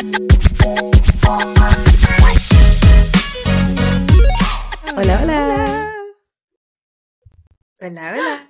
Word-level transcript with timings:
Hola, 0.00 0.16
hola. 4.96 5.92
Hola, 7.82 8.12
hola. 8.12 8.40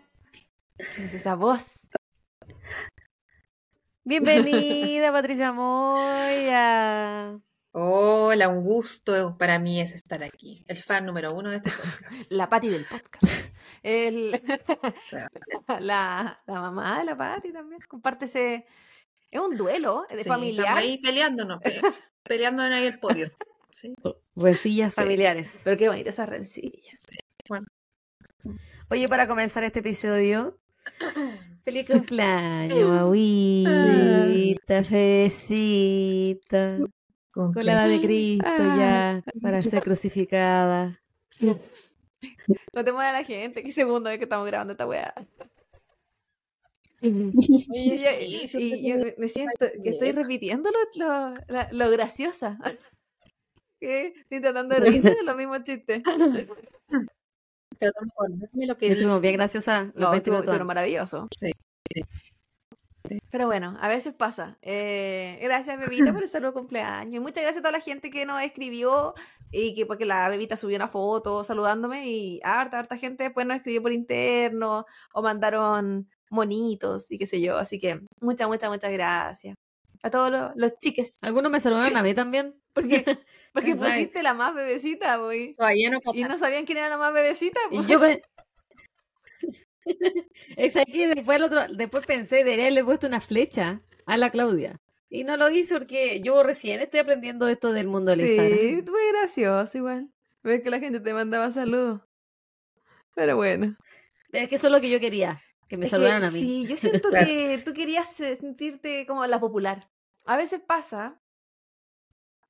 Es 0.79 1.15
esa 1.15 1.35
voz. 1.35 1.89
Bienvenida, 4.05 5.11
Patricia 5.11 5.51
Moya. 5.53 7.37
Hola, 7.73 8.49
un 8.49 8.63
gusto 8.63 9.37
para 9.37 9.59
mí 9.59 9.81
es 9.81 9.93
estar 9.97 10.23
aquí. 10.23 10.65
El 10.69 10.77
fan 10.77 11.05
número 11.05 11.35
uno 11.35 11.51
de 11.51 11.57
este 11.57 11.73
podcast. 11.73 12.31
La 12.31 12.49
Pati 12.49 12.69
del 12.69 12.85
podcast. 12.85 13.51
El- 13.83 14.31
la, 15.81 16.41
la 16.47 16.61
mamá 16.61 17.01
de 17.01 17.07
la 17.07 17.17
Pati 17.17 17.53
también. 17.53 17.81
Comparte 17.89 18.27
ese. 18.27 18.69
Es 19.31 19.41
un 19.41 19.57
duelo 19.57 20.05
de 20.11 20.17
Sí, 20.17 20.25
familiar. 20.25 20.65
Estamos 20.67 20.83
ahí 20.83 20.99
peleándonos, 20.99 21.61
pe- 21.61 21.81
peleando 22.25 22.65
en 22.65 22.73
ahí 22.73 22.87
el 22.87 22.99
podio. 22.99 23.31
Sí. 23.71 23.95
Rencillas 24.35 24.93
Sí. 24.95 25.01
familiares. 25.01 25.61
Pero 25.65 25.77
qué 25.77 25.89
bonita 25.89 26.11
esa 26.11 26.27
rencilla. 26.27 26.93
Bueno, 27.49 27.67
Oye, 28.93 29.07
para 29.09 29.29
comenzar 29.29 29.63
este 29.63 29.79
episodio, 29.81 30.59
feliz 31.65 31.87
cumpleaños, 31.87 32.91
agüita, 32.99 34.83
fecita, 34.83 36.79
¿con 37.31 37.53
con 37.53 37.65
la 37.65 37.73
edad 37.75 37.89
de 37.89 38.01
Cristo 38.01 38.45
Ah. 38.49 39.23
ya, 39.25 39.33
para 39.41 39.59
ser 39.61 39.81
crucificada. 39.83 41.01
No 41.39 42.85
te 42.85 42.93
muera 42.93 43.13
la 43.13 43.23
gente. 43.25 43.63
¿Qué 43.63 43.71
segundo 43.71 44.11
es 44.11 44.19
que 44.19 44.25
estamos 44.25 44.45
grabando 44.47 44.73
esta 44.73 44.87
weá? 44.87 45.15
Sí, 47.01 47.97
y 48.59 48.89
yo 48.89 48.97
me- 49.17 49.29
siento 49.29 49.67
que 49.83 49.91
estoy 49.91 50.13
repitiendo 50.13 50.71
lo, 50.71 51.35
lo, 51.35 51.35
lo 51.73 51.91
graciosa. 51.91 52.59
Que 53.81 54.09
Estoy 54.09 54.43
tratando 54.43 54.75
de 54.75 54.81
reírme 54.83 55.11
de 55.15 55.23
los 55.25 55.37
mismos 55.37 55.65
chistes. 55.65 56.03
De 57.81 57.87
acordarme 57.87 58.67
lo 58.67 58.77
que 58.77 58.89
Estuvimos 58.93 59.23
bien 59.23 59.37
graciosa 59.37 59.85
los 59.85 59.95
No, 59.95 60.11
20 60.11 60.31
estuvo, 60.31 60.53
estuvo 60.53 60.67
maravilloso. 60.67 61.29
Sí, 61.39 61.51
Pero 63.31 63.47
bueno, 63.47 63.79
a 63.81 63.89
veces 63.89 64.13
pasa. 64.13 64.59
Eh, 64.61 65.39
gracias, 65.41 65.79
Bebita, 65.79 66.13
por 66.13 66.23
el 66.23 66.29
saludo 66.29 66.51
de 66.51 66.59
cumpleaños. 66.59 67.15
Y 67.15 67.21
Muchas 67.21 67.43
gracias 67.43 67.57
a 67.57 67.63
toda 67.63 67.73
la 67.73 67.81
gente 67.81 68.11
que 68.11 68.27
nos 68.27 68.43
escribió 68.43 69.15
y 69.51 69.75
que 69.75 69.87
porque 69.87 70.05
la 70.05 70.29
Bebita 70.29 70.59
subió 70.59 70.77
una 70.77 70.89
foto 70.89 71.43
saludándome 71.43 72.07
y 72.07 72.39
harta, 72.45 72.81
harta 72.81 72.99
gente 72.99 73.25
después 73.25 73.47
nos 73.47 73.57
escribió 73.57 73.81
por 73.81 73.93
interno 73.93 74.85
o 75.15 75.23
mandaron 75.23 76.07
monitos 76.31 77.11
y 77.11 77.19
qué 77.19 77.27
sé 77.27 77.41
yo. 77.41 77.57
Así 77.57 77.79
que 77.79 78.01
muchas, 78.21 78.49
muchas, 78.49 78.71
muchas 78.71 78.93
gracias. 78.93 79.55
A 80.03 80.11
todos 80.11 80.31
los, 80.31 80.53
los 80.57 80.79
chiques. 80.79 81.19
Algunos 81.21 81.53
me 81.53 81.61
saludaron 81.61 81.97
a 81.97 82.03
mí 82.03 82.15
también. 82.15 82.55
Porque, 82.73 83.05
porque 83.53 83.73
Exacto. 83.73 83.95
pusiste 83.95 84.23
la 84.23 84.33
más 84.35 84.55
bebecita, 84.55 85.17
güey. 85.17 85.55
Todavía 85.57 85.91
no 85.91 85.99
Y 85.99 86.01
cachaste. 86.01 86.29
no 86.29 86.39
sabían 86.39 86.65
quién 86.65 86.79
era 86.79 86.89
la 86.89 86.97
más 86.99 87.13
bebecita. 87.13 87.61
Y 87.71 87.77
pues. 87.77 87.89
yo 87.89 88.01
pe- 88.01 88.23
es 90.57 90.77
aquí, 90.77 91.07
después, 91.07 91.37
el 91.37 91.43
otro, 91.45 91.61
después 91.75 92.07
pensé, 92.07 92.37
debería 92.37 92.65
haberle 92.65 92.85
puesto 92.85 93.07
una 93.07 93.21
flecha 93.21 93.83
a 94.07 94.17
la 94.17 94.31
Claudia. 94.31 94.77
Y 95.09 95.25
no 95.25 95.37
lo 95.37 95.51
hice 95.51 95.77
porque 95.79 96.21
yo 96.23 96.43
recién 96.45 96.81
estoy 96.81 97.01
aprendiendo 97.01 97.49
esto 97.49 97.73
del 97.73 97.89
mundo 97.89 98.13
del 98.13 98.21
Sí, 98.25 98.37
Instagram. 98.37 98.85
fue 98.87 99.09
gracioso 99.13 99.79
igual. 99.79 100.09
Ver 100.43 100.63
que 100.63 100.71
la 100.71 100.79
gente 100.79 101.01
te 101.01 101.13
mandaba 101.13 101.51
saludos. 101.51 102.03
Pero 103.17 103.37
bueno. 103.37 103.77
Es 104.33 104.49
que 104.49 104.55
eso 104.55 104.69
es 104.69 104.73
lo 104.73 104.81
que 104.81 104.89
yo 104.89 105.01
quería, 105.01 105.43
que 105.71 105.77
me 105.77 105.85
Es 105.85 105.91
que 105.91 105.97
saludaran 105.97 106.25
a 106.25 106.31
mí. 106.33 106.41
Sí, 106.41 106.67
yo 106.67 106.77
siento 106.77 107.09
Claro. 107.11 107.27
que 107.27 107.63
tú 107.65 107.73
querías 107.73 108.13
sentirte 108.13 109.07
como 109.07 109.25
la 109.27 109.39
popular. 109.39 109.89
A 110.27 110.37
veces 110.37 110.61
pasa. 110.61 111.21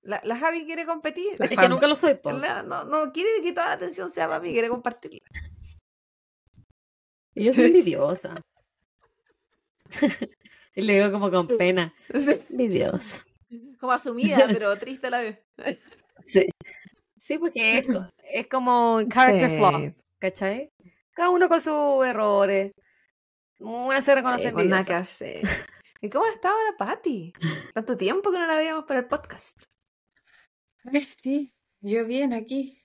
La, 0.02 0.22
la 0.24 0.38
Javi 0.38 0.64
quiere 0.64 0.86
competir. 0.86 1.36
Es 1.38 1.50
que 1.50 1.68
nunca 1.68 1.86
lo 1.86 1.94
soy, 1.94 2.14
po. 2.14 2.32
No, 2.32 2.62
no, 2.62 2.84
no 2.84 3.12
quiere 3.12 3.28
que 3.42 3.52
toda 3.52 3.66
la 3.66 3.72
atención 3.74 4.10
sea 4.10 4.27
para 4.27 4.40
mí, 4.40 4.50
quiere 4.52 4.70
compartirla. 4.70 5.20
Y 7.34 7.45
yo 7.45 7.52
soy 7.52 7.67
envidiosa. 7.67 8.34
y 10.74 10.80
le 10.83 10.95
digo 10.95 11.12
como 11.12 11.30
con 11.30 11.46
pena. 11.46 11.92
Envidiosa. 12.08 13.22
Como 13.78 13.92
asumida, 13.92 14.46
pero 14.48 14.78
triste 14.78 15.08
a 15.08 15.11
la 15.11 15.20
vez. 15.20 15.39
Sí. 16.27 16.46
Sí, 17.27 17.36
porque 17.39 17.78
es, 17.78 17.86
es 18.33 18.46
como 18.48 18.96
un 18.96 19.08
character 19.11 19.50
flaw, 19.50 19.95
¿cachai? 20.18 20.72
Cada 21.12 21.28
uno 21.28 21.48
con 21.48 21.61
sus 21.61 22.05
errores. 22.06 22.72
Una 23.60 24.00
se 24.00 24.14
reconoce 24.14 24.48
sí, 24.48 24.52
pues 24.52 24.66
nada 24.66 24.84
que 24.84 24.94
hacer. 24.94 25.42
¿Y 26.00 26.08
cómo 26.08 26.24
ha 26.24 26.30
estado 26.30 26.56
la 26.70 26.76
Patti? 26.78 27.32
Tanto 27.74 27.96
tiempo 27.96 28.30
que 28.32 28.38
no 28.38 28.46
la 28.46 28.56
veíamos 28.56 28.84
para 28.84 29.00
el 29.00 29.06
podcast. 29.06 29.64
Ay, 30.84 31.02
sí, 31.22 31.52
yo 31.82 32.06
bien 32.06 32.32
aquí. 32.32 32.78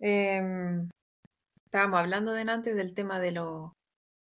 Em, 0.00 0.88
estábamos 1.64 2.00
hablando 2.00 2.32
delante 2.32 2.74
del 2.74 2.92
tema 2.92 3.20
de, 3.20 3.30
los 3.30 3.70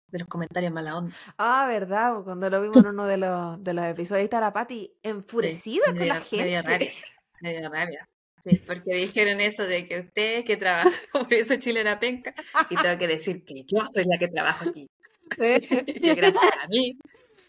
de 0.08 0.20
los 0.20 0.28
comentarios 0.28 0.74
mala 0.74 0.98
onda. 0.98 1.16
Ah, 1.38 1.68
verdad, 1.68 2.22
cuando 2.24 2.50
lo 2.50 2.62
vimos 2.62 2.78
en 2.78 2.88
uno 2.88 3.06
de 3.08 3.16
los, 3.16 3.64
de 3.64 3.74
los 3.74 3.86
episodios, 3.86 4.20
ahí 4.20 4.26
está 4.26 4.42
la 4.42 4.52
Patti 4.52 4.94
enfurecida 5.02 5.86
Sí, 5.88 5.98
con 5.98 6.08
la 6.08 6.22
gente. 6.22 6.44
Me 6.44 6.50
dio 6.50 6.62
rabia, 6.62 6.92
me 7.40 7.58
dio 7.58 7.70
rabia. 7.70 8.10
Sí, 8.42 8.58
porque 8.66 8.96
dijeron 8.96 9.40
eso 9.40 9.64
de 9.64 9.86
que 9.86 10.00
ustedes 10.00 10.44
que 10.46 10.58
trabajan, 10.58 10.94
por 11.14 11.34
eso 11.34 11.56
Chile 11.56 11.82
era 11.82 12.00
penca, 12.00 12.34
y 12.70 12.76
tengo 12.76 12.98
que 12.98 13.08
decir 13.08 13.44
que 13.46 13.64
yo 13.66 13.86
soy 13.86 14.06
la 14.06 14.18
que 14.18 14.28
trabajo 14.28 14.70
aquí. 14.70 14.90
Sí. 15.42 15.60
Que 16.02 16.16
gracias 16.16 16.44
a 16.64 16.68
mí 16.68 16.98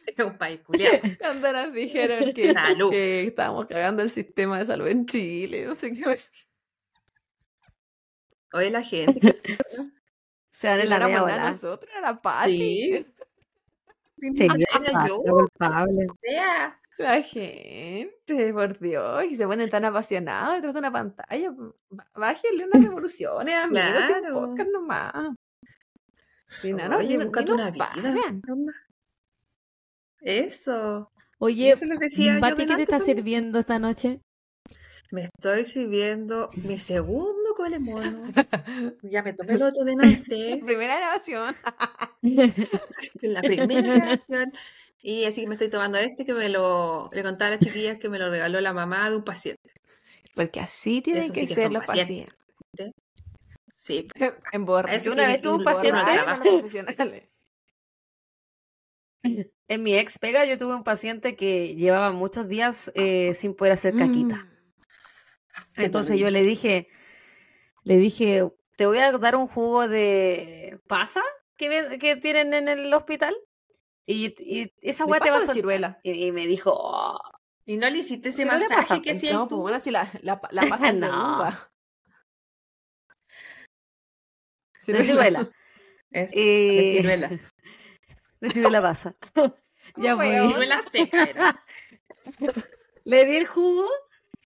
es 0.07 0.25
un 0.25 0.37
país 0.39 0.61
culiado. 0.63 0.99
Cuando 1.19 1.53
nos 1.53 1.73
dijeron 1.73 2.33
que, 2.35 3.27
estábamos 3.27 3.67
cagando 3.67 4.03
el 4.03 4.11
sistema 4.11 4.59
de 4.59 4.67
salud 4.67 4.87
en 4.89 5.07
Chile, 5.07 5.65
no 5.67 5.75
sé 5.75 5.93
qué. 5.93 6.19
Oye, 8.53 8.71
la 8.71 8.83
gente. 8.83 9.21
que- 9.41 9.59
Se 10.53 10.69
van 10.69 10.81
en 10.81 10.89
la 10.91 10.99
media 10.99 11.23
bola. 11.23 11.47
nosotros, 11.51 11.91
era 11.91 12.01
la 12.13 12.21
Patti. 12.21 13.07
Sí. 14.19 14.33
Sí, 14.35 14.45
Era 14.45 14.55
yo, 14.59 14.93
la 14.93 15.09
culpable. 15.09 16.07
o 16.11 16.15
sea, 16.19 16.79
La 16.99 17.23
gente, 17.23 18.53
por 18.53 18.79
Dios, 18.79 19.25
y 19.25 19.37
se 19.37 19.47
ponen 19.47 19.71
tan 19.71 19.87
apasionados 19.87 20.57
detrás 20.57 20.75
de 20.75 20.79
una 20.81 20.93
pantalla. 20.93 21.51
Bá- 21.89 22.11
Bájenle 22.15 22.67
unas 22.67 22.85
revoluciones, 22.85 23.55
amigos, 23.55 23.91
Claro. 24.07 24.35
podcast 24.35 24.69
nomás. 24.71 25.15
Y 26.63 26.73
no, 26.73 26.89
no, 26.89 26.99
Oye, 26.99 27.17
ni 27.17 27.25
búscate 27.25 27.47
nos 27.47 27.55
una 27.55 27.71
vida. 27.71 27.91
pagan. 27.95 28.43
¿qué 28.43 28.53
onda? 28.53 28.73
Eso. 30.21 31.11
Oye, 31.39 31.71
Eso 31.71 31.87
les 31.87 31.99
decía 31.99 32.35
yo 32.35 32.41
Pati, 32.41 32.67
¿qué 32.67 32.77
te 32.77 32.83
está 32.83 32.99
también. 32.99 33.17
sirviendo 33.17 33.59
esta 33.59 33.79
noche? 33.79 34.21
Me 35.11 35.23
estoy 35.25 35.65
sirviendo 35.65 36.51
mi 36.55 36.79
segundo 36.79 37.55
colemono. 37.57 38.31
Ya 39.03 39.23
me 39.23 39.33
tomé 39.33 39.55
el 39.55 39.63
otro 39.63 39.85
delante. 39.85 40.61
Primera 40.65 40.97
grabación. 40.99 41.57
la 43.23 43.43
primera 43.43 43.95
grabación. 43.97 44.53
Y 45.03 45.25
así 45.25 45.41
que 45.43 45.49
me 45.49 45.55
estoy 45.55 45.71
tomando 45.71 45.99
este 45.99 46.25
que 46.25 46.35
me 46.35 46.49
lo. 46.49 47.09
Le 47.13 47.23
contaba 47.23 47.49
a 47.49 47.51
las 47.53 47.61
chiquillas 47.61 47.97
que 47.99 48.09
me 48.11 48.19
lo 48.19 48.31
regaló 48.31 48.61
la 48.61 48.73
mamá 48.75 49.09
de 49.11 49.17
un 49.17 49.25
paciente. 49.25 49.73
Porque 50.35 50.61
así 50.61 51.01
tienen 51.03 51.25
Eso 51.25 51.33
que 51.33 51.41
sí 51.41 51.47
que 51.49 51.55
ser 51.55 51.73
los 51.73 51.85
pacientes. 51.87 52.35
pacientes. 52.73 53.03
Sí. 53.73 54.09
En 54.53 54.67
Yo 54.67 55.13
una 55.13 55.27
vez 55.27 55.41
tuve 55.43 55.55
un 55.57 55.65
paciente-. 55.65 57.31
En 59.69 59.83
mi 59.83 59.95
ex 59.95 60.19
pega 60.19 60.45
yo 60.47 60.59
tuve 60.59 60.75
un 60.75 60.83
paciente 60.83 61.37
que 61.37 61.77
llevaba 61.77 62.11
muchos 62.11 62.49
días 62.49 62.91
eh, 62.95 63.35
sin 63.35 63.55
poder 63.55 63.75
hacer 63.75 63.95
caquita. 63.95 64.37
Mm. 65.77 65.83
Entonces 65.83 66.19
yo 66.19 66.29
le 66.31 66.43
dije, 66.43 66.89
le 67.85 67.97
dije, 67.97 68.51
te 68.77 68.87
voy 68.87 68.99
a 68.99 69.13
dar 69.13 69.37
un 69.37 69.47
jugo 69.47 69.87
de 69.89 70.81
pasa 70.89 71.23
que, 71.57 71.99
que 72.01 72.17
tienen 72.17 72.55
en 72.55 72.69
el 72.69 72.93
hospital. 72.93 73.37
Y, 74.07 74.35
y 74.41 74.73
esa 74.81 75.05
¿De 75.05 75.11
weá 75.11 75.21
te 75.21 75.31
va 75.31 75.37
a 75.37 75.39
pasa 75.39 75.47
soltar". 75.47 75.55
ciruela? 75.63 76.01
Y, 76.03 76.27
y 76.27 76.33
me 76.33 76.47
dijo, 76.47 76.73
"Oh". 76.75 77.21
Y 77.65 77.77
no 77.77 77.89
le 77.89 77.99
hiciste 77.99 78.31
ese 78.31 78.43
Sí, 78.43 78.49
masaje 78.49 78.75
pasa, 78.75 79.01
que 79.01 79.13
hacías 79.13 79.35
No, 79.35 79.47
pues 79.47 79.61
bueno, 79.61 79.79
si 79.79 79.91
la, 79.93 80.11
la, 80.23 80.41
la 80.51 80.63
pasan 80.71 81.01
de 81.01 81.07
No. 81.07 81.45
De 84.87 85.03
ciruela. 85.05 85.51
Es- 86.11 86.33
Y- 86.35 86.77
de 86.77 86.91
ciruela. 86.97 87.31
De 88.41 88.51
ciruela 88.51 88.83
pasa. 88.83 89.15
ya 89.97 90.17
weón. 90.17 90.49
Ciruela 90.51 90.81
seca 90.91 91.25
era. 91.25 91.65
Le 93.05 93.25
di 93.25 93.37
el 93.37 93.47
jugo 93.47 93.89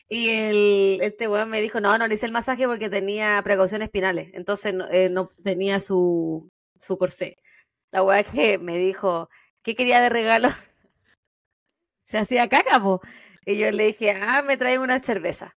y 0.09 0.31
el, 0.31 0.99
este 1.03 1.27
weón 1.27 1.51
me 1.51 1.61
dijo, 1.61 1.81
no, 1.81 1.97
no 1.99 2.07
le 2.07 2.15
hice 2.15 2.27
el 2.27 2.33
masaje 2.33 2.67
porque 2.67 2.89
tenía 2.91 3.41
precauciones 3.43 3.87
espinales. 3.87 4.31
Entonces 4.35 4.73
no, 4.75 4.89
eh, 4.91 5.09
no 5.09 5.29
tenía 5.43 5.81
su, 5.81 6.49
su 6.79 6.99
corsé. 6.99 7.37
La 7.91 8.03
weá 8.03 8.23
que 8.23 8.59
me 8.59 8.79
dijo, 8.79 9.29
¿qué 9.63 9.75
quería 9.75 10.01
de 10.01 10.09
regalo? 10.11 10.51
Se 12.07 12.19
hacía 12.19 12.49
caca, 12.49 12.81
po. 12.81 13.01
Y 13.47 13.57
yo 13.59 13.71
le 13.73 13.87
dije, 13.87 14.11
ah, 14.13 14.43
me 14.43 14.57
trae 14.57 14.79
una 14.79 14.99
cerveza. 15.01 15.57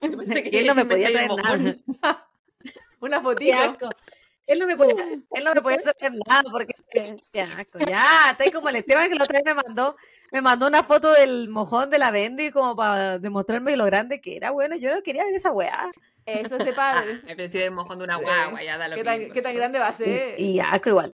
Yo 0.00 0.16
pensé 0.16 0.42
que 0.42 0.50
Y 0.52 0.58
él 0.58 0.66
no 0.66 0.74
me 0.74 0.84
podía 0.84 1.10
traer 1.10 1.30
nada. 1.36 2.28
Una 3.02 3.20
fotito. 3.20 3.58
asco. 3.58 3.88
Él 4.46 4.58
no 4.58 4.66
me 4.66 4.76
podía, 4.76 4.96
él 5.30 5.44
no 5.44 5.54
me 5.54 5.62
podía 5.62 5.78
hacer 5.78 6.12
nada 6.26 6.42
porque 6.50 6.72
qué 6.90 7.40
asco. 7.42 7.78
Ya, 7.78 8.30
está 8.32 8.44
ahí 8.44 8.50
como 8.50 8.68
el 8.70 8.76
Esteban 8.76 9.08
que 9.08 9.14
la 9.14 9.24
otra 9.24 9.38
vez 9.38 9.44
me 9.44 9.54
mandó, 9.54 9.96
me 10.32 10.40
mandó 10.40 10.66
una 10.66 10.82
foto 10.82 11.12
del 11.12 11.48
mojón 11.48 11.90
de 11.90 11.98
la 11.98 12.10
Bendy 12.10 12.50
como 12.50 12.74
para 12.74 13.18
demostrarme 13.18 13.76
lo 13.76 13.84
grande 13.84 14.20
que 14.20 14.36
era. 14.36 14.50
Bueno, 14.50 14.74
yo 14.76 14.92
no 14.94 15.02
quería 15.02 15.24
ver 15.24 15.34
esa 15.34 15.52
weá. 15.52 15.90
Eso 16.26 16.56
es 16.56 16.64
de 16.64 16.72
padre. 16.72 17.20
Me 17.24 17.34
pensé 17.36 17.58
de 17.58 17.70
mojón 17.70 17.98
de 17.98 18.04
una 18.04 18.16
Sí. 18.18 18.22
guagua, 18.22 18.62
ya 18.62 18.78
da 18.78 18.88
lo 18.88 18.94
¿Qué 18.96 19.04
tan, 19.04 19.18
mismo, 19.18 19.34
qué 19.34 19.42
tan 19.42 19.52
sí. 19.52 19.58
grande 19.58 19.78
va 19.80 19.88
a 19.88 19.94
ser? 19.94 20.38
Y 20.40 20.60
asco 20.60 20.88
igual. 20.88 21.12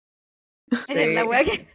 Sí. 0.87 0.95
La 1.15 1.25
weá 1.25 1.45
que. 1.45 1.67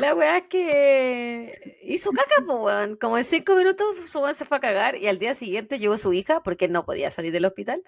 La 0.00 0.14
weá 0.14 0.48
que 0.48 1.78
hizo 1.82 2.10
caca, 2.12 2.42
po, 2.46 2.64
weón. 2.64 2.96
Como 2.96 3.18
en 3.18 3.24
cinco 3.24 3.54
minutos 3.54 3.96
su 4.08 4.20
weón 4.20 4.34
se 4.34 4.44
fue 4.44 4.56
a 4.58 4.60
cagar 4.60 4.96
y 4.96 5.08
al 5.08 5.18
día 5.18 5.34
siguiente 5.34 5.78
llegó 5.78 5.96
su 5.96 6.12
hija 6.12 6.42
porque 6.42 6.66
él 6.66 6.72
no 6.72 6.84
podía 6.84 7.10
salir 7.10 7.32
del 7.32 7.44
hospital. 7.44 7.82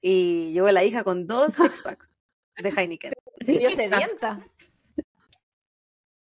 Y 0.00 0.52
llegó 0.52 0.70
la 0.70 0.84
hija 0.84 1.04
con 1.04 1.26
dos 1.26 1.54
six 1.54 1.82
packs 1.82 2.08
de 2.56 2.70
Heineken. 2.70 3.12
Yo 3.46 3.70
sedienta. 3.70 4.46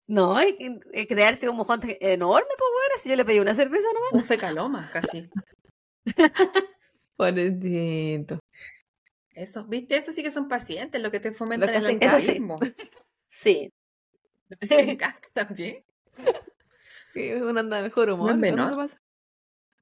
No, 0.08 0.38
hay 0.38 0.56
que 0.56 1.08
crearse 1.08 1.50
un 1.50 1.58
mojón 1.58 1.80
enorme, 1.84 2.48
pues 2.48 2.70
bueno, 2.74 2.96
si 3.02 3.10
yo 3.10 3.16
le 3.16 3.26
pedí 3.26 3.40
una 3.40 3.56
cerveza 3.56 3.88
nomás. 3.92 4.12
Un 4.14 4.24
fecaloma, 4.24 4.92
casi. 4.94 5.28
Pobrecito. 7.18 8.40
Eso, 9.34 9.66
¿viste? 9.66 9.98
Eso 9.98 10.12
sí 10.12 10.22
que 10.22 10.30
son 10.30 10.48
pacientes, 10.48 11.02
lo 11.02 11.10
que 11.10 11.20
te 11.20 11.32
fomentan 11.32 11.72
que 11.72 11.78
el. 11.78 11.98
Eso 12.04 12.20
sí. 12.20 12.34
alcoholismo. 12.34 12.60
Sí. 13.30 13.74
Los 14.48 14.60
que 14.60 14.76
hacen 14.76 14.96
caca 14.96 15.28
también. 15.34 15.84
Sí, 16.70 17.32
uno 17.34 17.60
anda 17.60 17.78
de 17.78 17.84
mejor 17.84 18.12
humor. 18.12 18.28
No 18.28 18.34
es 18.34 18.38
menor. 18.38 18.90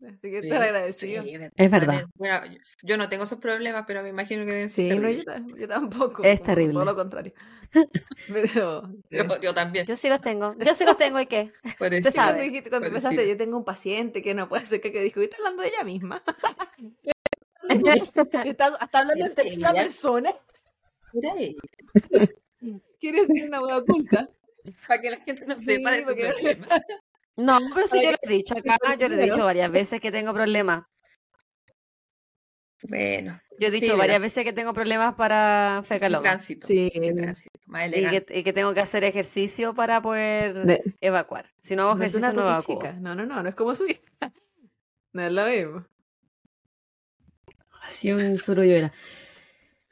Así 0.05 0.19
que 0.31 0.41
Sí, 0.41 0.47
estar 0.47 0.61
agradecido. 0.63 1.23
sí, 1.23 1.29
Sí, 1.31 1.38
de- 1.38 1.51
Es 1.55 1.71
verdad. 1.71 2.05
Bueno, 2.15 2.41
yo- 2.83 2.97
no 2.97 3.09
tengo 3.09 3.23
esos 3.23 3.39
problemas, 3.39 3.85
pero 3.88 4.03
me 4.03 4.09
imagino 4.09 4.45
que 4.45 4.51
deben 4.51 4.69
ser 4.69 5.00
no, 5.00 5.09
yo, 5.09 5.67
tampoco. 5.67 6.23
Es 6.23 6.41
terrible. 6.44 6.73
Todo 6.73 6.85
lo 6.85 6.95
contrario. 6.95 7.33
Pero. 8.27 8.88
sí. 8.88 9.03
Yo, 9.17 9.41
yo 9.41 9.53
también. 9.53 9.85
Yo 9.88 9.95
sí 9.95 10.09
los 10.09 10.21
tengo. 10.21 10.55
Yo 10.59 10.75
sí 10.75 10.85
los 10.85 10.97
tengo 10.97 11.19
y 11.19 11.25
qué. 11.27 11.47
Se. 11.63 11.69
Sí, 11.69 11.75
cuando, 11.79 12.11
sabe. 12.11 12.44
dijiste, 12.44 12.69
cuando 12.69 12.88
Parecido. 12.89 13.11
empezaste, 13.11 13.27
yo 13.29 13.38
tengo 13.38 13.57
un 13.57 13.63
paciente 13.65 14.21
que 14.21 14.33
no 14.35 14.47
puede 14.50 14.63
hacer 14.63 14.79
que 14.81 14.89
dijo, 14.91 15.21
¿estás 15.21 15.39
hablando 15.39 15.63
de 15.63 15.69
ella 15.69 15.83
misma? 15.83 16.21
¿Está, 17.69 17.94
está 18.81 19.00
hablando 19.00 19.25
en 19.25 19.33
tercera 19.33 19.71
Ella. 19.71 19.81
persona? 19.83 20.31
Ahí, 21.38 21.55
¿Quieres 23.00 23.27
decir 23.27 23.47
una 23.47 23.61
hueá 23.61 23.77
oculta? 23.77 24.29
Para 24.88 25.01
que 25.01 25.09
la 25.11 25.17
gente 25.17 25.45
no 25.45 25.57
Sí, 25.59 25.65
sepa 25.65 25.91
de 25.91 26.05
su 26.05 26.15
problema. 26.15 26.67
No, 27.35 27.57
pero 27.74 27.88
sí 27.88 28.00
yo 28.03 28.12
lo 28.12 28.18
he 28.21 28.30
dicho 28.30 28.56
acá, 28.57 28.77
yo 29.00 29.07
le 29.07 29.15
he 29.15 29.25
dicho 29.30 29.44
varias 29.45 29.71
veces 29.71 30.00
que 30.00 30.12
tengo 30.12 30.33
problemas. 30.33 30.83
Bueno, 32.83 33.39
Yo 33.59 33.68
he 33.69 33.71
dicho 33.71 33.94
Sí, 33.94 33.97
varias 33.97 34.19
veces 34.19 34.44
que 34.44 34.51
tengo 34.51 34.74
problemas 34.74 35.15
para 35.15 35.81
fecaloma. 35.85 36.21
tránsito. 36.24 36.68
Sí. 36.68 36.91
tránsito. 37.15 37.57
Más 37.65 37.88
Y 37.88 37.91
que, 38.09 38.25
y 38.30 38.44
que 38.44 38.51
tengo 38.51 38.74
que 38.74 38.81
hacer 38.81 39.03
ejercicio 39.06 39.74
para 39.74 40.01
poder 40.01 40.65
De- 40.65 40.83
evacuar. 41.00 41.50
Si 41.59 41.75
no 41.75 41.83
hago 41.83 41.95
no 41.95 42.03
ejercicio, 42.03 42.33
no 42.33 42.41
evacuo. 42.41 42.75
chica. 42.75 42.91
No, 42.94 43.15
no, 43.15 43.25
no, 43.25 43.41
no 43.41 43.47
es 43.50 43.56
como 43.56 43.74
su 43.75 43.86
hija. 43.88 44.01
No 45.13 45.21
es 45.27 45.31
lo 45.31 45.45
mismo. 45.45 45.86
Así 47.83 48.12
un 48.12 48.41
surullo 48.41 48.75
era. 48.75 48.91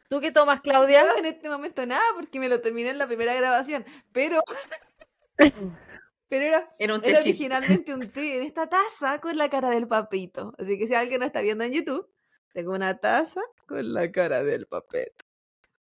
¿Tú 0.10 0.20
qué 0.20 0.32
tomas, 0.32 0.62
Claudia? 0.62 1.04
Yo 1.04 1.18
en 1.20 1.26
este 1.28 1.48
momento 1.48 1.86
nada, 1.86 2.02
porque 2.16 2.40
me 2.40 2.50
lo 2.50 2.60
terminé 2.60 2.90
en 2.90 2.98
la 2.98 3.06
primera 3.08 3.36
grabación. 3.36 3.86
Pero. 4.12 4.42
Pero 6.32 6.46
era, 6.46 6.70
Era 6.80 6.96
un 6.96 7.04
era 7.04 7.20
originalmente 7.20 7.94
un 7.94 8.00
té 8.14 8.38
en 8.38 8.44
esta 8.44 8.70
taza 8.70 9.20
con 9.20 9.36
la 9.36 9.50
cara 9.50 9.70
del 9.70 9.86
papito. 9.86 10.54
Así 10.58 10.80
que 10.80 10.88
si 10.88 10.96
alguien 10.96 11.20
no 11.20 11.26
está 11.26 11.42
viendo 11.42 11.66
en 11.66 11.74
YouTube, 11.74 12.08
tengo 12.54 12.72
una 12.72 12.98
taza 13.00 13.42
con 13.68 13.94
la 13.94 14.10
cara 14.14 14.42
del 14.42 14.66
papito. 14.66 15.26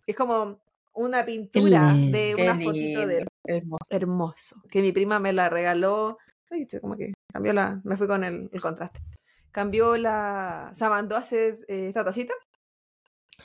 Es 0.05 0.15
como 0.15 0.61
una 0.93 1.25
pintura 1.25 1.93
lindo. 1.93 2.15
de 2.15 2.35
una 2.35 2.59
fotito 2.59 3.07
de 3.07 3.25
hermoso. 3.43 3.85
hermoso. 3.89 4.61
Que 4.69 4.83
mi 4.83 4.91
prima 4.91 5.17
me 5.17 5.33
la 5.33 5.49
regaló. 5.49 6.19
Ay, 6.51 6.67
como 6.79 6.95
que 6.95 7.13
cambió 7.33 7.51
la. 7.51 7.81
Me 7.83 7.97
fui 7.97 8.05
con 8.05 8.23
el, 8.23 8.47
el 8.53 8.61
contraste. 8.61 9.01
Cambió 9.49 9.97
la. 9.97 10.69
Se 10.75 10.87
mandó 10.87 11.15
a 11.15 11.19
hacer 11.21 11.57
eh, 11.67 11.87
esta 11.87 12.05
tacita. 12.05 12.35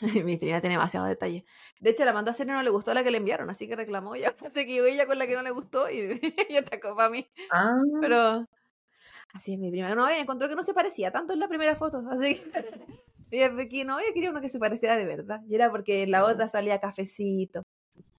mi 0.24 0.36
prima 0.36 0.60
tiene 0.60 0.74
demasiado 0.74 1.06
detalle. 1.06 1.44
De 1.78 1.90
hecho, 1.90 2.04
la 2.04 2.12
mandó 2.12 2.30
a 2.30 2.32
hacer 2.32 2.46
y 2.46 2.50
no 2.50 2.62
le 2.62 2.70
gustó 2.70 2.94
la 2.94 3.04
que 3.04 3.10
le 3.10 3.18
enviaron, 3.18 3.50
así 3.50 3.68
que 3.68 3.76
reclamó. 3.76 4.14
Ya 4.20 4.30
se 4.32 4.66
quedó 4.66 4.86
ella 4.86 5.06
con 5.06 5.18
la 5.18 5.26
que 5.26 5.34
no 5.34 5.42
le 5.42 5.50
gustó 5.50 5.90
y, 5.90 6.20
y 6.50 6.56
atacó 6.56 6.96
para 6.96 7.10
mí. 7.10 7.28
Ah, 7.50 7.76
Pero. 8.00 8.46
Así 9.32 9.52
es 9.54 9.58
mi 9.58 9.70
prima. 9.70 9.94
No, 9.94 10.08
ella 10.08 10.20
encontró 10.20 10.48
que 10.48 10.56
no 10.56 10.62
se 10.62 10.74
parecía 10.74 11.12
tanto 11.12 11.32
en 11.32 11.40
la 11.40 11.48
primera 11.48 11.76
foto. 11.76 12.02
Así 12.10 12.34
que. 12.50 12.90
Que 13.30 13.84
no, 13.84 14.00
ella 14.00 14.12
quería 14.12 14.30
uno 14.30 14.40
que 14.40 14.48
se 14.48 14.58
pareciera 14.58 14.96
de 14.96 15.04
verdad. 15.04 15.40
Y 15.48 15.54
era 15.54 15.70
porque 15.70 16.04
la 16.08 16.24
otra 16.24 16.48
salía 16.48 16.80
cafecito. 16.80 17.62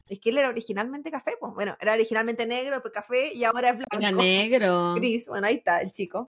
Es 0.07 0.19
que 0.19 0.29
él 0.29 0.37
era 0.37 0.49
originalmente 0.49 1.11
café, 1.11 1.33
pues. 1.37 1.53
Bueno, 1.53 1.75
era 1.81 1.93
originalmente 1.93 2.45
negro, 2.45 2.81
pues 2.81 2.93
café, 2.93 3.33
y 3.33 3.43
ahora 3.43 3.69
es 3.71 3.75
blanco. 3.75 3.97
Era 3.97 4.11
negro. 4.11 4.95
Gris. 4.95 5.27
Bueno, 5.27 5.47
ahí 5.47 5.55
está 5.55 5.81
el 5.81 5.91
chico. 5.91 6.29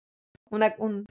Una, 0.50 0.74
un 0.78 1.06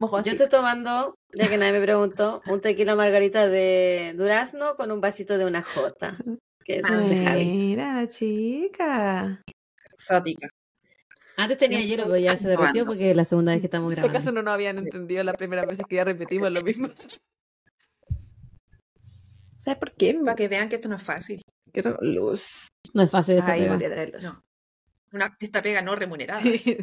Yo 0.00 0.32
estoy 0.32 0.48
tomando, 0.48 1.14
ya 1.32 1.48
que 1.48 1.58
nadie 1.58 1.72
me 1.72 1.80
preguntó, 1.80 2.40
un 2.46 2.60
tequila 2.60 2.94
margarita 2.94 3.46
de 3.48 4.14
durazno 4.16 4.76
con 4.76 4.90
un 4.92 5.00
vasito 5.00 5.36
de 5.38 5.44
una 5.46 5.62
jota. 5.62 6.16
Que 6.64 6.76
es 6.78 6.82
Ah. 6.86 7.34
Mira, 7.34 8.06
chica. 8.08 9.42
exótica. 9.92 10.48
Antes 11.36 11.58
tenía 11.58 11.80
hielo, 11.80 12.04
pero 12.04 12.16
ya 12.18 12.36
se 12.36 12.48
derritió 12.48 12.84
porque 12.84 13.10
es 13.10 13.16
la 13.16 13.24
segunda 13.24 13.52
vez 13.52 13.60
que 13.60 13.66
estamos 13.68 13.92
En 13.92 13.96
su 13.96 14.00
grabando. 14.02 14.18
caso 14.18 14.32
no 14.32 14.42
nos 14.42 14.54
habían 14.54 14.78
entendido 14.78 15.22
la 15.24 15.32
primera 15.34 15.64
vez 15.64 15.78
que 15.88 15.96
ya 15.96 16.04
repetimos 16.04 16.50
lo 16.50 16.62
mismo. 16.62 16.88
¿Sabes 19.58 19.78
por 19.78 19.92
qué? 19.94 20.14
Para 20.14 20.34
que 20.36 20.48
vean 20.48 20.68
que 20.68 20.76
esto 20.76 20.88
no 20.88 20.96
es 20.96 21.02
fácil. 21.02 21.42
Quiero 21.72 21.96
luz. 22.00 22.68
No 22.94 23.02
es 23.02 23.10
fácil 23.10 23.38
esta 23.38 23.52
Ahí 23.52 23.62
pega. 23.62 23.76
voy 23.76 23.84
a 23.84 23.90
traer 23.90 24.12
luz. 24.14 24.24
No. 24.24 24.42
Una, 25.12 25.36
esta 25.40 25.62
pega 25.62 25.82
no 25.82 25.94
remunerada. 25.96 26.40
Sí. 26.40 26.78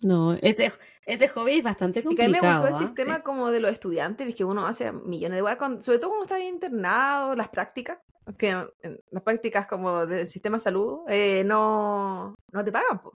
No, 0.00 0.34
este, 0.34 0.72
este 1.06 1.28
hobby 1.28 1.52
es 1.58 1.62
bastante 1.64 2.00
Y 2.00 2.02
que 2.14 2.22
a 2.22 2.26
mí 2.26 2.32
me 2.32 2.38
complicado. 2.38 2.62
gustó 2.62 2.68
el 2.68 2.74
¿ah? 2.74 2.86
sistema 2.86 3.20
como 3.22 3.50
de 3.50 3.60
los 3.60 3.72
estudiantes, 3.72 4.26
ves 4.26 4.36
que 4.36 4.44
uno 4.44 4.66
hace 4.66 4.92
millones 4.92 5.36
de 5.36 5.42
weas, 5.42 5.56
con- 5.56 5.82
sobre 5.82 5.98
todo 5.98 6.10
cuando 6.10 6.24
está 6.26 6.36
bien 6.36 6.54
internado, 6.54 7.34
las 7.34 7.48
prácticas, 7.48 7.98
que 8.36 8.50
en 8.50 9.00
las 9.10 9.22
prácticas 9.22 9.66
como 9.66 10.06
del 10.06 10.26
sistema 10.26 10.58
de 10.58 10.62
salud 10.62 11.00
eh, 11.08 11.42
no, 11.46 12.34
no 12.52 12.64
te 12.64 12.70
pagan. 12.72 13.00
po. 13.00 13.14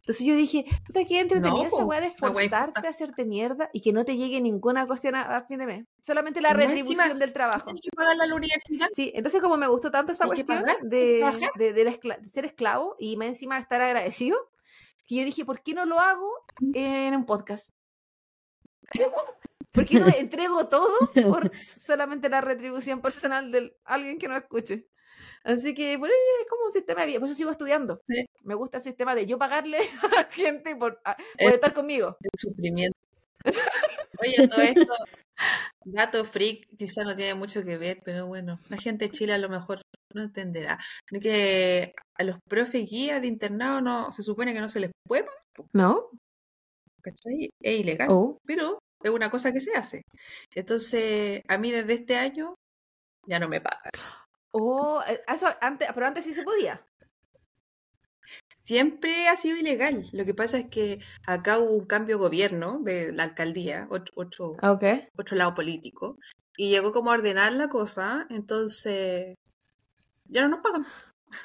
Entonces 0.00 0.26
yo 0.26 0.34
dije, 0.34 0.64
puta, 0.84 1.04
qué 1.04 1.20
entretenido 1.20 1.62
No, 1.62 1.68
esa 1.68 1.84
wea 1.84 2.00
de 2.00 2.08
esforzarte 2.08 2.84
a 2.88 2.90
hacerte 2.90 3.24
mierda 3.24 3.70
y 3.72 3.80
que 3.80 3.92
no 3.92 4.04
te 4.04 4.16
llegue 4.16 4.40
ninguna 4.40 4.84
cuestión 4.84 5.14
a, 5.14 5.36
a 5.36 5.46
fin 5.46 5.60
de 5.60 5.66
mes. 5.66 5.84
Solamente 6.00 6.40
la 6.40 6.52
retribución 6.52 7.00
encima, 7.02 7.14
del 7.20 7.32
trabajo. 7.32 7.66
Tienes 7.66 7.82
que 7.82 7.90
pagarle 7.94 8.24
a 8.24 8.26
la 8.26 8.34
universidad. 8.34 8.88
Sí, 8.92 9.12
entonces 9.14 9.40
como 9.40 9.56
me 9.56 9.68
gustó 9.68 9.92
tanto 9.92 10.10
esa 10.10 10.26
cuestión 10.26 10.58
pagar 10.58 10.80
de, 10.82 11.24
de, 11.56 11.72
de 11.72 11.84
de 11.84 12.28
ser 12.28 12.44
esclavo 12.46 12.96
y 12.98 13.16
más 13.16 13.28
encima 13.28 13.58
estar 13.60 13.80
agradecido, 13.80 14.36
que 15.14 15.20
yo 15.20 15.24
dije, 15.26 15.44
¿por 15.44 15.62
qué 15.62 15.74
no 15.74 15.84
lo 15.86 15.98
hago 16.00 16.30
en 16.74 17.14
un 17.14 17.24
podcast? 17.26 17.70
¿Por 19.74 19.86
qué 19.86 20.00
no 20.00 20.08
entrego 20.08 20.68
todo 20.68 20.92
por 21.28 21.50
solamente 21.76 22.28
la 22.28 22.40
retribución 22.42 23.00
personal 23.00 23.50
de 23.50 23.74
alguien 23.84 24.18
que 24.18 24.28
no 24.28 24.36
escuche? 24.36 24.86
Así 25.44 25.74
que 25.74 25.98
por 25.98 26.08
ahí 26.08 26.14
es 26.42 26.48
como 26.48 26.66
un 26.66 26.72
sistema 26.72 27.00
de 27.00 27.06
vida, 27.08 27.18
por 27.18 27.26
eso 27.26 27.34
sigo 27.34 27.50
estudiando. 27.50 28.00
Sí. 28.06 28.24
Me 28.44 28.54
gusta 28.54 28.76
el 28.78 28.82
sistema 28.84 29.14
de 29.14 29.26
yo 29.26 29.38
pagarle 29.38 29.78
a 30.18 30.24
gente 30.30 30.76
por, 30.76 31.00
a- 31.04 31.16
por 31.16 31.24
Es- 31.38 31.52
estar 31.54 31.72
conmigo. 31.72 32.16
El 32.20 32.30
sufrimiento. 32.38 32.98
Oye, 34.20 34.46
todo 34.46 34.60
esto, 34.60 34.94
dato 35.84 36.24
freak, 36.24 36.68
quizá 36.76 37.02
no 37.02 37.16
tiene 37.16 37.34
mucho 37.34 37.64
que 37.64 37.76
ver, 37.76 38.00
pero 38.04 38.26
bueno, 38.28 38.60
la 38.68 38.76
gente 38.76 39.06
de 39.06 39.10
Chile 39.10 39.32
a 39.32 39.38
lo 39.38 39.48
mejor 39.48 39.80
no 40.14 40.22
entenderá. 40.22 40.78
Que 41.20 41.92
a 42.18 42.24
los 42.24 42.36
profes 42.48 42.88
guías 42.88 43.20
de 43.20 43.28
internado 43.28 43.80
no, 43.80 44.12
se 44.12 44.22
supone 44.22 44.52
que 44.52 44.60
no 44.60 44.68
se 44.68 44.80
les 44.80 44.90
puede, 45.06 45.24
pagar, 45.24 45.68
¿No? 45.72 46.10
¿cachai? 47.02 47.50
Es 47.60 47.80
ilegal, 47.80 48.08
Oh. 48.10 48.38
pero 48.46 48.78
es 49.02 49.10
una 49.10 49.30
cosa 49.30 49.52
que 49.52 49.60
se 49.60 49.72
hace. 49.74 50.02
Entonces, 50.54 51.42
a 51.48 51.58
mí 51.58 51.70
desde 51.72 51.94
este 51.94 52.16
año 52.16 52.54
ya 53.26 53.38
no 53.38 53.48
me 53.48 53.60
pagan. 53.60 53.90
Oh, 54.52 55.02
eh, 55.08 55.20
eso 55.26 55.48
antes, 55.60 55.88
pero 55.94 56.06
antes 56.06 56.24
sí 56.24 56.34
se 56.34 56.42
podía. 56.44 56.84
Siempre 58.64 59.26
ha 59.28 59.36
sido 59.36 59.56
ilegal. 59.56 60.06
Lo 60.12 60.24
que 60.24 60.34
pasa 60.34 60.58
es 60.58 60.66
que 60.68 61.00
acá 61.26 61.58
hubo 61.58 61.72
un 61.72 61.86
cambio 61.86 62.16
de 62.16 62.22
gobierno 62.22 62.78
de 62.80 63.12
la 63.12 63.24
alcaldía, 63.24 63.88
otro, 63.90 64.12
otro, 64.16 64.46
Ok. 64.62 64.84
otro 65.18 65.36
lado 65.36 65.54
político, 65.54 66.16
y 66.56 66.70
llegó 66.70 66.92
como 66.92 67.10
a 67.10 67.14
ordenar 67.14 67.52
la 67.54 67.68
cosa, 67.68 68.26
entonces 68.30 69.34
ya 70.32 70.42
no 70.42 70.48
nos 70.48 70.60
pagan, 70.60 70.86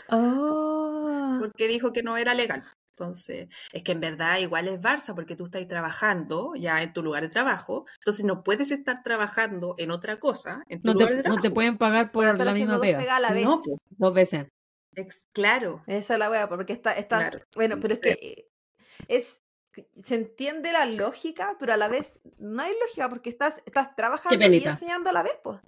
Oh. 0.10 1.38
porque 1.40 1.68
dijo 1.68 1.94
que 1.94 2.04
no 2.04 2.18
era 2.18 2.34
legal. 2.34 2.64
Entonces, 2.90 3.48
es 3.72 3.84
que 3.84 3.92
en 3.92 4.00
verdad 4.02 4.40
igual 4.40 4.68
es 4.68 4.80
Barça, 4.82 5.14
porque 5.14 5.36
tú 5.36 5.46
estás 5.46 5.68
trabajando 5.68 6.54
ya 6.56 6.82
en 6.82 6.94
tu 6.94 7.04
lugar 7.04 7.22
de 7.22 7.30
trabajo, 7.30 7.86
entonces 8.00 8.26
no 8.26 8.44
puedes 8.44 8.72
estar 8.72 9.04
trabajando 9.04 9.76
en 9.78 9.92
otra 9.92 10.20
cosa, 10.20 10.64
en 10.68 10.82
tu 10.82 10.88
No 10.88 10.94
lugar 10.94 11.10
te, 11.10 11.14
de 11.14 11.18
no 11.20 11.24
trabajo. 11.26 11.42
te 11.44 11.52
pueden 11.52 11.78
pagar 11.78 12.12
por 12.12 12.26
la 12.26 12.54
misma 12.54 12.74
dos 12.74 12.82
pega. 12.82 12.98
pegas 12.98 13.18
a 13.18 13.20
la 13.20 13.32
vez. 13.34 13.46
No, 13.46 13.62
po. 13.64 13.78
Dos 13.92 14.14
veces. 14.16 14.48
Ex- 14.96 15.28
claro, 15.32 15.84
Esa 15.86 16.14
es 16.14 16.20
la 16.20 16.30
wea, 16.32 16.50
porque 16.50 16.74
está, 16.74 16.94
estás, 16.94 17.30
Claro. 17.30 17.46
bueno, 17.56 17.78
pero 17.80 17.94
es 17.94 18.02
que 18.02 18.12
eh, 18.20 18.48
es, 19.08 19.40
se 20.04 20.16
entiende 20.16 20.72
la 20.72 20.88
lógica, 20.88 21.56
pero 21.60 21.74
a 21.74 21.78
la 21.78 21.88
vez 21.88 22.20
no 22.40 22.64
hay 22.64 22.74
lógica 22.82 23.08
porque 23.10 23.30
estás, 23.30 23.62
estás 23.68 23.96
trabajando 23.96 24.44
y 24.48 24.58
enseñando 24.66 25.12
a 25.12 25.14
la 25.14 25.22
vez, 25.22 25.34
pues. 25.44 25.60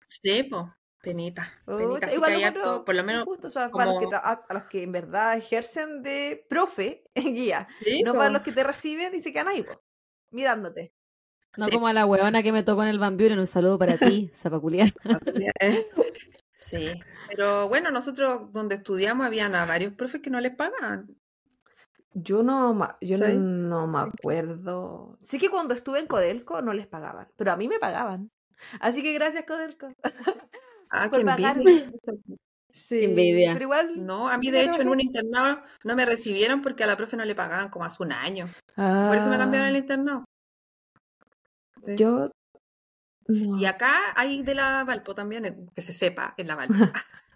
sí, 0.00 0.42
po. 0.42 0.74
Penita. 1.02 1.50
Penita. 1.64 2.06
Así 2.06 2.08
que 2.08 2.14
igual 2.16 2.32
hay 2.32 2.40
lo 2.40 2.46
harto, 2.46 2.84
por 2.84 2.94
lo 2.94 3.04
menos. 3.04 3.22
injusto, 3.22 3.46
o 3.46 3.50
sea, 3.50 3.70
para 3.70 3.86
los 3.92 4.00
que 4.00 4.14
a, 4.14 4.18
a 4.48 4.54
los 4.54 4.64
que 4.64 4.82
en 4.82 4.92
verdad 4.92 5.36
ejercen 5.36 6.02
de 6.02 6.44
profe 6.48 7.04
en 7.14 7.34
guía, 7.34 7.68
Sí, 7.72 8.02
no 8.02 8.12
para 8.14 8.30
los 8.30 8.42
que 8.42 8.52
te 8.52 8.62
reciben 8.64 9.14
y 9.14 9.20
se 9.20 9.32
quedan 9.32 9.48
ahí, 9.48 9.62
po, 9.62 9.82
mirándote. 10.30 10.92
No 11.56 11.66
Sí. 11.66 11.72
como 11.72 11.88
a 11.88 11.92
la 11.92 12.06
huevona 12.06 12.42
que 12.42 12.52
me 12.52 12.62
tocó 12.62 12.82
en 12.82 12.90
el 12.90 12.98
Van 12.98 13.16
Buren. 13.16 13.38
Un 13.38 13.46
saludo 13.46 13.78
para 13.78 13.96
ti, 13.98 14.30
zapaculiar. 14.34 14.90
Sí. 16.54 16.92
Pero 17.30 17.68
bueno, 17.68 17.90
nosotros 17.90 18.52
donde 18.52 18.74
estudiamos 18.74 19.26
habían 19.26 19.54
a 19.54 19.64
varios 19.64 19.94
profes 19.94 20.20
que 20.20 20.28
no 20.28 20.40
les 20.40 20.54
pagan. 20.54 21.16
Yo 22.12 22.42
no, 22.42 22.76
yo 23.00 23.16
¿Sí? 23.16 23.36
no 23.38 23.86
me 23.86 24.00
acuerdo. 24.00 25.16
Sí 25.22 25.38
que 25.38 25.48
cuando 25.48 25.72
estuve 25.72 26.00
en 26.00 26.06
Codelco 26.06 26.60
no 26.60 26.74
les 26.74 26.86
pagaban, 26.86 27.28
pero 27.36 27.52
a 27.52 27.56
mí 27.56 27.66
me 27.66 27.78
pagaban. 27.78 28.30
Así 28.78 29.02
que 29.02 29.14
gracias, 29.14 29.44
Codelco. 29.46 29.88
Ah, 30.90 31.08
Por 31.08 31.20
qué 31.20 31.24
pagarme. 31.24 31.90
Sí, 32.84 33.04
envidia. 33.04 33.52
Pero 33.52 33.64
igual. 33.64 34.04
No, 34.04 34.28
a 34.28 34.36
mí 34.38 34.50
de 34.50 34.64
hecho 34.64 34.80
en 34.80 34.88
un 34.88 35.00
internado 35.00 35.62
no 35.84 35.94
me 35.94 36.04
recibieron 36.04 36.60
porque 36.60 36.82
a 36.82 36.86
la 36.88 36.96
profe 36.96 37.16
no 37.16 37.24
le 37.24 37.36
pagaban 37.36 37.68
como 37.68 37.84
hace 37.84 38.02
un 38.02 38.12
año. 38.12 38.50
Por 38.74 39.16
eso 39.16 39.28
me 39.28 39.38
cambiaron 39.38 39.68
el 39.68 39.76
Ah, 39.76 39.78
internado. 39.78 40.24
Sí. 41.82 41.96
Yo. 41.96 42.30
no. 43.28 43.58
Y 43.58 43.64
acá 43.64 43.92
hay 44.16 44.42
de 44.42 44.54
la 44.54 44.84
Valpo 44.84 45.14
también, 45.14 45.44
eh, 45.46 45.56
que 45.72 45.80
se 45.82 45.92
sepa, 45.92 46.34
en 46.36 46.48
la 46.48 46.56
Valpo. 46.56 46.74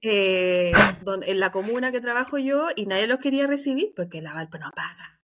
Eh, 0.00 0.70
donde, 1.02 1.28
en 1.28 1.40
la 1.40 1.50
comuna 1.50 1.90
que 1.90 2.00
trabajo 2.00 2.38
yo 2.38 2.68
y 2.76 2.86
nadie 2.86 3.08
los 3.08 3.18
quería 3.18 3.48
recibir 3.48 3.92
porque 3.96 4.22
la 4.22 4.32
Valpo 4.32 4.56
no 4.58 4.70
paga. 4.70 5.17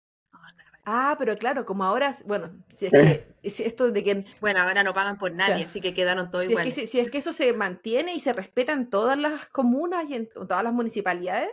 Ah, 0.87 1.17
pero 1.19 1.35
claro, 1.38 1.64
como 1.64 1.85
ahora, 1.85 2.14
bueno, 2.26 2.62
si 2.76 2.87
es 2.87 2.93
que 2.93 3.35
si 3.50 3.62
esto 3.62 3.91
de 3.91 4.05
que 4.05 4.25
Bueno, 4.41 4.61
ahora 4.61 4.83
no 4.83 4.93
pagan 4.93 5.17
por 5.17 5.33
nadie, 5.33 5.64
Claro. 5.64 5.64
así 5.64 5.81
que 5.81 5.95
quedaron 5.95 6.31
todos 6.31 6.45
si 6.45 6.53
es 6.53 6.61
que, 6.61 6.69
iguales. 6.69 6.75
si, 6.75 6.87
si 6.87 7.00
es 7.00 7.11
que 7.11 7.19
eso 7.19 7.33
se 7.33 7.53
mantiene 7.55 8.14
y 8.14 8.21
se 8.21 8.33
respeta 8.35 8.73
en 8.73 8.91
todas 8.91 9.17
las 9.19 9.47
comunas 9.49 10.05
y 10.11 10.14
en 10.17 10.29
todas 10.29 10.62
las 10.62 10.73
municipalidades, 10.75 11.50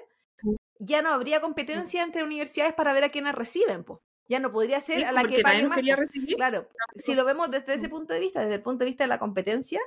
ya 0.80 1.02
no 1.02 1.10
habría 1.12 1.42
competencia 1.42 2.04
entre 2.04 2.24
universidades 2.24 2.74
para 2.74 2.94
ver 2.94 3.04
a 3.06 3.10
quiénes 3.10 3.36
reciben, 3.36 3.84
pues. 3.86 4.00
Ya 4.28 4.40
no 4.40 4.52
podría 4.52 4.82
ser 4.82 5.00
Sí, 5.00 5.04
a 5.06 5.12
la 5.12 5.26
que 5.26 5.42
nadie 5.42 5.44
pague 5.44 5.64
más. 5.68 5.78
quería 5.78 5.96
recibir. 5.98 6.36
Claro, 6.38 6.68
si 6.96 7.16
lo 7.16 7.26
vemos 7.26 7.52
desde 7.52 7.74
ese 7.76 7.90
punto 7.90 8.14
de 8.14 8.20
vista, 8.22 8.42
desde 8.42 8.56
el 8.56 8.64
punto 8.64 8.80
de 8.86 8.92
vista 8.92 9.04
de 9.06 9.10
la 9.10 9.20
competencia, 9.20 9.82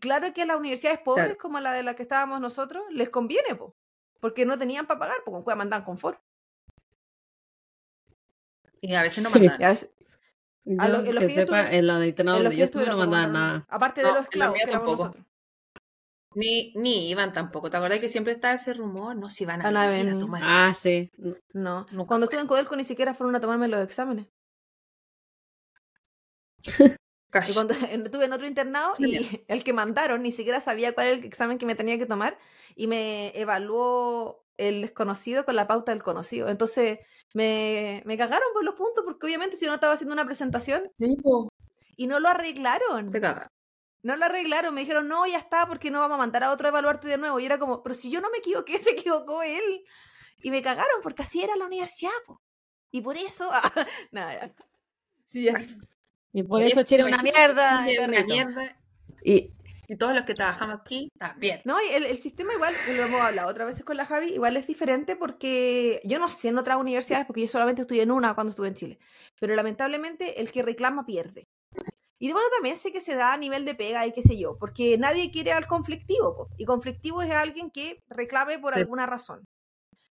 claro 0.00 0.32
que 0.34 0.42
a 0.42 0.46
las 0.46 0.58
universidades 0.58 1.00
pobres, 1.00 1.24
Claro. 1.26 1.38
como 1.38 1.60
la 1.60 1.72
de 1.74 1.82
la 1.84 1.94
que 1.96 2.02
estábamos 2.04 2.40
nosotros, 2.40 2.84
les 2.90 3.10
conviene, 3.10 3.54
po, 3.56 3.76
porque 4.20 4.46
no 4.46 4.58
tenían 4.58 4.86
para 4.86 5.00
pagar, 5.00 5.16
porque 5.24 5.44
con 5.44 5.58
mandan 5.58 5.84
confort. 5.84 6.20
Y 8.80 8.94
a 8.94 9.02
veces 9.02 9.22
no 9.22 9.30
mandan. 9.30 9.62
A 9.62 9.68
veces- 9.70 9.94
A 10.78 10.88
lo- 10.88 11.02
que 11.02 11.14
que 11.14 11.28
sepa, 11.28 11.70
en 11.72 11.86
la 11.86 11.98
de 11.98 12.08
los 12.08 12.26
donde 12.26 12.56
yo 12.56 12.64
estuve 12.66 12.86
no 12.86 12.96
mandaban 12.98 13.32
nada. 13.32 13.66
Aparte 13.68 14.02
No, 14.02 14.08
de 14.08 14.14
los 14.14 14.18
en 14.18 14.24
los 14.40 14.54
esclavos 14.54 14.58
que 14.64 14.70
tampoco. 14.70 15.14
Ni, 16.34 16.72
ni 16.74 17.08
iban 17.08 17.32
tampoco. 17.32 17.70
¿Te 17.70 17.78
acordás 17.78 18.00
que 18.00 18.08
siempre 18.08 18.34
estaba 18.34 18.54
ese 18.54 18.74
rumor? 18.74 19.16
No, 19.16 19.30
si 19.30 19.44
van 19.46 19.64
a 19.64 19.90
venir 19.90 20.14
a 20.14 20.18
tomar. 20.18 20.42
Ah, 20.44 20.74
sí. 20.78 21.10
No. 21.52 21.86
Cuando 22.06 22.06
fue. 22.06 22.24
estuve 22.26 22.40
en 22.42 22.46
Codelco 22.46 22.76
ni 22.76 22.84
siquiera 22.84 23.14
fueron 23.14 23.34
a 23.34 23.40
tomarme 23.40 23.66
los 23.66 23.82
exámenes. 23.82 24.26
Y 27.48 27.52
cuando 27.54 27.74
estuve 28.10 28.24
en 28.24 28.32
otro 28.32 28.46
internado 28.46 28.94
y 28.98 29.42
el 29.48 29.64
que 29.64 29.72
mandaron 29.72 30.22
ni 30.22 30.32
siquiera 30.32 30.60
sabía 30.60 30.92
cuál 30.92 31.08
era 31.08 31.16
el 31.16 31.24
examen 31.24 31.58
que 31.58 31.66
me 31.66 31.74
tenía 31.74 31.98
que 31.98 32.06
tomar 32.06 32.38
y 32.74 32.86
me 32.86 33.32
evaluó 33.38 34.44
el 34.56 34.82
desconocido 34.82 35.44
con 35.44 35.56
la 35.56 35.66
pauta 35.66 35.92
del 35.92 36.02
conocido. 36.02 36.48
Entonces 36.48 36.98
me, 37.34 38.02
me 38.06 38.16
cagaron 38.16 38.48
por 38.52 38.64
los 38.64 38.74
puntos 38.74 39.04
porque 39.04 39.26
obviamente 39.26 39.56
si 39.56 39.64
yo 39.64 39.70
no 39.70 39.74
estaba 39.74 39.94
haciendo 39.94 40.14
una 40.14 40.24
presentación 40.24 40.82
Sí, 40.98 41.16
po. 41.22 41.52
y 41.96 42.06
no 42.06 42.20
lo 42.20 42.28
arreglaron. 42.28 43.10
Te 43.10 43.20
cagas. 43.20 43.48
No 44.02 44.16
lo 44.16 44.24
arreglaron, 44.24 44.74
me 44.74 44.82
dijeron, 44.82 45.08
no, 45.08 45.26
ya 45.26 45.38
está, 45.38 45.66
porque 45.66 45.90
no 45.90 46.00
vamos 46.00 46.14
a 46.14 46.18
mandar 46.18 46.44
a 46.44 46.52
otro 46.52 46.68
a 46.68 46.70
evaluarte 46.70 47.08
de 47.08 47.18
nuevo. 47.18 47.40
Y 47.40 47.46
era 47.46 47.58
como, 47.58 47.82
pero 47.82 47.94
si 47.94 48.10
yo 48.10 48.20
no 48.20 48.30
me 48.30 48.38
equivoqué, 48.38 48.78
se 48.78 48.90
equivocó 48.90 49.42
él. 49.42 49.84
Y 50.38 50.50
me 50.50 50.62
cagaron 50.62 51.00
porque 51.02 51.22
así 51.22 51.42
era 51.42 51.56
la 51.56 51.66
universidad, 51.66 52.12
po. 52.24 52.40
Y 52.90 53.00
por 53.00 53.16
eso, 53.16 53.50
nada, 54.12 54.34
ya. 54.34 54.54
Sí, 55.26 55.42
ya. 55.42 55.52
Y 56.32 56.42
por 56.42 56.62
eso 56.62 56.80
eso 56.80 57.06
una 57.06 57.22
mierda. 57.22 57.84
Una 58.04 58.24
mierda. 58.24 58.76
Y, 59.24 59.52
Y 59.90 59.96
todos 59.96 60.14
los 60.14 60.26
que 60.26 60.34
trabajamos 60.34 60.80
aquí 60.80 61.10
también. 61.18 61.62
No, 61.64 61.82
y 61.82 61.88
el, 61.88 62.04
el 62.04 62.18
sistema 62.18 62.52
igual, 62.52 62.74
lo 62.88 63.02
hemos 63.02 63.20
hablado 63.22 63.48
otras 63.48 63.66
veces 63.68 63.84
con 63.84 63.96
la 63.96 64.04
Javi, 64.04 64.34
igual 64.34 64.56
es 64.58 64.66
diferente 64.66 65.16
porque 65.16 66.02
yo 66.04 66.18
no 66.18 66.28
sé 66.28 66.48
en 66.48 66.58
otras 66.58 66.76
universidades, 66.76 67.26
porque 67.26 67.40
yo 67.42 67.48
solamente 67.48 67.82
estudié 67.82 68.02
en 68.02 68.10
una 68.10 68.34
cuando 68.34 68.50
estuve 68.50 68.68
en 68.68 68.74
Chile, 68.74 68.98
pero 69.40 69.54
lamentablemente 69.56 70.40
el 70.42 70.52
que 70.52 70.62
reclama 70.62 71.06
pierde. 71.06 71.44
Y 72.20 72.32
bueno, 72.32 72.48
también 72.54 72.76
sé 72.76 72.92
que 72.92 73.00
se 73.00 73.14
da 73.14 73.32
a 73.32 73.36
nivel 73.38 73.64
de 73.64 73.74
pega 73.76 74.06
y 74.06 74.12
qué 74.12 74.22
sé 74.22 74.36
yo, 74.38 74.58
porque 74.58 74.98
nadie 74.98 75.30
quiere 75.30 75.52
al 75.52 75.66
conflictivo, 75.66 76.36
po, 76.36 76.48
y 76.58 76.64
conflictivo 76.66 77.22
es 77.22 77.30
alguien 77.30 77.70
que 77.70 78.00
reclame 78.08 78.58
por 78.58 78.74
Sí. 78.74 78.80
alguna 78.80 79.06
razón. 79.06 79.44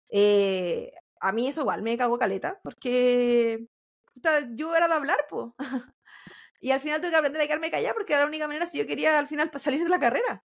Eh, 0.09 0.91
a 1.19 1.31
mí 1.33 1.47
eso 1.47 1.61
igual 1.61 1.81
me 1.83 1.97
cagó 1.97 2.17
caleta, 2.17 2.59
porque 2.63 3.65
puta, 4.13 4.39
yo 4.55 4.75
era 4.75 4.87
de 4.87 4.93
hablar, 4.95 5.19
pues. 5.29 5.47
Y 6.59 6.71
al 6.71 6.79
final 6.79 7.01
tuve 7.01 7.11
que 7.11 7.17
aprender 7.17 7.41
a 7.41 7.45
quedarme 7.45 7.71
callada 7.71 7.93
porque 7.93 8.13
era 8.13 8.23
la 8.23 8.27
única 8.27 8.47
manera 8.47 8.65
si 8.65 8.77
yo 8.77 8.87
quería 8.87 9.17
al 9.17 9.27
final 9.27 9.51
salir 9.55 9.83
de 9.83 9.89
la 9.89 9.99
carrera. 9.99 10.43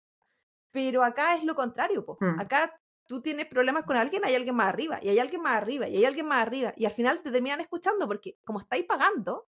Pero 0.71 1.03
acá 1.03 1.35
es 1.35 1.43
lo 1.43 1.55
contrario, 1.55 2.05
po. 2.05 2.17
Mm. 2.19 2.39
Acá 2.39 2.81
tú 3.11 3.21
tienes 3.21 3.45
problemas 3.47 3.83
con 3.83 3.97
alguien, 3.97 4.23
hay 4.23 4.35
alguien 4.35 4.55
más 4.55 4.69
arriba, 4.69 4.99
y 5.01 5.09
hay 5.09 5.19
alguien 5.19 5.41
más 5.41 5.57
arriba, 5.57 5.89
y 5.89 5.97
hay 5.97 6.05
alguien 6.05 6.25
más 6.27 6.41
arriba, 6.41 6.73
y 6.77 6.85
al 6.85 6.93
final 6.93 7.21
te 7.21 7.29
terminan 7.29 7.59
escuchando 7.59 8.07
porque 8.07 8.37
como 8.45 8.61
estáis 8.61 8.85
pagando, 8.85 9.49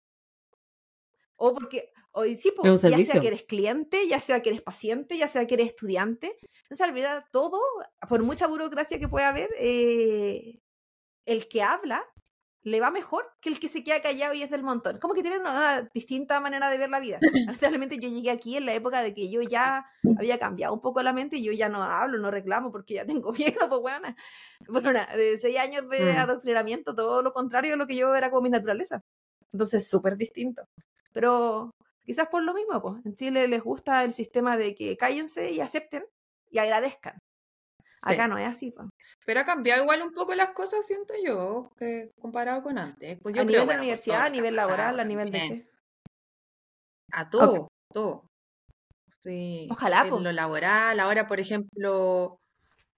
o 1.37 1.55
porque, 1.55 1.91
o 2.13 2.25
sí, 2.25 2.53
po, 2.55 2.65
ya 2.65 2.77
sea 2.77 3.21
que 3.21 3.29
eres 3.29 3.45
cliente, 3.45 4.07
ya 4.09 4.21
sea 4.21 4.43
que 4.43 4.51
eres 4.51 4.61
paciente, 4.61 5.17
ya 5.17 5.27
sea 5.27 5.47
que 5.47 5.55
eres 5.55 5.69
estudiante, 5.69 6.37
entonces 6.65 6.81
al 6.83 6.93
mirar 6.93 7.29
todo, 7.31 7.59
por 8.09 8.23
mucha 8.23 8.47
burocracia 8.47 8.99
que 8.99 9.09
pueda 9.09 9.29
haber, 9.29 9.49
eh, 9.59 10.61
el 11.25 11.49
que 11.49 11.63
habla 11.63 12.05
le 12.67 12.81
va 12.81 12.91
mejor 12.91 13.25
que 13.41 13.49
el 13.49 13.61
que 13.61 13.69
se 13.69 13.85
queda 13.85 14.03
callado 14.03 14.35
y 14.35 14.43
es 14.43 14.51
del 14.51 14.65
montón. 14.65 14.99
Como 14.99 15.15
que 15.15 15.23
tienen 15.23 15.41
una 15.43 15.83
distinta 15.95 16.41
manera 16.41 16.69
de 16.69 16.79
ver 16.79 16.91
la 16.91 16.99
vida. 16.99 17.19
Lamentablemente 17.47 17.99
yo 18.01 18.09
llegué 18.09 18.31
aquí 18.31 18.57
en 18.57 18.67
la 18.67 18.75
época 18.75 19.03
de 19.03 19.15
que 19.15 19.31
yo 19.31 19.41
ya 19.43 19.87
había 20.19 20.39
cambiado 20.41 20.75
un 20.75 20.81
poco 20.81 21.01
la 21.03 21.13
mente 21.13 21.37
y 21.37 21.45
yo 21.45 21.53
ya 21.53 21.69
no 21.69 21.81
hablo, 21.83 22.19
no 22.19 22.31
reclamo 22.33 22.73
porque 22.73 22.95
ya 22.95 23.07
tengo 23.07 23.33
miedo, 23.39 23.69
pues 23.69 23.81
buena. 23.81 24.17
Bueno, 24.69 25.01
de 25.17 25.39
seis 25.39 25.59
años 25.59 25.89
de 25.89 26.13
Mm. 26.13 26.19
adoctrinamiento, 26.19 26.95
todo 26.97 27.23
lo 27.23 27.33
contrario 27.33 27.71
de 27.73 27.77
lo 27.77 27.87
que 27.87 27.95
yo 27.97 28.15
era 28.17 28.31
como 28.31 28.43
mi 28.43 28.51
naturaleza. 28.51 29.01
Entonces, 29.53 29.89
súper 29.89 30.17
distinto. 30.17 30.65
Pero 31.13 31.71
quizás 32.05 32.27
por 32.29 32.43
lo 32.43 32.53
mismo, 32.53 32.83
pues, 32.83 33.07
en 33.07 33.15
Chile 33.15 33.47
les 33.47 33.63
gusta 33.63 34.03
el 34.03 34.13
sistema 34.13 34.57
de 34.57 34.75
que 34.75 34.97
cállense 34.97 35.53
y 35.53 35.61
acepten 35.61 36.05
y 36.51 36.59
agradezcan. 36.59 37.17
Acá 38.13 38.25
Sí. 38.25 38.29
no 38.31 38.39
es 38.39 38.47
así, 38.49 38.71
pues. 38.71 38.89
Pero 39.27 39.41
ha 39.41 39.45
cambiado 39.45 39.83
igual 39.83 40.03
un 40.03 40.13
poco 40.13 40.35
las 40.35 40.51
cosas, 40.51 40.87
siento 40.87 41.15
yo, 41.25 41.71
que 41.77 42.11
comparado 42.21 42.63
con 42.63 42.79
antes. 42.79 43.19
Pues 43.23 43.35
yo 43.35 43.43
a 43.43 43.45
creo, 43.45 43.53
nivel 43.53 43.61
de 43.61 43.65
bueno, 43.67 43.81
universidad, 43.83 44.23
a 44.23 44.29
nivel 44.31 44.57
laboral, 44.57 45.01
a 45.01 45.05
nivel 45.05 45.31
de 45.31 45.39
qué. 45.39 45.67
A 47.13 47.31
todo, 47.31 47.69
todo. 47.93 48.27
Sí, 49.23 49.69
Ojalá, 49.71 50.03
en 50.05 50.11
po. 50.11 50.21
lo 50.21 50.33
laboral, 50.33 51.01
ahora, 51.01 51.27
por 51.27 51.41
ejemplo, 51.41 52.39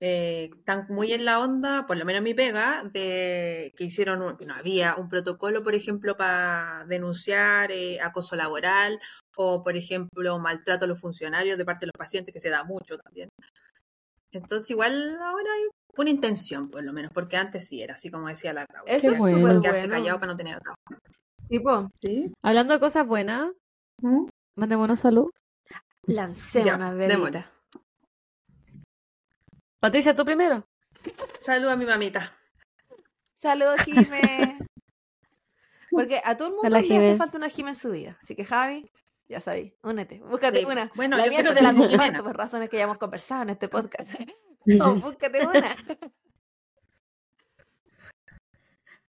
eh, 0.00 0.50
están 0.58 0.86
muy 0.90 1.12
en 1.12 1.24
la 1.24 1.40
onda, 1.40 1.86
por 1.86 1.96
lo 1.96 2.04
menos 2.04 2.22
mi 2.22 2.34
pega, 2.34 2.84
de 2.92 3.72
que 3.76 3.84
hicieron, 3.84 4.22
un- 4.22 4.36
que 4.36 4.46
no 4.46 4.54
había 4.54 4.96
un 4.96 5.08
protocolo, 5.08 5.64
por 5.64 5.74
ejemplo, 5.74 6.16
para 6.16 6.84
denunciar 6.88 7.72
eh, 7.72 8.00
acoso 8.00 8.36
laboral 8.36 9.00
o, 9.36 9.62
por 9.64 9.76
ejemplo, 9.76 10.38
maltrato 10.38 10.84
a 10.86 10.88
los 10.88 11.00
funcionarios 11.00 11.58
de 11.58 11.64
parte 11.64 11.82
de 11.86 11.88
los 11.88 11.98
pacientes, 11.98 12.32
que 12.34 12.40
se 12.40 12.50
da 12.50 12.64
mucho 12.64 12.98
también. 12.98 13.28
Entonces, 14.32 14.70
igual 14.70 15.18
ahora 15.20 15.52
hay 15.54 15.62
una 15.96 16.10
intención, 16.10 16.68
por 16.70 16.82
lo 16.84 16.92
menos, 16.92 17.10
porque 17.12 17.36
antes 17.36 17.66
sí 17.66 17.82
era 17.82 17.94
así 17.94 18.10
como 18.10 18.28
decía 18.28 18.52
la 18.52 18.66
Clau, 18.66 18.84
Eso 18.86 19.12
es 19.12 19.18
bueno. 19.18 19.38
súper 19.38 19.60
quedarse 19.60 19.80
bueno. 19.86 19.94
callado 19.94 20.20
para 20.20 20.32
no 20.32 20.36
tener 20.36 20.54
atado. 20.56 20.76
Sí, 21.48 21.58
po. 21.60 21.80
¿Sí? 21.96 22.32
Hablando 22.42 22.74
de 22.74 22.80
cosas 22.80 23.06
buenas, 23.06 23.50
¿Mm? 24.02 24.28
mandémonos 24.56 25.00
salud. 25.00 25.30
Lancemos 26.06 26.74
una 26.74 26.92
bebida. 26.92 27.50
Patricia, 29.80 30.14
tú 30.14 30.24
primero. 30.24 30.66
Salud 31.40 31.68
a 31.68 31.76
mi 31.76 31.84
mamita. 31.84 32.32
Saludos, 33.36 33.80
Jime. 33.84 34.58
Porque 35.90 36.20
a 36.24 36.36
todo 36.36 36.48
el 36.48 36.54
mundo 36.54 36.68
le 36.68 36.78
hace 36.78 37.16
falta 37.16 37.38
una 37.38 37.48
Jime 37.48 37.70
en 37.70 37.76
su 37.76 37.90
vida. 37.90 38.18
Así 38.22 38.34
que, 38.34 38.44
Javi, 38.44 38.90
ya 39.28 39.40
sabéis, 39.40 39.74
únete. 39.82 40.20
Búscate 40.20 40.60
Sí, 40.60 40.64
una. 40.64 40.90
bueno, 40.94 41.16
la 41.16 41.24
yo 41.26 41.30
mía 41.30 41.38
sé 41.38 41.44
no 41.44 41.50
que 41.50 41.56
te 41.56 41.62
la 41.62 41.70
Jimena. 41.72 41.88
comparto 41.90 42.24
por 42.24 42.36
razones 42.36 42.70
que 42.70 42.76
ya 42.78 42.84
hemos 42.84 42.98
conversado 42.98 43.42
en 43.42 43.50
este 43.50 43.68
podcast. 43.68 44.14
No, 44.64 44.94
búscate 44.96 45.46
una. 45.46 45.76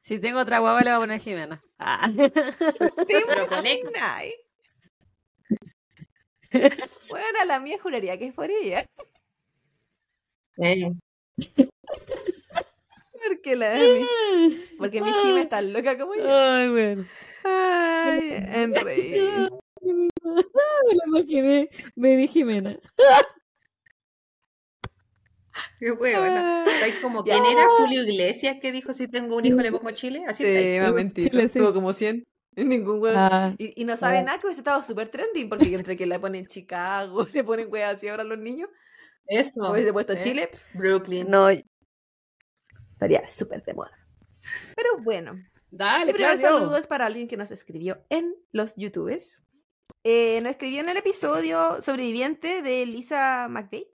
Si 0.02 0.20
tengo 0.20 0.40
otra 0.40 0.60
guagua, 0.60 0.80
le 0.84 0.90
voy 0.92 0.96
a 0.96 1.00
poner 1.02 1.20
Jimena. 1.20 1.62
Ah. 1.80 2.10
¿Te 2.16 2.30
Pero 3.28 3.46
con 3.48 3.58
imaginas? 3.66 4.24
Bueno, 7.10 7.46
la 7.46 7.60
mía 7.60 7.78
juraría 7.82 8.18
que 8.18 8.28
es 8.28 8.34
por 8.34 8.50
ella. 8.50 8.86
Eh, 10.60 10.92
Porque 13.28 13.56
la 13.58 13.70
de 13.72 14.00
mi, 14.00 14.08
porque 14.78 15.02
mi 15.02 15.12
Jime 15.12 15.42
está 15.42 15.62
loca 15.62 15.98
como 15.98 16.16
yo. 16.16 16.24
Ay, 16.26 16.70
bueno. 16.70 17.06
Ay, 17.44 18.30
en 18.54 18.76
reír. 18.76 19.50
Me 20.36 20.96
lo 20.96 21.20
imaginé. 21.20 21.70
Baby 21.96 22.28
Jimena. 22.28 22.78
Qué 25.80 25.92
huevona. 25.92 26.64
Ah, 26.64 26.66
Estáis 26.68 26.96
como. 27.02 27.24
¿quién 27.24 27.44
era 27.44 27.66
Julio 27.80 28.04
Iglesias 28.04 28.58
que 28.62 28.72
dijo 28.72 28.94
si 28.94 29.08
tengo 29.08 29.36
un 29.38 29.46
hijo 29.46 29.58
le 29.60 29.72
pongo 29.72 29.90
Chile? 29.92 30.24
Así 30.28 30.44
Sí, 30.44 30.50
estáis. 30.50 30.82
más 30.82 30.90
Chile, 30.90 31.04
mentira. 31.04 31.48
sí. 31.48 31.60
Tuvo 31.60 31.74
como 31.74 31.94
100. 31.94 32.24
Ningún 32.56 33.00
weón. 33.02 33.16
Ah, 33.18 33.54
Y, 33.58 33.82
y 33.82 33.86
no 33.86 33.96
sabe 33.98 34.18
Ah. 34.20 34.24
nada 34.24 34.40
que 34.40 34.48
hubiese 34.48 34.62
estado 34.62 34.82
súper 34.82 35.10
trending, 35.10 35.48
porque 35.50 35.74
entre 35.74 35.96
que 35.98 36.06
le 36.08 36.20
ponen 36.20 36.48
Chicago, 36.48 37.28
le 37.34 37.44
ponen 37.44 37.72
weas 37.72 37.96
así 37.96 38.08
ahora 38.08 38.24
a 38.24 38.26
los 38.26 38.40
niños, 38.40 38.70
Eso. 39.28 39.72
hubiese 39.72 39.94
puesto 39.94 40.14
sí. 40.16 40.22
Chile, 40.24 40.50
Brooklyn. 40.74 41.28
no, 41.30 41.50
estaría 41.50 43.28
súper 43.28 43.64
de 43.64 43.74
moda. 43.76 43.92
Pero 44.76 44.90
bueno, 45.04 45.34
dale, 45.70 46.12
el 46.12 46.16
primer 46.16 46.40
claro. 46.40 46.58
saludo 46.60 46.78
es 46.78 46.88
para 46.88 47.06
alguien 47.06 47.28
que 47.28 47.38
nos 47.38 47.52
escribió 47.52 48.04
en 48.10 48.34
los 48.52 48.76
YouTubes. 48.76 49.44
Eh, 50.04 50.39
nos 50.42 50.51
escribió 50.51 50.82
en 50.82 50.89
el 50.89 50.98
episodio 50.98 51.82
sobreviviente 51.82 52.62
de 52.62 52.86
Lisa 52.86 53.48
McVeigh 53.50 53.88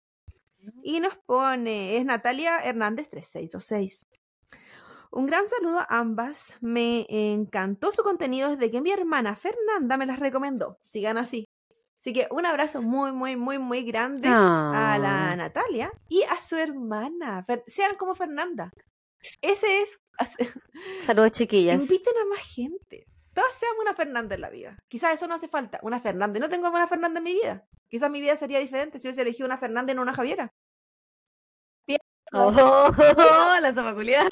y 0.84 1.00
nos 1.00 1.16
pone, 1.26 1.98
es 1.98 2.06
Natalia 2.06 2.60
Hernández 2.60 3.10
3626. 3.10 4.08
Un 5.12 5.26
gran 5.26 5.48
saludo 5.48 5.80
a 5.80 5.88
ambas. 5.90 6.54
Me 6.62 7.06
encantó 7.10 7.92
su 7.92 8.04
contenido 8.04 8.50
desde 8.50 8.72
que 8.72 8.82
mi 8.82 8.92
hermana 8.92 9.36
Fernanda 9.36 9.98
me 9.98 10.06
las 10.06 10.20
recomendó. 10.20 10.78
Sigan 10.82 11.18
así. 11.18 11.46
Así 12.00 12.14
que 12.14 12.28
un 12.32 12.46
abrazo 12.46 12.82
muy, 12.82 13.12
muy, 13.12 13.36
muy, 13.36 13.60
muy 13.60 13.84
grande 13.84 14.28
a 14.28 14.98
la 15.00 15.32
Ah. 15.32 15.36
Natalia 15.36 15.92
y 16.10 16.24
a 16.24 16.40
su 16.40 16.56
hermana. 16.56 17.46
Sean 17.68 17.96
como 17.96 18.16
Fernanda. 18.16 18.72
Ese 19.42 19.82
es. 19.82 20.00
Saludos, 21.02 21.34
chiquillas. 21.34 21.82
Inviten 21.82 22.14
a 22.22 22.26
más 22.26 22.40
gente. 22.40 23.06
Todas 23.34 23.54
seamos 23.56 23.80
una 23.82 23.94
Fernanda 23.94 24.36
en 24.36 24.42
la 24.42 24.50
vida. 24.50 24.78
Quizás 24.88 25.14
eso 25.14 25.28
no 25.28 25.36
hace 25.36 25.48
falta. 25.48 25.80
Una 25.84 26.00
Fernanda. 26.02 26.40
No 26.40 26.50
tengo 26.50 26.70
una 26.70 26.88
Fernanda 26.88 27.20
en 27.20 27.24
mi 27.24 27.34
vida. 27.34 27.66
Quizás 27.88 28.12
mi 28.12 28.22
vida 28.22 28.36
sería 28.36 28.60
diferente 28.60 29.00
si 29.00 29.08
hubiese 29.08 29.22
elegido 29.22 29.46
una 29.46 29.58
Fernanda 29.58 29.94
y 29.94 29.96
no 29.96 30.02
una 30.02 30.14
Javiera. 30.14 30.54
Oh, 32.34 33.58
la 33.62 33.74
zapaculia. 33.74 34.28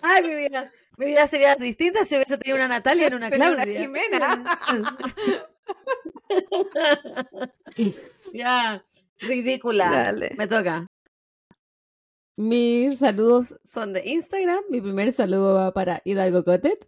Ay, 0.00 0.22
mi 0.22 0.34
vida. 0.34 0.72
Mi 0.96 1.06
vida 1.06 1.26
sería 1.26 1.54
distinta 1.56 2.04
si 2.04 2.14
hubiese 2.14 2.38
tenido 2.38 2.56
una 2.56 2.68
Natalia 2.68 3.08
en 3.08 3.14
una 3.14 3.28
Tenía 3.28 3.48
una 3.48 3.56
Claudia. 3.56 3.80
Jimena. 3.80 4.44
ya, 8.32 8.84
ridícula. 9.18 9.90
Dale. 9.90 10.34
Me 10.36 10.46
toca. 10.46 10.86
Mis 12.36 12.98
saludos 12.98 13.54
son 13.64 13.92
de 13.92 14.02
Instagram. 14.04 14.64
Mi 14.68 14.80
primer 14.80 15.12
saludo 15.12 15.54
va 15.54 15.72
para 15.72 16.02
Hidalgo 16.04 16.44
Cotet. 16.44 16.86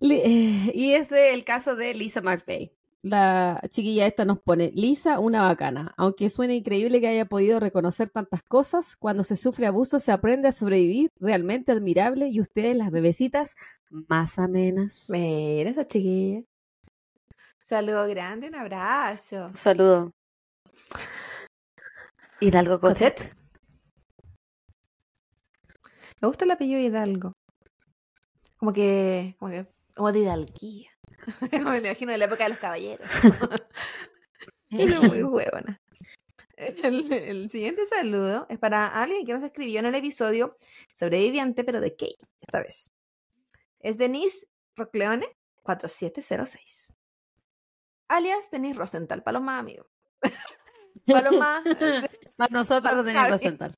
Eh, 0.00 0.72
y 0.74 0.92
es 0.92 1.10
del 1.10 1.44
caso 1.44 1.74
de 1.76 1.94
Lisa 1.94 2.20
McVeigh. 2.20 2.72
La 3.02 3.62
chiquilla 3.70 4.06
esta 4.06 4.26
nos 4.26 4.40
pone, 4.40 4.72
Lisa, 4.74 5.20
una 5.20 5.42
bacana. 5.42 5.94
Aunque 5.96 6.28
suene 6.28 6.56
increíble 6.56 7.00
que 7.00 7.08
haya 7.08 7.24
podido 7.24 7.58
reconocer 7.58 8.10
tantas 8.10 8.42
cosas, 8.42 8.94
cuando 8.94 9.22
se 9.24 9.36
sufre 9.36 9.66
abuso 9.66 9.98
se 9.98 10.12
aprende 10.12 10.48
a 10.48 10.52
sobrevivir, 10.52 11.10
realmente 11.18 11.72
admirable, 11.72 12.28
y 12.28 12.40
ustedes, 12.40 12.76
las 12.76 12.90
bebecitas, 12.90 13.56
más 13.88 14.38
amenas. 14.38 15.06
Mira 15.08 15.70
esa 15.70 15.88
chiquilla. 15.88 16.42
Saludo 17.62 18.06
grande, 18.06 18.48
un 18.48 18.54
abrazo. 18.54 19.46
Un 19.46 19.56
saludo. 19.56 20.12
Hidalgo 22.40 22.80
Cotet. 22.80 23.39
Me 26.20 26.28
gusta 26.28 26.44
el 26.44 26.50
apellido 26.50 26.80
Hidalgo. 26.80 27.32
Como 28.56 28.72
que, 28.72 29.36
como 29.38 29.50
que, 29.50 29.64
como 29.94 30.12
de 30.12 30.20
hidalguía. 30.20 30.90
Me 31.52 31.78
imagino 31.78 32.12
de 32.12 32.18
la 32.18 32.26
época 32.26 32.44
de 32.44 32.50
los 32.50 32.58
caballeros. 32.58 33.08
Era 34.70 35.00
muy 35.00 35.22
huevona. 35.22 35.80
El, 36.56 37.10
el 37.10 37.48
siguiente 37.48 37.86
saludo 37.86 38.46
es 38.50 38.58
para 38.58 38.86
alguien 38.86 39.24
que 39.24 39.32
nos 39.32 39.42
escribió 39.42 39.80
en 39.80 39.86
el 39.86 39.94
episodio 39.94 40.58
Sobreviviente, 40.92 41.64
pero 41.64 41.80
de 41.80 41.92
Kate, 41.92 42.18
esta 42.42 42.60
vez. 42.60 42.92
Es 43.78 43.96
Denise 43.96 44.46
Rocleone 44.76 45.26
4706. 45.62 46.98
Alias 48.08 48.50
Denise 48.50 48.78
Rosenthal, 48.78 49.22
amigos. 49.24 49.86
Para 51.06 51.30
los 51.30 51.40
más. 51.40 51.64
Nosotros 52.50 53.08
Javi. 53.08 53.38
sentar. 53.38 53.74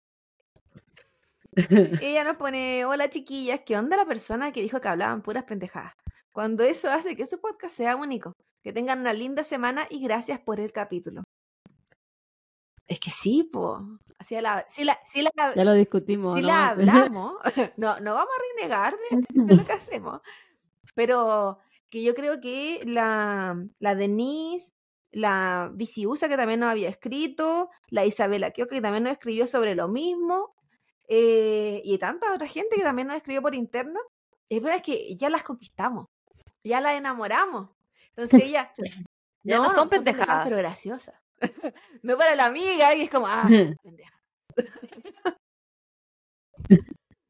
Ella 2.03 2.25
nos 2.25 2.37
pone, 2.37 2.85
hola 2.85 3.11
chiquillas, 3.11 3.61
¿qué 3.67 3.77
onda 3.77 3.97
la 3.97 4.07
persona 4.07 4.53
que 4.53 4.63
dijo 4.63 4.81
que 4.81 4.89
hablaban 4.89 5.23
puras 5.23 5.45
pendejadas? 5.45 5.93
Cuando 6.33 6.65
eso 6.65 6.91
hace 6.91 7.15
que 7.15 7.27
su 7.27 7.41
podcast 7.41 7.77
sea 7.77 7.97
único. 7.97 8.33
Que 8.63 8.73
tengan 8.73 9.01
una 9.01 9.13
linda 9.13 9.43
semana 9.43 9.87
y 9.91 10.01
gracias 10.03 10.39
por 10.41 10.61
el 10.61 10.73
capítulo. 10.73 11.25
Es 12.87 13.01
que 13.01 13.11
sí, 13.11 13.45
po. 13.45 13.81
Así 14.19 14.41
la, 14.41 14.65
sí 14.69 14.85
la, 14.85 14.99
sí 15.05 15.23
la, 15.23 15.55
Ya 15.55 15.65
lo 15.65 15.73
discutimos. 15.73 16.37
sí 16.37 16.43
¿no? 16.43 16.49
la 16.49 16.69
hablamos. 16.69 17.35
No, 17.77 17.99
no 18.01 18.15
vamos 18.15 18.33
a 18.35 18.57
renegar 18.57 18.95
de, 19.11 19.45
de 19.45 19.57
lo 19.57 19.65
que 19.67 19.73
hacemos. 19.73 20.21
Pero 20.95 21.59
que 21.91 22.03
yo 22.03 22.15
creo 22.15 22.41
que 22.41 22.83
la, 22.87 23.63
la 23.79 23.95
Denise, 23.95 24.73
la 25.11 25.71
Viciusa, 25.75 26.29
que 26.29 26.37
también 26.37 26.61
nos 26.61 26.71
había 26.71 26.89
escrito, 26.89 27.69
la 27.89 28.07
Isabela 28.07 28.51
Kio, 28.53 28.69
que 28.69 28.81
también 28.81 29.05
nos 29.05 29.13
escribió 29.13 29.47
sobre 29.47 29.75
lo 29.75 29.89
mismo, 29.89 30.55
eh, 31.15 31.83
y 31.85 31.99
tanta 31.99 32.33
otra 32.33 32.49
gente 32.49 32.75
que 32.75 32.83
también 32.83 33.07
nos 33.07 33.19
escribió 33.19 33.43
por 33.43 33.55
interno, 33.55 34.01
es 34.49 34.63
verdad 34.63 34.83
que 34.83 35.15
ya 35.15 35.29
las 35.29 35.43
conquistamos, 35.43 36.09
ya 36.65 36.81
las 36.81 36.95
enamoramos. 36.95 37.69
Entonces 38.17 38.43
ella... 38.45 38.73
Ya 39.43 39.59
no 39.59 39.69
son 39.69 39.91
pendejadas. 39.91 40.45
pero 40.45 40.57
graciosas. 40.57 41.15
no 42.03 42.17
para 42.17 42.35
la 42.35 42.47
amiga, 42.47 42.95
y 42.95 43.03
es 43.03 43.11
como, 43.11 43.27
ah, 43.27 43.47
pendeja. 43.83 44.23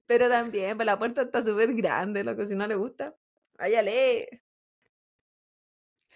Pero 0.06 0.28
también, 0.28 0.76
pues 0.76 0.86
la 0.86 0.96
puerta 0.96 1.22
está 1.22 1.42
súper 1.42 1.74
grande, 1.74 2.22
lo 2.22 2.36
que 2.36 2.46
si 2.46 2.54
no 2.54 2.68
le 2.68 2.76
gusta, 2.76 3.16
váyale. 3.58 4.44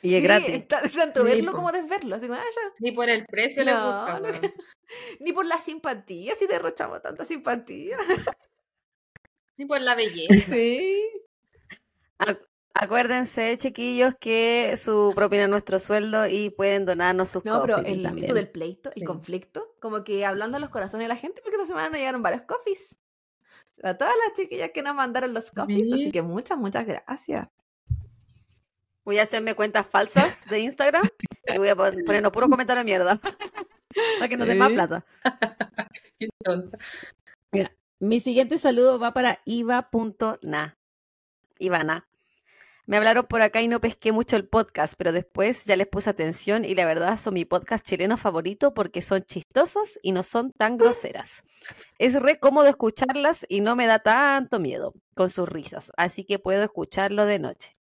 Y 0.07 0.15
es 0.15 0.21
Sí, 0.21 0.27
gratis. 0.27 0.49
está- 0.55 0.83
tanto 0.89 1.25
verlo 1.25 1.53
como 1.53 1.73
desverlo, 1.73 2.17
así 2.17 2.27
como, 2.27 2.39
ah, 2.39 2.45
ya. 2.55 2.73
Ni 2.81 2.93
por 2.93 3.09
el 3.09 3.27
precio 3.27 3.65
le 3.65 3.73
No, 3.73 3.83
gusta. 3.85 4.19
no 4.21 4.25
weón. 4.29 4.41
que- 4.41 4.55
Ni 5.21 5.33
por 5.33 5.47
la 5.47 5.59
simpatía, 5.59 6.35
si 6.37 6.47
derrochamos 6.47 7.03
tanta 7.03 7.25
simpatía. 7.25 7.97
Ni 9.57 9.65
por 9.67 9.81
la 9.81 9.95
belleza. 9.97 10.53
Sí. 10.53 11.09
Ac- 12.19 12.47
Acuérdense, 12.79 13.57
chiquillos, 13.57 14.15
que 14.21 14.77
su 14.77 15.13
propina 15.15 15.45
es 15.45 15.49
nuestro 15.49 15.79
sueldo 15.79 16.27
y 16.27 16.51
pueden 16.51 16.85
donarnos 16.85 17.31
sus 17.31 17.43
No, 17.43 17.63
pero 17.63 17.79
el 17.79 18.03
también. 18.03 18.35
del 18.35 18.51
pleito, 18.51 18.91
el 18.91 19.01
Sí. 19.01 19.05
conflicto, 19.05 19.75
como 19.81 20.05
que 20.05 20.27
hablando 20.27 20.59
a 20.59 20.61
los 20.61 20.69
corazones 20.69 21.07
de 21.07 21.09
la 21.09 21.17
gente, 21.17 21.41
porque 21.41 21.57
esta 21.57 21.67
semana 21.67 21.89
nos 21.89 21.99
llegaron 21.99 22.23
varios 22.23 22.43
coffees. 22.43 23.01
A 23.83 23.97
todas 23.97 24.15
las 24.27 24.37
chiquillas 24.37 24.71
que 24.73 24.83
nos 24.83 24.95
mandaron 24.95 25.33
los 25.33 25.51
coffees, 25.53 25.91
así 25.91 26.13
que 26.13 26.21
muchas, 26.21 26.59
muchas 26.59 26.87
gracias. 26.87 27.49
Voy 29.07 29.19
a 29.21 29.23
hacerme 29.23 29.55
cuentas 29.55 29.87
falsas 29.87 30.45
de 30.51 30.59
Instagram 30.59 31.09
y 31.55 31.59
voy 31.59 31.69
a 31.69 31.77
pon- 31.77 31.95
ponernos 32.05 32.33
puro 32.33 32.49
comentario 32.51 32.81
de 32.81 32.85
mierda. 32.85 33.21
Para 34.19 34.29
que 34.29 34.37
nos 34.37 34.49
den 34.49 34.59
más 34.59 34.73
plata. 34.73 35.05
Qué 36.19 36.29
tonta. 36.43 36.77
Mi 38.01 38.19
siguiente 38.21 38.59
saludo 38.59 38.99
va 38.99 39.15
para 39.15 39.41
iva.na. 39.47 40.77
Ivana. 41.59 42.07
Me 42.85 42.97
hablaron 42.99 43.27
por 43.27 43.43
acá 43.43 43.63
y 43.63 43.69
no 43.69 43.81
pesqué 43.81 44.13
mucho 44.13 44.37
el 44.37 44.47
podcast, 44.49 44.95
pero 44.99 45.13
después 45.13 45.65
ya 45.65 45.77
les 45.77 45.87
puse 45.87 46.11
atención 46.11 46.65
y 46.65 46.75
la 46.75 46.85
verdad 46.85 47.17
son 47.17 47.35
mi 47.35 47.45
podcast 47.45 47.87
chileno 47.87 48.17
favorito 48.17 48.75
porque 48.75 49.03
son 49.03 49.23
chistosas 49.23 49.99
y 50.03 50.13
no 50.13 50.23
son 50.25 50.53
tan 50.53 50.77
groseras. 50.77 51.43
Es 51.99 52.21
re 52.21 52.39
cómodo 52.39 52.67
escucharlas 52.69 53.47
y 53.49 53.61
no 53.61 53.77
me 53.77 53.87
da 53.87 54.01
tanto 54.01 54.59
miedo 54.59 54.95
con 55.15 55.29
sus 55.29 55.49
risas, 55.49 55.91
así 55.97 56.25
que 56.25 56.39
puedo 56.39 56.63
escucharlo 56.65 57.25
de 57.25 57.39
noche. 57.39 57.77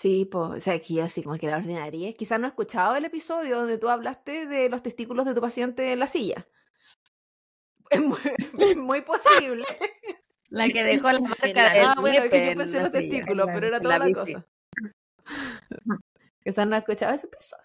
Sí, 0.00 0.28
pues, 0.30 0.44
o 0.50 0.60
sea, 0.60 0.74
aquí 0.74 1.00
así 1.00 1.24
como 1.24 1.36
que 1.38 1.48
la 1.48 1.56
ordinaria. 1.56 2.12
Quizás 2.12 2.38
no 2.38 2.46
he 2.46 2.50
escuchado 2.50 2.94
el 2.94 3.04
episodio 3.04 3.56
donde 3.58 3.78
tú 3.78 3.88
hablaste 3.88 4.46
de 4.46 4.68
los 4.68 4.80
testículos 4.80 5.26
de 5.26 5.34
tu 5.34 5.40
paciente 5.40 5.92
en 5.92 5.98
la 5.98 6.06
silla. 6.06 6.46
Es 7.90 8.00
muy, 8.00 8.18
es 8.58 8.76
muy 8.76 9.00
posible. 9.00 9.64
La 10.50 10.68
que 10.68 10.84
dejó 10.84 11.10
la 11.10 11.20
marca 11.28 11.48
la- 11.52 11.72
del 11.74 11.84
ah, 11.86 11.94
bueno, 12.00 12.22
es 12.24 12.30
que 12.30 12.44
yo 12.44 12.50
en 12.52 12.58
pensé 12.58 12.76
en 12.76 12.82
los 12.84 12.92
silla. 12.92 13.00
testículos, 13.10 13.46
la- 13.46 13.54
pero 13.54 13.66
era 13.66 13.80
toda 13.80 13.98
la 13.98 14.12
cosa. 14.12 14.46
Quizás 16.44 16.66
no 16.68 16.76
he 16.76 16.78
escuchado 16.78 17.14
ese 17.14 17.26
episodio. 17.26 17.64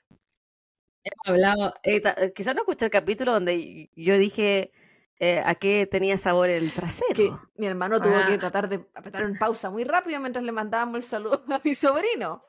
Hablaba, 1.26 1.74
eh, 1.84 2.00
ta- 2.02 2.16
quizás 2.34 2.56
no 2.56 2.62
escuché 2.62 2.86
el 2.86 2.92
capítulo 2.92 3.34
donde 3.34 3.90
yo 3.96 4.18
dije 4.18 4.72
eh, 5.24 5.42
a 5.46 5.56
qué 5.56 5.88
tenía 5.90 6.18
sabor 6.18 6.50
el 6.50 6.74
trasero. 6.74 7.14
Que 7.16 7.32
mi 7.56 7.66
hermano 7.68 8.02
tuvo 8.02 8.12
que 8.28 8.34
Ah. 8.34 8.40
tratar 8.40 8.68
de 8.68 8.86
apretar 8.94 9.24
en 9.24 9.38
pausa 9.38 9.70
muy 9.70 9.86
rápido 9.86 10.20
mientras 10.20 10.44
le 10.44 10.52
mandábamos 10.52 10.98
el 10.98 11.04
saludo 11.04 11.42
a 11.50 11.62
mi 11.64 11.74
sobrino. 11.76 12.44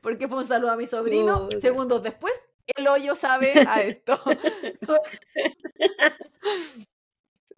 Porque 0.00 0.26
fue 0.26 0.38
un 0.38 0.46
saludo 0.46 0.70
a 0.72 0.76
mi 0.76 0.86
sobrino. 0.86 1.40
Puta. 1.44 1.60
Segundos 1.60 2.02
después, 2.02 2.32
el 2.76 2.88
hoyo 2.88 3.14
sabe 3.14 3.52
a 3.68 3.82
esto. 3.82 4.18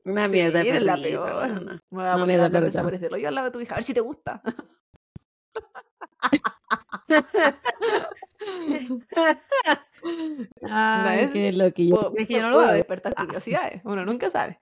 Una 0.05 0.29
mierda. 0.29 0.63
Sí, 0.63 0.69
es 0.69 0.83
la 0.83 0.97
peor. 0.97 1.81
Me 1.91 1.91
voy 1.91 2.05
a 2.05 2.13
No, 2.13 2.21
poner 2.21 2.27
mira, 2.27 2.43
a 2.43 2.47
hablar 2.47 2.63
de 2.65 2.71
claro, 2.71 2.73
sabores 2.73 3.01
del 3.01 3.15
hoyo 3.15 3.29
al 3.29 3.35
lado 3.35 3.47
de 3.47 3.51
tu 3.53 3.61
hija. 3.61 3.75
A 3.75 3.79
ver 3.79 3.85
si 3.85 3.95
te 3.95 4.01
gusta. 4.01 4.43
Ay, 10.71 11.25
es- 11.25 11.33
qué 11.33 11.53
loquillo. 11.53 11.97
Puedo- 11.97 12.13
Es 12.17 12.27
que 12.29 12.35
yo 12.35 12.43
no 12.43 12.51
lo 12.51 12.61
hago. 12.61 12.73
despertar 12.73 13.15
curiosidades. 13.15 13.81
Uno 13.85 14.05
nunca 14.05 14.31
sabe. 14.31 14.61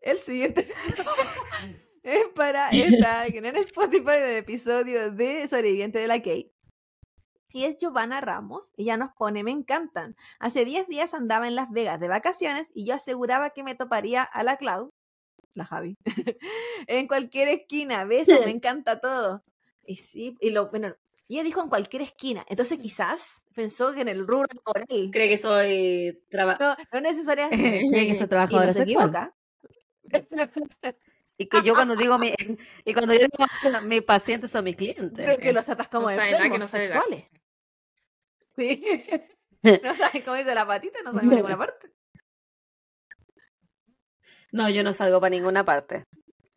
El 0.00 0.18
siguiente 0.18 0.60
es 2.02 2.24
para 2.34 2.68
esta 2.70 3.26
que 3.30 3.38
en 3.38 3.56
Spotify 3.56 4.04
del 4.20 4.36
episodio 4.36 5.10
de 5.10 5.46
Sobreviviente 5.46 5.98
de 5.98 6.06
la 6.08 6.16
Kate. 6.18 6.52
Y 7.50 7.64
es 7.64 7.78
Giovanna 7.78 8.20
Ramos. 8.20 8.72
Ella 8.76 8.96
nos 8.96 9.12
pone, 9.14 9.42
me 9.42 9.50
encantan. 9.50 10.16
Hace 10.38 10.64
10 10.64 10.86
días 10.86 11.14
andaba 11.14 11.48
en 11.48 11.54
Las 11.54 11.70
Vegas 11.70 11.98
de 11.98 12.08
vacaciones 12.08 12.70
y 12.74 12.84
yo 12.86 12.94
aseguraba 12.94 13.50
que 13.50 13.62
me 13.62 13.74
toparía 13.74 14.22
a 14.22 14.42
la 14.42 14.58
Clau, 14.58 14.92
la 15.54 15.64
Javi, 15.64 15.96
en 16.86 17.06
cualquier 17.08 17.48
esquina. 17.48 18.04
Beso, 18.04 18.38
me 18.44 18.50
encanta 18.50 19.00
todo. 19.00 19.42
Y 19.84 19.96
sí, 19.96 20.36
y 20.40 20.50
lo, 20.50 20.68
bueno, 20.68 20.94
ella 21.34 21.42
dijo 21.44 21.62
en 21.62 21.68
cualquier 21.68 22.02
esquina. 22.02 22.44
Entonces 22.48 22.78
quizás 22.78 23.44
pensó 23.54 23.92
que 23.92 24.00
en 24.00 24.08
el 24.08 24.26
rubro 24.26 24.46
laboral. 24.54 25.10
Cree 25.12 25.28
que 25.28 25.36
soy 25.38 26.22
traba- 26.30 26.56
No, 26.58 26.76
no 26.92 27.00
necesariamente. 27.00 27.56
Cree 27.92 28.06
que 28.06 28.14
soy 28.14 28.24
Y 28.26 28.28
trabajadora 28.28 28.72
sexual. 28.72 29.08
equivoca. 29.08 29.34
Y 31.36 31.46
que 31.46 31.62
yo 31.62 31.74
cuando 31.74 31.94
digo 31.96 32.18
mi 32.18 32.32
y 32.84 32.94
cuando 32.94 33.14
yo 33.14 33.20
digo 33.20 33.80
mis 33.82 34.02
pacientes 34.02 34.50
son 34.50 34.64
mis 34.64 34.76
clientes. 34.76 35.24
Creo 35.24 35.38
que 35.38 35.52
los 35.52 35.68
atas 35.68 35.88
como 35.88 36.10
no 36.10 36.16
nada 36.16 36.26
que 36.28 36.32
enfermos 36.34 36.58
no 36.60 36.66
sexuales. 36.66 37.26
Sí. 38.56 38.84
No 39.62 39.94
saben 39.94 40.22
cómo 40.22 40.36
dice 40.36 40.54
la 40.54 40.66
patita, 40.66 41.00
no 41.04 41.12
saben 41.12 41.28
ninguna 41.28 41.56
parte. 41.58 41.92
No, 44.50 44.68
yo 44.70 44.82
no 44.82 44.92
salgo 44.92 45.20
para 45.20 45.30
ninguna 45.30 45.64
parte. 45.64 46.04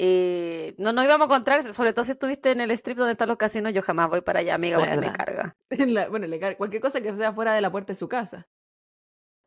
Y 0.04 0.74
no 0.80 0.94
nos 0.94 1.06
íbamos 1.06 1.26
a 1.26 1.32
encontrar, 1.32 1.74
sobre 1.74 1.94
todo 1.94 2.04
si 2.04 2.14
estuviste 2.14 2.50
en 2.50 2.60
el 2.62 2.72
strip 2.72 2.98
donde 2.98 3.12
están 3.12 3.28
los 3.28 3.38
casinos, 3.38 3.72
yo 3.72 3.84
jamás 3.84 4.10
voy 4.10 4.22
para 4.22 4.40
allá, 4.40 4.56
amiga, 4.56 4.80
porque 4.80 4.98
me 4.98 5.14
carga. 5.14 5.56
La- 5.70 6.10
bueno, 6.10 6.26
le 6.26 6.40
cae 6.40 6.58
cualquier 6.58 6.82
cosa 6.82 7.02
que 7.02 7.16
sea 7.16 7.34
fuera 7.34 7.54
de 7.54 7.62
la 7.62 7.72
puerta 7.72 7.92
de 7.94 8.00
su 8.00 8.08
casa. 8.10 8.48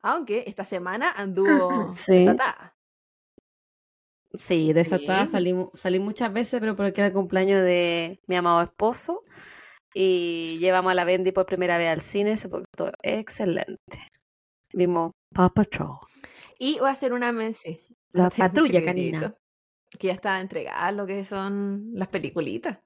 Aunque 0.02 0.44
esta 0.46 0.64
semana 0.64 1.10
anduvo 1.10 1.68
Sí. 1.92 2.12
desatada. 2.18 2.76
Sí, 4.34 4.72
desatada 4.72 5.26
Sí. 5.26 5.32
salí, 5.32 5.54
mu- 5.54 5.70
salí 5.74 5.98
muchas 5.98 6.32
veces, 6.32 6.60
pero 6.60 6.76
porque 6.76 7.00
era 7.00 7.06
el 7.08 7.12
cumpleaños 7.12 7.62
de 7.62 8.20
mi 8.26 8.36
amado 8.36 8.62
esposo. 8.62 9.22
Y 9.92 10.58
llevamos 10.60 10.90
a 10.90 10.94
la 10.94 11.04
Bendy 11.04 11.32
por 11.32 11.46
primera 11.46 11.78
vez 11.78 11.88
al 11.90 12.00
cine, 12.00 12.36
se 12.36 12.48
portó 12.48 12.92
excelente. 13.02 14.12
Vimos 14.72 15.12
Paw 15.34 15.52
Patrol, 15.52 15.98
Y 16.58 16.78
voy 16.80 16.88
a 16.88 16.92
hacer 16.92 17.12
una 17.12 17.32
mención. 17.32 17.76
la 18.12 18.30
patrulla 18.78 18.84
canina. 18.84 19.34
Que 19.98 20.08
ya 20.08 20.12
está 20.14 20.40
entregada 20.40 20.90
lo 20.92 21.06
que 21.06 21.24
son 21.24 21.90
las 21.94 22.08
peliculitas. 22.08 22.78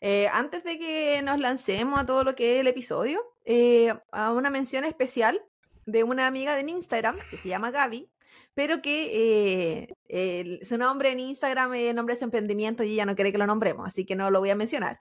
Eh, 0.00 0.28
antes 0.32 0.64
de 0.64 0.78
que 0.78 1.22
nos 1.22 1.40
lancemos 1.40 1.98
a 1.98 2.06
todo 2.06 2.24
lo 2.24 2.34
que 2.34 2.54
es 2.54 2.60
el 2.60 2.66
episodio, 2.66 3.20
eh, 3.44 3.94
a 4.12 4.32
una 4.32 4.50
mención 4.50 4.84
especial 4.84 5.40
de 5.86 6.02
una 6.04 6.26
amiga 6.26 6.56
de 6.56 6.70
Instagram 6.70 7.16
que 7.30 7.36
se 7.36 7.48
llama 7.48 7.70
Gaby, 7.70 8.10
pero 8.54 8.82
que 8.82 9.82
eh, 9.82 9.88
el- 10.08 10.64
su 10.64 10.76
nombre 10.78 11.10
en 11.12 11.20
Instagram 11.20 11.74
es 11.74 11.94
nombre 11.94 12.14
de 12.14 12.18
su 12.18 12.24
emprendimiento 12.24 12.82
y 12.82 12.92
ella 12.92 13.06
no 13.06 13.14
quiere 13.14 13.32
que 13.32 13.38
lo 13.38 13.46
nombremos, 13.46 13.86
así 13.86 14.04
que 14.04 14.16
no 14.16 14.30
lo 14.30 14.40
voy 14.40 14.50
a 14.50 14.56
mencionar. 14.56 15.00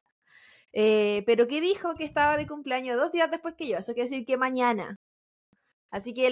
Pero 0.72 1.48
que 1.48 1.62
dijo 1.62 1.96
que 1.96 2.04
estaba 2.06 2.38
de 2.38 2.48
cumpleaños 2.48 2.98
dos 2.98 3.12
días 3.12 3.30
después 3.32 3.56
que 3.56 3.68
yo, 3.68 3.78
eso 3.78 3.94
quiere 3.94 4.10
decir 4.10 4.26
que 4.26 4.38
mañana. 4.38 4.98
Así 5.92 6.14
que 6.14 6.28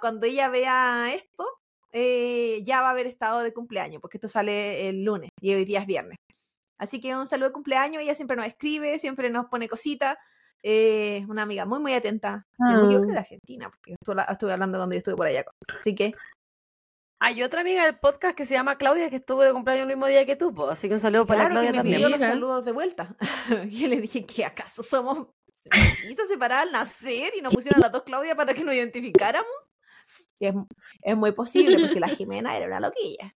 cuando 0.00 0.26
ella 0.26 0.48
vea 0.48 1.12
esto, 1.14 1.44
eh, 1.92 2.62
ya 2.64 2.82
va 2.82 2.88
a 2.88 2.90
haber 2.92 3.06
estado 3.06 3.40
de 3.40 3.52
cumpleaños, 3.52 4.00
porque 4.00 4.16
esto 4.18 4.28
sale 4.28 4.88
el 4.88 5.02
lunes 5.04 5.30
y 5.40 5.54
hoy 5.54 5.64
día 5.64 5.80
es 5.80 5.86
viernes. 5.86 6.18
Así 6.78 7.00
que 7.00 7.14
un 7.14 7.26
saludo 7.28 7.48
de 7.48 7.52
cumpleaños, 7.52 8.02
ella 8.02 8.14
siempre 8.14 8.36
nos 8.36 8.46
escribe, 8.46 8.98
siempre 8.98 9.28
nos 9.30 9.46
pone 9.46 9.68
cositas. 9.68 10.16
eh, 10.62 11.24
una 11.28 11.42
amiga 11.42 11.64
muy, 11.64 11.78
muy 11.80 11.94
atenta. 11.94 12.46
Me 12.58 12.74
equivoco, 12.84 13.06
es 13.08 13.12
de 13.14 13.18
Argentina, 13.18 13.70
porque 13.70 13.92
estuve, 13.94 14.14
la- 14.14 14.24
estuve 14.24 14.52
hablando 14.52 14.76
cuando 14.78 14.94
yo 14.94 14.98
estuve 14.98 15.16
por 15.16 15.26
allá. 15.26 15.42
Así 15.78 15.94
que, 15.94 16.14
Hay 17.22 17.42
otra 17.42 17.60
amiga 17.62 17.84
del 17.84 17.98
podcast 17.98 18.34
que 18.36 18.46
se 18.46 18.54
llama 18.54 18.76
Claudia 18.78 19.10
que 19.10 19.16
estuvo 19.16 19.42
de 19.42 19.52
cumpleaños 19.52 19.82
el 19.82 19.88
mismo 19.88 20.06
día 20.06 20.24
que 20.24 20.36
tú, 20.36 20.54
po, 20.54 20.68
así 20.70 20.88
que 20.88 20.94
un 20.94 21.00
saludo 21.00 21.26
para 21.26 21.44
que 21.44 21.50
Claudia 21.50 21.70
me 21.72 21.76
también. 21.78 21.96
pidió 21.96 22.08
los 22.08 22.18
saludos 22.20 22.64
de 22.64 22.72
vuelta. 22.72 23.14
yo 23.70 23.88
le 23.88 24.00
dije 24.00 24.24
que 24.24 24.44
acaso 24.44 24.82
somos 24.82 25.28
hizo 26.08 26.26
separar 26.28 26.62
al 26.66 26.72
nacer 26.72 27.32
y 27.36 27.42
nos 27.42 27.54
pusieron 27.54 27.80
a 27.82 27.86
las 27.86 27.92
dos 27.92 28.04
Claudia 28.04 28.34
para 28.34 28.54
que 28.54 28.64
nos 28.64 28.74
identificáramos. 28.74 29.50
Y 30.40 30.46
es, 30.46 30.54
es 31.02 31.16
muy 31.16 31.32
posible, 31.32 31.78
porque 31.78 32.00
la 32.00 32.08
Jimena 32.16 32.56
era 32.56 32.66
una 32.66 32.80
loquilla. 32.80 33.36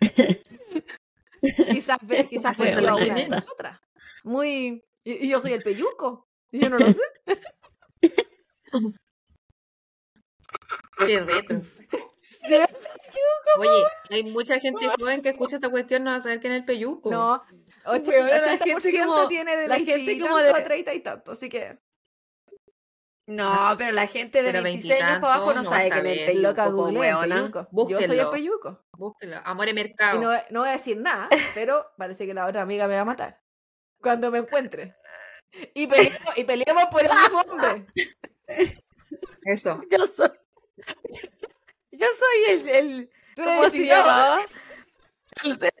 quizás 1.70 1.98
quizás 2.28 2.56
fue 2.56 2.74
la 2.80 2.94
una 2.96 3.14
de 3.14 3.28
nosotras. 3.28 3.80
Muy. 4.24 4.84
Y, 5.04 5.26
y 5.26 5.28
yo 5.28 5.40
soy 5.40 5.52
el 5.52 5.62
peyuco. 5.62 6.26
Y 6.50 6.60
yo 6.60 6.68
no 6.70 6.78
lo 6.78 6.86
sé. 6.92 7.00
Qué 11.06 11.20
retro. 11.20 11.62
Sí, 12.20 12.56
Oye, 13.58 13.84
hay 14.10 14.24
mucha 14.24 14.58
gente 14.58 14.88
joven 14.98 15.22
que 15.22 15.28
escucha 15.30 15.56
esta 15.56 15.70
cuestión, 15.70 16.02
no 16.04 16.10
va 16.10 16.16
a 16.16 16.20
saber 16.20 16.40
quién 16.40 16.52
es 16.52 16.58
el 16.60 16.64
peyuco. 16.64 17.10
No, 17.10 17.34
och- 17.84 18.08
Weona, 18.08 18.40
la 18.40 18.58
80% 18.58 18.82
gente 18.82 19.04
como- 19.04 19.28
tiene 19.28 19.56
de 19.56 19.68
la 19.68 19.76
20 19.76 19.92
gente 19.96 20.18
como 20.20 20.38
de- 20.38 20.50
a 20.50 20.64
30 20.64 20.94
y 20.94 21.00
tanto, 21.00 21.30
así 21.30 21.48
que 21.48 21.78
No, 23.26 23.74
pero 23.76 23.90
la 23.90 24.06
gente 24.06 24.40
de 24.40 24.52
Pero 24.52 24.62
26 24.62 25.02
años 25.02 25.20
para 25.20 25.34
abajo 25.34 25.52
no 25.52 25.64
sabe 25.64 25.92
a 25.92 26.00
quién 26.00 26.06
es 26.06 26.36
loca 26.36 26.68
google. 26.68 27.08
Yo 27.08 27.18
soy 27.18 27.30
el 27.30 27.66
Búsquenlo. 27.72 28.30
peyuco. 28.30 28.84
Búsquelo. 28.92 29.38
Amor 29.44 29.66
y 29.66 29.70
Y 29.70 29.74
mercado. 29.74 30.20
no, 30.20 30.30
no 30.50 30.60
voy 30.60 30.68
a 30.68 30.72
decir 30.72 30.96
nada, 30.96 31.28
pero 31.54 31.86
parece 31.96 32.24
que 32.26 32.34
la 32.34 32.46
otra 32.46 32.62
amiga 32.62 32.86
me 32.86 32.94
va 32.94 33.00
a 33.00 33.04
matar. 33.04 33.40
Cuando 34.00 34.30
me 34.30 34.38
encuentre. 34.38 34.92
Y 35.74 35.86
peleemos, 35.86 36.36
y 36.36 36.44
peleemos 36.44 36.84
por 36.90 37.02
el 37.04 37.10
mismo 37.10 37.40
hombre. 37.40 37.86
Eso. 39.44 39.80
Yo 39.90 40.06
soy. 40.06 40.30
Yo 41.90 42.06
soy 42.06 42.54
el. 42.54 42.68
el 42.68 43.10
¿Cómo 43.44 43.70
se 43.70 43.86
llamaba? 43.86 44.40
El 45.42 45.58
de- 45.58 45.72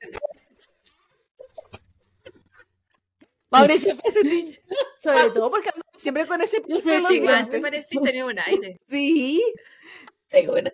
Mauricio 3.58 3.96
Pesutich. 3.96 4.60
Sobre 4.98 5.30
todo 5.30 5.50
porque 5.50 5.70
siempre 5.96 6.26
con 6.26 6.40
ese 6.42 6.62
Yo 6.68 6.80
soy 6.80 6.94
en 6.94 7.02
los 7.02 7.10
Igual 7.12 7.44
te 7.44 7.58
dientes. 7.58 7.60
parecís, 7.62 8.00
tenía 8.02 8.26
un 8.26 8.38
aire. 8.38 8.78
Sí. 8.82 9.42
Tengo 10.28 10.54
una- 10.54 10.72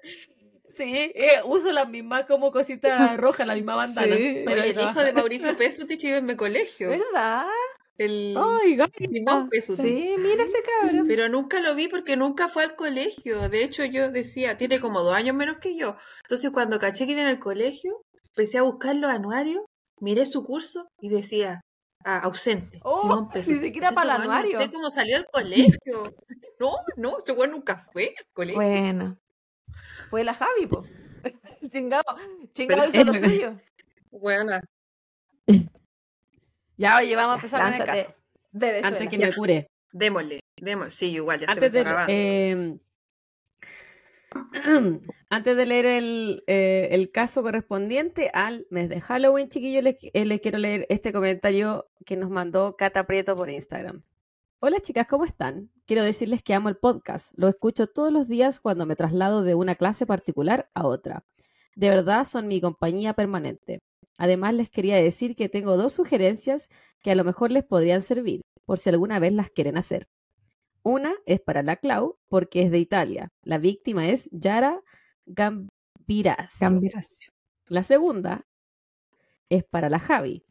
Sí, 0.74 1.12
eh, 1.14 1.40
uso 1.44 1.70
la 1.70 1.84
misma 1.84 2.24
como 2.24 2.50
cosita 2.50 3.14
roja, 3.18 3.44
la 3.44 3.54
misma 3.54 3.74
bandana. 3.76 4.16
Sí. 4.16 4.44
Oye, 4.46 4.60
a 4.60 4.64
el 4.64 4.80
hijo 4.80 5.02
de 5.02 5.12
Mauricio 5.12 5.54
Pesutich 5.56 6.02
iba 6.04 6.16
en 6.16 6.24
mi 6.24 6.34
colegio. 6.34 6.88
¿Verdad? 6.88 7.44
El 7.98 8.34
Ay. 8.38 8.78
Simón 8.98 9.50
Pesutich. 9.50 9.84
Sí, 9.84 10.14
mira 10.18 10.44
ese 10.44 10.56
cabrón. 10.80 11.04
Pero 11.06 11.28
nunca 11.28 11.60
lo 11.60 11.74
vi 11.74 11.88
porque 11.88 12.16
nunca 12.16 12.48
fue 12.48 12.62
al 12.64 12.74
colegio. 12.74 13.50
De 13.50 13.62
hecho, 13.64 13.84
yo 13.84 14.10
decía, 14.10 14.56
tiene 14.56 14.80
como 14.80 15.02
dos 15.02 15.14
años 15.14 15.36
menos 15.36 15.58
que 15.58 15.76
yo. 15.76 15.96
Entonces, 16.24 16.50
cuando 16.52 16.78
caché 16.78 17.04
que 17.04 17.12
iba 17.12 17.28
al 17.28 17.38
colegio, 17.38 17.92
empecé 18.34 18.56
a 18.56 18.62
buscar 18.62 18.96
los 18.96 19.10
anuarios, 19.10 19.60
miré 20.00 20.24
su 20.24 20.42
curso 20.42 20.88
y 21.02 21.10
decía, 21.10 21.60
ah, 22.04 22.18
ausente. 22.24 22.78
Oh, 22.82 23.00
Simón 23.00 23.28
ni 23.34 23.42
siquiera 23.42 23.92
para 23.92 24.16
el 24.16 24.22
anuario. 24.22 24.58
No 24.58 24.64
sé 24.64 24.70
cómo 24.70 24.90
salió 24.90 25.16
al 25.16 25.26
colegio. 25.32 26.14
No, 26.60 26.70
no, 26.96 27.18
ese 27.18 27.32
weón 27.32 27.50
nunca 27.50 27.76
fue 27.92 28.14
al 28.16 28.26
colegio. 28.32 28.62
Bueno. 28.62 29.18
Fue 30.10 30.22
la 30.22 30.32
Javi, 30.32 30.66
po. 30.68 30.84
Chingado. 31.68 32.04
Chingado 32.52 32.88
hizo 32.88 33.02
lo 33.04 33.14
suyo. 33.14 33.58
Bueno, 34.12 34.60
Ya, 36.76 36.98
oye, 36.98 37.16
vamos 37.16 37.32
a 37.32 37.36
empezar 37.36 37.62
con 37.62 37.74
el 37.74 37.84
caso. 37.84 38.14
Antes 38.84 39.08
que 39.08 39.18
Ya. 39.18 39.26
me 39.26 39.34
cure. 39.34 39.66
démosle, 39.92 40.40
démosle. 40.56 40.90
Sí, 40.90 41.10
igual, 41.12 41.40
ya 41.40 41.46
se 41.52 41.60
me 41.60 41.66
Antes 41.66 41.66
está 41.66 41.78
de, 41.78 41.80
acabando. 41.90 42.12
eh, 42.14 42.78
antes 45.30 45.56
de 45.56 45.66
leer 45.66 45.86
el, 45.86 46.44
eh, 46.46 46.88
el 46.92 47.10
caso 47.10 47.42
correspondiente 47.42 48.30
al 48.32 48.66
mes 48.70 48.88
de 48.88 49.00
Halloween, 49.00 49.48
chiquillos, 49.48 49.82
les, 49.82 49.96
eh, 50.00 50.24
les 50.24 50.40
quiero 50.40 50.58
leer 50.58 50.86
este 50.88 51.12
comentario 51.12 51.90
que 52.04 52.16
nos 52.16 52.30
mandó 52.30 52.76
Cata 52.76 53.06
Prieto 53.06 53.36
por 53.36 53.50
Instagram. 53.50 54.02
Hola 54.60 54.80
chicas, 54.80 55.06
¿cómo 55.08 55.24
están? 55.24 55.70
Quiero 55.86 56.04
decirles 56.04 56.42
que 56.42 56.54
amo 56.54 56.68
el 56.68 56.76
podcast. 56.76 57.32
Lo 57.36 57.48
escucho 57.48 57.88
todos 57.88 58.12
los 58.12 58.28
días 58.28 58.60
cuando 58.60 58.86
me 58.86 58.94
traslado 58.94 59.42
de 59.42 59.54
una 59.54 59.74
clase 59.74 60.06
particular 60.06 60.70
a 60.74 60.86
otra. 60.86 61.24
De 61.74 61.88
verdad 61.90 62.24
son 62.24 62.46
mi 62.46 62.60
compañía 62.60 63.14
permanente. 63.14 63.80
Además 64.18 64.54
les 64.54 64.70
quería 64.70 64.96
decir 64.96 65.34
que 65.34 65.48
tengo 65.48 65.76
dos 65.76 65.94
sugerencias 65.94 66.68
que 67.02 67.10
a 67.10 67.14
lo 67.14 67.24
mejor 67.24 67.50
les 67.50 67.64
podrían 67.64 68.02
servir, 68.02 68.42
por 68.64 68.78
si 68.78 68.90
alguna 68.90 69.18
vez 69.18 69.32
las 69.32 69.50
quieren 69.50 69.76
hacer. 69.76 70.06
Una 70.84 71.14
es 71.26 71.40
para 71.40 71.62
la 71.62 71.76
Clau, 71.76 72.18
porque 72.28 72.62
es 72.62 72.70
de 72.72 72.78
Italia. 72.78 73.28
La 73.42 73.58
víctima 73.58 74.08
es 74.08 74.28
Yara 74.32 74.82
Gambirasio. 75.26 76.58
La 77.66 77.84
segunda 77.84 78.46
es 79.48 79.62
para 79.64 79.88
la 79.88 80.00
Javi, 80.00 80.44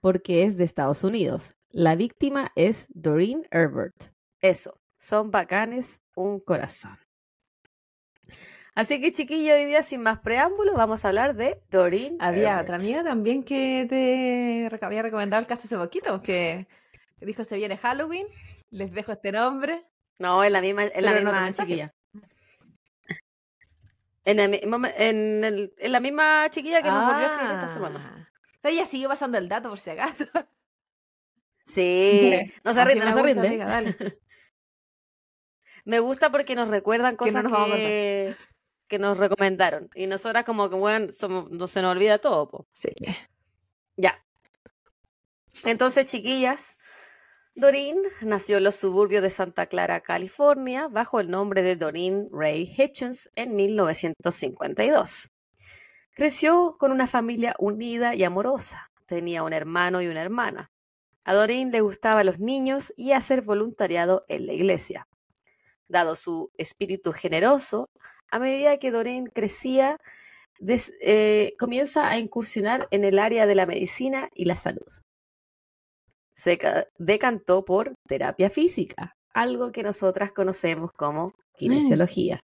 porque 0.00 0.44
es 0.44 0.58
de 0.58 0.64
Estados 0.64 1.04
Unidos. 1.04 1.56
La 1.70 1.96
víctima 1.96 2.52
es 2.54 2.86
Doreen 2.90 3.46
Herbert. 3.50 4.12
Eso, 4.40 4.74
son 4.96 5.30
bacanes, 5.30 6.02
un 6.14 6.40
corazón. 6.40 6.98
Así 8.74 9.00
que, 9.00 9.10
chiquillo, 9.10 9.54
hoy 9.54 9.64
día 9.64 9.82
sin 9.82 10.02
más 10.02 10.20
preámbulos, 10.20 10.76
vamos 10.76 11.04
a 11.04 11.08
hablar 11.08 11.34
de 11.34 11.62
Doreen. 11.70 12.16
Había 12.20 12.50
Herbert. 12.50 12.62
otra 12.62 12.76
amiga 12.76 13.02
también 13.02 13.42
que 13.42 13.86
te 13.88 14.68
había 14.84 15.02
recomendado 15.02 15.40
el 15.40 15.48
caso 15.48 15.62
hace 15.64 15.76
poquito, 15.76 16.20
que 16.20 16.68
dijo 17.20 17.42
se 17.42 17.56
viene 17.56 17.76
Halloween, 17.76 18.26
les 18.70 18.92
dejo 18.92 19.12
este 19.12 19.32
nombre. 19.32 19.86
No, 20.18 20.42
es 20.44 20.50
la 20.52 20.60
misma, 20.60 20.84
es 20.84 21.02
la 21.02 21.12
misma 21.12 21.52
chiquilla. 21.52 21.94
En, 24.24 24.40
en 24.40 25.44
el- 25.44 25.74
en 25.78 25.92
la 25.92 26.00
misma 26.00 26.48
chiquilla 26.50 26.82
que 26.82 26.90
nos 26.90 27.04
volvió 27.06 27.26
a 27.26 27.32
escribir 27.32 27.54
esta 27.54 27.68
semana. 27.72 28.00
Ah. 28.04 28.28
Ella 28.62 28.84
sigue 28.84 29.08
pasando 29.08 29.38
el 29.38 29.48
dato 29.48 29.70
por 29.70 29.78
si 29.80 29.90
acaso. 29.90 30.26
Sí, 31.64 32.30
no 32.64 32.72
se 32.74 32.84
rinde, 32.84 33.04
no 33.04 33.12
se 33.12 33.22
rinde. 33.22 33.46
amiga, 33.48 33.64
dale. 33.66 33.94
Me 35.84 36.00
gusta 36.00 36.30
porque 36.30 36.54
nos 36.54 36.68
recuerdan 36.68 37.16
Que 37.16 37.30
no 37.30 37.42
cosas 37.42 37.44
nos 37.44 37.66
que, 37.76 38.36
que 38.88 38.98
nos 38.98 39.16
recomendaron. 39.16 39.88
Y 39.94 40.06
nosotras 40.06 40.44
como 40.44 40.68
que, 40.68 40.76
bueno, 40.76 41.12
somos- 41.12 41.50
no 41.50 41.66
se 41.66 41.80
nos 41.80 41.92
olvida 41.92 42.18
todo, 42.18 42.48
po. 42.48 42.66
Sí. 42.80 42.90
Ya. 43.96 44.22
Entonces, 45.64 46.04
chiquillas, 46.06 46.76
Doreen 47.58 48.00
nació 48.20 48.58
en 48.58 48.62
los 48.62 48.76
suburbios 48.76 49.20
de 49.20 49.30
Santa 49.30 49.66
Clara, 49.66 50.00
California, 50.00 50.86
bajo 50.86 51.18
el 51.18 51.28
nombre 51.28 51.64
de 51.64 51.74
Doreen 51.74 52.28
Ray 52.30 52.62
Hitchens 52.62 53.30
en 53.34 53.56
1952. 53.56 55.32
Creció 56.14 56.76
con 56.78 56.92
una 56.92 57.08
familia 57.08 57.56
unida 57.58 58.14
y 58.14 58.22
amorosa. 58.22 58.92
Tenía 59.06 59.42
un 59.42 59.52
hermano 59.52 60.00
y 60.00 60.06
una 60.06 60.22
hermana. 60.22 60.70
A 61.24 61.34
Doreen 61.34 61.72
le 61.72 61.80
gustaban 61.80 62.26
los 62.26 62.38
niños 62.38 62.94
y 62.96 63.10
hacer 63.10 63.42
voluntariado 63.42 64.24
en 64.28 64.46
la 64.46 64.52
iglesia. 64.52 65.08
Dado 65.88 66.14
su 66.14 66.52
espíritu 66.58 67.12
generoso, 67.12 67.90
a 68.30 68.38
medida 68.38 68.78
que 68.78 68.92
Doreen 68.92 69.26
crecía, 69.26 69.96
eh, 71.00 71.56
comienza 71.58 72.08
a 72.08 72.18
incursionar 72.18 72.86
en 72.92 73.02
el 73.02 73.18
área 73.18 73.46
de 73.46 73.56
la 73.56 73.66
medicina 73.66 74.28
y 74.32 74.44
la 74.44 74.54
salud. 74.54 74.86
Se 76.38 76.56
ca- 76.56 76.86
decantó 76.98 77.64
por 77.64 77.94
terapia 78.06 78.48
física, 78.48 79.12
algo 79.34 79.72
que 79.72 79.82
nosotras 79.82 80.30
conocemos 80.30 80.92
como 80.92 81.32
kinesiología. 81.56 82.38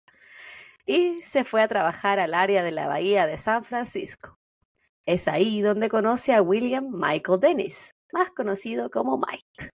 Y 0.86 1.22
se 1.22 1.44
fue 1.44 1.62
a 1.62 1.68
trabajar 1.68 2.18
al 2.18 2.34
área 2.34 2.64
de 2.64 2.72
la 2.72 2.88
bahía 2.88 3.28
de 3.28 3.38
San 3.38 3.66
Francisco. 3.66 4.38
Es 5.06 5.28
ahí 5.28 5.62
donde 5.62 5.90
conoce 5.90 6.34
a 6.34 6.42
William 6.42 6.88
Michael 6.90 7.42
Dennis, 7.42 7.92
más 8.14 8.30
conocido 8.32 8.90
como 8.90 9.18
Mike. 9.18 9.72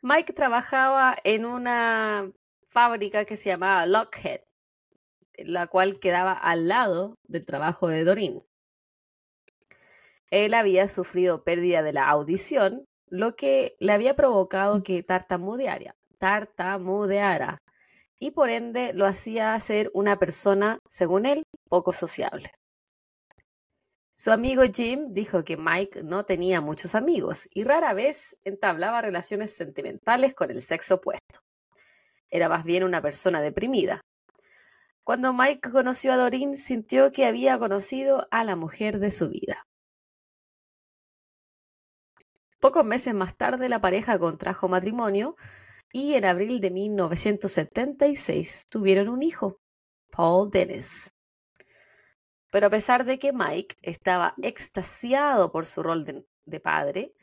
Mike 0.00 0.32
trabajaba 0.32 1.14
en 1.24 1.44
una 1.44 2.32
fábrica 2.70 3.26
que 3.26 3.36
se 3.36 3.50
llamaba 3.50 3.84
Lockheed, 3.84 4.40
la 5.36 5.66
cual 5.66 5.98
quedaba 6.00 6.32
al 6.32 6.68
lado 6.68 7.16
del 7.24 7.44
trabajo 7.44 7.88
de 7.88 8.04
Doreen. 8.04 8.47
Él 10.30 10.54
había 10.54 10.88
sufrido 10.88 11.42
pérdida 11.44 11.82
de 11.82 11.92
la 11.92 12.08
audición, 12.08 12.84
lo 13.08 13.36
que 13.36 13.76
le 13.78 13.92
había 13.92 14.14
provocado 14.16 14.82
que 14.82 15.02
tartamudeara, 15.02 15.94
tartamudeara, 16.18 17.58
y 18.18 18.32
por 18.32 18.50
ende 18.50 18.92
lo 18.92 19.06
hacía 19.06 19.58
ser 19.60 19.90
una 19.94 20.18
persona, 20.18 20.78
según 20.88 21.24
él, 21.24 21.44
poco 21.68 21.92
sociable. 21.92 22.50
Su 24.14 24.32
amigo 24.32 24.64
Jim 24.64 25.14
dijo 25.14 25.44
que 25.44 25.56
Mike 25.56 26.02
no 26.02 26.24
tenía 26.24 26.60
muchos 26.60 26.96
amigos 26.96 27.46
y 27.54 27.62
rara 27.62 27.94
vez 27.94 28.36
entablaba 28.42 29.00
relaciones 29.00 29.54
sentimentales 29.54 30.34
con 30.34 30.50
el 30.50 30.60
sexo 30.60 30.96
opuesto. 30.96 31.40
Era 32.28 32.48
más 32.48 32.64
bien 32.64 32.82
una 32.82 33.00
persona 33.00 33.40
deprimida. 33.40 34.00
Cuando 35.04 35.32
Mike 35.32 35.70
conoció 35.70 36.12
a 36.12 36.16
Doreen, 36.16 36.54
sintió 36.54 37.12
que 37.12 37.26
había 37.26 37.58
conocido 37.58 38.26
a 38.32 38.42
la 38.42 38.56
mujer 38.56 38.98
de 38.98 39.12
su 39.12 39.30
vida. 39.30 39.67
Pocos 42.60 42.84
meses 42.84 43.14
más 43.14 43.36
tarde, 43.36 43.68
la 43.68 43.80
pareja 43.80 44.18
contrajo 44.18 44.68
matrimonio 44.68 45.36
y 45.92 46.14
en 46.14 46.24
abril 46.24 46.60
de 46.60 46.70
1976 46.70 48.66
tuvieron 48.70 49.08
un 49.08 49.22
hijo, 49.22 49.60
Paul 50.10 50.50
Dennis. 50.50 51.14
Pero 52.50 52.66
a 52.66 52.70
pesar 52.70 53.04
de 53.04 53.18
que 53.18 53.32
Mike 53.32 53.76
estaba 53.82 54.34
extasiado 54.42 55.52
por 55.52 55.66
su 55.66 55.82
rol 55.82 56.04
de, 56.04 56.26
de 56.44 56.60
padre, 56.60 57.14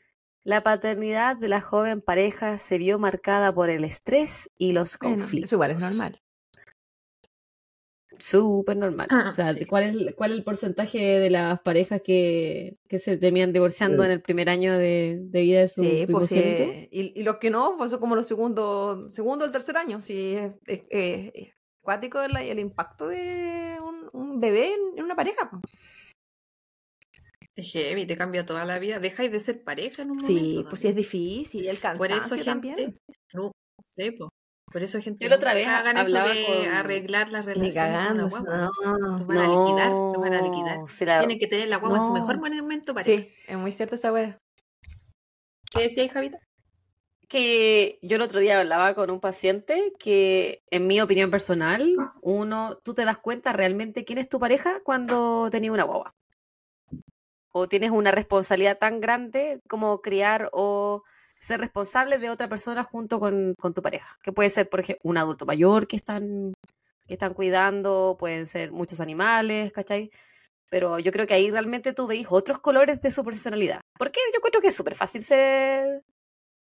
la 0.43 0.61
paternidad 0.63 1.35
de 1.35 1.47
la 1.49 1.61
joven 1.61 2.01
pareja 2.01 2.57
se 2.59 2.77
vio 2.77 2.99
marcada 2.99 3.53
por 3.53 3.69
el 3.69 3.83
estrés 3.83 4.51
y 4.57 4.73
los 4.73 4.97
Bueno, 4.99 5.17
conflictos. 5.17 5.49
eso 5.49 5.55
igual 5.55 5.71
es 5.71 5.79
normal. 5.79 6.21
Súper 8.19 8.77
normal. 8.77 9.07
Ah, 9.09 9.27
O 9.29 9.33
sea, 9.33 9.53
sí. 9.53 9.65
¿cuál, 9.65 9.83
es, 9.83 10.15
¿cuál 10.15 10.31
es 10.31 10.37
el 10.37 10.43
porcentaje 10.43 11.19
de 11.19 11.29
las 11.29 11.59
parejas 11.61 12.01
que, 12.03 12.77
que 12.87 12.99
se 12.99 13.17
terminan 13.17 13.51
divorciando 13.53 14.03
en 14.03 14.11
el 14.11 14.21
primer 14.21 14.49
año 14.49 14.77
de, 14.77 15.19
de 15.21 15.41
vida 15.41 15.59
de 15.61 15.67
su 15.67 15.83
Sí, 15.83 16.05
pues 16.11 16.27
sí, 16.27 16.87
y, 16.91 17.19
y 17.19 17.23
los 17.23 17.37
que 17.37 17.49
no, 17.49 17.75
pues 17.77 17.91
son 17.91 17.99
como 17.99 18.15
los 18.15 18.27
segundos, 18.27 19.13
segundo 19.13 19.43
o 19.43 19.47
el 19.47 19.51
tercer 19.51 19.77
año. 19.77 20.01
Sí, 20.01 20.35
es, 20.35 20.51
es- 20.67 20.83
es- 20.89 21.31
es 21.33 21.53
cuático 21.81 22.21
el, 22.21 22.35
el 22.37 22.59
impacto 22.59 23.07
de 23.07 23.77
un, 23.83 24.09
un 24.13 24.39
bebé 24.39 24.73
en, 24.73 24.97
en 24.97 25.03
una 25.03 25.15
pareja. 25.15 25.49
Es 27.55 27.71
heavy, 27.71 28.05
te 28.05 28.17
cambia 28.17 28.45
toda 28.45 28.65
la 28.65 28.79
vida. 28.79 28.99
Dejáis 28.99 29.31
de 29.31 29.39
ser 29.39 29.63
pareja 29.63 30.01
en 30.01 30.11
un 30.11 30.19
Sí, 30.19 30.51
momento. 30.53 30.69
pues 30.69 30.81
sí 30.81 30.87
es 30.89 30.95
difícil, 30.95 31.67
el 31.67 31.77
Por 31.77 32.07
eso, 32.07 32.35
cansancio 32.35 32.35
gente, 32.37 32.45
también. 32.45 32.93
no 33.33 33.51
sé, 33.81 34.11
po. 34.11 34.29
Por 34.75 34.83
eso, 34.83 34.99
gente, 35.01 35.29
la 35.29 35.37
otra 35.37 35.53
vez 35.53 35.69
hagan 35.69 35.95
eso 35.95 36.11
de 36.21 36.67
arreglar 36.67 37.29
las 37.31 37.45
relaciones 37.45 37.75
con 37.75 37.83
cagando, 37.93 38.27
guagua. 38.27 38.71
no. 38.83 39.19
Los 39.19 39.25
van 39.27 39.37
a 39.37 39.47
liquidar, 39.47 39.91
los 39.93 40.17
van 40.17 40.33
a 40.33 40.41
liquidar. 40.41 40.77
No, 40.79 40.87
la- 41.05 41.19
Tienen 41.19 41.39
que 41.39 41.47
tener 41.47 41.69
la 41.69 41.77
guagua 41.77 41.99
en 41.99 42.05
su 42.05 42.11
mejor 42.11 42.35
No. 42.37 42.41
momento 42.61 42.93
para 42.93 43.05
Sí, 43.05 43.31
es 43.47 43.57
muy 43.57 43.71
cierto 43.71 43.95
esa 43.95 44.11
wea. 44.11 44.37
¿Qué 45.73 45.83
decías, 45.83 46.11
Javita? 46.11 46.39
que 47.29 47.99
yo 48.01 48.17
el 48.17 48.21
otro 48.21 48.41
día 48.41 48.59
hablaba 48.59 48.93
con 48.95 49.09
un 49.09 49.21
paciente 49.21 49.93
que, 49.97 50.59
en 50.69 50.87
mi 50.87 50.99
opinión 50.99 51.31
personal, 51.31 51.95
uno, 52.21 52.77
tú 52.83 52.93
te 52.93 53.05
das 53.05 53.17
cuenta 53.17 53.53
realmente 53.53 54.03
quién 54.03 54.19
es 54.19 54.27
tu 54.27 54.39
pareja 54.41 54.81
cuando 54.83 55.47
tenías 55.49 55.71
una 55.73 55.85
guagua. 55.85 56.11
O 57.53 57.69
tienes 57.69 57.91
una 57.91 58.11
responsabilidad 58.11 58.77
tan 58.77 58.99
grande 58.99 59.61
como 59.69 60.01
criar 60.01 60.49
o 60.51 61.01
ser 61.45 61.59
responsable 61.59 62.17
de 62.17 62.31
otra 62.31 62.49
persona 62.49 62.83
junto 62.83 63.19
con, 63.19 63.53
con 63.59 63.73
tu 63.73 63.81
pareja. 63.81 64.17
Que 64.23 64.31
puede 64.31 64.49
ser, 64.49 64.67
por 64.67 64.79
ejemplo, 64.79 65.01
un 65.03 65.17
adulto 65.17 65.45
mayor 65.45 65.87
que 65.87 65.95
están, 65.95 66.53
que 67.07 67.13
están 67.13 67.35
cuidando, 67.35 68.15
pueden 68.17 68.47
ser 68.47 68.71
muchos 68.71 68.99
animales, 68.99 69.71
¿cachai? 69.71 70.09
Pero 70.71 70.97
yo 70.97 71.11
creo 71.11 71.27
que 71.27 71.35
ahí 71.35 71.51
realmente 71.51 71.93
tú 71.93 72.07
veis 72.07 72.27
otros 72.31 72.59
colores 72.59 72.99
de 72.99 73.11
su 73.11 73.23
personalidad. 73.23 73.81
Porque 73.97 74.19
yo 74.33 74.41
creo 74.41 74.59
que 74.59 74.69
es 74.69 74.75
súper 74.75 74.95
fácil 74.95 75.23
ser 75.23 76.01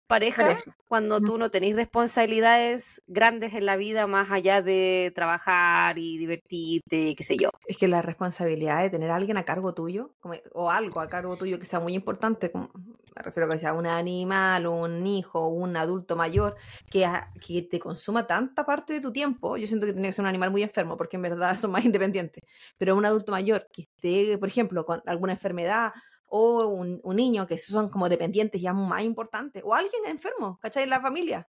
pareja, 0.09 0.43
Pareja. 0.43 0.75
cuando 0.89 1.21
tú 1.21 1.39
no 1.39 1.51
tenés 1.51 1.77
responsabilidades 1.77 3.03
grandes 3.07 3.55
en 3.55 3.67
la 3.67 3.77
vida 3.77 4.07
más 4.07 4.31
allá 4.31 4.63
de 4.63 5.13
trabajar 5.15 5.99
y 5.99 6.19
divertirte, 6.19 7.15
qué 7.15 7.23
sé 7.23 7.37
yo. 7.37 7.51
Es 7.67 7.77
que 7.77 7.87
la 7.87 8.03
responsabilidad 8.03 8.83
de 8.83 8.91
tener 8.91 9.11
a 9.11 9.17
alguien 9.17 9.37
a 9.37 9.45
cargo 9.45 9.75
tuyo, 9.75 10.15
como- 10.19 10.35
o 10.55 10.71
algo 10.71 11.01
a 11.01 11.09
cargo 11.09 11.37
tuyo 11.37 11.59
que 11.59 11.65
sea 11.67 11.79
muy 11.81 11.95
importante, 11.95 12.51
como, 12.51 12.71
me 12.75 13.23
refiero 13.23 13.47
a 13.47 13.53
que 13.53 13.59
sea 13.61 13.75
un 13.75 13.87
animal, 13.87 14.67
un 14.67 15.07
hijo, 15.07 15.49
un 15.49 15.77
adulto 15.77 16.17
mayor, 16.17 16.57
que, 16.91 17.05
a- 17.05 17.31
que 17.41 17.63
te 17.63 17.79
consuma 17.79 18.27
tanta 18.27 18.65
parte 18.65 18.95
de 18.95 19.01
tu 19.01 19.13
tiempo, 19.13 19.57
yo 19.57 19.67
siento 19.67 19.87
que 19.87 19.93
tiene 19.93 20.09
que 20.09 20.13
ser 20.13 20.23
un 20.23 20.29
animal 20.29 20.51
muy 20.51 20.63
enfermo, 20.63 20.97
porque 20.97 21.17
en 21.17 21.23
verdad 21.23 21.51
son 21.69 21.71
más 21.71 21.85
independientes, 21.85 22.43
pero 22.79 22.97
un 22.97 23.05
adulto 23.05 23.33
mayor 23.33 23.69
que 23.73 23.83
esté, 23.83 24.39
por 24.39 24.49
ejemplo, 24.49 24.85
con 24.87 25.03
alguna 25.07 25.33
enfermedad, 25.35 25.93
o 26.29 26.67
un, 26.67 27.01
un 27.03 27.17
niño 27.17 27.47
que 27.47 27.59
son 27.59 27.89
como 27.89 28.09
dependientes 28.09 28.61
ya 28.61 28.73
más 28.73 29.03
importantes, 29.03 29.63
o 29.65 29.75
alguien 29.75 30.05
enfermo, 30.07 30.59
¿cachai? 30.61 30.85
En 30.85 30.91
la 30.91 31.01
familia. 31.01 31.49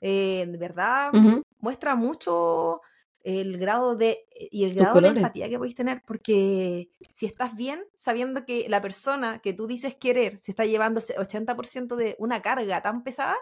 Eh, 0.00 0.46
de 0.48 0.58
verdad, 0.58 1.12
muestra 1.58 1.94
mucho 1.94 2.80
el 3.22 3.56
grado 3.56 3.96
de 3.96 4.26
y 4.50 4.64
el 4.64 4.74
grado 4.74 5.00
de 5.00 5.08
empatía 5.08 5.48
que 5.48 5.56
podéis 5.56 5.74
tener 5.74 6.02
porque 6.06 6.90
si 7.14 7.24
estás 7.24 7.54
bien 7.56 7.82
sabiendo 7.96 8.44
que 8.44 8.68
la 8.68 8.82
persona 8.82 9.38
que 9.38 9.54
tú 9.54 9.66
dices 9.66 9.94
querer 9.94 10.36
se 10.36 10.50
está 10.52 10.66
llevando 10.66 11.00
el 11.00 11.06
80% 11.16 11.96
de 11.96 12.16
una 12.18 12.42
carga 12.42 12.82
tan 12.82 13.02
pesada 13.02 13.36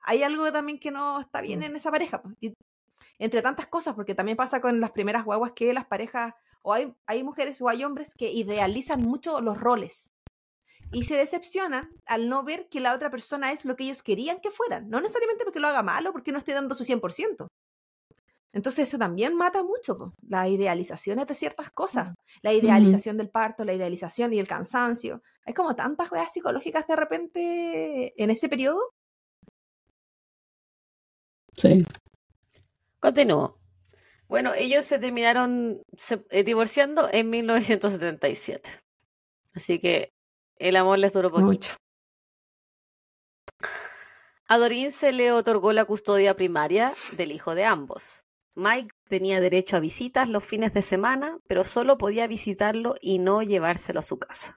hay 0.00 0.22
algo 0.22 0.52
también 0.52 0.78
que 0.78 0.90
no 0.90 1.20
está 1.20 1.40
bien 1.40 1.60
Mm. 1.60 1.64
en 1.64 1.76
esa 1.76 1.90
pareja. 1.90 2.22
Y 2.40 2.54
entre 3.18 3.42
tantas 3.42 3.66
cosas 3.66 3.94
porque 3.94 4.14
también 4.14 4.36
pasa 4.36 4.60
con 4.60 4.80
las 4.80 4.90
primeras 4.92 5.24
guaguas 5.24 5.52
que 5.52 5.72
las 5.72 5.86
parejas 5.86 6.34
o 6.66 6.72
hay, 6.72 6.92
hay 7.06 7.22
mujeres 7.22 7.60
o 7.60 7.68
hay 7.68 7.84
hombres 7.84 8.12
que 8.12 8.32
idealizan 8.32 9.00
mucho 9.00 9.40
los 9.40 9.56
roles 9.56 10.12
y 10.90 11.04
se 11.04 11.16
decepcionan 11.16 11.88
al 12.06 12.28
no 12.28 12.42
ver 12.42 12.68
que 12.68 12.80
la 12.80 12.92
otra 12.92 13.08
persona 13.08 13.52
es 13.52 13.64
lo 13.64 13.76
que 13.76 13.84
ellos 13.84 14.02
querían 14.02 14.40
que 14.40 14.50
fueran. 14.50 14.88
No 14.88 15.00
necesariamente 15.00 15.44
porque 15.44 15.60
lo 15.60 15.68
haga 15.68 15.84
mal 15.84 16.08
o 16.08 16.12
porque 16.12 16.32
no 16.32 16.38
esté 16.38 16.52
dando 16.54 16.74
su 16.74 16.84
100%. 16.84 17.46
Entonces 18.52 18.88
eso 18.88 18.98
también 18.98 19.36
mata 19.36 19.62
mucho, 19.62 19.96
po, 19.96 20.12
las 20.26 20.48
idealizaciones 20.48 21.28
de 21.28 21.36
ciertas 21.36 21.70
cosas. 21.70 22.14
La 22.42 22.52
idealización 22.52 23.16
del 23.16 23.30
parto, 23.30 23.64
la 23.64 23.74
idealización 23.74 24.32
y 24.32 24.40
el 24.40 24.48
cansancio. 24.48 25.22
Hay 25.44 25.54
como 25.54 25.76
tantas 25.76 26.08
cosas 26.08 26.32
psicológicas 26.32 26.84
de 26.88 26.96
repente 26.96 28.20
en 28.20 28.30
ese 28.30 28.48
periodo. 28.48 28.80
Sí. 31.56 31.84
Continúo. 32.98 33.65
Bueno, 34.28 34.52
ellos 34.54 34.84
se 34.84 34.98
terminaron 34.98 35.82
se- 35.96 36.24
eh, 36.30 36.42
divorciando 36.44 37.08
en 37.12 37.30
1977. 37.30 38.70
Así 39.54 39.78
que 39.78 40.10
el 40.58 40.76
amor 40.76 40.98
les 40.98 41.12
duró 41.12 41.30
poquito. 41.30 41.50
Mucho. 41.52 41.74
A 44.48 44.58
Doreen 44.58 44.92
se 44.92 45.12
le 45.12 45.32
otorgó 45.32 45.72
la 45.72 45.84
custodia 45.84 46.34
primaria 46.36 46.94
del 47.16 47.32
hijo 47.32 47.54
de 47.54 47.64
ambos. 47.64 48.22
Mike 48.54 48.88
tenía 49.08 49.40
derecho 49.40 49.76
a 49.76 49.80
visitas 49.80 50.28
los 50.28 50.44
fines 50.44 50.72
de 50.72 50.82
semana, 50.82 51.38
pero 51.48 51.64
solo 51.64 51.98
podía 51.98 52.26
visitarlo 52.26 52.94
y 53.00 53.18
no 53.18 53.42
llevárselo 53.42 54.00
a 54.00 54.04
su 54.04 54.18
casa. 54.18 54.56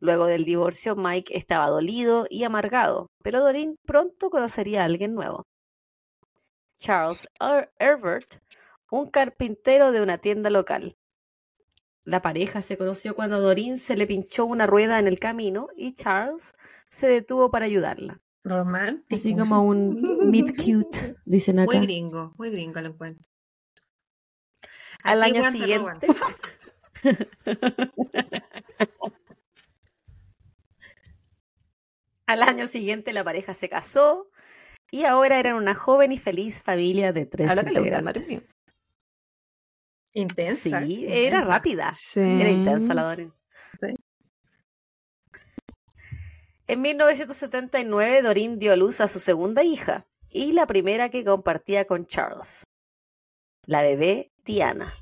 Luego 0.00 0.26
del 0.26 0.44
divorcio, 0.44 0.96
Mike 0.96 1.36
estaba 1.36 1.68
dolido 1.68 2.26
y 2.30 2.44
amargado, 2.44 3.08
pero 3.22 3.40
Doreen 3.40 3.76
pronto 3.86 4.30
conocería 4.30 4.82
a 4.82 4.84
alguien 4.86 5.14
nuevo. 5.14 5.44
Charles 6.78 7.28
Er- 7.40 7.72
Herbert, 7.78 8.40
un 8.90 9.10
carpintero 9.10 9.92
de 9.92 10.02
una 10.02 10.18
tienda 10.18 10.50
local. 10.50 10.96
La 12.04 12.22
pareja 12.22 12.62
se 12.62 12.78
conoció 12.78 13.16
cuando 13.16 13.36
a 13.36 13.40
Doreen 13.40 13.78
se 13.78 13.96
le 13.96 14.06
pinchó 14.06 14.44
una 14.46 14.66
rueda 14.66 14.98
en 15.00 15.08
el 15.08 15.18
camino 15.18 15.68
y 15.76 15.92
Charles 15.94 16.54
se 16.88 17.08
detuvo 17.08 17.50
para 17.50 17.64
ayudarla. 17.66 18.20
Romántico. 18.44 19.14
Así 19.16 19.34
como 19.34 19.62
un 19.62 20.00
meet 20.30 20.54
cute, 20.56 21.16
dicen 21.24 21.58
acá. 21.58 21.76
Muy 21.76 21.84
gringo, 21.84 22.32
muy 22.36 22.50
gringo 22.50 22.80
lo 22.80 22.88
encuentro. 22.88 23.26
Al 25.02 25.22
Aquí, 25.22 25.36
año 25.36 25.50
siguiente. 25.50 26.06
Al 32.26 32.42
año 32.42 32.66
siguiente 32.66 33.12
la 33.12 33.24
pareja 33.24 33.54
se 33.54 33.68
casó 33.68 34.28
y 34.90 35.04
ahora 35.04 35.38
eran 35.38 35.54
una 35.54 35.74
joven 35.74 36.12
y 36.12 36.18
feliz 36.18 36.62
familia 36.62 37.12
de 37.12 37.26
tres 37.26 37.50
Habla 37.50 37.64
que 37.64 37.70
integrantes. 37.70 38.56
Intensa. 40.12 40.82
Sí, 40.82 41.04
era 41.08 41.42
rápida. 41.42 41.92
Sí. 41.92 42.20
Era 42.20 42.50
intensa 42.50 42.94
la 42.94 43.02
Doreen. 43.02 43.34
Sí. 43.80 43.94
En 46.68 46.82
1979, 46.82 48.22
Doreen 48.22 48.58
dio 48.58 48.72
a 48.72 48.76
luz 48.76 49.00
a 49.00 49.08
su 49.08 49.18
segunda 49.18 49.62
hija 49.62 50.06
y 50.30 50.52
la 50.52 50.66
primera 50.66 51.10
que 51.10 51.24
compartía 51.24 51.86
con 51.86 52.06
Charles, 52.06 52.64
la 53.66 53.82
bebé 53.82 54.32
Diana. 54.44 54.94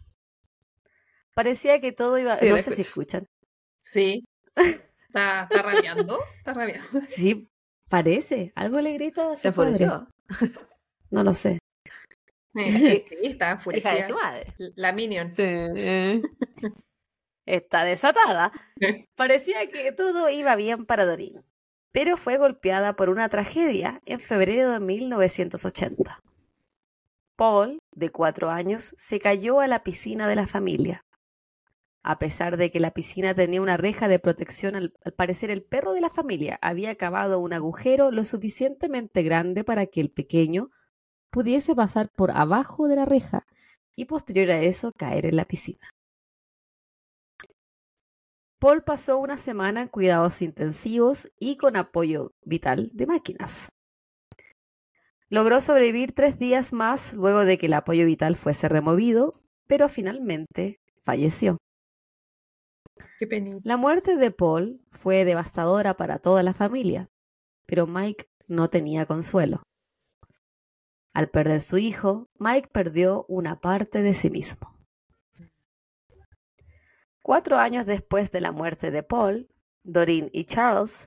Parecía 1.35 1.81
que 1.81 1.93
todo 1.93 2.19
iba... 2.19 2.39
Sí, 2.39 2.49
no 2.49 2.59
sé 2.59 2.75
si 2.75 2.83
escuchan. 2.83 3.27
Sí. 3.81 4.25
Está, 4.55 5.45
está 5.45 5.63
rabiando. 5.63 6.19
Está 6.37 6.55
rabiando. 6.55 7.01
Sí, 7.09 7.49
parece. 7.95 8.53
Algo 8.57 8.81
le 8.81 8.93
grita 8.95 9.31
a 9.33 9.37
su 9.37 9.43
Se 9.43 9.53
padre. 9.53 9.73
enfureció. 9.73 10.09
No 11.11 11.23
lo 11.23 11.33
sé. 11.33 11.59
Está 12.55 13.53
enfurecida. 13.53 13.95
de 13.95 14.03
su 14.03 14.15
madre. 14.15 14.55
La 14.75 14.93
Minion. 14.93 15.33
Sí. 15.33 15.43
Está 17.47 17.85
desatada. 17.85 18.53
Parecía 19.17 19.71
que 19.71 19.93
todo 19.93 20.29
iba 20.31 20.57
bien 20.57 20.87
para 20.87 21.05
Doreen, 21.05 21.45
pero 21.93 22.17
fue 22.17 22.37
golpeada 22.37 22.97
por 22.97 23.11
una 23.11 23.29
tragedia 23.29 24.01
en 24.07 24.19
febrero 24.19 24.73
de 24.73 24.81
1980. 24.81 26.21
Paul, 27.37 27.79
de 27.93 28.11
cuatro 28.11 28.51
años, 28.51 28.95
se 28.97 29.21
cayó 29.21 29.61
a 29.61 29.69
la 29.69 29.83
piscina 29.85 30.27
de 30.27 30.37
la 30.37 30.47
familia. 30.47 31.05
A 32.07 32.19
pesar 32.19 32.59
de 32.59 32.71
que 32.71 32.81
la 32.81 32.91
piscina 32.91 33.33
tenía 33.33 33.63
una 33.63 33.79
reja 33.79 34.09
de 34.09 34.19
protección, 34.19 34.77
al, 34.77 34.93
parecer 35.17 35.51
el 35.51 35.63
perro 35.63 35.95
de 35.95 36.03
la 36.03 36.11
familia 36.11 36.59
había 36.61 36.97
cavado 36.97 37.41
un 37.41 37.55
agujero 37.55 38.11
lo 38.11 38.25
suficientemente 38.25 39.23
grande 39.23 39.65
para 39.65 39.87
que 39.87 40.03
el 40.03 40.11
pequeño 40.11 40.71
pudiese 41.31 41.75
pasar 41.75 42.11
por 42.15 42.31
abajo 42.31 42.89
de 42.89 42.97
la 42.97 43.07
reja 43.07 43.47
y 43.97 44.05
posterior 44.05 44.51
a 44.51 44.61
eso 44.61 44.93
caer 44.99 45.25
en 45.25 45.37
la 45.37 45.47
piscina. 45.47 45.89
Paul 48.59 48.85
pasó 48.85 49.17
una 49.17 49.39
semana 49.39 49.81
en 49.81 49.89
cuidados 49.89 50.43
intensivos 50.43 51.33
y 51.41 51.57
con 51.57 51.75
apoyo 51.75 52.33
vital 52.43 52.91
de 52.93 53.07
máquinas. 53.07 53.71
Logró 55.31 55.63
sobrevivir 55.63 56.13
tres 56.13 56.39
días 56.39 56.75
más 56.75 57.15
luego 57.15 57.47
de 57.47 57.57
que 57.57 57.67
el 57.67 57.73
apoyo 57.73 58.05
vital 58.05 58.37
fuese 58.37 58.69
removido, 58.69 59.41
pero 59.67 59.89
finalmente 59.89 60.81
falleció. 61.03 61.57
La 63.63 63.77
muerte 63.77 64.17
de 64.17 64.31
Paul 64.31 64.81
fue 64.91 65.25
devastadora 65.25 65.97
para 65.97 66.19
toda 66.19 66.43
la 66.43 66.55
familia, 66.55 67.09
pero 67.67 67.87
Mike 67.87 68.27
no 68.49 68.69
tenía 68.71 69.07
consuelo. 69.07 69.63
Al 71.13 71.31
perder 71.31 71.63
su 71.63 71.79
hijo, 71.79 72.27
Mike 72.39 72.69
perdió 72.73 73.25
una 73.29 73.61
parte 73.61 74.03
de 74.03 74.15
sí 74.15 74.31
mismo. 74.31 74.77
Cuatro 77.23 77.57
años 77.57 77.87
después 77.87 78.31
de 78.31 78.41
la 78.41 78.53
muerte 78.53 78.91
de 78.91 79.03
Paul, 79.03 79.49
Doreen 79.85 80.29
y 80.33 80.45
Charles 80.45 81.07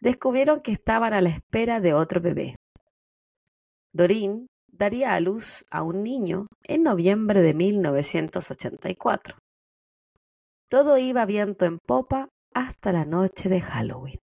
descubrieron 0.00 0.60
que 0.60 0.72
estaban 0.72 1.12
a 1.12 1.20
la 1.20 1.28
espera 1.28 1.80
de 1.80 1.92
otro 1.92 2.20
bebé. 2.20 2.56
Doreen 3.92 4.46
daría 4.68 5.14
a 5.14 5.20
luz 5.20 5.64
a 5.70 5.82
un 5.82 6.02
niño 6.02 6.46
en 6.62 6.84
noviembre 6.84 7.42
de 7.42 7.54
1984. 7.54 9.36
Todo 10.70 10.98
iba 10.98 11.26
viento 11.26 11.64
en 11.64 11.78
popa 11.84 12.28
hasta 12.54 12.92
la 12.92 13.04
noche 13.04 13.48
de 13.48 13.60
Halloween. 13.60 14.18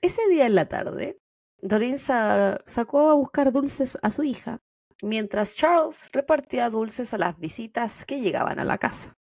Ese 0.00 0.22
día 0.28 0.46
en 0.46 0.54
la 0.54 0.68
tarde, 0.68 1.18
Doreen 1.60 1.98
sa- 1.98 2.60
sacó 2.66 3.10
a 3.10 3.14
buscar 3.14 3.52
dulces 3.52 3.98
a 4.02 4.10
su 4.10 4.22
hija, 4.22 4.60
mientras 5.02 5.56
Charles 5.56 6.10
repartía 6.12 6.70
dulces 6.70 7.12
a 7.12 7.18
las 7.18 7.36
visitas 7.38 8.04
que 8.06 8.20
llegaban 8.20 8.60
a 8.60 8.64
la 8.64 8.78
casa. 8.78 9.14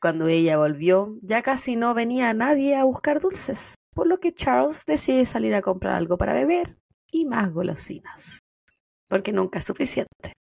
Cuando 0.00 0.26
ella 0.28 0.58
volvió, 0.58 1.16
ya 1.22 1.42
casi 1.42 1.76
no 1.76 1.94
venía 1.94 2.32
nadie 2.34 2.74
a 2.76 2.84
buscar 2.84 3.20
dulces, 3.20 3.76
por 3.94 4.06
lo 4.08 4.18
que 4.18 4.32
Charles 4.32 4.84
decide 4.86 5.26
salir 5.26 5.54
a 5.54 5.62
comprar 5.62 5.94
algo 5.94 6.18
para 6.18 6.32
beber 6.32 6.76
y 7.12 7.24
más 7.24 7.52
golosinas, 7.52 8.40
porque 9.08 9.32
nunca 9.32 9.60
es 9.60 9.64
suficiente. 9.64 10.32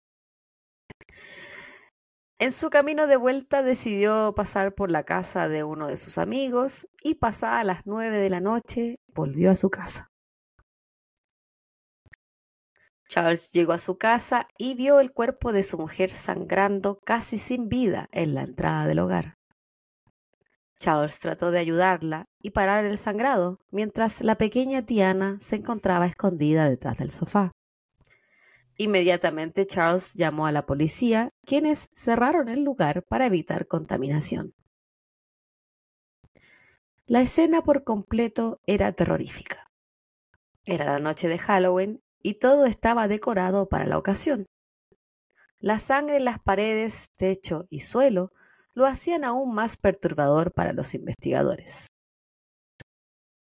En 2.39 2.53
su 2.53 2.69
camino 2.69 3.07
de 3.07 3.17
vuelta 3.17 3.63
decidió 3.63 4.35
pasar 4.35 4.75
por 4.75 4.91
la 4.91 5.05
casa 5.05 5.49
de 5.49 5.65
uno 5.65 5.87
de 5.87 5.97
sus 5.97 6.19
amigos 6.19 6.87
y 7.03 7.15
pasada 7.15 7.65
las 7.65 7.87
nueve 7.87 8.19
de 8.19 8.29
la 8.29 8.41
noche 8.41 8.97
volvió 9.15 9.51
a 9.51 9.55
su 9.55 9.71
casa. 9.71 10.11
Charles 13.09 13.53
llegó 13.53 13.73
a 13.73 13.79
su 13.79 13.97
casa 13.97 14.49
y 14.59 14.75
vio 14.75 15.01
el 15.01 15.13
cuerpo 15.13 15.53
de 15.53 15.63
su 15.63 15.79
mujer 15.79 16.11
sangrando 16.11 16.99
casi 17.01 17.39
sin 17.39 17.71
vida 17.71 18.09
en 18.13 18.35
la 18.35 18.43
entrada 18.43 18.87
del 18.87 18.99
hogar. 18.99 19.39
Charles 20.79 21.19
trató 21.21 21.51
de 21.51 21.59
ayudarla 21.59 22.27
y 22.43 22.51
parar 22.51 22.85
el 22.85 22.99
sangrado, 22.99 23.61
mientras 23.71 24.21
la 24.21 24.37
pequeña 24.37 24.85
Tiana 24.85 25.39
se 25.41 25.57
encontraba 25.57 26.07
escondida 26.07 26.69
detrás 26.69 26.99
del 26.99 27.11
sofá. 27.11 27.56
Inmediatamente 28.79 29.67
Charles 29.67 30.15
llamó 30.15 30.47
a 30.47 30.53
la 30.53 30.67
policía, 30.67 31.31
quienes 31.45 31.89
cerraron 31.95 32.49
el 32.49 32.63
lugar 32.63 33.03
para 33.05 33.27
evitar 33.27 33.67
contaminación. 33.67 34.55
La 37.07 37.21
escena 37.21 37.63
por 37.63 37.85
completo 37.85 38.61
era 38.67 38.93
terrorífica. 38.93 39.71
Era 40.65 40.87
la 40.87 40.99
noche 40.99 41.29
de 41.29 41.39
Halloween 41.39 42.03
y 42.21 42.35
todo 42.35 42.67
estaba 42.67 43.09
decorado 43.09 43.69
para 43.69 43.87
la 43.87 43.97
ocasión. 43.97 44.47
La 45.59 45.79
sangre 45.79 46.17
en 46.17 46.25
las 46.25 46.41
paredes, 46.41 47.11
techo 47.17 47.67
y 47.71 47.81
suelo 47.81 48.33
lo 48.75 48.85
hacían 48.85 49.25
aún 49.25 49.55
más 49.55 49.79
perturbador 49.79 50.53
para 50.53 50.73
los 50.75 50.95
investigadores. 50.95 51.87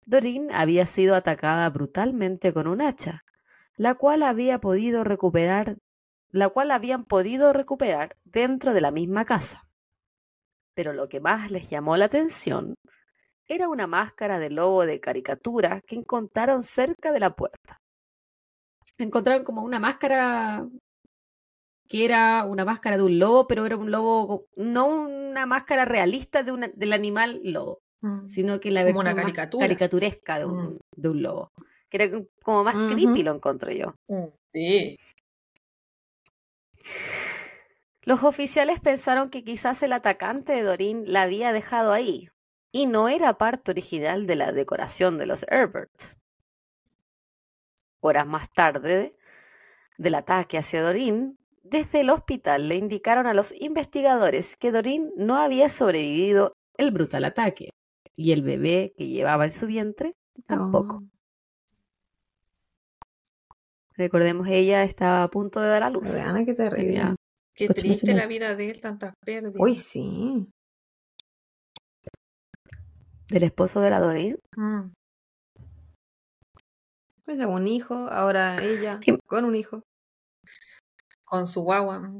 Doreen 0.07 0.49
había 0.53 0.87
sido 0.87 1.14
atacada 1.14 1.69
brutalmente 1.69 2.55
con 2.55 2.67
un 2.67 2.81
hacha, 2.81 3.25
la 3.79 3.95
cual 3.95 4.23
había 4.23 4.59
podido 4.61 5.05
recuperar, 5.05 5.77
la 6.31 6.51
cual 6.51 6.71
habían 6.71 7.05
podido 7.05 7.53
recuperar 7.55 8.17
dentro 8.25 8.75
de 8.75 8.81
la 8.83 8.91
misma 8.91 9.25
casa. 9.25 9.67
Pero 10.75 10.93
lo 10.93 11.09
que 11.09 11.21
más 11.21 11.51
les 11.51 11.71
llamó 11.71 11.97
la 11.97 12.05
atención 12.05 12.74
era 13.47 13.68
una 13.68 13.87
máscara 13.87 14.39
de 14.39 14.51
lobo 14.51 14.85
de 14.85 15.01
caricatura 15.01 15.81
que 15.87 15.97
encontraron 15.97 16.62
cerca 16.62 17.12
de 17.12 17.20
la 17.20 17.35
puerta. 17.35 17.79
Encontraron 18.99 19.45
como 19.45 19.62
una 19.62 19.79
máscara 19.79 20.68
que 21.89 22.05
era 22.05 22.45
una 22.45 22.66
máscara 22.66 22.99
de 22.99 23.03
un 23.05 23.18
lobo, 23.18 23.47
pero 23.47 23.64
era 23.64 23.76
un 23.76 23.91
lobo, 23.91 24.45
no 24.57 24.87
una 24.89 25.47
máscara 25.47 25.87
realista 25.87 26.43
de 26.43 26.53
una- 26.53 26.68
del 26.74 26.93
animal 26.93 27.41
lobo, 27.45 27.79
sino 28.26 28.61
que 28.61 28.70
la 28.70 28.81
una 28.81 28.87
versión 28.87 29.07
más 29.07 29.14
caricatura. 29.14 29.64
caricaturesca 29.64 30.39
de 30.39 30.45
un, 30.45 30.59
Mm. 30.74 30.79
de 30.97 31.09
un 31.09 31.22
lobo. 31.22 31.49
Que 31.91 31.97
era 32.03 32.18
como 32.43 32.64
más 32.64 32.74
creepy, 32.93 33.22
lo 33.22 33.34
encontré 33.34 33.78
yo. 33.78 33.95
Mm, 34.09 34.26
Sí. 34.53 34.99
Los 38.03 38.24
oficiales 38.24 38.80
pensaron 38.80 39.28
que 39.28 39.45
quizás 39.45 39.82
el 39.82 39.93
atacante 39.93 40.53
de 40.53 40.62
Doreen 40.62 41.05
la 41.12 41.22
había 41.22 41.53
dejado 41.53 41.93
ahí, 41.93 42.30
y 42.72 42.86
no 42.86 43.09
era 43.09 43.36
parte 43.36 43.70
original 43.72 44.26
de 44.26 44.36
la 44.36 44.53
decoración 44.53 45.18
de 45.18 45.26
los 45.26 45.45
Herbert. 45.49 45.93
Horas 48.01 48.26
más 48.26 48.51
tarde 48.53 49.14
del 49.99 50.14
ataque 50.14 50.59
hacia 50.59 50.82
Dorin, 50.82 51.39
desde 51.62 52.01
el 52.01 52.11
hospital 52.11 52.68
le 52.68 52.76
indicaron 52.76 53.26
a 53.26 53.34
los 53.34 53.53
investigadores 53.61 54.57
que 54.57 54.72
Dorin 54.72 55.12
no 55.16 55.36
había 55.36 55.68
sobrevivido 55.68 56.53
el 56.78 56.93
brutal 56.93 57.24
ataque 57.24 57.70
y 58.14 58.32
el 58.32 58.43
bebé 58.43 58.95
que 58.97 59.09
llevaba 59.09 59.45
en 59.45 59.51
su 59.51 59.66
vientre 59.66 60.12
tampoco. 60.47 61.03
Oh, 61.03 61.18
Recordemos, 63.99 64.46
ella 64.49 64.84
estaba 64.84 65.24
a 65.24 65.28
punto 65.28 65.61
de 65.61 65.68
dar 65.68 65.82
a 65.82 65.90
luz. 65.90 66.11
Vean, 66.11 66.46
qué 66.46 66.55
terrible. 66.55 66.84
Tenía 66.84 67.16
Qué 67.59 67.64
Ocho 67.64 67.82
meses 67.82 68.03
triste 68.03 68.14
la 68.14 68.28
vida 68.28 68.55
de 68.55 68.70
él, 68.70 68.80
tantas 68.80 69.14
pérdidas. 69.26 69.55
Uy, 69.59 69.74
sí. 69.74 70.49
del 73.28 73.42
esposo 73.42 73.80
de 73.80 73.90
la 73.90 73.99
Dorin. 73.99 74.38
Mm. 74.57 74.92
Pues 77.24 77.44
un 77.44 77.66
hijo, 77.66 77.94
ahora 77.94 78.55
ella 78.62 79.01
con 79.26 79.44
un 79.44 79.57
hijo. 79.57 79.82
Con 81.24 81.49
su 81.49 81.62
guagua. 81.62 82.11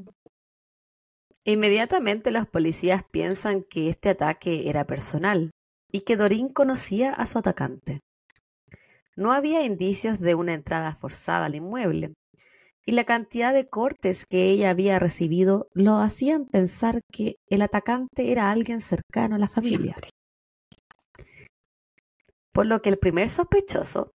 Inmediatamente 1.45 2.31
los 2.31 2.45
policías 2.45 3.03
piensan 3.09 3.63
que 3.63 3.89
este 3.89 4.09
ataque 4.09 4.69
era 4.69 4.85
personal 4.85 5.51
y 5.89 6.01
que 6.01 6.17
Dorin 6.17 6.49
conocía 6.49 7.13
a 7.13 7.25
su 7.25 7.39
atacante. 7.39 8.01
No 9.19 9.33
había 9.33 9.65
indicios 9.65 10.21
de 10.21 10.33
una 10.33 10.53
entrada 10.53 10.95
forzada 10.95 11.47
al 11.47 11.55
inmueble, 11.55 12.13
y 12.85 12.93
la 12.93 13.03
cantidad 13.03 13.53
de 13.53 13.67
cortes 13.67 14.25
que 14.25 14.45
ella 14.45 14.69
había 14.69 14.97
recibido 14.97 15.67
lo 15.73 15.97
hacían 15.97 16.45
pensar 16.45 17.01
que 17.11 17.35
el 17.49 17.61
atacante 17.61 18.31
era 18.31 18.49
alguien 18.49 18.79
cercano 18.79 19.35
a 19.35 19.39
la 19.39 19.49
familia. 19.49 19.97
Siempre. 19.97 20.09
Por 22.53 22.65
lo 22.65 22.81
que 22.81 22.87
el 22.87 22.97
primer 22.97 23.27
sospechoso 23.27 24.11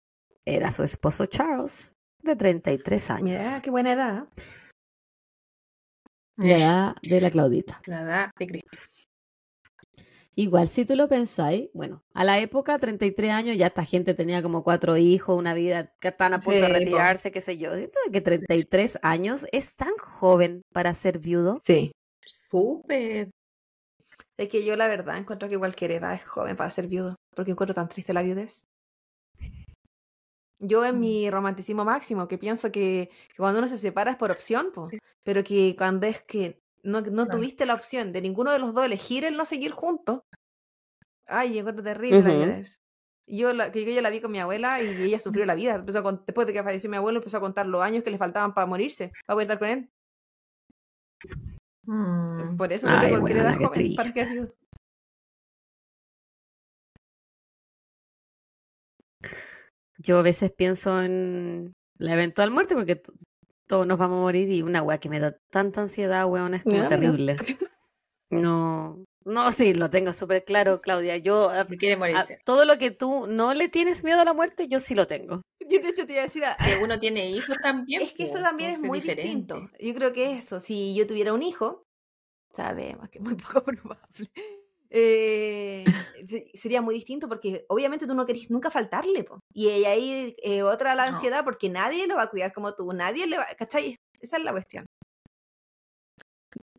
era 0.46 0.72
su 0.72 0.84
esposo 0.84 1.26
Charles, 1.26 1.94
de 2.22 2.36
33 2.36 3.10
años, 3.10 3.42
Mira, 3.42 3.62
qué 3.64 3.72
buena 3.72 3.94
edad. 3.94 4.28
la 6.38 6.58
edad 6.58 6.96
de 7.02 7.22
la 7.22 7.32
Claudita. 7.32 7.82
La 7.88 8.02
edad 8.02 8.32
de 8.38 8.46
Cristo. 8.46 8.78
Igual, 10.36 10.68
si 10.68 10.86
tú 10.86 10.96
lo 10.96 11.08
pensáis, 11.10 11.70
bueno, 11.74 12.04
a 12.14 12.24
la 12.24 12.40
época, 12.40 12.80
33 12.80 13.32
años, 13.32 13.58
ya 13.58 13.68
esta 13.68 13.84
gente 13.84 14.14
tenía 14.14 14.42
como 14.42 14.64
cuatro 14.64 14.96
hijos, 14.98 15.38
una 15.38 15.54
vida 15.54 15.94
que 16.00 16.08
están 16.10 16.34
a 16.34 16.40
punto 16.40 16.68
de 16.68 16.68
po. 16.68 16.74
retirarse, 16.74 17.32
qué 17.32 17.42
sé 17.42 17.58
yo. 17.58 17.76
Siento 17.76 18.00
que 18.12 18.22
33 18.22 19.00
años 19.02 19.46
es 19.52 19.76
tan 19.76 19.94
joven 19.98 20.62
para 20.72 20.94
ser 20.94 21.20
viudo. 21.20 21.62
Sí. 21.66 21.92
Súper. 22.26 23.30
Es 24.38 24.50
que 24.50 24.64
yo 24.66 24.76
la 24.76 24.88
verdad 24.88 25.18
encuentro 25.18 25.50
que 25.50 25.58
cualquier 25.58 25.92
edad 25.92 26.14
es 26.14 26.26
joven 26.26 26.56
para 26.56 26.70
ser 26.70 26.88
viudo, 26.88 27.16
porque 27.36 27.52
encuentro 27.52 27.76
tan 27.76 27.90
triste 27.90 28.14
la 28.14 28.22
viudez. 28.24 28.68
Yo 30.60 30.86
en 30.86 30.96
Mm. 30.98 31.00
mi 31.00 31.30
romanticismo 31.30 31.84
máximo, 31.86 32.28
que 32.28 32.38
pienso 32.38 32.72
que, 32.72 33.10
que 33.30 33.36
cuando 33.38 33.60
uno 33.60 33.68
se 33.68 33.78
separa 33.80 34.12
es 34.12 34.18
por 34.18 34.32
opción, 34.32 34.72
po, 34.74 34.90
pero 35.24 35.44
que 35.44 35.76
cuando 35.78 36.06
es 36.08 36.22
que 36.24 36.61
no, 36.84 37.02
no 37.02 37.26
Claro. 37.26 37.40
tuviste 37.40 37.66
la 37.66 37.74
opción 37.76 38.12
de 38.12 38.22
ninguno 38.22 38.52
de 38.52 38.60
los 38.60 38.74
dos 38.74 38.86
elegir 38.86 39.26
el 39.26 39.38
no 39.38 39.46
seguir 39.46 39.72
juntos, 39.72 40.22
ay, 41.26 41.54
yo 41.54 41.60
encuentro 41.60 41.84
terrible 41.84 42.64
Yo, 43.28 43.54
la, 43.54 43.72
que 43.72 43.86
yo 43.86 43.92
ya 43.92 44.02
la 44.02 44.10
vi 44.10 44.20
con 44.20 44.32
mi 44.32 44.40
abuela 44.40 44.82
y 44.82 45.04
ella 45.04 45.20
sufrió 45.20 45.46
la 45.46 45.56
vida. 45.56 45.76
Empezó 45.76 46.04
con- 46.04 46.24
después 46.26 46.46
de 46.48 46.54
que 46.54 46.64
falleció 46.64 46.90
mi 46.90 46.98
abuelo, 46.98 47.20
empezó 47.20 47.38
a 47.38 47.42
contar 47.42 47.66
los 47.66 47.82
años 47.82 48.04
que 48.04 48.12
le 48.12 48.18
faltaban 48.18 48.54
para 48.54 48.68
morirse, 48.68 49.14
para 49.26 49.36
poder 49.36 49.46
estar 49.46 49.60
con 49.60 49.68
él. 49.70 49.90
Mm. 51.84 52.58
Por 52.58 52.74
eso 52.74 52.88
que 52.88 52.94
Ay, 52.94 53.10
cualquier 53.12 53.38
edad 53.38 53.56
joven 53.58 53.94
viudo. 54.34 54.54
Yo 59.98 60.18
a 60.18 60.22
veces 60.24 60.52
pienso 60.52 61.02
en 61.02 61.74
la 61.98 62.14
eventual 62.14 62.52
muerte 62.52 62.76
porque 62.76 63.02
todos 63.72 63.88
nos 63.88 63.98
vamos 63.98 64.18
a 64.18 64.22
morir 64.22 64.52
y 64.52 64.62
una 64.64 64.84
weá 64.84 64.98
que 65.00 65.08
me 65.08 65.22
da 65.22 65.34
tanta 65.50 65.80
ansiedad, 65.80 66.26
weón, 66.28 66.54
es 66.56 66.64
como 66.64 66.76
mira. 66.76 66.88
terrible. 66.90 67.38
No, 68.30 69.04
no, 69.26 69.52
sí, 69.52 69.74
lo 69.74 69.90
tengo 69.90 70.14
súper 70.14 70.46
claro, 70.46 70.80
Claudia. 70.82 71.18
Yo, 71.18 71.50
a- 71.50 71.68
Que 71.68 71.78
quiere 71.78 71.96
a 71.96 71.98
morirse. 71.98 72.40
todo 72.46 72.64
lo 72.66 72.78
que 72.78 72.92
tú 72.92 73.28
no 73.28 73.54
le 73.54 73.68
tienes 73.68 74.04
miedo 74.06 74.22
a 74.22 74.26
la 74.26 74.34
muerte, 74.34 74.68
yo 74.70 74.80
sí 74.80 74.96
lo 74.96 75.06
tengo. 75.08 75.42
Yo 75.70 75.80
de 75.82 75.90
hecho 75.90 76.06
te 76.06 76.14
iba 76.14 76.22
a 76.22 76.26
decir, 76.26 76.44
a- 76.46 76.56
Que 76.58 76.84
uno 76.84 76.98
tiene 77.00 77.30
hijos 77.30 77.58
también. 77.64 78.02
es 78.04 78.14
que 78.14 78.24
eso 78.24 78.40
también 78.40 78.72
es 78.72 78.82
muy 78.82 79.00
diferente. 79.00 79.24
distinto. 79.24 79.70
Yo 79.80 79.94
creo 79.94 80.12
que 80.14 80.38
eso, 80.38 80.60
si 80.60 80.94
yo 80.96 81.06
tuviera 81.08 81.34
un 81.34 81.44
hijo, 81.44 81.84
sabemos 82.56 83.10
que 83.10 83.20
es 83.20 83.24
muy 83.24 83.36
poco 83.36 83.64
probable, 83.64 84.32
eh, 84.94 85.84
se- 86.28 86.52
sería 86.54 86.82
muy 86.82 86.94
distinto 86.96 87.28
porque 87.30 87.66
obviamente 87.70 88.06
tú 88.08 88.14
no 88.14 88.26
querés 88.26 88.50
nunca 88.52 88.70
faltarle, 88.70 89.24
po. 89.24 89.40
y 89.54 89.70
ahí 89.86 90.36
eh, 90.44 90.64
otra 90.64 90.96
la 90.96 91.10
No. 91.10 91.16
ansiedad 91.16 91.44
porque 91.46 91.70
nadie 91.70 92.08
lo 92.08 92.16
va 92.18 92.24
a 92.24 92.30
cuidar 92.30 92.52
como 92.54 92.74
tú, 92.76 92.92
nadie 92.94 93.26
le 93.26 93.38
va, 93.38 93.46
¿cachai? 93.58 93.96
Esa 94.20 94.38
es 94.38 94.44
la 94.44 94.52
cuestión. 94.52 94.86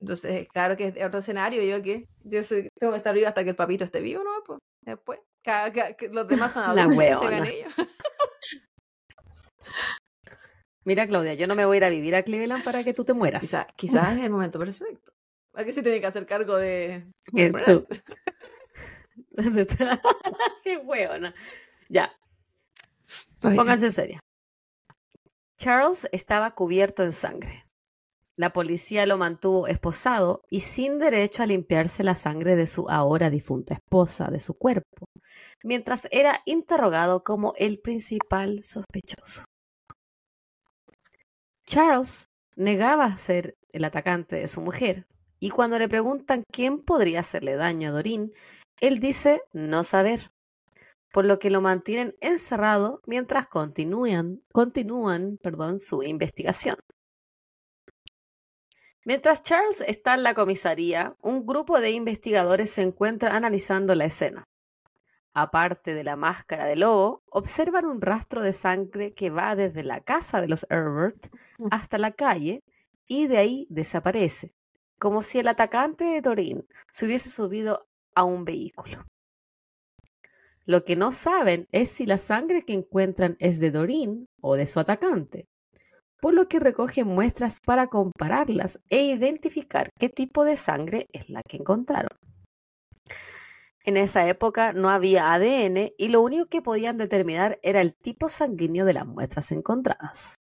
Entonces, 0.00 0.46
claro 0.52 0.76
que 0.76 0.88
es 0.88 1.04
otro 1.06 1.20
escenario, 1.20 1.62
yo 1.62 1.82
que 1.82 2.06
yo 2.24 2.42
soy- 2.42 2.68
tengo 2.78 2.92
que 2.92 2.98
estar 2.98 3.14
vivo 3.14 3.28
hasta 3.28 3.44
que 3.44 3.50
el 3.50 3.56
papito 3.56 3.84
esté 3.84 4.00
vivo, 4.00 4.22
¿no? 4.24 4.30
Pues 4.44 4.58
después, 4.84 5.20
cada- 5.42 5.72
cada- 5.72 5.92
que 5.94 6.08
los 6.08 6.26
demás 6.28 6.52
son 6.52 6.64
adultos, 6.66 6.96
se 7.20 7.28
vean 7.28 7.46
ellos. 7.46 7.72
Mira, 10.84 11.06
Claudia, 11.06 11.34
yo 11.34 11.46
no 11.46 11.54
me 11.54 11.64
voy 11.64 11.76
a 11.76 11.78
ir 11.78 11.84
a 11.84 11.90
vivir 11.90 12.14
a 12.16 12.22
Cleveland 12.24 12.64
para 12.64 12.82
que 12.82 12.92
tú 12.92 13.04
te 13.04 13.14
mueras. 13.14 13.40
Quizás 13.42 13.66
quizás 13.76 14.18
es 14.18 14.24
el 14.24 14.30
momento 14.30 14.58
perfecto. 14.58 15.12
¿A 15.54 15.64
qué 15.64 15.72
se 15.72 15.82
tiene 15.82 16.00
que 16.00 16.06
hacer 16.06 16.26
cargo 16.26 16.56
de...? 16.56 17.06
Qué 20.62 20.76
hueona. 20.78 21.34
Ya, 21.88 22.12
pónganse 23.40 23.90
seria. 23.90 24.20
Charles 25.58 26.08
estaba 26.12 26.54
cubierto 26.54 27.02
en 27.02 27.12
sangre. 27.12 27.64
La 28.36 28.52
policía 28.52 29.04
lo 29.06 29.18
mantuvo 29.18 29.66
esposado 29.66 30.42
y 30.48 30.60
sin 30.60 30.98
derecho 30.98 31.42
a 31.42 31.46
limpiarse 31.46 32.02
la 32.02 32.14
sangre 32.14 32.56
de 32.56 32.66
su 32.66 32.88
ahora 32.88 33.28
difunta 33.28 33.74
esposa 33.74 34.30
de 34.30 34.40
su 34.40 34.54
cuerpo, 34.54 35.06
mientras 35.62 36.08
era 36.10 36.40
interrogado 36.46 37.22
como 37.24 37.52
el 37.56 37.78
principal 37.78 38.64
sospechoso. 38.64 39.44
Charles 41.66 42.26
negaba 42.56 43.16
ser 43.18 43.54
el 43.70 43.84
atacante 43.84 44.36
de 44.36 44.46
su 44.46 44.62
mujer, 44.62 45.06
y 45.42 45.50
cuando 45.50 45.76
le 45.76 45.88
preguntan 45.88 46.44
quién 46.52 46.78
podría 46.78 47.18
hacerle 47.18 47.56
daño 47.56 47.88
a 47.88 47.90
Dorin, 47.90 48.32
él 48.80 49.00
dice 49.00 49.42
no 49.52 49.82
saber, 49.82 50.30
por 51.12 51.24
lo 51.24 51.40
que 51.40 51.50
lo 51.50 51.60
mantienen 51.60 52.14
encerrado 52.20 53.00
mientras 53.06 53.48
continúan, 53.48 54.40
continúan 54.52 55.38
perdón, 55.42 55.80
su 55.80 56.04
investigación. 56.04 56.76
Mientras 59.04 59.42
Charles 59.42 59.80
está 59.80 60.14
en 60.14 60.22
la 60.22 60.34
comisaría, 60.34 61.16
un 61.20 61.44
grupo 61.44 61.80
de 61.80 61.90
investigadores 61.90 62.70
se 62.70 62.82
encuentra 62.82 63.34
analizando 63.34 63.96
la 63.96 64.04
escena. 64.04 64.44
Aparte 65.34 65.92
de 65.92 66.04
la 66.04 66.14
máscara 66.14 66.66
de 66.66 66.76
lobo, 66.76 67.24
observan 67.28 67.86
un 67.86 68.00
rastro 68.00 68.42
de 68.42 68.52
sangre 68.52 69.12
que 69.12 69.30
va 69.30 69.56
desde 69.56 69.82
la 69.82 70.02
casa 70.02 70.40
de 70.40 70.46
los 70.46 70.68
Herbert 70.70 71.34
hasta 71.72 71.98
la 71.98 72.12
calle 72.12 72.62
y 73.08 73.26
de 73.26 73.38
ahí 73.38 73.66
desaparece, 73.70 74.54
como 75.02 75.24
si 75.24 75.40
el 75.40 75.48
atacante 75.48 76.04
de 76.04 76.22
Torín 76.22 76.64
se 76.92 77.06
hubiese 77.06 77.28
subido 77.28 77.88
a 78.14 78.22
un 78.22 78.44
vehículo. 78.44 79.04
Lo 80.64 80.84
que 80.84 80.94
no 80.94 81.10
saben 81.10 81.66
es 81.72 81.90
si 81.90 82.06
la 82.06 82.18
sangre 82.18 82.62
que 82.62 82.72
encuentran 82.72 83.34
es 83.40 83.58
de 83.58 83.72
Dorin 83.72 84.26
o 84.40 84.54
de 84.54 84.68
su 84.68 84.78
atacante, 84.78 85.48
por 86.20 86.34
lo 86.34 86.46
que 86.46 86.60
recogen 86.60 87.08
muestras 87.08 87.58
para 87.66 87.88
compararlas 87.88 88.78
e 88.90 89.02
identificar 89.02 89.88
qué 89.98 90.08
tipo 90.08 90.44
de 90.44 90.56
sangre 90.56 91.08
es 91.12 91.28
la 91.28 91.42
que 91.42 91.56
encontraron. 91.56 92.16
En 93.84 93.96
esa 93.96 94.28
época 94.28 94.72
no 94.72 94.88
había 94.88 95.32
ADN 95.32 95.94
y 95.98 96.08
lo 96.10 96.20
único 96.20 96.46
que 96.46 96.62
podían 96.62 96.96
determinar 96.96 97.58
era 97.64 97.80
el 97.80 97.92
tipo 97.92 98.28
sanguíneo 98.28 98.84
de 98.84 98.92
las 98.92 99.06
muestras 99.06 99.50
encontradas. 99.50 100.36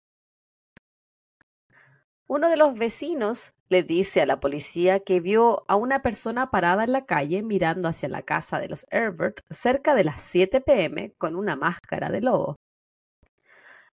Uno 2.30 2.50
de 2.50 2.58
los 2.58 2.78
vecinos 2.78 3.54
le 3.70 3.82
dice 3.82 4.20
a 4.20 4.26
la 4.26 4.38
policía 4.38 5.00
que 5.00 5.20
vio 5.20 5.64
a 5.66 5.76
una 5.76 6.02
persona 6.02 6.50
parada 6.50 6.84
en 6.84 6.92
la 6.92 7.06
calle 7.06 7.42
mirando 7.42 7.88
hacia 7.88 8.10
la 8.10 8.20
casa 8.20 8.58
de 8.58 8.68
los 8.68 8.84
Herbert 8.90 9.40
cerca 9.48 9.94
de 9.94 10.04
las 10.04 10.20
7 10.20 10.60
pm 10.60 11.14
con 11.16 11.36
una 11.36 11.56
máscara 11.56 12.10
de 12.10 12.20
lobo. 12.20 12.56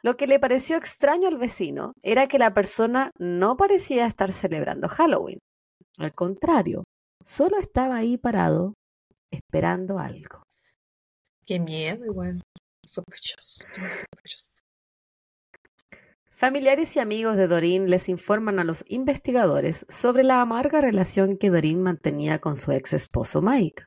Lo 0.01 0.17
que 0.17 0.25
le 0.25 0.39
pareció 0.39 0.77
extraño 0.77 1.27
al 1.27 1.37
vecino 1.37 1.93
era 2.01 2.27
que 2.27 2.39
la 2.39 2.55
persona 2.55 3.11
no 3.19 3.55
parecía 3.55 4.07
estar 4.07 4.31
celebrando 4.31 4.89
Halloween. 4.89 5.37
Al 5.99 6.15
contrario, 6.15 6.83
solo 7.23 7.57
estaba 7.59 7.97
ahí 7.97 8.17
parado 8.17 8.73
esperando 9.29 9.99
algo. 9.99 10.41
Qué 11.45 11.59
miedo, 11.59 12.03
igual. 12.03 12.41
Sospechoso. 12.83 13.63
Familiares 16.43 16.97
y 16.97 16.99
amigos 16.99 17.37
de 17.37 17.47
Dorin 17.47 17.89
les 17.89 18.09
informan 18.09 18.59
a 18.59 18.65
los 18.65 18.83
investigadores 18.89 19.85
sobre 19.87 20.23
la 20.23 20.41
amarga 20.41 20.81
relación 20.81 21.37
que 21.37 21.49
Dorin 21.49 21.81
mantenía 21.81 22.41
con 22.41 22.57
su 22.57 22.73
ex 22.73 22.91
esposo 22.91 23.41
Mike, 23.41 23.85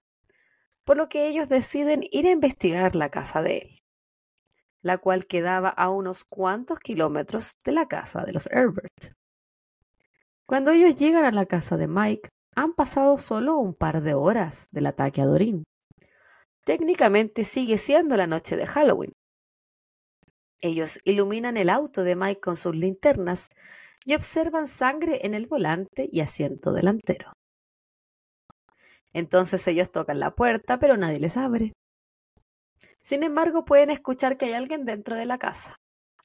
por 0.83 0.97
lo 0.97 1.11
que 1.11 1.29
ellos 1.29 1.51
deciden 1.51 2.09
ir 2.11 2.27
a 2.27 2.31
investigar 2.31 2.97
la 2.97 3.11
casa 3.11 3.43
de 3.43 3.59
él. 3.59 3.83
la 4.81 4.97
cual 4.97 5.27
quedaba 5.27 5.69
a 5.69 5.91
unos 5.91 6.25
cuantos 6.25 6.79
kilómetros 6.79 7.53
de 7.63 7.73
la 7.73 7.89
casa 7.89 8.25
de 8.25 8.33
los 8.33 8.47
Herbert. 8.47 9.13
Cuando 10.47 10.71
ellos 10.71 10.97
llegan 10.97 11.27
a 11.27 11.33
la 11.33 11.45
casa 11.45 11.77
de 11.77 11.89
Mike, 11.89 12.31
han 12.55 12.73
pasado 12.73 13.19
solo 13.19 13.59
un 13.59 13.75
par 13.75 14.01
de 14.01 14.15
horas 14.15 14.65
del 14.73 14.87
ataque 14.87 15.21
a 15.21 15.27
Dorin. 15.27 15.63
Técnicamente 16.65 17.45
sigue 17.45 17.77
siendo 17.77 18.17
la 18.17 18.27
noche 18.27 18.57
de 18.57 18.67
Halloween. 18.67 19.13
Ellos 20.61 21.01
iluminan 21.05 21.57
el 21.57 21.71
auto 21.71 22.03
de 22.03 22.17
Mike 22.17 22.41
con 22.41 22.57
sus 22.57 22.75
linternas 22.75 23.49
y 24.05 24.15
observan 24.15 24.67
sangre 24.67 25.27
en 25.27 25.35
el 25.35 25.47
volante 25.47 26.09
y 26.11 26.21
asiento 26.21 26.73
delantero. 26.73 27.33
Entonces 29.13 29.67
ellos 29.67 29.91
tocan 29.91 30.21
la 30.21 30.35
puerta, 30.35 30.79
pero 30.79 30.97
nadie 30.97 31.21
les 31.21 31.37
abre. 31.37 31.73
Sin 33.01 33.23
embargo, 33.23 33.65
pueden 33.65 33.91
escuchar 33.91 34.37
que 34.37 34.47
hay 34.47 34.53
alguien 34.53 34.85
dentro 34.85 35.17
de 35.17 35.27
la 35.27 35.39
casa. 35.39 35.77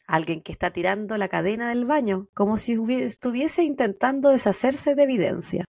Alguien 0.07 0.41
que 0.41 0.51
está 0.51 0.71
tirando 0.71 1.17
la 1.17 1.29
cadena 1.29 1.69
del 1.69 1.85
baño, 1.85 2.27
como 2.33 2.57
si 2.57 2.77
estuviese 3.01 3.63
intentando 3.63 4.29
deshacerse 4.29 4.95
de 4.95 5.03
evidencia. 5.03 5.65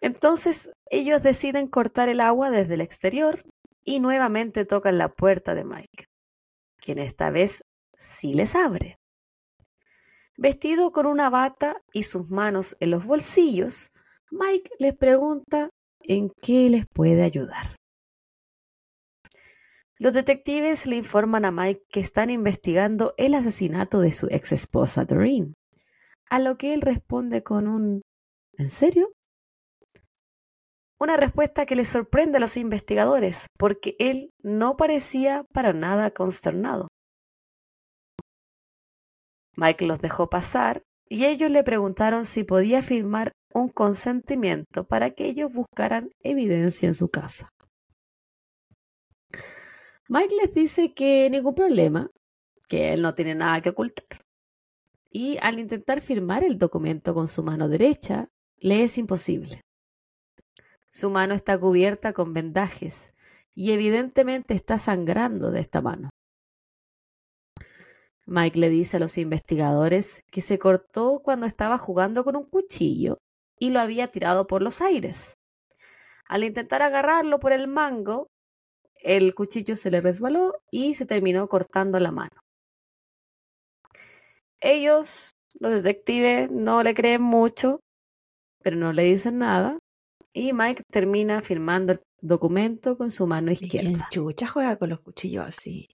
Entonces 0.00 0.70
ellos 0.90 1.22
deciden 1.22 1.66
cortar 1.66 2.08
el 2.08 2.20
agua 2.20 2.50
desde 2.50 2.74
el 2.74 2.82
exterior 2.82 3.42
y 3.82 4.00
nuevamente 4.00 4.64
tocan 4.64 4.98
la 4.98 5.08
puerta 5.08 5.54
de 5.54 5.64
Mike, 5.64 6.06
quien 6.84 6.98
esta 6.98 7.30
vez 7.30 7.64
sí 7.96 8.34
les 8.34 8.54
abre. 8.54 8.98
Vestido 10.36 10.92
con 10.92 11.06
una 11.06 11.30
bata 11.30 11.80
y 11.92 12.02
sus 12.02 12.28
manos 12.28 12.76
en 12.80 12.90
los 12.90 13.06
bolsillos, 13.06 13.90
Mike 14.30 14.70
les 14.78 14.96
pregunta 14.96 15.70
en 16.00 16.30
qué 16.42 16.68
les 16.68 16.86
puede 16.86 17.22
ayudar. 17.22 17.76
Los 19.96 20.12
detectives 20.12 20.86
le 20.86 20.96
informan 20.96 21.44
a 21.44 21.52
Mike 21.52 21.84
que 21.88 22.00
están 22.00 22.28
investigando 22.30 23.14
el 23.16 23.34
asesinato 23.34 24.00
de 24.00 24.12
su 24.12 24.26
ex 24.26 24.52
esposa 24.52 25.04
Doreen, 25.04 25.54
a 26.28 26.40
lo 26.40 26.56
que 26.58 26.74
él 26.74 26.80
responde 26.80 27.42
con 27.42 27.68
un 27.68 28.02
¿En 28.56 28.68
serio? 28.68 29.13
Una 31.04 31.18
respuesta 31.18 31.66
que 31.66 31.76
le 31.76 31.84
sorprende 31.84 32.38
a 32.38 32.40
los 32.40 32.56
investigadores, 32.56 33.48
porque 33.58 33.94
él 33.98 34.30
no 34.42 34.78
parecía 34.78 35.44
para 35.52 35.74
nada 35.74 36.12
consternado. 36.12 36.88
Mike 39.54 39.84
los 39.84 40.00
dejó 40.00 40.30
pasar 40.30 40.82
y 41.06 41.26
ellos 41.26 41.50
le 41.50 41.62
preguntaron 41.62 42.24
si 42.24 42.42
podía 42.42 42.82
firmar 42.82 43.32
un 43.52 43.68
consentimiento 43.68 44.84
para 44.84 45.10
que 45.10 45.26
ellos 45.26 45.52
buscaran 45.52 46.08
evidencia 46.22 46.86
en 46.88 46.94
su 46.94 47.10
casa. 47.10 47.50
Mike 50.08 50.34
les 50.40 50.54
dice 50.54 50.94
que 50.94 51.28
ningún 51.28 51.54
problema, 51.54 52.08
que 52.66 52.94
él 52.94 53.02
no 53.02 53.14
tiene 53.14 53.34
nada 53.34 53.60
que 53.60 53.68
ocultar. 53.68 54.22
Y 55.10 55.36
al 55.42 55.58
intentar 55.58 56.00
firmar 56.00 56.44
el 56.44 56.56
documento 56.56 57.12
con 57.12 57.28
su 57.28 57.42
mano 57.42 57.68
derecha, 57.68 58.30
le 58.56 58.84
es 58.84 58.96
imposible. 58.96 59.60
Su 60.94 61.10
mano 61.10 61.34
está 61.34 61.58
cubierta 61.58 62.12
con 62.12 62.32
vendajes 62.32 63.16
y 63.52 63.72
evidentemente 63.72 64.54
está 64.54 64.78
sangrando 64.78 65.50
de 65.50 65.58
esta 65.58 65.82
mano. 65.82 66.10
Mike 68.26 68.60
le 68.60 68.70
dice 68.70 68.98
a 68.98 69.00
los 69.00 69.18
investigadores 69.18 70.22
que 70.30 70.40
se 70.40 70.60
cortó 70.60 71.20
cuando 71.24 71.46
estaba 71.46 71.78
jugando 71.78 72.22
con 72.22 72.36
un 72.36 72.44
cuchillo 72.44 73.18
y 73.58 73.70
lo 73.70 73.80
había 73.80 74.12
tirado 74.12 74.46
por 74.46 74.62
los 74.62 74.80
aires. 74.80 75.34
Al 76.28 76.44
intentar 76.44 76.80
agarrarlo 76.80 77.40
por 77.40 77.50
el 77.52 77.66
mango, 77.66 78.28
el 79.02 79.34
cuchillo 79.34 79.74
se 79.74 79.90
le 79.90 80.00
resbaló 80.00 80.54
y 80.70 80.94
se 80.94 81.06
terminó 81.06 81.48
cortando 81.48 81.98
la 81.98 82.12
mano. 82.12 82.40
Ellos, 84.60 85.32
los 85.58 85.72
detectives, 85.72 86.52
no 86.52 86.84
le 86.84 86.94
creen 86.94 87.20
mucho, 87.20 87.80
pero 88.62 88.76
no 88.76 88.92
le 88.92 89.02
dicen 89.02 89.38
nada. 89.38 89.80
Y 90.36 90.52
Mike 90.52 90.82
termina 90.90 91.40
firmando 91.42 91.92
el 91.92 92.00
documento 92.20 92.98
con 92.98 93.12
su 93.12 93.24
mano 93.28 93.52
izquierda. 93.52 93.90
¿Quién 93.90 94.02
chucha 94.10 94.48
juega 94.48 94.76
con 94.76 94.90
los 94.90 95.00
cuchillos 95.00 95.46
así? 95.46 95.88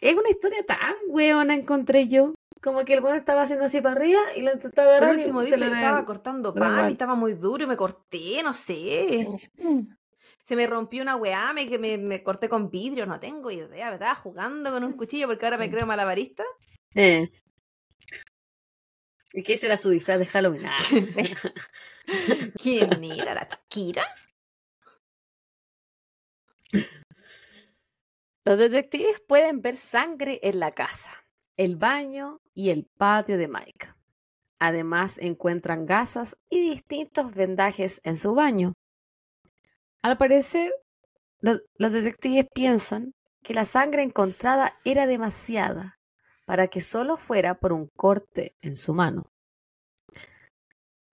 Es 0.00 0.14
una 0.14 0.28
historia 0.28 0.66
tan 0.66 0.94
weona, 1.08 1.54
encontré 1.54 2.08
yo. 2.08 2.34
Como 2.60 2.84
que 2.84 2.94
el 2.94 3.04
weón 3.04 3.16
estaba 3.16 3.42
haciendo 3.42 3.66
así 3.66 3.80
para 3.80 3.94
arriba 3.94 4.20
y 4.36 4.42
lo 4.42 4.52
intentaba 4.52 4.90
agarrar. 4.90 5.16
Día 5.16 5.44
se 5.44 5.56
le 5.56 5.66
estaba 5.66 6.04
cortando 6.04 6.52
pan 6.52 6.90
y 6.90 6.92
estaba 6.92 7.14
muy 7.14 7.34
duro 7.34 7.62
y 7.62 7.66
me 7.68 7.76
corté, 7.76 8.42
no 8.42 8.52
sé. 8.52 9.28
Se 10.42 10.56
me 10.56 10.66
rompió 10.66 11.00
una 11.00 11.16
weá, 11.16 11.54
me, 11.54 11.66
que 11.66 11.78
me, 11.78 12.22
corté 12.22 12.50
con 12.50 12.68
vidrio, 12.68 13.06
no 13.06 13.18
tengo 13.18 13.50
idea. 13.50 13.88
Me 13.88 13.94
estaba 13.94 14.14
jugando 14.14 14.70
con 14.70 14.84
un 14.84 14.92
cuchillo 14.92 15.26
porque 15.26 15.46
ahora 15.46 15.56
me 15.56 15.70
creo 15.70 15.86
malabarista. 15.86 16.44
Eh. 16.94 17.30
¿Y 19.32 19.42
qué 19.42 19.56
será 19.56 19.78
su 19.78 19.88
disfraz 19.88 20.18
de 20.18 20.26
Halloween? 20.26 20.66
¿Quién 22.62 23.04
era? 23.04 23.34
¿La 23.34 23.48
Shakira? 23.48 24.04
Los 28.44 28.58
detectives 28.58 29.20
pueden 29.26 29.62
ver 29.62 29.76
sangre 29.76 30.38
en 30.42 30.60
la 30.60 30.72
casa, 30.72 31.10
el 31.56 31.76
baño 31.76 32.40
y 32.52 32.70
el 32.70 32.84
patio 32.84 33.38
de 33.38 33.48
Mike. 33.48 33.94
Además, 34.60 35.18
encuentran 35.18 35.86
gasas 35.86 36.36
y 36.50 36.60
distintos 36.60 37.34
vendajes 37.34 38.00
en 38.04 38.16
su 38.16 38.34
baño. 38.34 38.74
Al 40.02 40.18
parecer, 40.18 40.72
los 41.40 41.92
detectives 41.92 42.46
piensan 42.54 43.12
que 43.42 43.54
la 43.54 43.64
sangre 43.64 44.02
encontrada 44.02 44.72
era 44.84 45.06
demasiada 45.06 45.98
para 46.46 46.68
que 46.68 46.80
solo 46.80 47.16
fuera 47.16 47.58
por 47.58 47.72
un 47.72 47.88
corte 47.96 48.54
en 48.60 48.76
su 48.76 48.92
mano. 48.94 49.33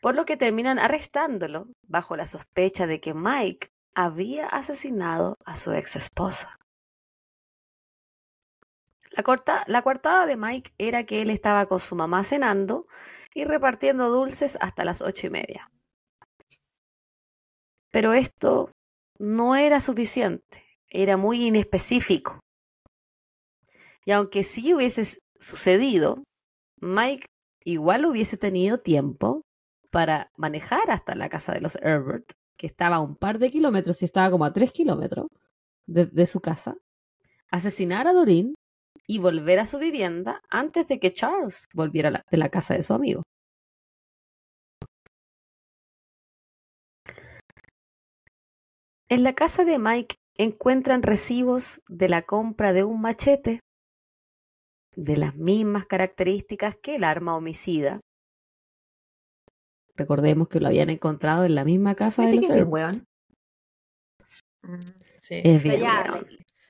Por 0.02 0.16
lo 0.16 0.26
que 0.26 0.36
terminan 0.36 0.80
arrestándolo 0.80 1.68
bajo 1.88 2.18
la 2.18 2.26
sospecha 2.26 2.88
de 2.88 3.00
que 3.00 3.14
Mike 3.14 3.70
había 3.94 4.48
asesinado 4.48 5.38
a 5.46 5.56
su 5.56 5.72
ex 5.74 5.96
esposa. 5.96 6.58
La, 9.12 9.24
corta, 9.24 9.66
coartada 9.84 10.26
de 10.26 10.38
Mike 10.38 10.72
era 10.78 11.06
que 11.06 11.22
él 11.22 11.30
estaba 11.30 11.68
con 11.68 11.80
su 11.80 11.96
mamá 11.96 12.24
cenando 12.24 12.88
y 13.34 13.44
repartiendo 13.44 14.10
dulces 14.10 14.58
hasta 14.62 14.86
las 14.86 15.02
ocho 15.02 15.28
y 15.28 15.30
media. 15.30 15.70
Pero 17.92 18.14
esto 18.14 18.72
no 19.20 19.56
era 19.56 19.82
suficiente, 19.82 20.66
era 20.88 21.18
muy 21.18 21.46
inespecífico. 21.46 22.40
Y 24.06 24.12
aunque 24.12 24.44
sí 24.44 24.74
hubiese 24.74 25.20
sucedido, 25.38 26.24
Mike 26.80 27.26
igual 27.66 28.06
hubiese 28.06 28.38
tenido 28.38 28.80
tiempo 28.80 29.42
para 29.92 30.32
manejar 30.38 30.90
hasta 30.90 31.16
la 31.16 31.30
casa 31.30 31.54
de 31.54 31.62
los 31.62 31.76
Herbert, 31.76 32.32
que 32.58 32.68
estaba 32.68 32.98
a 32.98 33.02
un 33.02 33.16
par 33.16 33.40
de 33.40 33.52
kilómetros 33.52 34.02
y 34.02 34.06
estaba 34.06 34.32
como 34.32 34.46
a 34.46 34.54
tres 34.54 34.72
kilómetros 34.72 35.28
de, 35.88 36.26
su 36.26 36.40
casa, 36.40 36.76
asesinar 37.52 38.08
a 38.08 38.14
Doreen 38.14 38.56
y 39.08 39.20
volver 39.20 39.60
a 39.60 39.66
su 39.66 39.78
vivienda 39.78 40.42
antes 40.50 40.88
de 40.88 41.00
que 41.00 41.14
Charles 41.14 41.68
volviera 41.74 42.24
de 42.30 42.38
la 42.38 42.50
casa 42.50 42.76
de 42.76 42.84
su 42.84 42.94
amigo. 42.94 43.24
En 49.10 49.24
la 49.24 49.34
casa 49.34 49.66
de 49.66 49.78
Mike 49.78 50.16
encuentran 50.38 51.04
recibos 51.04 51.82
de 51.90 52.08
la 52.08 52.22
compra 52.22 52.72
de 52.72 52.86
un 52.86 53.02
machete 53.02 53.60
de 54.96 55.18
las 55.18 55.36
mismas 55.36 55.86
características 55.86 56.76
que 56.82 56.96
el 56.96 57.04
arma 57.04 57.36
homicida. 57.36 58.00
Recordemos 59.96 60.48
que 60.48 60.60
lo 60.60 60.68
habían 60.68 60.90
encontrado 60.90 61.44
en 61.46 61.56
la 61.56 61.66
misma 61.66 61.96
casa 61.96 62.26
de 62.26 62.36
los 62.36 62.50
es 62.50 62.54
bien, 62.54 63.06
Sí. 65.22 65.42
Es 65.44 65.64
bien, 65.64 65.82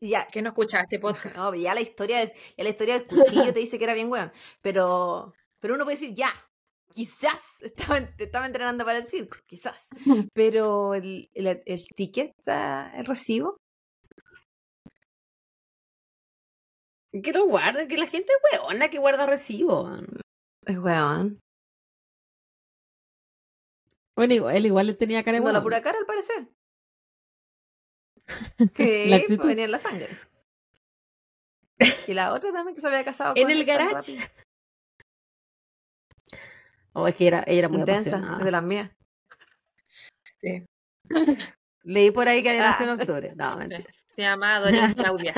ya, 0.01 0.27
que 0.27 0.41
no 0.41 0.49
escuchaste 0.49 0.99
podcast. 0.99 1.35
No, 1.35 1.53
ya 1.53 1.75
la 1.75 1.81
historia, 1.81 2.25
ya 2.25 2.63
la 2.63 2.69
historia 2.69 2.97
del 2.97 3.07
cuchillo 3.07 3.53
te 3.53 3.59
dice 3.59 3.77
que 3.77 3.83
era 3.83 3.93
bien 3.93 4.09
weón. 4.09 4.31
Pero, 4.61 5.33
pero 5.59 5.75
uno 5.75 5.83
puede 5.83 5.97
decir, 5.97 6.15
ya, 6.15 6.31
quizás 6.91 7.39
estaba, 7.61 7.97
estaba 8.17 8.45
entrenando 8.45 8.83
para 8.83 8.99
el 8.99 9.05
circo, 9.05 9.37
quizás. 9.45 9.89
Pero 10.33 10.95
el, 10.95 11.29
el, 11.33 11.61
el 11.65 11.85
ticket, 11.95 12.33
el 12.47 13.05
recibo. 13.05 13.57
Que 17.11 17.33
lo 17.33 17.45
guarda, 17.45 17.87
que 17.87 17.97
la 17.97 18.07
gente 18.07 18.31
es 18.31 18.59
weona 18.59 18.89
que 18.89 18.97
guarda 18.97 19.25
recibo. 19.25 19.89
Es 20.65 20.77
weón. 20.77 21.37
Bueno, 24.15 24.49
él 24.49 24.65
igual 24.65 24.87
le 24.87 24.93
tenía 24.93 25.23
cara 25.23 25.39
de 25.39 25.43
No, 25.45 25.51
la 25.51 25.61
pura 25.61 25.81
cara 25.81 25.97
al 25.97 26.05
parecer. 26.05 26.47
Que 28.73 29.07
la 29.07 29.19
pues, 29.27 29.39
venía 29.39 29.65
en 29.65 29.71
la 29.71 29.77
sangre. 29.77 30.07
Y 32.07 32.13
la 32.13 32.33
otra 32.33 32.51
también 32.51 32.75
que 32.75 32.81
se 32.81 32.87
había 32.87 33.03
casado 33.03 33.33
con 33.33 33.41
En 33.41 33.49
el 33.49 33.65
garage. 33.65 34.17
Oh, 36.93 37.07
es 37.07 37.15
que 37.15 37.27
era, 37.27 37.43
ella 37.47 37.59
era 37.59 37.69
muy 37.69 37.79
Intensa, 37.79 38.09
apasionada. 38.17 38.43
de 38.43 38.51
las 38.51 38.63
mías. 38.63 38.91
Sí. 40.41 40.65
Leí 41.83 42.11
por 42.11 42.27
ahí 42.27 42.43
que 42.43 42.49
había 42.49 42.63
nacido 42.63 42.93
en 42.93 42.99
octubre. 42.99 43.33
No, 43.35 43.57
mentira. 43.57 43.89
Se 44.13 44.21
llama 44.21 44.59
Doris 44.59 44.93
Claudia. 44.93 45.33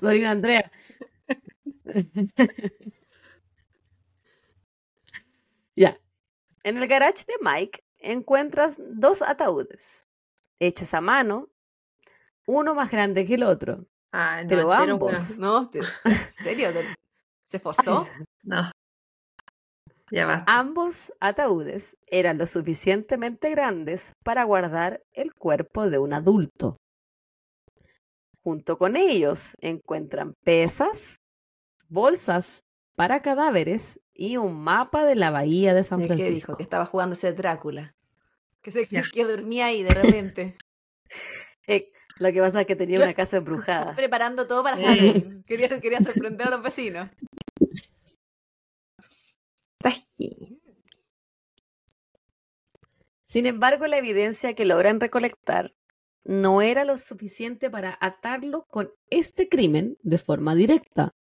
Dorina 0.00 0.32
Andrea. 0.32 0.70
Ya. 5.76 5.98
En 6.64 6.76
el 6.78 6.86
garage 6.86 7.24
de 7.26 7.34
Mike 7.40 7.82
encuentras 7.98 8.76
dos 8.78 9.22
ataúdes, 9.22 10.08
hechos 10.60 10.94
a 10.94 11.00
mano, 11.00 11.48
uno 12.46 12.74
más 12.74 12.90
grande 12.90 13.24
que 13.26 13.34
el 13.34 13.42
otro. 13.42 13.86
Ah, 14.12 14.42
no, 14.42 14.48
Pero 14.48 14.72
ambos. 14.72 15.38
No, 15.38 15.70
¿en 15.72 15.84
serio? 16.44 16.72
¿Te- 16.72 16.94
¿Se 17.50 17.56
esforzó? 17.56 18.02
weón. 18.02 18.24
No. 18.44 18.70
Ya 20.10 20.26
basta. 20.26 20.58
Ambos 20.58 21.12
ataúdes 21.20 21.96
eran 22.06 22.36
lo 22.36 22.44
suficientemente 22.46 23.48
grandes 23.50 24.12
para 24.24 24.44
guardar 24.44 25.02
el 25.12 25.32
cuerpo 25.34 25.88
de 25.88 25.98
un 25.98 26.12
adulto. 26.12 26.76
Junto 28.42 28.76
con 28.76 28.96
ellos 28.96 29.54
encuentran 29.60 30.34
pesas, 30.44 31.16
bolsas 31.88 32.62
para 32.94 33.22
cadáveres 33.22 34.00
y 34.14 34.36
un 34.36 34.60
mapa 34.62 35.04
de 35.06 35.14
la 35.16 35.30
bahía 35.30 35.74
de 35.74 35.82
San 35.82 36.00
¿Qué 36.00 36.04
dijo? 36.08 36.16
Francisco. 36.16 36.56
Que 36.56 36.62
estaba 36.62 36.86
jugándose 36.86 37.32
Drácula. 37.32 37.94
Que 38.62 38.70
se 38.70 38.86
Ya. 38.86 39.02
que 39.12 39.24
dormía 39.24 39.66
ahí 39.66 39.82
de 39.82 39.94
repente. 39.94 40.56
Eh, 41.68 41.92
lo 42.18 42.32
que 42.32 42.40
pasa 42.40 42.62
es 42.62 42.66
que 42.66 42.74
tenía 42.74 42.98
Yo- 42.98 43.04
una 43.04 43.14
casa 43.14 43.36
embrujada. 43.36 43.94
preparando 43.96 44.48
todo 44.48 44.64
para. 44.64 44.76
Halloween. 44.78 45.44
Quería, 45.46 45.80
quería 45.80 46.00
sorprender 46.00 46.48
a 46.48 46.50
los 46.50 46.62
vecinos. 46.62 47.08
Sin 53.26 53.46
embargo, 53.46 53.86
la 53.86 53.98
evidencia 53.98 54.54
que 54.54 54.64
logran 54.64 55.00
recolectar 55.00 55.74
no 56.24 56.62
era 56.62 56.84
lo 56.84 56.96
suficiente 56.96 57.70
para 57.70 57.96
atarlo 58.00 58.64
con 58.68 58.90
este 59.10 59.48
crimen 59.48 59.96
de 60.02 60.18
forma 60.18 60.54
directa. 60.54 61.14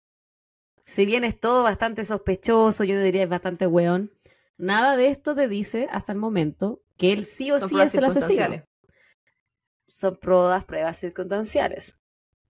Si 0.91 1.07
bien 1.07 1.23
es 1.23 1.39
todo 1.39 1.63
bastante 1.63 2.03
sospechoso, 2.03 2.83
yo 2.83 3.01
diría 3.01 3.23
es 3.23 3.29
bastante 3.29 3.69
weón, 3.69 4.11
nada 4.59 4.97
de 4.97 5.07
esto 5.07 5.37
te 5.37 5.47
dice 5.47 5.87
hasta 5.93 6.11
el 6.11 6.19
momento 6.19 6.83
que 6.99 7.13
él 7.13 7.27
sí 7.27 7.53
o 7.53 7.61
Son 7.61 7.69
sí 7.69 7.81
es 7.81 7.95
el 7.95 8.05
asesino. 8.07 8.65
Son 9.87 10.17
pruebas, 10.17 10.65
pruebas 10.65 10.99
circunstanciales. 10.99 12.01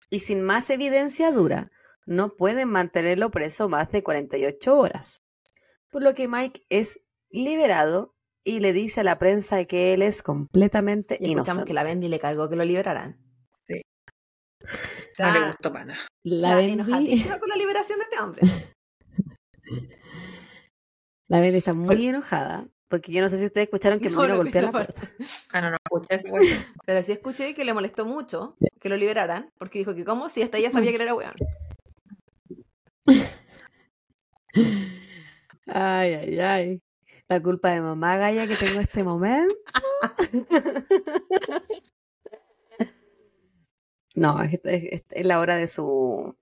Y 0.09 0.21
sin 0.21 0.43
más 0.43 0.71
evidencia 0.71 1.33
dura, 1.33 1.73
no 2.07 2.37
pueden 2.37 2.69
mantenerlo 2.69 3.33
preso 3.33 3.69
más 3.69 3.91
de 3.91 4.05
48 4.05 4.79
horas. 4.79 5.17
Por 5.91 6.05
lo 6.05 6.15
que 6.15 6.29
Mike 6.29 6.63
es 6.69 7.01
liberado 7.31 8.15
y 8.45 8.61
le 8.61 8.73
dice 8.73 9.01
a 9.01 9.05
la 9.05 9.19
prensa 9.19 9.65
que 9.65 9.95
él 9.95 10.03
es 10.03 10.23
completamente 10.23 11.19
Y 11.21 11.33
inocente. 11.33 11.65
que 11.65 11.75
la 11.75 11.83
Bendy 11.83 12.07
le 12.07 12.21
cargó 12.21 12.49
que 12.49 12.55
lo 12.55 12.65
liberaran. 12.65 13.19
No 15.19 15.33
le 15.33 15.39
Ah, 15.39 15.47
gustó 15.49 15.73
para 15.73 15.87
nada. 15.87 16.08
La 16.25 16.61
La 16.61 17.39
con 17.39 17.49
la 17.49 17.57
liberación 17.57 17.99
de 17.99 18.05
este 18.05 18.19
hombre. 18.21 18.43
la 21.29 21.47
está 21.47 21.75
muy 21.75 22.09
enojada 22.09 22.69
porque 22.89 23.13
yo 23.13 23.21
no 23.21 23.29
sé 23.29 23.39
si 23.39 23.45
ustedes 23.45 23.67
escucharon 23.67 24.01
que 24.01 24.09
me 24.09 24.17
No, 24.17 24.23
vino 24.23 24.35
a 24.35 24.37
golpear 24.39 24.65
la 24.65 24.73
puerta. 24.73 25.03
Ah, 25.53 25.61
no, 25.61 25.71
no 25.71 25.77
escuché 25.77 26.15
ese 26.15 26.31
weón. 26.31 26.47
Pero 26.87 27.03
sí 27.03 27.13
escuché 27.13 27.55
que 27.55 27.65
le 27.65 27.75
molestó 27.75 28.07
mucho 28.07 28.57
que 28.81 28.89
lo 28.89 28.97
liberaran, 28.97 29.53
porque 29.59 29.79
dijo 29.79 29.95
que 29.95 30.05
como 30.05 30.29
si 30.29 30.43
hasta 30.43 30.59
ella 30.59 30.71
sabía 30.71 30.91
que 30.91 30.97
él 30.97 31.03
era 31.03 31.15
weón. 31.15 31.35
Ay, 35.67 36.15
ay, 36.15 36.41
ay. 36.41 36.83
La 37.29 37.43
culpa 37.43 37.71
de 37.71 37.83
mamá 37.83 38.17
Gaya 38.17 38.47
que 38.47 38.57
tengo 38.57 38.81
este 38.81 39.05
momento. 39.05 39.55
No, 44.19 44.43
es, 44.43 44.55
es- 44.65 44.85
es- 44.93 45.05
es 45.11 45.27
la 45.27 45.41
hora 45.41 45.57
de 45.57 45.67
su 45.67 46.35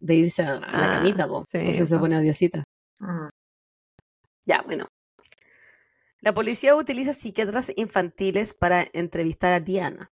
de 0.00 0.14
irse 0.14 0.42
a, 0.42 0.54
a 0.56 0.60
la 0.78 0.94
Ah, 0.94 0.96
camita, 0.98 1.28
po. 1.28 1.44
sí, 1.52 1.58
Entonces 1.58 1.88
se 1.88 1.94
po. 1.96 2.00
pone 2.02 2.16
odiosita. 2.18 2.64
Mm. 3.00 3.28
Ya, 4.46 4.62
bueno. 4.62 4.88
La 6.20 6.32
policía 6.34 6.74
utiliza 6.76 7.12
psiquiatras 7.12 7.72
infantiles 7.76 8.54
para 8.54 8.86
entrevistar 8.92 9.52
a 9.52 9.60
Diana 9.60 10.10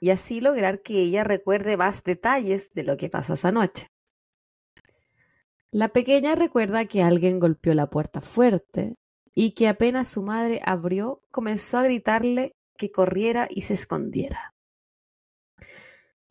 y 0.00 0.10
así 0.10 0.40
lograr 0.40 0.82
que 0.82 1.00
ella 1.02 1.24
recuerde 1.24 1.76
más 1.76 2.04
detalles 2.04 2.72
de 2.74 2.84
lo 2.84 2.96
que 2.96 3.08
pasó 3.10 3.34
esa 3.34 3.52
noche. 3.52 3.86
La 5.70 5.88
pequeña 5.88 6.34
recuerda 6.34 6.84
que 6.86 7.02
alguien 7.02 7.38
golpeó 7.40 7.72
la 7.74 7.88
puerta 7.88 8.20
fuerte 8.20 8.96
y 9.34 9.52
que 9.54 9.68
apenas 9.68 10.08
su 10.08 10.22
madre 10.22 10.60
abrió 10.64 11.22
comenzó 11.30 11.78
a 11.78 11.82
gritarle 11.84 12.52
que 12.76 12.90
corriera 12.90 13.46
y 13.50 13.62
se 13.62 13.74
escondiera. 13.74 14.51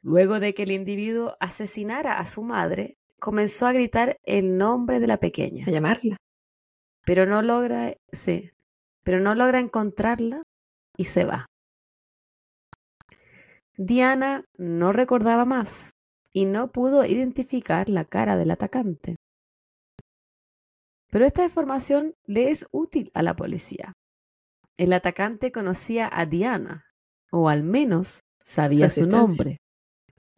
Luego 0.03 0.39
de 0.39 0.53
que 0.53 0.63
el 0.63 0.71
individuo 0.71 1.35
asesinara 1.39 2.17
a 2.19 2.25
su 2.25 2.43
madre, 2.43 2.97
comenzó 3.19 3.67
a 3.67 3.71
gritar 3.71 4.17
el 4.23 4.57
nombre 4.57 4.99
de 4.99 5.07
la 5.07 5.17
pequeña 5.17 5.65
A 5.67 5.69
llamarla. 5.69 6.17
pero 7.05 7.25
no 7.25 7.41
logra, 7.41 7.93
sí, 8.11 8.49
pero 9.03 9.19
no 9.19 9.35
logra 9.35 9.59
encontrarla 9.59 10.41
y 10.97 11.05
se 11.05 11.25
va. 11.25 11.45
Diana 13.77 14.45
no 14.57 14.91
recordaba 14.91 15.45
más 15.45 15.91
y 16.33 16.45
no 16.45 16.71
pudo 16.71 17.05
identificar 17.05 17.89
la 17.89 18.05
cara 18.05 18.37
del 18.37 18.51
atacante. 18.51 19.15
Pero 21.09 21.25
esta 21.25 21.43
información 21.43 22.13
le 22.25 22.49
es 22.51 22.67
útil 22.71 23.11
a 23.13 23.21
la 23.21 23.35
policía. 23.35 23.93
El 24.77 24.93
atacante 24.93 25.51
conocía 25.51 26.09
a 26.11 26.25
Diana, 26.25 26.85
o 27.31 27.49
al 27.49 27.63
menos 27.63 28.21
sabía 28.43 28.89
Su 28.89 29.05
nombre, 29.05 29.57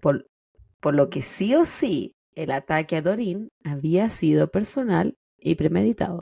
por, 0.04 0.28
por 0.82 0.96
lo 0.96 1.10
que 1.10 1.22
sí 1.22 1.56
o 1.56 1.64
sí 1.64 2.12
el 2.36 2.52
ataque 2.52 2.98
a 2.98 3.02
Dorín 3.02 3.48
había 3.64 4.10
sido 4.10 4.52
personal 4.52 5.16
y 5.40 5.56
premeditado. 5.56 6.20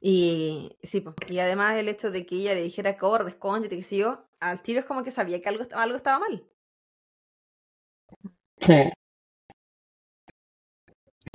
Y 0.00 0.78
sí, 0.82 1.04
y 1.28 1.38
además 1.40 1.76
el 1.76 1.88
hecho 1.88 2.12
de 2.12 2.24
que 2.24 2.36
ella 2.36 2.54
le 2.54 2.62
dijera 2.62 2.96
corre, 2.96 3.30
escóndete, 3.30 3.76
que 3.76 3.82
sé 3.82 3.96
yo, 3.96 4.28
al 4.38 4.62
tiro 4.62 4.78
es 4.78 4.86
como 4.86 5.02
que 5.02 5.10
sabía 5.10 5.42
que 5.42 5.48
algo, 5.48 5.66
algo 5.72 5.96
estaba 5.96 6.20
mal. 6.20 6.46
Sí. 8.60 8.92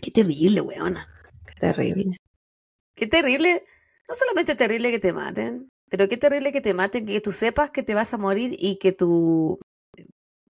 Qué 0.01 0.11
terrible, 0.11 0.61
weona. 0.61 1.09
Qué 1.45 1.53
terrible. 1.59 2.17
Qué 2.95 3.07
terrible. 3.07 3.65
No 4.07 4.15
solamente 4.15 4.55
terrible 4.55 4.91
que 4.91 4.99
te 4.99 5.11
maten, 5.11 5.69
pero 5.89 6.07
qué 6.07 6.15
terrible 6.15 6.53
que 6.53 6.61
te 6.61 6.73
maten, 6.73 7.05
que 7.05 7.19
tú 7.21 7.31
sepas 7.33 7.71
que 7.71 7.83
te 7.83 7.93
vas 7.95 8.13
a 8.13 8.17
morir 8.17 8.55
y 8.57 8.77
que 8.77 8.93
tu 8.93 9.57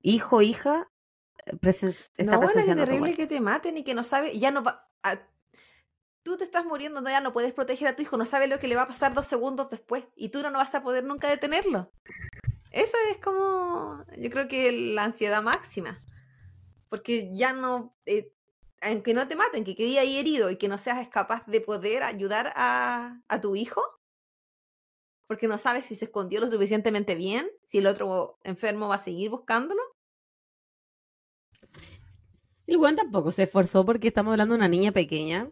hijo 0.06 0.42
hija 0.42 0.92
eh, 1.46 1.54
presen- 1.54 2.06
está 2.18 2.36
no, 2.36 2.40
presenciando 2.40 2.86
tu 2.86 2.92
terrible 2.92 3.16
que 3.16 3.28
te 3.28 3.42
maten 3.42 3.78
y 3.78 3.84
que 3.84 3.94
no 3.94 4.04
sabe, 4.04 4.38
ya 4.38 4.52
no 4.52 4.64
va, 4.64 4.88
a- 5.04 5.20
tú 6.24 6.38
te 6.38 6.44
estás 6.44 6.64
muriendo, 6.66 7.02
no, 7.02 7.10
ya 7.10 7.22
no 7.22 7.34
puedes 7.34 7.54
proteger 7.54 7.88
a 7.88 7.96
tu 7.96 8.04
hijo, 8.04 8.16
no 8.18 8.26
sabes 8.26 8.50
lo 8.50 8.60
que 8.60 8.68
le 8.68 8.76
va 8.76 8.84
a 8.84 8.88
pasar 8.88 9.14
dos 9.14 9.26
segundos 9.26 9.70
después 9.70 10.06
y 10.16 10.30
tú 10.30 10.42
no 10.44 10.52
vas 10.52 10.76
a 10.76 10.84
poder 10.84 11.04
nunca 11.04 11.28
detenerlo. 11.30 11.92
Eso 12.72 12.98
es 13.12 13.18
como, 13.18 14.04
yo 14.18 14.30
creo 14.30 14.48
que 14.48 14.72
la 14.72 15.06
ansiedad 15.06 15.42
máxima, 15.42 16.00
porque 16.90 17.30
ya 17.34 17.54
no, 17.54 17.96
eh, 18.06 18.32
aunque 18.82 19.14
no 19.14 19.28
te 19.28 19.36
maten, 19.36 19.64
que 19.64 19.76
quede 19.76 19.98
ahí 20.00 20.18
herido 20.18 20.52
y 20.52 20.58
que 20.58 20.68
no 20.68 20.78
seas 20.78 21.08
capaz 21.10 21.46
de 21.48 21.62
poder 21.62 22.04
ayudar 22.04 22.54
a, 22.56 23.22
a 23.28 23.42
tu 23.42 23.56
hijo, 23.56 23.82
porque 25.28 25.48
no 25.48 25.58
sabes 25.58 25.86
si 25.88 25.96
se 25.96 26.06
escondió 26.06 26.40
lo 26.42 26.48
suficientemente 26.48 27.16
bien, 27.16 27.50
si 27.64 27.80
el 27.80 27.88
otro 27.88 28.38
enfermo 28.44 28.88
va 28.88 28.96
a 28.96 29.04
seguir 29.04 29.30
buscándolo. 29.32 29.82
El 32.68 32.78
weón 32.78 32.96
tampoco 32.96 33.32
se 33.32 33.42
esforzó 33.44 33.84
porque 33.86 34.10
estamos 34.10 34.32
hablando 34.34 34.54
de 34.54 34.60
una 34.60 34.68
niña 34.68 34.92
pequeña. 34.92 35.50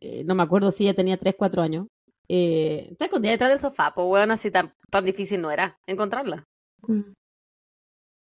Eh, 0.00 0.22
no 0.24 0.34
me 0.34 0.42
acuerdo 0.42 0.70
si 0.70 0.84
ella 0.84 0.94
tenía 0.94 1.16
3, 1.16 1.34
4 1.36 1.62
años. 1.62 1.86
Eh, 2.28 2.88
está 2.92 3.06
escondida 3.06 3.32
detrás 3.32 3.50
del 3.50 3.58
sofá, 3.58 3.92
pues 3.94 4.06
weón, 4.08 4.30
así 4.30 4.50
tan, 4.50 4.74
tan 4.90 5.04
difícil 5.04 5.40
no 5.40 5.50
era 5.50 5.78
encontrarla. 5.86 6.44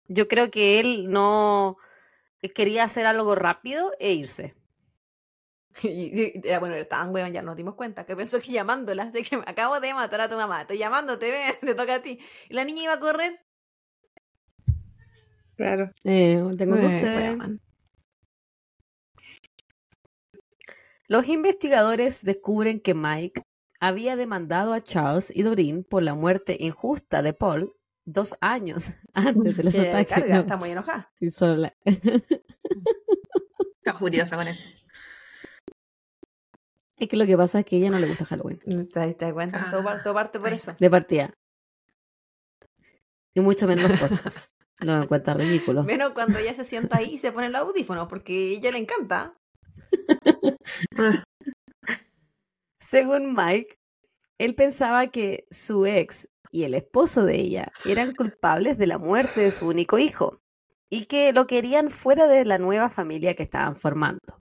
Yo 0.09 0.29
creo 0.29 0.51
que 0.51 0.81
él 0.81 1.11
no 1.11 1.77
quería 2.55 2.85
hacer 2.85 3.07
algo 3.07 3.35
rápido 3.35 3.93
e 3.99 4.15
irse. 4.15 4.55
Y, 5.83 6.23
y- 6.39 6.41
ya, 6.43 6.61
bueno, 6.61 6.75
era 6.77 6.89
tan 6.89 7.13
weón, 7.13 7.33
ya 7.33 7.43
nos 7.43 7.57
dimos 7.57 7.75
cuenta 7.75 8.07
que 8.07 8.17
pensó 8.17 8.41
que 8.41 8.53
llamándola, 8.53 9.05
así 9.05 9.23
que 9.23 9.37
me 9.39 9.45
acabo 9.47 9.81
de 9.81 9.93
matar 9.95 10.21
a 10.21 10.29
tu 10.31 10.37
mamá, 10.37 10.63
estoy 10.63 10.79
llamándote, 10.79 11.31
ven, 11.31 11.55
te 11.61 11.75
toca 11.75 11.97
a 11.97 12.03
ti. 12.03 12.19
Y 12.49 12.55
la 12.55 12.65
niña 12.65 12.85
iba 12.85 12.93
a 12.95 13.01
correr. 13.01 13.44
Claro. 15.57 15.91
Eh, 16.05 16.43
tengo 16.59 16.77
Eh, 16.77 16.81
dulce. 16.83 17.05
weón. 17.07 17.61
Los 21.07 21.29
investigadores 21.29 22.23
descubren 22.25 22.81
que 22.81 22.95
Mike 22.95 23.43
había 23.81 24.17
demandado 24.17 24.73
a 24.73 24.81
Charles 24.81 25.31
y 25.35 25.43
Doreen 25.43 25.85
por 25.85 26.03
la 26.03 26.15
muerte 26.15 26.57
injusta 26.59 27.21
de 27.23 27.35
Paul 27.35 27.75
dos 28.07 28.35
años 28.41 28.93
antes 29.15 29.57
de 29.57 29.63
los 29.65 29.75
Que 29.75 29.89
ataques. 29.91 30.09
carga, 30.15 30.35
No, 30.37 30.41
está 30.41 30.57
muy 30.57 30.71
enojada. 30.71 31.13
y 31.21 31.31
solo 31.31 31.57
la- 31.57 31.75
Está 33.85 33.99
furiosa 33.99 34.37
con 34.37 34.49
esto. 34.49 34.67
Es 36.97 37.09
que 37.09 37.17
lo 37.19 37.27
que 37.27 37.37
pasa 37.37 37.59
es 37.61 37.67
que 37.67 37.77
a 37.77 37.79
ella 37.81 37.91
no 37.91 37.99
le 37.99 38.07
gusta 38.09 38.25
Halloween. 38.25 38.59
¿Te, 38.89 39.13
te 39.15 39.25
das 39.27 39.33
cuenta? 39.35 39.63
Ah, 39.63 39.71
todo, 39.71 39.83
par- 39.85 40.03
todo 40.03 40.15
parte 40.15 40.39
por 40.41 40.49
ahí 40.49 40.55
eso. 40.55 40.75
De 40.79 40.89
partida. 40.89 41.35
Y 43.35 43.41
mucho 43.41 43.67
menos 43.67 43.91
los 43.91 44.01
podcasts. 44.01 44.54
Lo 44.81 45.03
encuentra 45.03 45.35
ridículo. 45.35 45.83
Menos 45.85 46.13
cuando 46.13 46.39
ella 46.39 46.55
se 46.55 46.65
sienta 46.65 46.99
ahí 46.99 47.15
y 47.15 47.19
se 47.19 47.33
pone 47.33 47.47
el 47.47 47.57
audífono, 47.57 48.09
porque 48.09 48.33
a 48.33 48.59
ella 48.59 48.73
le 48.73 48.79
encanta. 48.79 49.35
Según 52.87 53.35
Mike, 53.35 53.79
él 54.39 54.55
pensaba 54.55 55.09
que 55.09 55.47
su 55.51 55.87
ex 55.87 56.29
y 56.51 56.65
el 56.65 56.75
esposo 56.75 57.25
de 57.25 57.37
ella 57.37 57.73
eran 57.85 58.15
culpables 58.15 58.79
de 58.79 58.87
la 58.87 58.99
muerte 58.99 59.41
de 59.41 59.51
su 59.51 59.67
único 59.67 59.99
hijo 59.99 60.41
y 60.91 61.07
que 61.07 61.33
lo 61.33 61.47
querían 61.47 61.91
fuera 61.91 62.29
de 62.29 62.45
la 62.45 62.59
nueva 62.59 62.91
familia 62.91 63.35
que 63.35 63.43
estaban 63.43 63.77
formando. 63.77 64.43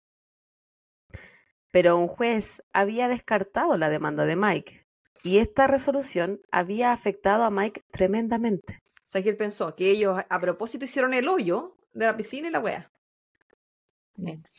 Pero 1.73 1.97
un 1.97 2.07
juez 2.09 2.63
había 2.73 3.09
descartado 3.09 3.77
la 3.77 3.89
demanda 3.89 4.25
de 4.25 4.37
Mike 4.37 4.87
y 5.23 5.39
esta 5.39 5.67
resolución 5.67 6.41
había 6.53 6.93
afectado 6.93 7.43
a 7.43 7.51
Mike 7.51 7.83
tremendamente. 7.91 8.86
O 9.09 9.11
sea, 9.11 9.23
que 9.23 9.29
él 9.31 9.37
pensó 9.37 9.75
que 9.77 9.91
ellos 9.91 10.21
a 10.29 10.41
propósito 10.41 10.85
hicieron 10.85 11.15
el 11.15 11.29
hoyo 11.29 11.77
de 11.93 12.07
la 12.07 12.17
piscina 12.17 12.49
y 12.49 12.51
la 12.51 12.61
wea. 12.61 12.91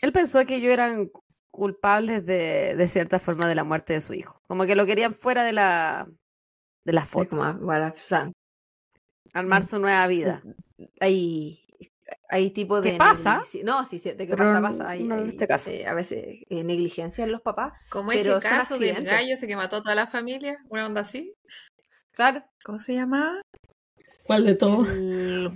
Él 0.01 0.11
pensó 0.13 0.45
que 0.45 0.55
ellos 0.55 0.71
eran 0.71 1.09
culpables 1.51 2.25
de, 2.25 2.75
de 2.75 2.87
cierta 2.87 3.19
forma 3.19 3.47
de 3.47 3.55
la 3.55 3.63
muerte 3.63 3.93
de 3.93 3.99
su 4.01 4.13
hijo. 4.13 4.41
Como 4.47 4.65
que 4.65 4.75
lo 4.75 4.85
querían 4.85 5.13
fuera 5.13 5.43
de 5.43 5.53
la, 5.53 6.07
de 6.83 6.93
la 6.93 7.05
foto. 7.05 7.37
como, 7.37 7.53
bueno, 7.55 7.87
o 7.95 7.97
sea, 7.99 8.31
Armar 9.33 9.65
su 9.65 9.77
nueva 9.79 10.07
vida. 10.07 10.41
hay, 10.99 11.67
hay 12.29 12.51
tipo 12.51 12.81
¿Qué 12.81 12.93
de... 12.93 12.97
pasa? 12.97 13.39
negligencia- 13.41 13.63
No, 13.63 13.83
sí, 13.85 13.99
sí, 13.99 14.11
de 14.11 14.27
qué 14.27 14.35
Pero 14.35 14.37
pasa, 14.37 14.61
pasa. 14.61 14.89
Hay, 14.89 15.03
no 15.03 15.15
en 15.17 15.23
hay, 15.23 15.29
este 15.29 15.47
caso. 15.47 15.69
eh, 15.71 15.85
a 15.87 15.93
veces 15.93 16.23
eh, 16.49 16.63
negligencia 16.63 17.23
en 17.23 17.31
los 17.31 17.41
papás. 17.41 17.73
Como 17.89 18.09
Pero 18.09 18.37
ese 18.37 18.47
caso 18.47 18.77
del 18.79 19.03
gallo 19.03 19.33
ese 19.33 19.47
que 19.47 19.55
mató 19.55 19.77
a 19.77 19.81
toda 19.81 19.95
la 19.95 20.07
familia, 20.07 20.57
una 20.69 20.85
onda 20.85 21.01
así. 21.01 21.33
Claro. 22.11 22.43
¿Cómo 22.63 22.79
se 22.79 22.93
llamaba? 22.95 23.41
¿Cuál 24.27 24.45
de 24.45 24.55
todos? 24.55 24.87
El... 24.89 25.51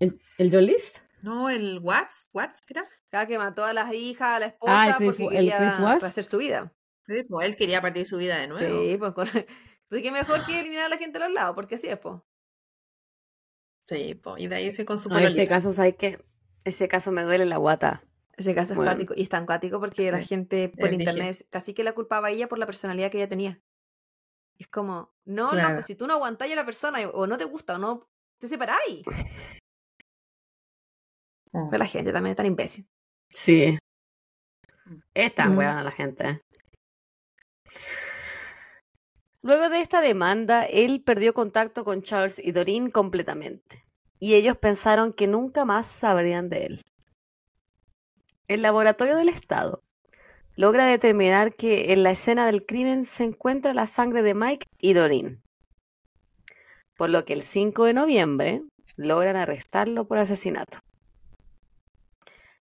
¿El, 0.00 0.20
el 0.38 0.50
John 0.52 0.66
List? 0.66 0.98
No, 1.22 1.48
el 1.48 1.78
Watts. 1.78 2.28
¿Watts 2.34 2.60
era? 2.68 2.86
Cada 3.08 3.26
que 3.26 3.38
mató 3.38 3.64
a 3.64 3.72
las 3.72 3.92
hijas, 3.94 4.28
a 4.36 4.40
la 4.40 4.46
esposa, 4.46 4.82
Ah, 4.82 4.88
el 4.88 4.94
Chris- 4.96 5.18
porque 5.18 5.38
el 5.38 5.44
quería 5.50 5.58
Chris 5.58 6.04
hacer 6.04 6.24
su 6.24 6.38
vida. 6.38 6.72
Sí, 7.06 7.22
pues 7.22 7.46
él 7.48 7.56
quería 7.56 7.80
partir 7.80 8.04
su 8.06 8.16
vida 8.18 8.36
de 8.38 8.48
nuevo. 8.48 8.82
Sí, 8.82 8.96
pues 8.98 9.12
con... 9.12 9.26
Así 9.90 10.02
que 10.02 10.10
mejor 10.10 10.44
que 10.44 10.58
eliminar 10.58 10.86
a 10.86 10.88
la 10.88 10.98
gente 10.98 11.18
a 11.18 11.20
los 11.20 11.32
lados, 11.32 11.54
porque 11.54 11.76
así 11.76 11.86
es, 11.86 11.96
pues. 11.98 12.16
Sí, 13.86 14.16
pues, 14.16 14.42
y 14.42 14.48
de 14.48 14.56
ahí 14.56 14.72
se 14.72 14.84
con 14.84 14.98
su 14.98 15.08
No, 15.08 15.18
ese 15.18 15.46
caso, 15.46 15.72
¿sabes 15.72 15.94
qué? 15.96 16.18
Ese 16.64 16.88
caso 16.88 17.12
me 17.12 17.22
duele 17.22 17.44
la 17.46 17.56
guata. 17.58 18.02
Ese 18.36 18.52
caso 18.52 18.72
es 18.72 18.76
Bueno. 18.76 18.90
cuático. 18.90 19.14
Y 19.16 19.22
es 19.22 19.28
tan 19.28 19.46
cuático 19.46 19.78
porque 19.78 20.10
la 20.10 20.20
gente 20.22 20.68
por 20.68 20.88
es 20.88 20.92
internet 20.94 21.46
casi 21.50 21.72
que 21.72 21.84
la 21.84 21.92
culpaba 21.94 22.28
a 22.28 22.30
ella 22.32 22.48
por 22.48 22.58
la 22.58 22.66
personalidad 22.66 23.10
que 23.12 23.18
ella 23.18 23.28
tenía. 23.28 23.62
Y 24.58 24.62
es 24.64 24.68
como, 24.68 25.12
no, 25.24 25.50
no, 25.50 25.74
pues 25.74 25.86
si 25.86 25.94
tú 25.94 26.06
no 26.06 26.14
aguantáis 26.14 26.52
a 26.52 26.56
la 26.56 26.64
persona 26.64 26.98
o 27.12 27.26
no 27.26 27.36
te 27.36 27.44
gusta 27.44 27.74
o 27.74 27.78
no 27.78 28.08
te 28.38 28.48
separáis. 28.48 29.04
Pero 31.52 31.78
la 31.78 31.86
gente 31.86 32.12
también 32.12 32.32
es 32.32 32.36
tan 32.36 32.46
imbécil. 32.46 32.86
Sí. 33.30 33.78
Es 35.14 35.34
tan 35.34 35.52
Mm. 35.52 35.58
huevona 35.58 35.82
la 35.82 35.90
gente. 35.92 36.42
Luego 39.42 39.68
de 39.68 39.80
esta 39.80 40.00
demanda, 40.00 40.64
él 40.64 41.02
perdió 41.02 41.32
contacto 41.34 41.84
con 41.84 42.02
Charles 42.02 42.38
y 42.38 42.52
Doreen 42.52 42.90
completamente. 42.90 43.84
Y 44.18 44.34
ellos 44.34 44.56
pensaron 44.56 45.12
que 45.12 45.26
nunca 45.26 45.64
más 45.64 45.86
sabrían 45.86 46.48
de 46.48 46.66
él. 46.66 46.82
El 48.48 48.62
laboratorio 48.62 49.16
del 49.16 49.28
Estado 49.28 49.82
logra 50.56 50.86
determinar 50.86 51.54
que 51.54 51.92
en 51.92 52.02
la 52.02 52.10
escena 52.10 52.46
del 52.46 52.64
crimen 52.64 53.04
se 53.04 53.24
encuentra 53.24 53.74
la 53.74 53.86
sangre 53.86 54.22
de 54.22 54.34
Mike 54.34 54.66
y 54.80 54.94
Doreen. 54.94 55.42
Por 56.96 57.10
lo 57.10 57.24
que 57.24 57.34
el 57.34 57.42
5 57.42 57.84
de 57.84 57.92
noviembre 57.92 58.62
logran 58.96 59.36
arrestarlo 59.36 60.08
por 60.08 60.18
asesinato. 60.18 60.78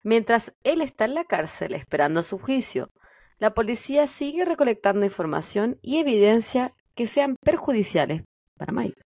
Mientras 0.04 0.54
él 0.64 0.82
está 0.82 1.06
en 1.06 1.14
la 1.14 1.26
cárcel 1.26 1.76
esperando 1.76 2.24
su 2.24 2.40
juicio, 2.40 2.90
la 3.38 3.54
policía 3.54 4.08
sigue 4.08 4.46
recolectando 4.46 5.06
información 5.06 5.78
y 5.82 5.98
evidencia 5.98 6.74
que 6.96 7.08
sean 7.08 7.36
perjudiciales 7.44 8.24
para 8.58 8.72
Mike. 8.72 9.02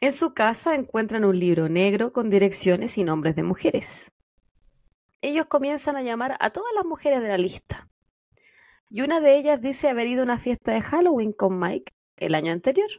En 0.00 0.12
su 0.12 0.34
casa 0.34 0.74
encuentran 0.74 1.24
un 1.24 1.38
libro 1.38 1.68
negro 1.68 2.12
con 2.12 2.28
direcciones 2.28 2.98
y 2.98 3.04
nombres 3.04 3.36
de 3.36 3.42
mujeres. 3.42 4.13
Ellos 5.24 5.46
comienzan 5.46 5.96
a 5.96 6.02
llamar 6.02 6.36
a 6.38 6.50
todas 6.50 6.70
las 6.74 6.84
mujeres 6.84 7.22
de 7.22 7.28
la 7.28 7.38
lista. 7.38 7.88
Y 8.90 9.00
una 9.00 9.20
de 9.20 9.38
ellas 9.38 9.58
dice 9.58 9.88
haber 9.88 10.06
ido 10.06 10.20
a 10.20 10.24
una 10.24 10.38
fiesta 10.38 10.72
de 10.72 10.82
Halloween 10.82 11.32
con 11.32 11.58
Mike 11.58 11.94
el 12.18 12.34
año 12.34 12.52
anterior. 12.52 12.90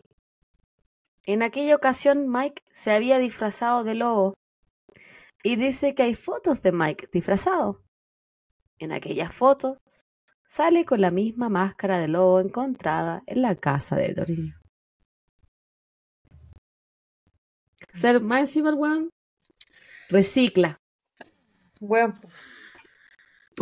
En 1.22 1.44
aquella 1.44 1.76
ocasión 1.76 2.28
Mike 2.28 2.64
se 2.72 2.92
había 2.92 3.20
disfrazado 3.20 3.84
de 3.84 3.94
lobo 3.94 4.34
y 5.44 5.56
dice 5.56 5.94
que 5.94 6.02
hay 6.02 6.16
fotos 6.16 6.64
de 6.64 6.72
Mike 6.72 7.10
disfrazado. 7.12 7.84
En 8.80 8.92
aquellas 8.92 9.32
fotos 9.32 9.78
sale 10.48 10.84
con 10.84 11.02
la 11.02 11.12
misma 11.12 11.50
máscara 11.50 12.00
de 12.00 12.08
lobo 12.08 12.40
encontrada 12.40 13.22
en 13.28 13.44
la 13.44 13.56
casa 13.56 13.98
de 13.98 14.16
Doreen. 14.16 14.56
Ser 17.94 18.20
más 18.20 18.40
encima 18.40 18.72
el 18.72 18.78
weón 21.80 22.20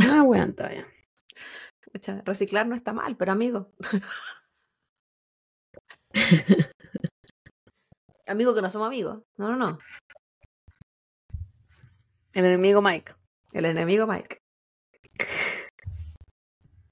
Ah, 0.02 0.24
weón, 0.24 0.56
todavía. 0.56 0.88
Pucha, 1.92 2.22
reciclar 2.26 2.68
no 2.68 2.76
está 2.76 2.94
mal, 2.94 3.16
pero 3.16 3.32
amigo. 3.32 3.72
amigo 8.26 8.56
que 8.56 8.62
no 8.62 8.70
somos 8.70 8.88
amigos. 8.88 9.24
No, 9.38 9.50
no, 9.50 9.58
no. 9.58 9.80
El 12.34 12.46
enemigo 12.46 12.82
Mike. 12.82 13.14
El 13.52 13.66
enemigo 13.66 14.08
Mike. 14.08 14.40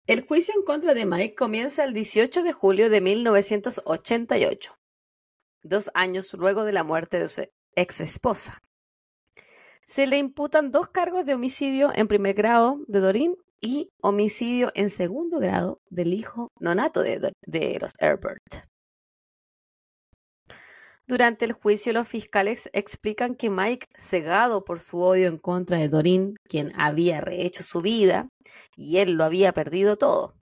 El 0.05 0.27
juicio 0.27 0.53
en 0.55 0.63
contra 0.63 0.93
de 0.93 1.05
Mike 1.05 1.35
comienza 1.35 1.83
el 1.83 1.93
18 1.93 2.43
de 2.43 2.53
julio 2.53 2.89
de 2.89 3.01
1988, 3.01 4.75
dos 5.63 5.89
años 5.93 6.33
luego 6.33 6.65
de 6.65 6.73
la 6.73 6.83
muerte 6.83 7.17
de 7.17 7.29
su 7.29 7.47
ex 7.75 8.01
esposa. 8.01 8.61
Se 9.85 10.07
le 10.07 10.17
imputan 10.17 10.71
dos 10.71 10.89
cargos 10.89 11.25
de 11.25 11.33
homicidio 11.33 11.91
en 11.93 12.07
primer 12.07 12.33
grado 12.33 12.79
de 12.87 12.99
Doreen 12.99 13.35
y 13.61 13.91
homicidio 14.01 14.71
en 14.73 14.89
segundo 14.89 15.39
grado 15.39 15.79
del 15.89 16.13
hijo 16.13 16.51
nonato 16.59 17.01
de, 17.01 17.33
los 17.79 17.91
Herbert. 17.99 18.41
Durante 21.07 21.45
el 21.45 21.51
juicio, 21.53 21.93
los 21.93 22.07
fiscales 22.07 22.69
explican 22.73 23.35
que 23.35 23.49
Mike, 23.49 23.85
cegado 23.95 24.63
por 24.63 24.79
su 24.79 25.01
odio 25.01 25.27
en 25.27 25.37
contra 25.37 25.77
de 25.77 25.89
Doreen, 25.89 26.35
quien 26.47 26.71
había 26.79 27.21
rehecho 27.21 27.63
su 27.63 27.81
vida, 27.81 28.29
y 28.75 28.97
él 28.97 29.13
lo 29.13 29.25
había 29.25 29.51
perdido 29.51 29.97
todo. 29.97 30.35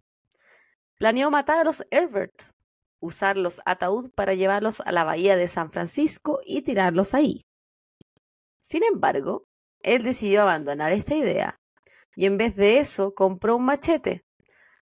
Planeó 0.98 1.32
matar 1.32 1.60
a 1.60 1.64
los 1.64 1.86
Herbert, 1.90 2.34
usar 3.00 3.38
los 3.38 3.62
ataúd 3.66 4.12
para 4.12 4.34
llevarlos 4.34 4.82
a 4.82 4.92
la 4.92 5.04
bahía 5.04 5.36
de 5.36 5.48
San 5.48 5.72
Francisco 5.72 6.42
y 6.46 6.64
tirarlos 6.64 7.14
ahí. 7.14 7.47
Sin 8.68 8.84
embargo, 8.84 9.48
él 9.82 10.04
decidió 10.04 10.42
abandonar 10.42 10.92
esta 10.92 11.16
idea 11.16 11.58
y 12.18 12.26
en 12.26 12.36
vez 12.36 12.54
de 12.58 12.80
eso 12.80 13.14
compró 13.16 13.56
un 13.56 13.64
machete, 13.64 14.26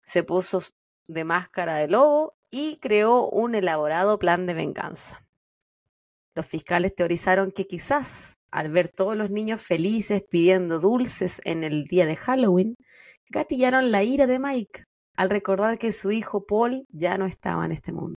se 0.01 0.23
puso 0.23 0.63
de 1.07 1.23
máscara 1.23 1.75
de 1.75 1.87
lobo 1.87 2.33
y 2.49 2.77
creó 2.77 3.29
un 3.29 3.53
elaborado 3.53 4.17
plan 4.17 4.47
de 4.47 4.55
venganza. 4.55 5.23
Los 6.33 6.47
fiscales 6.47 6.95
teorizaron 6.95 7.51
que 7.51 7.67
quizás, 7.67 8.39
al 8.49 8.71
ver 8.71 8.87
todos 8.87 9.15
los 9.15 9.29
niños 9.29 9.61
felices 9.61 10.23
pidiendo 10.27 10.79
dulces 10.79 11.39
en 11.43 11.63
el 11.63 11.83
día 11.83 12.07
de 12.07 12.15
Halloween, 12.15 12.77
gatillaron 13.29 13.91
la 13.91 14.01
ira 14.01 14.25
de 14.25 14.39
Mike 14.39 14.85
al 15.15 15.29
recordar 15.29 15.77
que 15.77 15.91
su 15.91 16.09
hijo 16.09 16.47
Paul 16.47 16.87
ya 16.89 17.19
no 17.19 17.27
estaba 17.27 17.63
en 17.65 17.73
este 17.73 17.93
mundo. 17.93 18.15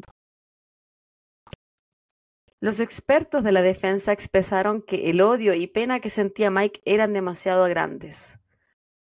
Los 2.61 2.81
expertos 2.81 3.43
de 3.43 3.53
la 3.53 3.61
defensa 3.61 4.11
expresaron 4.11 4.81
que 4.81 5.09
el 5.09 5.21
odio 5.21 5.53
y 5.53 5.67
pena 5.67 6.01
que 6.01 6.09
sentía 6.09 6.51
Mike 6.51 6.81
eran 6.83 7.13
demasiado 7.13 7.65
grandes, 7.69 8.39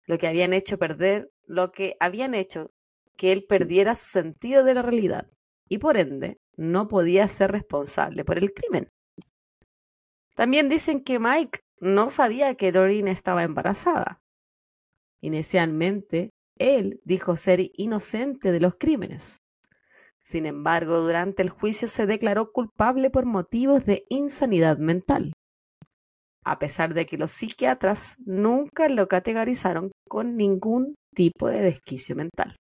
lo 0.06 0.16
que 0.16 0.28
habían 0.28 0.52
hecho 0.52 0.78
perder, 0.78 1.32
lo 1.44 1.72
que 1.72 1.96
habían 1.98 2.34
hecho 2.34 2.70
que 3.16 3.32
él 3.32 3.44
perdiera 3.48 3.96
su 3.96 4.06
sentido 4.06 4.62
de 4.62 4.74
la 4.74 4.82
realidad 4.82 5.28
y 5.68 5.78
por 5.78 5.96
ende 5.96 6.40
no 6.56 6.86
podía 6.86 7.26
ser 7.26 7.50
responsable 7.50 8.24
por 8.24 8.38
el 8.38 8.52
crimen. 8.52 8.92
También 10.36 10.68
dicen 10.68 11.02
que 11.02 11.18
Mike 11.18 11.61
no 11.80 12.11
sabía 12.11 12.54
que 12.54 12.70
Doreen 12.70 13.09
estaba 13.09 13.42
embarazada. 13.42 14.22
Inicialmente, 15.20 16.30
él 16.59 17.00
dijo 17.04 17.36
ser 17.36 17.72
inocente 17.74 18.52
de 18.52 18.61
los 18.61 18.76
crímenes. 18.76 19.42
Sin 20.29 20.45
embargo, 20.45 20.99
durante 20.99 21.41
el 21.41 21.49
juicio 21.49 21.89
se 21.89 22.05
declaró 22.05 22.53
culpable 22.53 23.09
por 23.09 23.24
motivos 23.24 23.87
de 23.87 24.05
insanidad 24.11 24.76
mental, 24.76 25.33
a 26.45 26.59
pesar 26.59 26.93
de 26.93 27.07
que 27.07 27.16
los 27.16 27.31
psiquiatras 27.31 28.16
nunca 28.26 28.91
lo 28.91 29.09
categorizaron 29.09 29.91
con 30.07 30.37
ningún 30.37 30.97
tipo 31.14 31.49
de 31.49 31.62
desquicio 31.62 32.14
mental. 32.14 32.57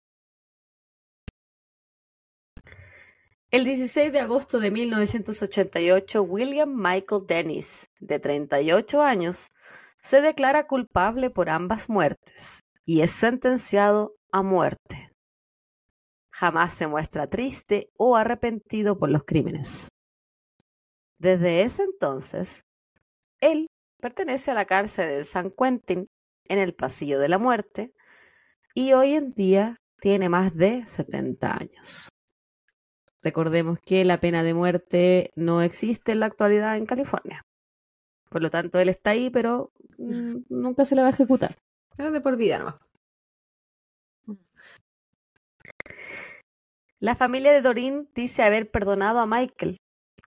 El 3.50 3.64
16 3.64 4.14
de 4.14 4.20
agosto 4.20 4.60
de 4.60 4.70
1988, 4.70 6.22
William 6.22 6.72
Michael 6.72 7.24
Dennis, 7.26 7.88
de 8.00 8.20
38 8.20 9.02
años, 9.02 9.50
se 10.00 10.22
declara 10.22 10.68
culpable 10.68 11.32
por 11.32 11.50
ambas 11.50 11.90
muertes 11.90 12.60
y 12.86 13.02
es 13.02 13.10
sentenciado 13.10 14.14
a 14.32 14.44
muerte. 14.44 15.15
Jamás 16.38 16.74
se 16.74 16.88
muestra 16.88 17.28
triste 17.28 17.94
o 17.96 18.18
arrepentido 18.18 18.98
por 18.98 19.10
los 19.10 19.24
crímenes. 19.24 19.88
Desde 21.18 21.62
ese 21.62 21.84
entonces, 21.84 22.66
él 23.40 23.68
pertenece 24.02 24.52
a 24.52 24.54
la 24.54 24.66
cárcel 24.66 25.08
de 25.08 25.24
San 25.24 25.50
Quentin 25.50 26.08
en 26.50 26.60
el 26.60 26.76
Pasillo 26.76 27.20
de 27.20 27.30
la 27.30 27.38
Muerte 27.38 27.94
y 28.74 28.92
hoy 28.92 29.14
en 29.14 29.32
día 29.32 29.78
tiene 30.02 30.28
más 30.28 30.54
de 30.58 30.86
70 30.86 31.54
años. 31.58 32.10
Recordemos 33.22 33.80
que 33.80 34.04
la 34.04 34.20
pena 34.20 34.44
de 34.44 34.54
muerte 34.54 35.32
no 35.38 35.62
existe 35.62 36.12
en 36.12 36.20
la 36.20 36.26
actualidad 36.26 36.76
en 36.76 36.86
California. 36.86 37.46
Por 38.30 38.42
lo 38.42 38.50
tanto, 38.50 38.78
él 38.80 38.90
está 38.90 39.12
ahí, 39.12 39.30
pero 39.30 39.72
mm, 39.98 40.40
nunca 40.50 40.84
se 40.84 40.96
le 40.96 41.02
va 41.02 41.08
a 41.08 41.12
ejecutar. 41.12 41.56
De 41.96 42.20
por 42.20 42.36
vida 42.36 42.60
nomás. 42.60 42.76
La 47.06 47.16
familia 47.16 47.54
de 47.54 47.62
Dorin 47.62 48.10
dice 48.16 48.42
haber 48.42 48.72
perdonado 48.72 49.20
a 49.20 49.28
Michael. 49.28 49.78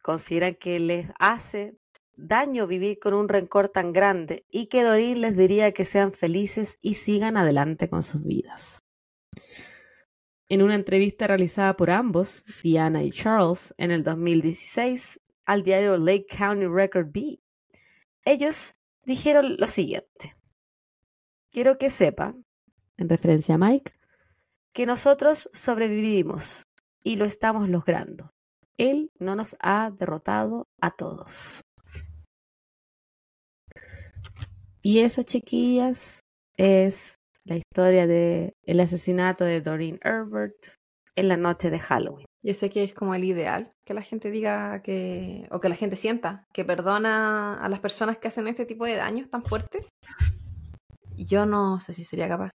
Consideran 0.00 0.54
que 0.54 0.78
les 0.78 1.10
hace 1.18 1.76
daño 2.14 2.68
vivir 2.68 3.00
con 3.00 3.14
un 3.14 3.28
rencor 3.28 3.68
tan 3.68 3.92
grande 3.92 4.46
y 4.48 4.66
que 4.66 4.84
Dorin 4.84 5.20
les 5.20 5.36
diría 5.36 5.72
que 5.72 5.84
sean 5.84 6.12
felices 6.12 6.78
y 6.80 6.94
sigan 6.94 7.36
adelante 7.36 7.88
con 7.90 8.04
sus 8.04 8.22
vidas. 8.22 8.78
En 10.48 10.62
una 10.62 10.76
entrevista 10.76 11.26
realizada 11.26 11.76
por 11.76 11.90
ambos, 11.90 12.44
Diana 12.62 13.02
y 13.02 13.10
Charles, 13.10 13.74
en 13.76 13.90
el 13.90 14.04
2016, 14.04 15.20
al 15.46 15.64
diario 15.64 15.96
Lake 15.96 16.26
County 16.26 16.68
Record 16.68 17.08
B, 17.10 17.40
ellos 18.24 18.76
dijeron 19.04 19.56
lo 19.58 19.66
siguiente. 19.66 20.36
Quiero 21.50 21.76
que 21.76 21.90
sepa, 21.90 22.36
en 22.96 23.08
referencia 23.08 23.56
a 23.56 23.58
Mike, 23.58 23.98
que 24.72 24.86
nosotros 24.86 25.50
sobrevivimos 25.52 26.67
y 27.08 27.16
lo 27.16 27.24
estamos 27.24 27.70
logrando. 27.70 28.34
Él 28.76 29.10
no 29.18 29.34
nos 29.34 29.56
ha 29.60 29.90
derrotado 29.90 30.66
a 30.78 30.90
todos. 30.90 31.62
Y 34.82 34.98
esas 34.98 35.24
chiquillas 35.24 36.20
es 36.58 37.14
la 37.44 37.56
historia 37.56 38.06
del 38.06 38.52
el 38.62 38.80
asesinato 38.80 39.46
de 39.46 39.62
Doreen 39.62 39.98
Herbert 40.02 40.76
en 41.16 41.28
la 41.28 41.38
noche 41.38 41.70
de 41.70 41.80
Halloween. 41.80 42.26
Yo 42.42 42.52
sé 42.52 42.68
que 42.68 42.84
es 42.84 42.92
como 42.92 43.14
el 43.14 43.24
ideal, 43.24 43.72
que 43.86 43.94
la 43.94 44.02
gente 44.02 44.30
diga 44.30 44.82
que, 44.82 45.48
o 45.50 45.60
que 45.60 45.70
la 45.70 45.76
gente 45.76 45.96
sienta, 45.96 46.44
que 46.52 46.66
perdona 46.66 47.54
a 47.58 47.70
las 47.70 47.80
personas 47.80 48.18
que 48.18 48.28
hacen 48.28 48.48
este 48.48 48.66
tipo 48.66 48.84
de 48.84 48.96
daños 48.96 49.30
tan 49.30 49.42
fuertes. 49.42 49.86
Yo 51.16 51.46
no 51.46 51.80
sé 51.80 51.94
si 51.94 52.04
sería 52.04 52.28
capaz. 52.28 52.50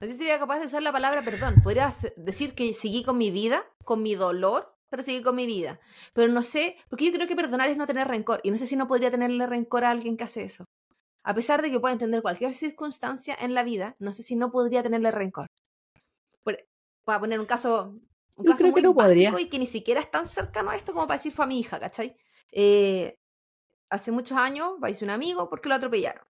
No 0.00 0.06
sé 0.06 0.12
si 0.12 0.18
sería 0.18 0.38
capaz 0.38 0.60
de 0.60 0.66
usar 0.66 0.82
la 0.82 0.92
palabra 0.92 1.22
perdón. 1.22 1.56
Podría 1.62 1.92
decir 2.16 2.54
que 2.54 2.72
seguí 2.72 3.02
con 3.02 3.18
mi 3.18 3.30
vida, 3.30 3.64
con 3.84 4.02
mi 4.02 4.14
dolor, 4.14 4.74
pero 4.88 5.02
seguí 5.02 5.22
con 5.22 5.34
mi 5.34 5.46
vida. 5.46 5.80
Pero 6.12 6.32
no 6.32 6.42
sé, 6.42 6.76
porque 6.88 7.06
yo 7.06 7.12
creo 7.12 7.26
que 7.26 7.34
perdonar 7.34 7.68
es 7.68 7.76
no 7.76 7.86
tener 7.86 8.06
rencor. 8.06 8.40
Y 8.44 8.50
no 8.50 8.58
sé 8.58 8.66
si 8.66 8.76
no 8.76 8.86
podría 8.86 9.10
tenerle 9.10 9.46
rencor 9.46 9.84
a 9.84 9.90
alguien 9.90 10.16
que 10.16 10.24
hace 10.24 10.44
eso. 10.44 10.64
A 11.24 11.34
pesar 11.34 11.62
de 11.62 11.70
que 11.70 11.80
pueda 11.80 11.92
entender 11.92 12.22
cualquier 12.22 12.54
circunstancia 12.54 13.36
en 13.40 13.54
la 13.54 13.64
vida, 13.64 13.96
no 13.98 14.12
sé 14.12 14.22
si 14.22 14.36
no 14.36 14.50
podría 14.50 14.82
tenerle 14.82 15.10
rencor. 15.10 15.46
Para 17.04 17.20
poner 17.20 17.40
un 17.40 17.46
caso, 17.46 17.94
un 18.36 18.44
caso 18.44 18.66
muy 18.66 18.82
básico 18.82 19.38
y 19.38 19.48
que 19.48 19.58
ni 19.58 19.66
siquiera 19.66 20.00
es 20.00 20.10
tan 20.10 20.26
cercano 20.26 20.70
a 20.70 20.76
esto 20.76 20.92
como 20.92 21.06
para 21.06 21.16
decir 21.16 21.32
fue 21.32 21.46
a 21.46 21.48
mi 21.48 21.58
hija, 21.58 21.80
¿cachai? 21.80 22.14
Eh, 22.52 23.16
hace 23.88 24.12
muchos 24.12 24.36
años 24.36 24.78
vais 24.78 25.00
un 25.00 25.08
amigo 25.10 25.48
porque 25.48 25.70
lo 25.70 25.74
atropellaron. 25.74 26.24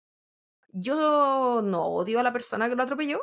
Yo 0.73 1.63
no 1.63 1.87
odio 1.87 2.19
a 2.19 2.25
la 2.25 2.33
persona 2.33 2.69
que 2.69 2.75
lo 2.75 2.83
atropelló, 2.83 3.21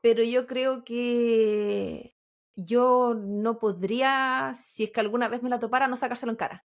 pero 0.00 0.22
yo 0.22 0.46
creo 0.46 0.84
que 0.84 2.14
yo 2.54 3.14
no 3.14 3.58
podría, 3.58 4.52
si 4.54 4.84
es 4.84 4.90
que 4.90 5.00
alguna 5.00 5.28
vez 5.28 5.42
me 5.42 5.48
la 5.48 5.58
topara, 5.58 5.88
no 5.88 5.96
sacárselo 5.96 6.32
en 6.32 6.36
cara. 6.36 6.64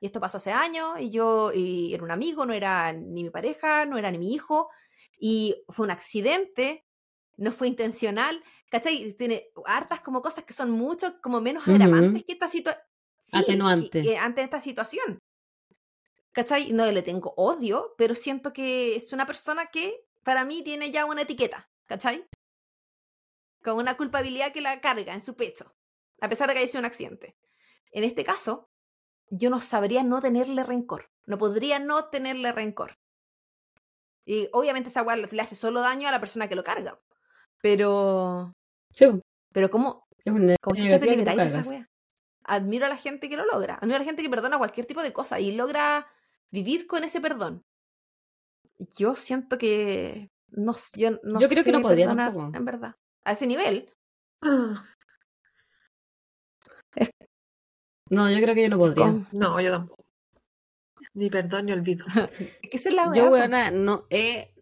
Y 0.00 0.06
esto 0.06 0.20
pasó 0.20 0.38
hace 0.38 0.50
años 0.50 0.98
y 0.98 1.10
yo 1.10 1.52
y 1.52 1.92
era 1.92 2.02
un 2.02 2.10
amigo, 2.10 2.46
no 2.46 2.54
era 2.54 2.92
ni 2.92 3.22
mi 3.22 3.30
pareja, 3.30 3.84
no 3.84 3.98
era 3.98 4.10
ni 4.10 4.18
mi 4.18 4.32
hijo. 4.32 4.70
Y 5.18 5.62
fue 5.68 5.84
un 5.84 5.90
accidente, 5.90 6.86
no 7.36 7.52
fue 7.52 7.68
intencional. 7.68 8.42
¿Cachai? 8.70 9.12
Tiene 9.14 9.48
hartas 9.66 10.00
como 10.00 10.22
cosas 10.22 10.44
que 10.44 10.52
son 10.52 10.70
mucho 10.70 11.20
como 11.20 11.40
menos 11.40 11.66
agravantes 11.66 12.24
que 12.24 12.32
esta 12.32 12.48
situación. 12.48 12.84
Atenuante. 13.32 14.18
ante 14.18 14.42
esta 14.42 14.60
situación. 14.60 15.18
¿Cachai? 16.32 16.72
No 16.72 16.90
le 16.90 17.02
tengo 17.02 17.34
odio, 17.36 17.94
pero 17.98 18.14
siento 18.14 18.52
que 18.52 18.96
es 18.96 19.12
una 19.12 19.26
persona 19.26 19.66
que 19.66 20.06
para 20.22 20.44
mí 20.44 20.62
tiene 20.62 20.90
ya 20.90 21.04
una 21.04 21.22
etiqueta. 21.22 21.68
¿Cachai? 21.86 22.26
Con 23.62 23.76
una 23.76 23.96
culpabilidad 23.96 24.52
que 24.52 24.60
la 24.60 24.80
carga 24.80 25.14
en 25.14 25.20
su 25.20 25.34
pecho, 25.34 25.74
a 26.20 26.28
pesar 26.28 26.48
de 26.48 26.54
que 26.54 26.60
haya 26.60 26.68
sido 26.68 26.80
un 26.80 26.86
accidente. 26.86 27.36
En 27.92 28.04
este 28.04 28.24
caso, 28.24 28.68
yo 29.30 29.50
no 29.50 29.60
sabría 29.60 30.02
no 30.02 30.20
tenerle 30.20 30.64
rencor. 30.64 31.10
No 31.26 31.38
podría 31.38 31.78
no 31.78 32.06
tenerle 32.06 32.52
rencor. 32.52 32.98
Y 34.24 34.48
obviamente 34.52 34.90
esa 34.90 35.02
weá 35.02 35.16
le 35.16 35.42
hace 35.42 35.56
solo 35.56 35.80
daño 35.80 36.08
a 36.08 36.12
la 36.12 36.20
persona 36.20 36.48
que 36.48 36.54
lo 36.54 36.64
carga. 36.64 37.00
Pero. 37.62 38.54
Sí. 38.94 39.06
Pero 39.52 39.70
¿cómo? 39.70 40.06
¿Cómo 40.24 40.74
te 40.74 41.00
liberáis 41.00 41.52
de 41.52 41.60
esa 41.60 41.68
weá? 41.68 41.88
Admiro 42.44 42.86
a 42.86 42.88
la 42.88 42.96
gente 42.96 43.28
que 43.28 43.36
lo 43.36 43.44
logra. 43.46 43.76
Admiro 43.76 43.96
a 43.96 44.00
la 44.00 44.04
gente 44.04 44.22
que 44.22 44.30
perdona 44.30 44.58
cualquier 44.58 44.86
tipo 44.86 45.02
de 45.02 45.12
cosa 45.12 45.40
y 45.40 45.52
logra 45.52 46.08
vivir 46.50 46.86
con 46.86 47.04
ese 47.04 47.20
perdón. 47.20 47.64
Yo 48.96 49.14
siento 49.14 49.58
que. 49.58 50.30
No, 50.48 50.74
yo 50.94 51.12
no 51.22 51.40
yo 51.40 51.48
creo 51.48 51.64
que 51.64 51.72
no 51.72 51.82
podría 51.82 52.08
tampoco. 52.08 52.50
En 52.54 52.64
verdad. 52.64 52.96
A 53.24 53.32
ese 53.32 53.46
nivel. 53.46 53.90
No, 58.08 58.28
yo 58.28 58.40
creo 58.40 58.54
que 58.54 58.62
yo 58.62 58.68
no 58.68 58.78
podría. 58.78 59.26
No, 59.30 59.60
yo 59.60 59.70
tampoco. 59.70 60.04
Ni 61.14 61.30
perdón 61.30 61.66
ni 61.66 61.72
olvido. 61.72 62.04
es 62.72 62.92
la 62.92 63.12
Yo, 63.14 63.30
weona, 63.30 63.70
no 63.70 64.06
he, 64.10 64.52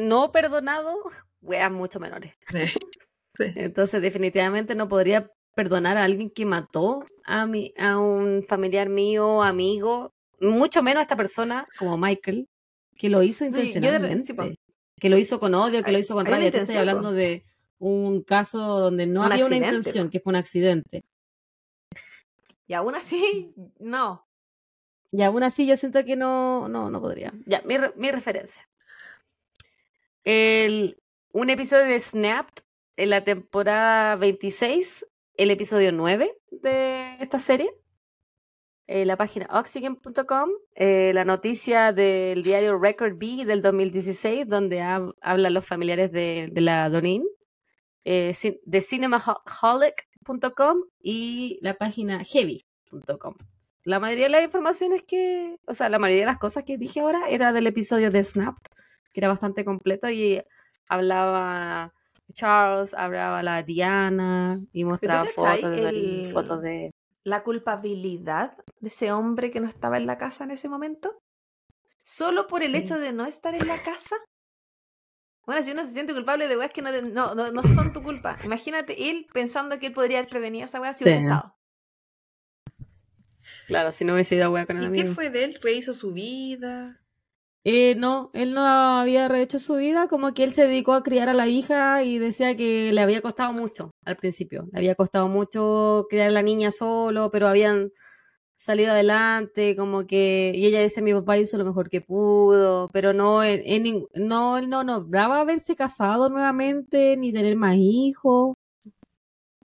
no 0.00 0.32
perdonado 0.32 0.94
weas 1.40 1.72
mucho 1.72 1.98
menores. 2.00 2.34
Entonces, 3.38 4.02
definitivamente 4.02 4.74
no 4.74 4.88
podría 4.88 5.30
perdonar 5.54 5.96
a 5.96 6.04
alguien 6.04 6.30
que 6.30 6.44
mató 6.44 7.04
a, 7.24 7.46
mi, 7.46 7.72
a 7.78 7.98
un 7.98 8.44
familiar 8.46 8.88
mío, 8.88 9.42
amigo, 9.42 10.12
mucho 10.40 10.82
menos 10.82 11.00
a 11.00 11.02
esta 11.02 11.16
persona 11.16 11.66
como 11.78 11.96
Michael, 11.96 12.46
que 12.96 13.08
lo 13.08 13.22
hizo 13.22 13.44
intencionalmente. 13.44 14.34
que 14.96 15.08
lo 15.08 15.16
hizo 15.16 15.40
con 15.40 15.54
odio, 15.54 15.82
que 15.82 15.92
lo 15.92 15.98
hizo 15.98 16.14
con 16.14 16.26
rabia. 16.26 16.50
Te 16.50 16.58
estoy 16.58 16.76
hablando 16.76 17.12
de 17.12 17.44
un 17.80 18.22
caso 18.22 18.78
donde 18.78 19.06
no 19.06 19.24
había 19.24 19.46
una 19.46 19.56
intención, 19.56 20.10
que 20.10 20.20
fue 20.20 20.30
un 20.30 20.36
accidente. 20.36 21.02
Y 22.66 22.74
aún 22.74 22.94
así, 22.94 23.52
no. 23.80 24.28
Y 25.10 25.22
aún 25.22 25.42
así 25.42 25.66
yo 25.66 25.76
siento 25.76 26.04
que 26.04 26.14
no, 26.14 26.68
no, 26.68 26.90
no 26.90 27.00
podría. 27.00 27.32
Ya, 27.46 27.62
mi, 27.62 27.76
mi 27.96 28.12
referencia. 28.12 28.68
El, 30.22 31.02
un 31.32 31.50
episodio 31.50 31.86
de 31.86 31.98
Snapped 31.98 32.62
en 32.96 33.10
la 33.10 33.24
temporada 33.24 34.14
26, 34.16 35.06
el 35.36 35.50
episodio 35.50 35.90
9 35.90 36.36
de 36.50 37.16
esta 37.18 37.38
serie. 37.38 37.72
En 38.86 39.06
la 39.06 39.16
página 39.16 39.48
oxygen.com, 39.50 40.50
eh, 40.74 41.12
la 41.14 41.24
noticia 41.24 41.92
del 41.92 42.42
diario 42.42 42.76
Record 42.76 43.16
B 43.16 43.44
del 43.46 43.62
2016, 43.62 44.48
donde 44.48 44.82
hablan 44.82 45.54
los 45.54 45.64
familiares 45.64 46.12
de, 46.12 46.48
de 46.52 46.60
la 46.60 46.90
Donin, 46.90 47.24
eh, 48.04 48.34
de 48.64 48.80
Cinemaholic 48.80 50.08
y 51.02 51.58
la 51.62 51.74
página 51.74 52.24
heavy.com. 52.24 53.34
La 53.84 53.98
mayoría 53.98 54.26
de 54.26 54.30
las 54.30 54.44
informaciones 54.44 55.02
que, 55.02 55.58
o 55.66 55.74
sea, 55.74 55.88
la 55.88 55.98
mayoría 55.98 56.22
de 56.22 56.32
las 56.32 56.38
cosas 56.38 56.64
que 56.64 56.76
dije 56.76 57.00
ahora 57.00 57.28
era 57.28 57.52
del 57.52 57.66
episodio 57.66 58.10
de 58.10 58.22
Snap, 58.22 58.56
que 59.12 59.20
era 59.20 59.28
bastante 59.28 59.64
completo 59.64 60.10
y 60.10 60.42
hablaba 60.86 61.94
Charles, 62.34 62.94
hablaba 62.94 63.42
la 63.42 63.62
Diana 63.62 64.60
y 64.72 64.84
mostraba 64.84 65.24
fotos 65.24 65.70
de, 65.70 66.30
fotos 66.32 66.62
de 66.62 66.90
la 67.24 67.42
culpabilidad 67.42 68.56
de 68.80 68.88
ese 68.88 69.12
hombre 69.12 69.50
que 69.50 69.60
no 69.60 69.68
estaba 69.68 69.96
en 69.96 70.06
la 70.06 70.18
casa 70.18 70.44
en 70.44 70.50
ese 70.50 70.68
momento. 70.68 71.18
Solo 72.02 72.46
por 72.46 72.62
el 72.62 72.74
hecho 72.74 72.98
de 72.98 73.12
no 73.12 73.26
estar 73.26 73.54
en 73.54 73.66
la 73.66 73.82
casa. 73.82 74.16
Bueno, 75.50 75.64
si 75.64 75.72
uno 75.72 75.82
se 75.82 75.90
siente 75.90 76.14
culpable 76.14 76.46
de 76.46 76.56
weas 76.56 76.72
que 76.72 76.80
no, 76.80 76.92
no, 77.34 77.34
no, 77.34 77.62
son 77.64 77.92
tu 77.92 78.04
culpa. 78.04 78.38
Imagínate 78.44 79.10
él 79.10 79.26
pensando 79.32 79.80
que 79.80 79.88
él 79.88 79.92
podría 79.92 80.18
haber 80.18 80.30
prevenido 80.30 80.66
esa 80.66 80.80
wea 80.80 80.94
si 80.94 81.02
hubiese 81.02 81.22
estado. 81.22 81.56
Claro, 83.66 83.90
si 83.90 84.04
no 84.04 84.14
hubiese 84.14 84.36
ido 84.36 84.44
a 84.44 84.50
wea 84.50 84.64
con 84.64 84.76
el 84.76 84.96
¿Y 84.96 85.02
qué 85.02 85.06
fue 85.06 85.28
de 85.28 85.42
él? 85.42 85.60
hizo 85.74 85.92
su 85.92 86.12
vida? 86.12 87.00
Eh, 87.64 87.96
no, 87.96 88.30
él 88.32 88.54
no 88.54 88.64
había 88.64 89.26
rehecho 89.26 89.58
su 89.58 89.74
vida, 89.74 90.06
como 90.06 90.34
que 90.34 90.44
él 90.44 90.52
se 90.52 90.68
dedicó 90.68 90.92
a 90.92 91.02
criar 91.02 91.28
a 91.28 91.34
la 91.34 91.48
hija 91.48 92.04
y 92.04 92.20
decía 92.20 92.56
que 92.56 92.92
le 92.92 93.00
había 93.00 93.20
costado 93.20 93.52
mucho 93.52 93.90
al 94.04 94.14
principio. 94.14 94.68
Le 94.70 94.78
había 94.78 94.94
costado 94.94 95.26
mucho 95.26 96.06
criar 96.08 96.28
a 96.28 96.30
la 96.30 96.42
niña 96.42 96.70
solo, 96.70 97.32
pero 97.32 97.48
habían 97.48 97.90
salido 98.64 98.92
adelante, 98.92 99.74
como 99.76 100.06
que, 100.06 100.52
y 100.54 100.66
ella 100.66 100.82
dice, 100.82 101.02
mi 101.02 101.12
papá 101.14 101.38
hizo 101.38 101.56
lo 101.58 101.64
mejor 101.64 101.88
que 101.90 102.00
pudo, 102.02 102.88
pero 102.92 103.12
no, 103.12 103.42
en, 103.42 103.62
en 103.64 103.84
ning- 103.84 104.08
no, 104.14 104.58
él 104.58 104.68
no 104.68 104.84
nombraba 104.84 105.40
haberse 105.40 105.74
casado 105.76 106.28
nuevamente, 106.28 107.16
ni 107.16 107.32
tener 107.32 107.56
más 107.56 107.76
hijos. 107.76 108.54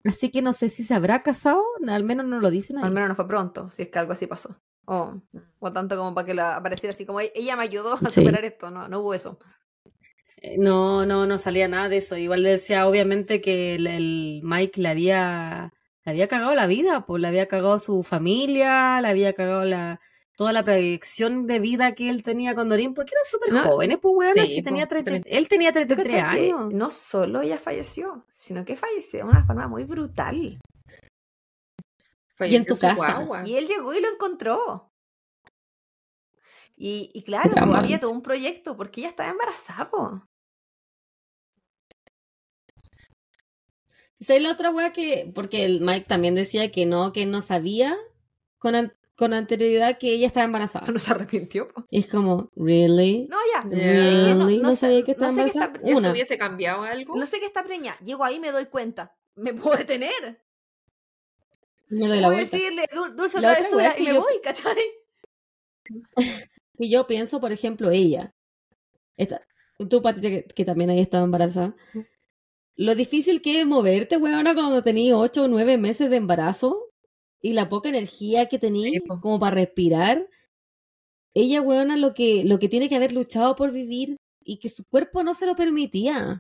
Así 0.05 0.29
que 0.31 0.41
no 0.41 0.53
sé 0.53 0.69
si 0.69 0.83
se 0.83 0.93
habrá 0.93 1.23
casado, 1.23 1.61
al 1.87 2.03
menos 2.03 2.25
no 2.25 2.39
lo 2.39 2.49
dicen 2.51 2.77
ahí. 2.77 2.83
Al 2.83 2.91
menos 2.93 3.09
no 3.09 3.15
fue 3.15 3.27
pronto, 3.27 3.69
si 3.69 3.83
es 3.83 3.89
que 3.89 3.99
algo 3.99 4.11
así 4.11 4.27
pasó. 4.27 4.55
O, 4.85 5.13
o 5.59 5.71
tanto 5.71 5.95
como 5.95 6.13
para 6.13 6.25
que 6.27 6.33
la 6.33 6.57
apareciera 6.57 6.93
así 6.93 7.05
como 7.05 7.21
"E- 7.21 7.31
ella 7.35 7.55
me 7.55 7.63
ayudó 7.63 7.93
a 8.03 8.09
Sí. 8.09 8.21
superar 8.21 8.43
esto. 8.43 8.69
No, 8.69 8.89
no 8.89 8.99
hubo 8.99 9.13
eso. 9.13 9.39
Eh, 10.41 10.57
No, 10.57 11.05
no, 11.05 11.25
no 11.25 11.37
salía 11.37 11.67
nada 11.67 11.89
de 11.89 11.97
eso. 11.97 12.17
Igual 12.17 12.43
decía, 12.43 12.87
obviamente, 12.87 13.41
que 13.41 13.75
el, 13.75 13.87
el 13.87 14.41
Mike 14.43 14.81
le 14.81 14.89
había, 14.89 15.73
le 16.05 16.11
había 16.11 16.27
cagado 16.27 16.53
la 16.55 16.67
vida, 16.67 17.05
pues 17.05 17.21
le 17.21 17.27
había 17.27 17.47
cagado 17.47 17.79
su 17.79 18.03
familia, 18.03 18.99
le 19.01 19.07
había 19.07 19.33
cagado 19.33 19.65
la, 19.65 20.01
toda 20.35 20.51
la 20.51 20.63
proyección 20.63 21.47
de 21.47 21.59
vida 21.59 21.95
que 21.95 22.09
él 22.09 22.23
tenía 22.23 22.55
con 22.55 22.69
Doreen, 22.69 22.93
porque 22.93 23.11
eran 23.13 23.25
súper 23.25 23.53
No, 23.53 23.63
jóvenes, 23.63 23.99
pues 24.01 24.13
weón, 24.15 24.33
sí, 24.33 24.55
si 24.55 24.61
tenía 24.63 24.87
pues, 24.87 25.03
30 25.03 25.29
él 25.29 25.47
tenía 25.47 25.71
¿Tú 25.71 25.79
33 25.79 26.23
cachai 26.23 26.39
que 26.39 26.51
años. 26.53 26.73
no 26.73 26.89
solo 26.89 27.41
ella 27.41 27.57
falleció, 27.57 28.25
sino 28.29 28.65
que 28.65 28.75
falleció 28.75 29.19
de 29.19 29.25
una 29.25 29.45
forma 29.45 29.67
muy 29.67 29.83
brutal. 29.85 30.59
Falleció 32.35 32.73
tu 32.73 32.75
su 32.75 32.81
casa. 32.81 32.95
guagua. 33.19 33.47
Y 33.47 33.55
él 33.55 33.67
llegó 33.67 33.93
y 33.93 34.01
lo 34.01 34.09
encontró. 34.09 34.89
Y, 36.75 37.11
y 37.13 37.23
claro, 37.23 37.49
po, 37.49 37.55
traumante. 37.55 37.85
había 37.85 37.99
todo 37.99 38.11
un 38.11 38.23
proyecto 38.23 38.75
porque 38.75 39.01
ella 39.01 39.09
estaba 39.09 39.29
embarazada. 39.29 39.89
po. 39.89 40.23
Esa 44.23 44.35
es 44.35 44.41
la 44.41 44.51
otra 44.53 44.69
weá 44.71 44.93
que, 44.93 45.29
porque 45.35 45.65
el 45.65 45.81
Mike 45.81 46.05
también 46.07 46.33
decía 46.33 46.71
que 46.71 46.85
no, 46.85 47.11
que 47.11 47.25
no 47.25 47.41
sabía 47.41 47.97
con, 48.57 48.73
an- 48.75 48.93
con 49.17 49.33
anterioridad 49.33 49.97
que 49.97 50.13
ella 50.13 50.27
estaba 50.27 50.45
embarazada. 50.45 50.87
No 50.89 50.97
se 50.97 51.11
arrepintió. 51.11 51.67
po. 51.67 51.83
Es 51.91 52.07
como, 52.07 52.49
¿really? 52.55 53.27
No, 53.29 53.37
ya. 53.53 53.69
¿Really? 53.69 54.59
no 54.59 54.75
sabía 54.77 55.03
que 55.03 55.11
estaba 55.11 55.31
no 55.33 55.37
sé 55.37 55.41
qué 55.43 55.47
está 55.47 55.65
embarazada. 55.65 55.73
pre- 55.73 55.89
¿Eso 55.91 55.99
Una. 55.99 56.11
hubiese 56.11 56.37
cambiado 56.37 56.83
algo? 56.83 57.17
No 57.17 57.25
sé 57.25 57.41
qué 57.41 57.47
está 57.47 57.63
preñada. 57.65 57.97
Llego 57.99 58.23
ahí 58.23 58.35
y 58.35 58.39
me 58.39 58.51
doy 58.51 58.67
cuenta. 58.67 59.13
Me 59.35 59.53
puedo 59.53 59.75
detener. 59.77 60.41
Me 61.89 62.07
doy 62.07 62.21
la 62.21 62.27
Puedo 62.29 62.39
vuelta. 62.39 62.57
decirle 62.57 62.85
"Dul- 62.93 63.15
dulce 63.15 63.41
La 63.41 63.49
otra 63.51 63.59
travesura 63.67 63.93
y 63.93 63.97
que 63.97 64.03
me 64.09 64.13
yo- 64.15 64.21
voy, 64.21 64.33
¿cachai? 64.41 64.77
Y 66.79 66.89
yo 66.89 67.05
pienso, 67.05 67.39
por 67.39 67.51
ejemplo, 67.51 67.91
ella, 67.91 68.33
esta, 69.15 69.41
tú, 69.89 70.01
Patita, 70.01 70.29
que, 70.29 70.43
que 70.45 70.65
también 70.65 70.89
ahí 70.89 70.99
estado 70.99 71.23
embarazada, 71.25 71.75
lo 72.75 72.95
difícil 72.95 73.41
que 73.41 73.59
es 73.61 73.65
moverte, 73.65 74.17
weona, 74.17 74.53
cuando 74.53 74.81
tenías 74.83 75.15
ocho 75.17 75.43
o 75.43 75.47
nueve 75.47 75.77
meses 75.77 76.09
de 76.09 76.17
embarazo 76.17 76.89
y 77.41 77.53
la 77.53 77.69
poca 77.69 77.89
energía 77.89 78.47
que 78.47 78.59
tenías 78.59 78.91
Sí, 78.93 78.99
como 79.21 79.39
para 79.39 79.55
respirar. 79.55 80.27
Ella, 81.35 81.61
weona, 81.61 81.97
lo 81.97 82.13
que, 82.13 82.43
lo 82.43 82.59
que 82.59 82.69
tiene 82.69 82.89
que 82.89 82.95
haber 82.95 83.11
luchado 83.11 83.55
por 83.55 83.71
vivir 83.71 84.17
y 84.43 84.57
que 84.59 84.69
su 84.69 84.83
cuerpo 84.85 85.23
no 85.23 85.33
se 85.33 85.45
lo 85.45 85.55
permitía. 85.55 86.39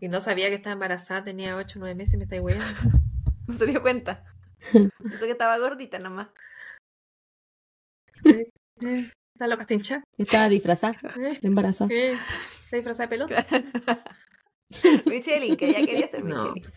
Y 0.00 0.08
no 0.08 0.20
sabía 0.20 0.48
que 0.48 0.56
estaba 0.56 0.74
embarazada, 0.74 1.24
tenía 1.24 1.56
8 1.56 1.78
o 1.78 1.80
9 1.80 1.94
meses 1.94 2.14
y 2.14 2.16
me 2.18 2.24
estáis 2.24 2.42
weando. 2.42 2.64
No 3.46 3.52
se 3.54 3.66
dio 3.66 3.82
cuenta. 3.82 4.24
Eso 4.72 5.26
que 5.26 5.32
estaba 5.32 5.58
gordita 5.58 5.98
nomás. 5.98 6.28
Eh, 8.24 8.46
¿Está 9.34 9.46
loca 9.48 9.66
hincha? 9.68 10.02
Estaba 10.16 10.48
disfrazada 10.48 10.96
Eh, 11.16 11.38
embarazada. 11.42 11.90
eh, 11.92 12.18
¿Está 12.64 12.76
disfrazada 12.76 13.06
de 13.06 13.10
pelota? 13.10 13.46
Michelin, 15.06 15.56
que 15.56 15.68
ella 15.70 15.86
quería 15.86 16.08
ser 16.08 16.24
No. 16.24 16.52
Michelin. 16.54 16.72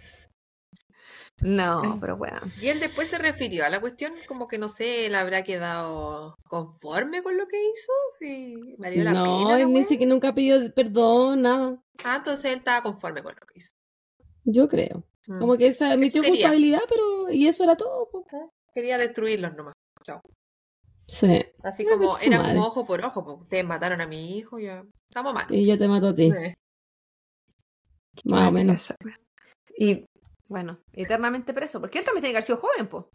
No, 1.39 1.97
pero 2.01 2.17
bueno. 2.17 2.39
Y 2.59 2.69
él 2.69 2.79
después 2.79 3.09
se 3.09 3.19
refirió 3.19 3.63
a 3.63 3.69
la 3.69 3.79
cuestión 3.79 4.13
como 4.27 4.47
que 4.47 4.57
no 4.57 4.67
sé, 4.67 5.05
él 5.05 5.13
habrá 5.13 5.43
quedado 5.43 6.35
conforme 6.45 7.21
con 7.21 7.37
lo 7.37 7.47
que 7.47 7.61
hizo, 7.61 7.91
si 8.17 8.75
valió 8.79 9.03
la 9.03 9.13
No, 9.13 9.23
pena. 9.23 9.49
la 9.57 9.61
él 9.61 9.67
ni 9.67 9.75
wea? 9.81 9.83
siquiera 9.87 10.09
nunca 10.11 10.33
pidió 10.33 10.73
perdón, 10.73 11.43
nada. 11.43 11.79
Ah, 12.03 12.15
entonces 12.17 12.45
él 12.51 12.57
estaba 12.57 12.81
conforme 12.81 13.21
con 13.21 13.35
lo 13.39 13.45
que 13.45 13.59
hizo. 13.59 13.71
Yo 14.45 14.67
creo. 14.67 15.03
Mm. 15.27 15.39
Como 15.39 15.57
que 15.57 15.71
se 15.71 15.85
admitió 15.85 16.23
culpabilidad, 16.23 16.81
pero. 16.89 17.29
Y 17.29 17.47
eso 17.47 17.63
era 17.65 17.75
todo. 17.75 18.09
po. 18.09 18.25
Quería 18.73 18.97
destruirlos 18.97 19.53
nomás. 19.55 19.73
Sí. 21.09 21.45
Así 21.63 21.85
como, 21.85 22.17
era 22.17 22.41
como 22.41 22.65
ojo 22.65 22.83
por 22.85 23.01
ojo, 23.01 23.23
porque 23.23 23.43
ustedes 23.43 23.65
mataron 23.65 24.01
a 24.01 24.07
mi 24.07 24.37
hijo, 24.37 24.59
ya 24.59 24.83
estamos 25.07 25.33
mal. 25.33 25.45
Y 25.49 25.65
yo 25.65 25.77
te 25.77 25.87
mato 25.87 26.09
a 26.09 26.15
ti. 26.15 26.31
Más 28.25 28.49
o 28.49 28.51
menos. 28.51 28.93
Y 29.77 30.05
bueno, 30.47 30.79
eternamente 30.93 31.53
preso. 31.53 31.79
Porque 31.79 31.99
él 31.99 32.05
también 32.05 32.21
tiene 32.21 32.33
que 32.33 32.37
haber 32.37 32.43
sido 32.43 32.57
joven, 32.57 32.87
po. 32.87 33.09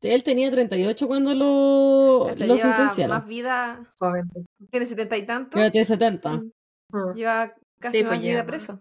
Él 0.00 0.22
tenía 0.24 0.50
38 0.50 1.06
cuando 1.06 1.32
lo, 1.32 2.28
Hasta 2.28 2.44
lo 2.46 2.56
lleva 2.56 2.76
sentenciaron. 2.76 3.16
más 3.18 3.26
vida. 3.26 3.86
joven. 4.00 4.24
Tiene 4.70 4.86
setenta 4.86 5.16
y 5.16 5.24
tanto. 5.26 5.50
Pero 5.54 5.70
tiene 5.70 5.84
70. 5.84 6.30
Mm, 6.32 6.50
Ah, 6.94 7.12
Lleva 7.14 7.54
casi 7.80 7.98
Sí, 7.98 8.02
más 8.02 8.10
pues 8.10 8.20
vida 8.20 8.32
lleva. 8.32 8.46
preso. 8.46 8.80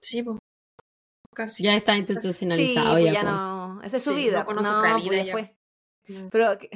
Sí, 0.00 0.22
pues. 0.22 0.38
Casi. 1.32 1.62
Ya 1.62 1.74
está 1.76 1.92
Sí, 1.94 2.00
institucionalizado. 2.00 2.92
pues 2.92 3.04
ya, 3.06 3.12
ya 3.12 3.22
no. 3.22 3.80
Esa 3.82 3.96
es 3.96 4.02
su 4.02 4.10
Sí, 4.12 4.16
vida. 4.24 4.40
no 4.40 4.46
conoce 4.46 4.68
no, 4.68 4.78
otra 4.78 4.92
pues 4.92 5.04
vida 5.04 5.16
ya 5.18 5.24
ya. 5.24 5.32
fue. 5.32 5.56
Mm. 6.08 6.28
Pero 6.30 6.58
que- 6.58 6.70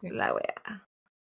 Sí. 0.00 0.08
la 0.10 0.34
weá. 0.34 0.88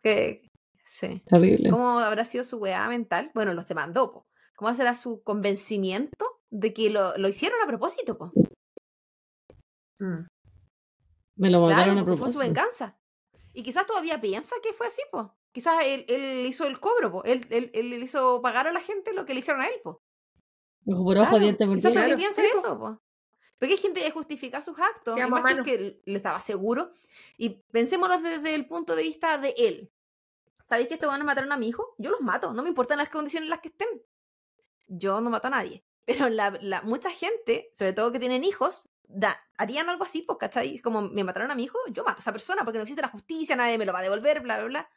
Que 0.02 0.48
sí. 0.84 1.22
Terrible. 1.26 1.70
¿Cómo 1.70 1.98
habrá 1.98 2.24
sido 2.24 2.44
su 2.44 2.58
weá 2.58 2.86
mental? 2.88 3.30
Bueno, 3.34 3.54
los 3.54 3.66
demandó, 3.68 4.12
po. 4.12 4.26
¿Cómo 4.56 4.74
será 4.74 4.94
su 4.94 5.22
convencimiento 5.22 6.40
de 6.50 6.72
que 6.72 6.90
lo, 6.90 7.16
lo 7.18 7.28
hicieron 7.28 7.58
a 7.62 7.66
propósito, 7.66 8.16
po? 8.16 8.32
Mm. 10.00 10.26
Me 11.36 11.50
lo 11.50 11.66
Claro, 11.66 11.92
a 11.92 11.94
porque 12.04 12.16
fue 12.18 12.28
su 12.28 12.34
propósito. 12.34 12.38
venganza. 12.40 12.98
Y 13.52 13.62
quizás 13.62 13.86
todavía 13.86 14.20
piensa 14.20 14.54
que 14.62 14.72
fue 14.72 14.86
así, 14.86 15.02
po. 15.10 15.36
Quizás 15.52 15.84
él, 15.86 16.04
él 16.08 16.46
hizo 16.46 16.66
el 16.66 16.80
cobro, 16.80 17.10
po. 17.10 17.24
Él, 17.24 17.46
él, 17.50 17.70
él 17.74 17.90
le 17.90 17.96
hizo 17.98 18.40
pagar 18.42 18.66
a 18.66 18.72
la 18.72 18.80
gente 18.80 19.12
lo 19.12 19.24
que 19.24 19.34
le 19.34 19.40
hicieron 19.40 19.62
a 19.62 19.66
él, 19.66 19.80
po. 19.82 20.02
Ojo 20.86 21.04
por 21.04 21.16
ojo, 21.16 21.28
Claro, 21.30 21.38
diente 21.38 21.66
por 21.66 21.76
quizás 21.76 21.92
diente. 21.92 22.08
todavía 22.08 22.16
piensa 22.16 22.42
sí, 22.42 22.48
po. 22.52 22.58
eso, 22.58 22.78
po. 22.78 23.00
Porque 23.58 23.74
hay 23.74 23.80
gente 23.80 24.00
que 24.02 24.10
justifica 24.10 24.60
sus 24.60 24.78
actos. 24.78 25.14
Que 25.14 25.26
más 25.26 25.44
es 25.50 25.66
le 26.04 26.16
estaba 26.16 26.40
seguro. 26.40 26.90
Y 27.38 27.62
pensémoslo 27.72 28.18
desde 28.20 28.54
el 28.54 28.66
punto 28.66 28.94
de 28.96 29.02
vista 29.02 29.38
de 29.38 29.54
él. 29.56 29.90
¿Sabéis 30.64 30.88
que 30.88 30.94
estos 30.94 31.08
van 31.10 31.20
a 31.20 31.24
matar 31.24 31.46
a 31.50 31.56
mi 31.58 31.68
hijo? 31.68 31.94
Yo 31.98 32.10
los 32.10 32.22
mato. 32.22 32.52
No 32.54 32.62
me 32.62 32.70
importan 32.70 32.98
las 32.98 33.10
condiciones 33.10 33.44
en 33.46 33.50
las 33.50 33.60
que 33.60 33.68
estén. 33.68 33.88
Yo 34.86 35.20
no 35.20 35.30
mato 35.30 35.46
a 35.48 35.50
nadie. 35.50 35.84
Pero 36.06 36.28
la, 36.28 36.50
la- 36.60 36.82
mucha 36.82 37.10
gente, 37.10 37.70
sobre 37.74 37.92
todo 37.92 38.10
que 38.12 38.18
tienen 38.18 38.44
hijos, 38.44 38.88
da- 39.04 39.38
harían 39.58 39.88
algo 39.88 40.04
así, 40.04 40.22
pues, 40.22 40.38
¿cachai? 40.38 40.78
Como 40.80 41.02
me 41.02 41.22
mataron 41.22 41.50
a 41.50 41.54
mi 41.54 41.64
hijo, 41.64 41.78
yo 41.90 42.02
mato 42.02 42.18
a 42.18 42.20
esa 42.20 42.32
persona 42.32 42.64
porque 42.64 42.78
no 42.78 42.82
existe 42.82 43.02
la 43.02 43.08
justicia, 43.08 43.56
nadie 43.56 43.78
me 43.78 43.84
lo 43.86 43.92
va 43.92 43.98
a 44.00 44.02
devolver, 44.02 44.40
bla, 44.40 44.56
bla, 44.58 44.66
bla. 44.66 44.90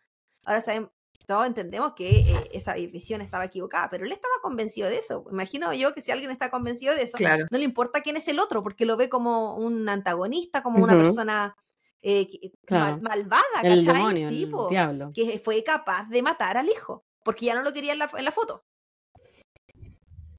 Ahora 0.45 0.61
sabemos, 0.61 0.91
todos 1.26 1.45
entendemos 1.45 1.93
que 1.93 2.20
eh, 2.22 2.49
esa 2.53 2.74
visión 2.76 3.20
estaba 3.22 3.43
equivocada, 3.45 3.89
pero 3.89 4.05
él 4.05 4.11
estaba 4.13 4.34
convencido 4.41 4.88
de 4.89 4.99
eso. 4.99 5.26
Imagino 5.30 5.74
yo 5.74 5.93
que 5.93 6.01
si 6.01 6.11
alguien 6.11 6.32
está 6.32 6.49
convencido 6.49 6.95
de 6.95 7.03
eso, 7.03 7.18
Claro. 7.18 7.45
no 7.51 7.57
le 7.57 7.65
importa 7.65 8.01
quién 8.01 8.15
es 8.15 8.28
el 8.30 8.39
otro, 8.39 8.63
porque 8.63 8.86
lo 8.86 8.95
ve 8.95 9.09
como 9.09 9.57
un 9.57 9.89
antagonista, 9.89 10.63
como 10.63 10.82
una 10.84 10.93
persona 10.97 11.55
eh, 12.02 12.28
Claro. 12.66 12.98
mal- 12.98 13.02
malvada, 13.02 13.43
El 13.64 13.86
¿cachai? 13.86 13.93
demonio, 13.95 14.30
Sí, 14.30 14.43
el 14.43 14.50
po, 14.52 14.68
diablo. 14.70 15.12
que 15.14 15.39
fue 15.39 15.64
capaz 15.64 16.08
de 16.10 16.22
matar 16.22 16.58
al 16.58 16.68
hijo, 16.70 17.04
porque 17.24 17.45
ya 17.48 17.56
no 17.56 17.64
lo 17.64 17.74
quería 17.74 17.93
en 17.93 18.00
la, 18.00 18.10
en 18.18 18.26
la 18.26 18.32
foto. 18.32 18.64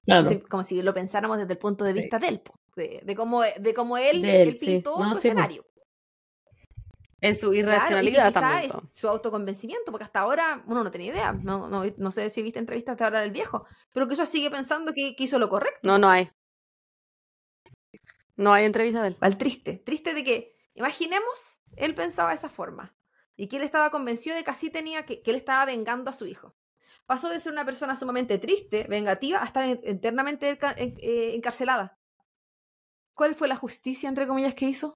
Claro. 0.04 0.28
Sí, 0.28 0.40
como 0.40 0.62
si 0.64 0.80
lo 0.82 0.94
pensáramos 0.94 1.36
desde 1.38 1.52
el 1.52 1.58
punto 1.58 1.84
de 1.84 1.92
Sí. 1.94 2.00
vista 2.00 2.18
de 2.18 2.28
él, 2.28 2.40
po, 2.40 2.54
de, 2.76 3.00
de 3.04 3.14
cómo, 3.16 3.42
de 3.42 3.74
cómo 3.74 3.98
él, 3.98 4.22
De 4.22 4.42
él, 4.42 4.48
él 4.48 4.58
sí. 4.58 4.66
pintó 4.66 4.98
No, 4.98 5.06
su 5.08 5.08
sí, 5.08 5.12
po. 5.14 5.18
escenario. 5.18 5.64
Es 7.20 7.40
su 7.40 7.46
Claro, 7.50 7.54
y 7.56 7.58
irracionalidad 7.58 8.32
también. 8.32 8.70
po. 8.70 8.82
su 8.92 9.08
autoconvencimiento, 9.08 9.90
porque 9.90 10.04
hasta 10.04 10.20
ahora 10.20 10.62
uno 10.68 10.84
no 10.84 10.90
tenía 10.92 11.12
idea. 11.12 11.32
No, 11.32 11.68
no, 11.68 11.82
no 11.96 12.10
sé 12.12 12.30
si 12.30 12.42
viste 12.42 12.60
entrevistas 12.60 12.96
de 12.96 13.04
ahora 13.04 13.20
del 13.20 13.32
viejo, 13.32 13.66
pero 13.92 14.06
que 14.06 14.14
eso 14.14 14.24
sigue 14.24 14.50
pensando 14.50 14.94
que, 14.94 15.16
que 15.16 15.24
hizo 15.24 15.38
lo 15.40 15.48
correcto. 15.48 15.80
No, 15.82 15.98
no 15.98 16.08
hay. 16.08 16.30
No 18.36 18.52
hay 18.52 18.64
entrevista 18.66 19.02
de 19.02 19.08
él. 19.08 19.16
Al 19.20 19.36
triste, 19.36 19.82
triste 19.84 20.14
de 20.14 20.22
que, 20.22 20.56
imaginemos, 20.78 21.60
él 21.76 21.94
pensaba 21.94 22.30
de 22.30 22.36
esa 22.36 22.48
forma 22.48 22.94
y 23.36 23.48
que 23.48 23.56
él 23.56 23.62
estaba 23.62 23.90
convencido 23.90 24.34
de 24.36 24.44
que 24.44 24.50
así 24.50 24.70
tenía 24.70 25.04
que, 25.06 25.22
que 25.22 25.30
él 25.30 25.36
estaba 25.36 25.64
vengando 25.64 26.10
a 26.10 26.12
su 26.14 26.26
hijo. 26.26 26.54
Pasó 27.06 27.28
de 27.28 27.40
ser 27.40 27.52
una 27.52 27.64
persona 27.64 27.96
sumamente 27.96 28.38
triste, 28.38 28.84
vengativa, 28.88 29.42
a 29.42 29.46
estar 29.46 29.64
en- 29.64 29.80
eternamente 29.82 30.58
eh, 30.76 31.34
encarcelada. 31.34 31.96
¿Cuál 33.14 33.34
fue 33.34 33.48
la 33.48 33.56
justicia, 33.56 34.08
entre 34.08 34.26
comillas, 34.26 34.54
que 34.54 34.66
hizo? 34.66 34.94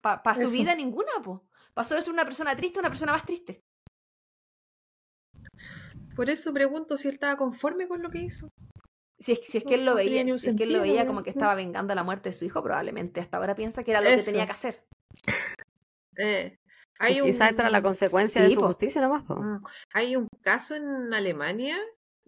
Para 0.00 0.22
su 0.34 0.52
vida 0.52 0.74
ninguna, 0.74 1.12
po. 1.22 1.46
Pasó 1.74 1.94
de 1.94 2.02
ser 2.02 2.12
una 2.12 2.24
persona 2.24 2.54
triste 2.56 2.78
a 2.78 2.80
una 2.80 2.88
persona 2.90 3.12
más 3.12 3.24
triste. 3.24 3.62
Por 6.14 6.30
eso 6.30 6.52
pregunto 6.52 6.96
si 6.96 7.08
él 7.08 7.14
estaba 7.14 7.36
conforme 7.36 7.88
con 7.88 8.02
lo 8.02 8.10
que 8.10 8.18
hizo. 8.18 8.48
Si 9.24 9.32
es, 9.32 9.40
si 9.42 9.56
es 9.56 9.64
que 9.64 9.76
él 9.76 9.86
lo 9.86 9.94
veía, 9.94 10.22
si 10.36 10.50
es 10.50 10.54
que 10.54 10.64
él 10.64 10.74
lo 10.74 10.82
veía 10.82 11.06
como 11.06 11.22
que 11.22 11.30
estaba 11.30 11.54
vengando 11.54 11.94
la 11.94 12.04
muerte 12.04 12.28
de 12.28 12.34
su 12.34 12.44
hijo, 12.44 12.62
probablemente 12.62 13.20
hasta 13.20 13.38
ahora 13.38 13.54
piensa 13.54 13.82
que 13.82 13.92
era 13.92 14.02
lo 14.02 14.10
que 14.10 14.22
tenía 14.22 14.44
que 14.44 14.52
hacer. 14.52 14.84
Eh, 16.16 16.58
hay 16.98 17.20
un, 17.20 17.26
quizás 17.26 17.48
esta 17.48 17.62
era 17.62 17.70
la 17.70 17.82
consecuencia 17.82 18.42
de 18.42 18.50
su 18.50 18.60
po. 18.60 18.66
justicia 18.66 19.00
nomás, 19.00 19.22
po. 19.22 19.36
Mm, 19.36 19.64
Hay 19.94 20.16
un 20.16 20.28
caso 20.42 20.74
en 20.74 21.14
Alemania, 21.14 21.78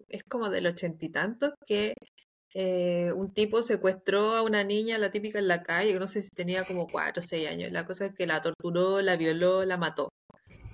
es 0.09 0.23
como 0.25 0.49
del 0.49 0.67
ochenta 0.67 1.05
y 1.05 1.11
tantos, 1.11 1.53
que 1.67 1.93
eh, 2.55 3.13
un 3.13 3.35
tipo 3.35 3.63
secuestró 3.63 4.35
a 4.35 4.41
una 4.41 4.65
niña, 4.65 4.97
la 4.97 5.11
típica 5.11 5.39
en 5.39 5.49
la 5.49 5.63
calle, 5.63 5.99
no 5.99 6.07
sé 6.07 6.23
si 6.23 6.31
tenía 6.31 6.65
como 6.65 6.87
cuatro 6.87 7.21
o 7.21 7.27
seis 7.27 7.47
años. 7.47 7.71
La 7.73 7.85
cosa 7.85 8.07
es 8.07 8.15
que 8.15 8.27
la 8.27 8.41
torturó, 8.41 9.03
la 9.03 9.17
violó, 9.17 9.67
la 9.67 9.77
mató. 9.77 10.09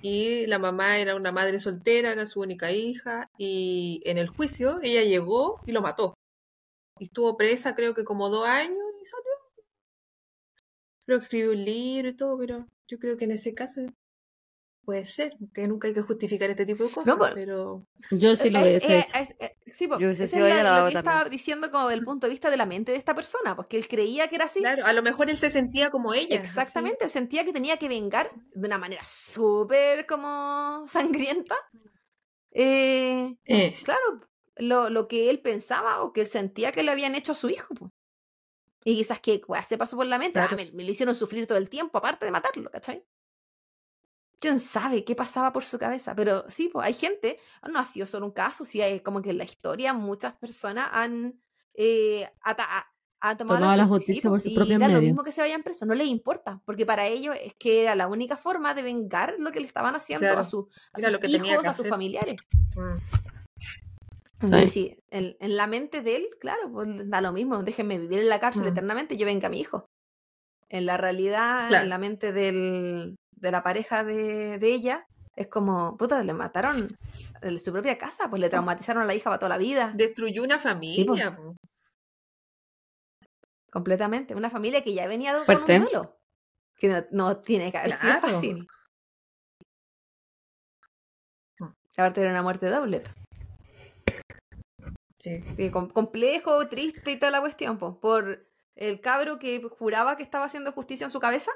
Y 0.05 0.47
la 0.47 0.59
mamá 0.59 0.97
era 0.99 1.15
una 1.15 1.31
madre 1.31 1.59
soltera, 1.59 2.11
era 2.11 2.25
su 2.25 2.41
única 2.41 2.73
hija, 2.73 3.31
y 3.37 4.01
en 4.03 4.17
el 4.17 4.27
juicio 4.27 4.79
ella 4.83 5.01
llegó 5.03 5.61
y 5.65 5.71
lo 5.71 5.81
mató. 5.81 6.13
Y 6.99 7.05
estuvo 7.05 7.37
presa 7.37 7.73
creo 7.73 7.93
que 7.93 8.03
como 8.03 8.29
dos 8.29 8.45
años 8.45 8.77
y 9.01 9.05
salió. 9.05 9.31
Que 11.07 11.15
escribió 11.15 11.51
un 11.51 11.63
libro 11.63 12.09
y 12.09 12.15
todo, 12.17 12.37
pero 12.37 12.67
yo 12.89 12.99
creo 12.99 13.15
que 13.15 13.23
en 13.23 13.31
ese 13.31 13.53
caso 13.53 13.81
puede 14.85 15.05
ser, 15.05 15.35
que 15.53 15.67
nunca 15.67 15.87
hay 15.87 15.93
que 15.93 16.01
justificar 16.01 16.49
este 16.49 16.65
tipo 16.65 16.83
de 16.83 16.91
cosas, 16.91 17.15
pero- 17.19 17.33
pero 17.35 17.87
Yo 18.11 18.35
sí 18.35 18.49
lo 18.49 18.59
Es- 18.59 18.65
hubiese 18.65 18.97
es- 18.99 19.09
hecho. 19.09 19.17
es- 19.19 19.35
es- 19.39 19.75
sí, 19.77 19.87
po, 19.87 19.93
Yo 19.99 20.07
hubiese 20.07 20.25
eso 20.25 20.35
sido 20.35 20.47
es 20.47 20.53
ella, 20.53 20.63
lo- 20.63 20.69
la 20.69 20.69
lo 20.71 20.75
hago 20.81 20.87
que 20.89 20.93
también. 20.95 21.13
estaba 21.15 21.29
diciendo 21.29 21.71
como 21.71 21.87
del 21.89 22.03
punto 22.03 22.27
de 22.27 22.31
vista 22.31 22.49
de 22.49 22.57
la 22.57 22.65
mente 22.65 22.91
de 22.91 22.97
esta 22.97 23.15
persona, 23.15 23.55
porque 23.55 23.77
él 23.77 23.87
creía 23.87 24.27
que 24.27 24.35
era 24.35 24.45
así. 24.45 24.59
claro, 24.59 24.85
a 24.85 24.93
lo 24.93 25.01
mejor 25.01 25.29
él 25.29 25.37
se 25.37 25.49
sentía 25.49 25.89
como 25.89 26.13
ella. 26.13 26.35
Exactamente, 26.35 27.05
él 27.05 27.09
sentía 27.09 27.45
que 27.45 27.53
tenía 27.53 27.77
que 27.77 27.87
vengar 27.87 28.31
de 28.53 28.67
una 28.67 28.77
manera 28.77 29.03
súper 29.05 30.05
como 30.05 30.85
sangrienta. 30.87 31.55
Eh, 32.51 33.35
Eh, 33.45 33.75
claro, 33.83 34.21
lo, 34.57 34.89
lo 34.89 35.07
que 35.07 35.29
él 35.29 35.39
pensaba 35.41 36.03
o 36.03 36.13
que 36.13 36.25
sentía 36.25 36.71
que 36.71 36.83
le 36.83 36.91
habían 36.91 37.15
hecho 37.15 37.31
a 37.31 37.35
su 37.35 37.49
hijo. 37.49 37.73
po. 37.73 37.91
Y 38.85 38.95
quizás 38.97 39.19
que 39.21 39.41
weá, 39.47 39.63
se 39.63 39.77
pasó 39.77 39.95
por 39.95 40.05
la 40.05 40.19
mente, 40.19 40.39
ah, 40.39 40.47
Claro. 40.49 40.57
me, 40.65 40.71
me 40.73 40.83
lo 40.83 40.91
hicieron 40.91 41.15
sufrir 41.15 41.47
todo 41.47 41.57
el 41.57 41.69
tiempo, 41.69 41.97
aparte 41.97 42.25
de 42.25 42.31
matarlo, 42.31 42.69
¿cachai? 42.69 43.03
¿Quién 44.43 44.59
sabe 44.59 45.05
qué 45.05 45.15
pasaba 45.15 45.53
por 45.53 45.63
su 45.63 45.79
cabeza? 45.79 46.13
Pero 46.15 46.43
sí, 46.49 46.67
pues 46.67 46.85
hay 46.85 46.93
gente, 46.93 47.39
no 47.71 47.79
ha 47.79 47.85
sido 47.85 48.05
solo 48.05 48.25
un 48.25 48.33
caso, 48.33 48.65
sí, 48.65 48.81
hay 48.81 48.99
como 48.99 49.21
que 49.21 49.29
en 49.29 49.37
la 49.37 49.45
historia 49.45 49.93
muchas 49.93 50.33
personas 50.35 50.89
han, 50.91 51.39
eh, 51.73 52.29
ata- 52.41 52.65
a- 52.79 52.87
han 53.21 53.37
tomado, 53.37 53.59
Tomado 53.61 53.77
la 53.77 53.85
ju- 53.85 53.89
justicia 53.89 54.29
por 54.29 54.39
po, 54.39 54.43
sus 54.43 54.51
y 54.51 54.55
propios 54.55 54.79
da 54.81 54.89
lo 54.89 54.99
mismo 54.99 55.23
que 55.23 55.31
se 55.31 55.39
vayan 55.39 55.63
presos, 55.63 55.87
no 55.87 55.93
les 55.93 56.07
importa, 56.07 56.61
porque 56.65 56.85
para 56.85 57.07
ellos 57.07 57.37
es 57.41 57.53
que 57.55 57.83
era 57.83 57.95
la 57.95 58.07
única 58.09 58.35
forma 58.35 58.73
de 58.73 58.83
vengar 58.83 59.35
lo 59.39 59.49
que 59.53 59.61
le 59.61 59.65
estaban 59.65 59.95
haciendo 59.95 60.27
Claro, 60.27 60.41
a, 60.41 60.43
su, 60.45 60.67
a 60.91 60.99
sus 60.99 61.11
lo 61.13 61.19
que 61.21 61.27
hijos, 61.27 61.39
tenía 61.41 61.57
que 61.61 61.67
a 61.67 61.71
sus 61.71 61.79
hacer. 61.85 61.89
familiares. 61.89 62.35
mm, 62.75 62.97
Entonces, 64.41 64.71
sí, 64.73 64.97
en, 65.09 65.37
en 65.39 65.55
la 65.55 65.67
mente 65.67 66.01
de 66.01 66.17
él, 66.17 66.27
claro, 66.41 66.69
pues 66.69 67.09
da 67.09 67.21
lo 67.21 67.31
mismo, 67.31 67.63
déjenme 67.63 67.97
vivir 67.97 68.19
en 68.19 68.27
la 68.27 68.41
cárcel 68.41 68.63
Mm. 68.65 68.67
eternamente, 68.67 69.15
yo 69.15 69.25
venga 69.25 69.47
a 69.47 69.49
mi 69.51 69.61
hijo. 69.61 69.85
En 70.67 70.85
la 70.85 70.97
realidad, 70.97 71.69
Claro. 71.69 71.83
en 71.83 71.89
la 71.89 71.97
mente 71.97 72.33
del, 72.33 73.15
de 73.43 73.51
la 73.51 73.61
pareja 73.61 74.03
de, 74.03 74.57
de 74.57 74.73
ella, 74.73 75.05
es 75.35 75.47
como, 75.47 75.97
puta, 75.97 76.23
le 76.23 76.33
mataron 76.33 76.87
en 77.41 77.59
su 77.59 77.71
propia 77.73 77.97
casa, 77.97 78.29
pues 78.29 78.39
le 78.39 78.49
traumatizaron 78.49 79.03
a 79.03 79.05
la 79.05 79.13
hija 79.13 79.25
para 79.25 79.37
toda 79.39 79.49
la 79.49 79.57
vida, 79.57 79.91
destruyó 79.95 80.43
una 80.43 80.55
pues. 80.55 80.63
familia. 80.63 81.35
po. 81.35 81.55
completamente. 83.71 84.33
Una 84.35 84.49
familia 84.51 84.83
que 84.83 84.93
ya 84.93 85.07
venía 85.07 85.33
de- 85.33 85.39
un 85.39 85.65
duelo, 85.65 86.17
que 86.75 86.87
no, 86.87 87.03
no 87.11 87.37
tiene 87.41 87.71
que 87.71 87.79
haber 87.79 87.91
sido 87.93 88.19
Claro. 88.19 88.27
fácil. 88.33 88.67
Mm. 91.59 91.65
Aparte 91.97 92.21
era 92.21 92.29
una 92.31 92.43
muerte 92.43 92.69
doble. 92.69 93.03
Sí. 95.15 95.43
Sí, 95.55 95.69
com- 95.71 95.89
complejo, 95.89 96.67
triste 96.67 97.11
y 97.11 97.17
toda 97.19 97.31
la 97.31 97.39
cuestión, 97.41 97.77
pues, 97.77 97.93
por 98.01 98.47
el 98.75 99.01
cabro 99.01 99.39
que 99.39 99.61
juraba 99.63 100.17
que 100.17 100.23
estaba 100.23 100.45
haciendo 100.45 100.71
justicia 100.71 101.05
en 101.05 101.11
su 101.11 101.19
cabeza 101.19 101.51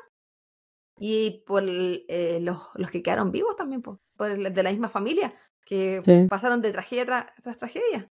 y 0.99 1.43
por 1.45 1.63
el- 1.63 2.05
eh, 2.07 2.39
los, 2.41 2.69
los 2.75 2.89
que 2.91 3.01
quedaron 3.03 3.31
vivos 3.31 3.55
también, 3.55 3.81
por 3.81 3.99
el 4.31 4.53
de 4.53 4.63
la 4.63 4.71
misma 4.71 4.89
familia, 4.89 5.33
que 5.65 6.01
Sí. 6.05 6.27
pasaron 6.29 6.61
de 6.61 6.71
tragedia 6.71 7.05
tras, 7.05 7.25
tras 7.43 7.57
tragedia. 7.57 8.09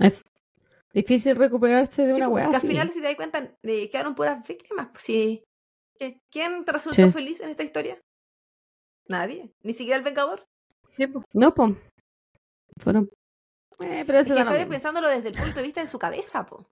Es 0.00 0.24
difícil 0.94 1.36
recuperarse 1.36 2.06
de 2.06 2.12
Sí, 2.12 2.16
una 2.18 2.28
weá 2.28 2.46
al 2.48 2.54
final, 2.60 2.90
si 2.90 3.00
te 3.00 3.06
das 3.06 3.16
cuenta, 3.16 3.56
eh, 3.62 3.90
quedaron 3.90 4.14
puras 4.14 4.46
víctimas. 4.46 4.88
Pues, 4.90 5.02
sí. 5.02 5.44
¿Qué- 5.98 6.20
¿Quién 6.30 6.64
te 6.64 6.72
resultó 6.72 6.96
Sí. 6.96 7.12
feliz 7.12 7.40
en 7.40 7.50
esta 7.50 7.62
historia? 7.62 8.00
Nadie. 9.08 9.52
Ni 9.62 9.74
siquiera 9.74 9.98
el 9.98 10.04
Vengador. 10.04 10.46
Sí, 10.96 11.06
po. 11.06 11.22
No, 11.32 11.52
po. 11.54 11.74
Fueron. 12.78 13.10
Eh, 13.80 14.04
pero 14.06 14.18
Es 14.18 14.28
que 14.32 14.38
estoy 14.38 14.64
pensándolo 14.66 15.08
desde 15.08 15.28
el 15.28 15.34
punto 15.34 15.54
de 15.56 15.62
vista 15.66 15.80
de 15.80 15.86
su 15.88 15.98
cabeza, 15.98 16.46
po. 16.46 16.66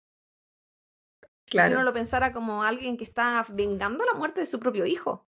Si 1.50 1.58
uno 1.74 1.82
lo 1.82 1.92
pensara 1.92 2.32
como 2.32 2.62
alguien 2.62 2.96
que 2.96 3.04
está 3.04 3.44
vengando 3.50 4.04
la 4.04 4.14
muerte 4.14 4.40
de 4.40 4.46
su 4.46 4.60
propio 4.60 4.86
hijo. 4.86 5.26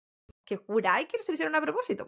Que 0.46 0.58
jura 0.58 1.02
y 1.02 1.06
que 1.08 1.18
se 1.20 1.32
lo 1.32 1.34
hicieron 1.34 1.56
a 1.56 1.62
propósito. 1.62 2.08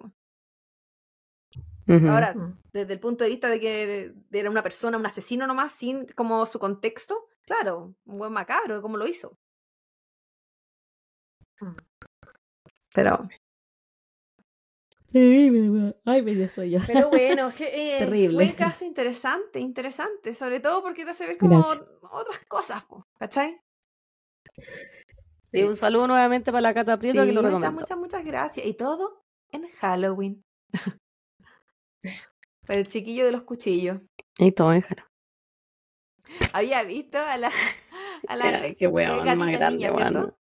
Ahora, 1.88 2.36
desde 2.74 2.94
el 2.94 3.00
punto 3.00 3.24
de 3.24 3.30
vista 3.30 3.50
de 3.50 3.60
que 3.60 4.14
era 4.32 4.50
una 4.50 4.62
persona, 4.62 4.98
un 4.98 5.06
asesino 5.06 5.48
nomás, 5.48 5.72
sin 5.74 6.06
como 6.08 6.46
su 6.46 6.60
contexto, 6.60 7.30
claro, 7.46 7.96
un 8.06 8.18
buen 8.18 8.34
macabro, 8.34 8.82
como 8.82 8.98
lo 8.98 9.08
hizo. 9.08 9.38
Mm. 11.62 11.76
Pero, 12.94 13.30
Ay, 15.14 16.22
me- 16.22 16.48
sueño. 16.48 16.80
pero 16.86 17.10
bueno, 17.10 17.52
que, 17.58 17.66
eh, 17.96 18.00
Terrible. 18.00 18.36
fue 18.38 18.46
un 18.52 18.58
caso 18.58 18.86
interesante, 18.86 19.60
interesante, 19.60 20.34
sobre 20.34 20.60
todo 20.60 20.82
porque 20.84 21.06
te 21.06 21.12
hace 21.12 21.26
ver 21.26 21.38
como 21.38 21.58
Gracias. 21.62 21.88
otras 22.12 22.40
cosas, 22.48 22.84
¿cachai? 23.18 23.60
Y 25.52 25.64
un 25.64 25.76
saludo 25.76 26.08
nuevamente 26.08 26.52
para 26.52 26.62
la 26.62 26.74
Cata 26.74 26.98
Prieto 26.98 27.22
Sí, 27.22 27.28
que 27.28 27.34
lo 27.34 27.42
muchas, 27.42 27.54
recomiendo. 27.54 27.82
muchas, 27.82 27.98
muchas 27.98 28.26
gracias. 28.26 28.66
Y 28.66 28.74
todo 28.74 29.24
en 29.52 29.68
Halloween. 29.80 30.44
Para 32.66 32.80
el 32.80 32.88
chiquillo 32.88 33.26
de 33.26 33.32
los 33.32 33.44
cuchillos. 33.44 34.02
Y 34.38 34.52
todo, 34.52 34.72
déjalo. 34.72 35.04
Había 36.54 36.84
visto 36.84 37.18
a 37.18 37.38
la, 37.38 37.50
a 38.28 38.36
la 38.36 38.76
qué 38.78 38.88
weón, 38.88 39.24
más 39.38 39.52
grande, 39.52 39.90
weón. 39.90 40.36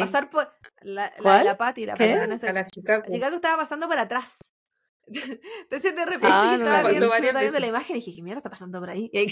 pasar 0.00 0.30
por 0.30 0.50
la, 0.80 1.12
la, 1.20 1.44
la 1.44 1.56
Pati, 1.58 1.84
la 1.86 1.94
¿Qué? 1.94 2.14
Pati, 2.16 2.28
no 2.30 2.38
sé, 2.38 2.48
A 2.48 2.52
la 2.52 2.64
Chicago. 2.64 3.04
estaba 3.08 3.58
pasando 3.58 3.86
por 3.86 3.98
atrás. 3.98 4.38
Entonces 5.06 5.94
de 5.94 6.04
repente 6.04 6.26
Ah, 6.28 6.56
no 6.56 6.64
me 6.64 6.64
estaba 6.64 6.88
viendo, 6.88 6.88
Pasó 6.88 6.94
estaba 6.94 7.08
varias 7.10 7.40
viendo 7.40 7.58
la 7.60 7.66
imagen 7.66 7.96
y 7.96 7.98
dije, 8.00 8.14
¿qué 8.16 8.22
mierda 8.22 8.38
está 8.38 8.50
pasando 8.50 8.80
por 8.80 8.90
ahí? 8.90 9.10
Y 9.12 9.18
ahí 9.18 9.28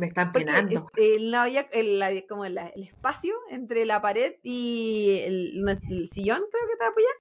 Me 0.00 0.06
están 0.06 0.32
Porque 0.32 0.46
penando. 0.46 0.88
es- 0.96 1.04
eh, 1.04 1.18
no 1.20 1.38
había 1.40 1.60
el, 1.72 1.98
la- 1.98 2.22
como 2.28 2.46
la- 2.46 2.68
el 2.68 2.84
espacio 2.84 3.34
entre 3.50 3.84
la 3.84 4.00
pared 4.00 4.34
y 4.42 5.20
el, 5.26 5.68
el 5.68 6.08
sillón, 6.08 6.42
creo 6.50 6.66
que 6.66 6.72
estaba 6.72 6.90
apoyado. 6.90 7.14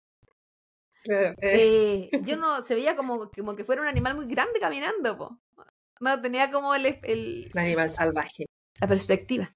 Claro. 1.03 1.36
eh, 1.41 2.09
Eh, 2.11 2.21
yo 2.23 2.38
no, 2.41 2.63
se 2.63 2.75
veía 2.75 2.95
como, 2.95 3.30
como 3.32 3.55
que 3.55 3.63
fuera 3.63 3.82
un 3.82 3.88
animal 3.88 4.15
muy 4.15 4.27
grande 4.27 4.59
caminando, 4.59 5.17
po. 5.17 5.39
No 5.99 6.21
tenía 6.21 6.49
como 6.51 6.73
el, 6.75 6.86
el- 7.03 7.51
un 7.53 7.59
animal 7.59 7.89
salvaje. 7.89 8.45
la 8.80 8.88
perspectiva. 8.88 9.53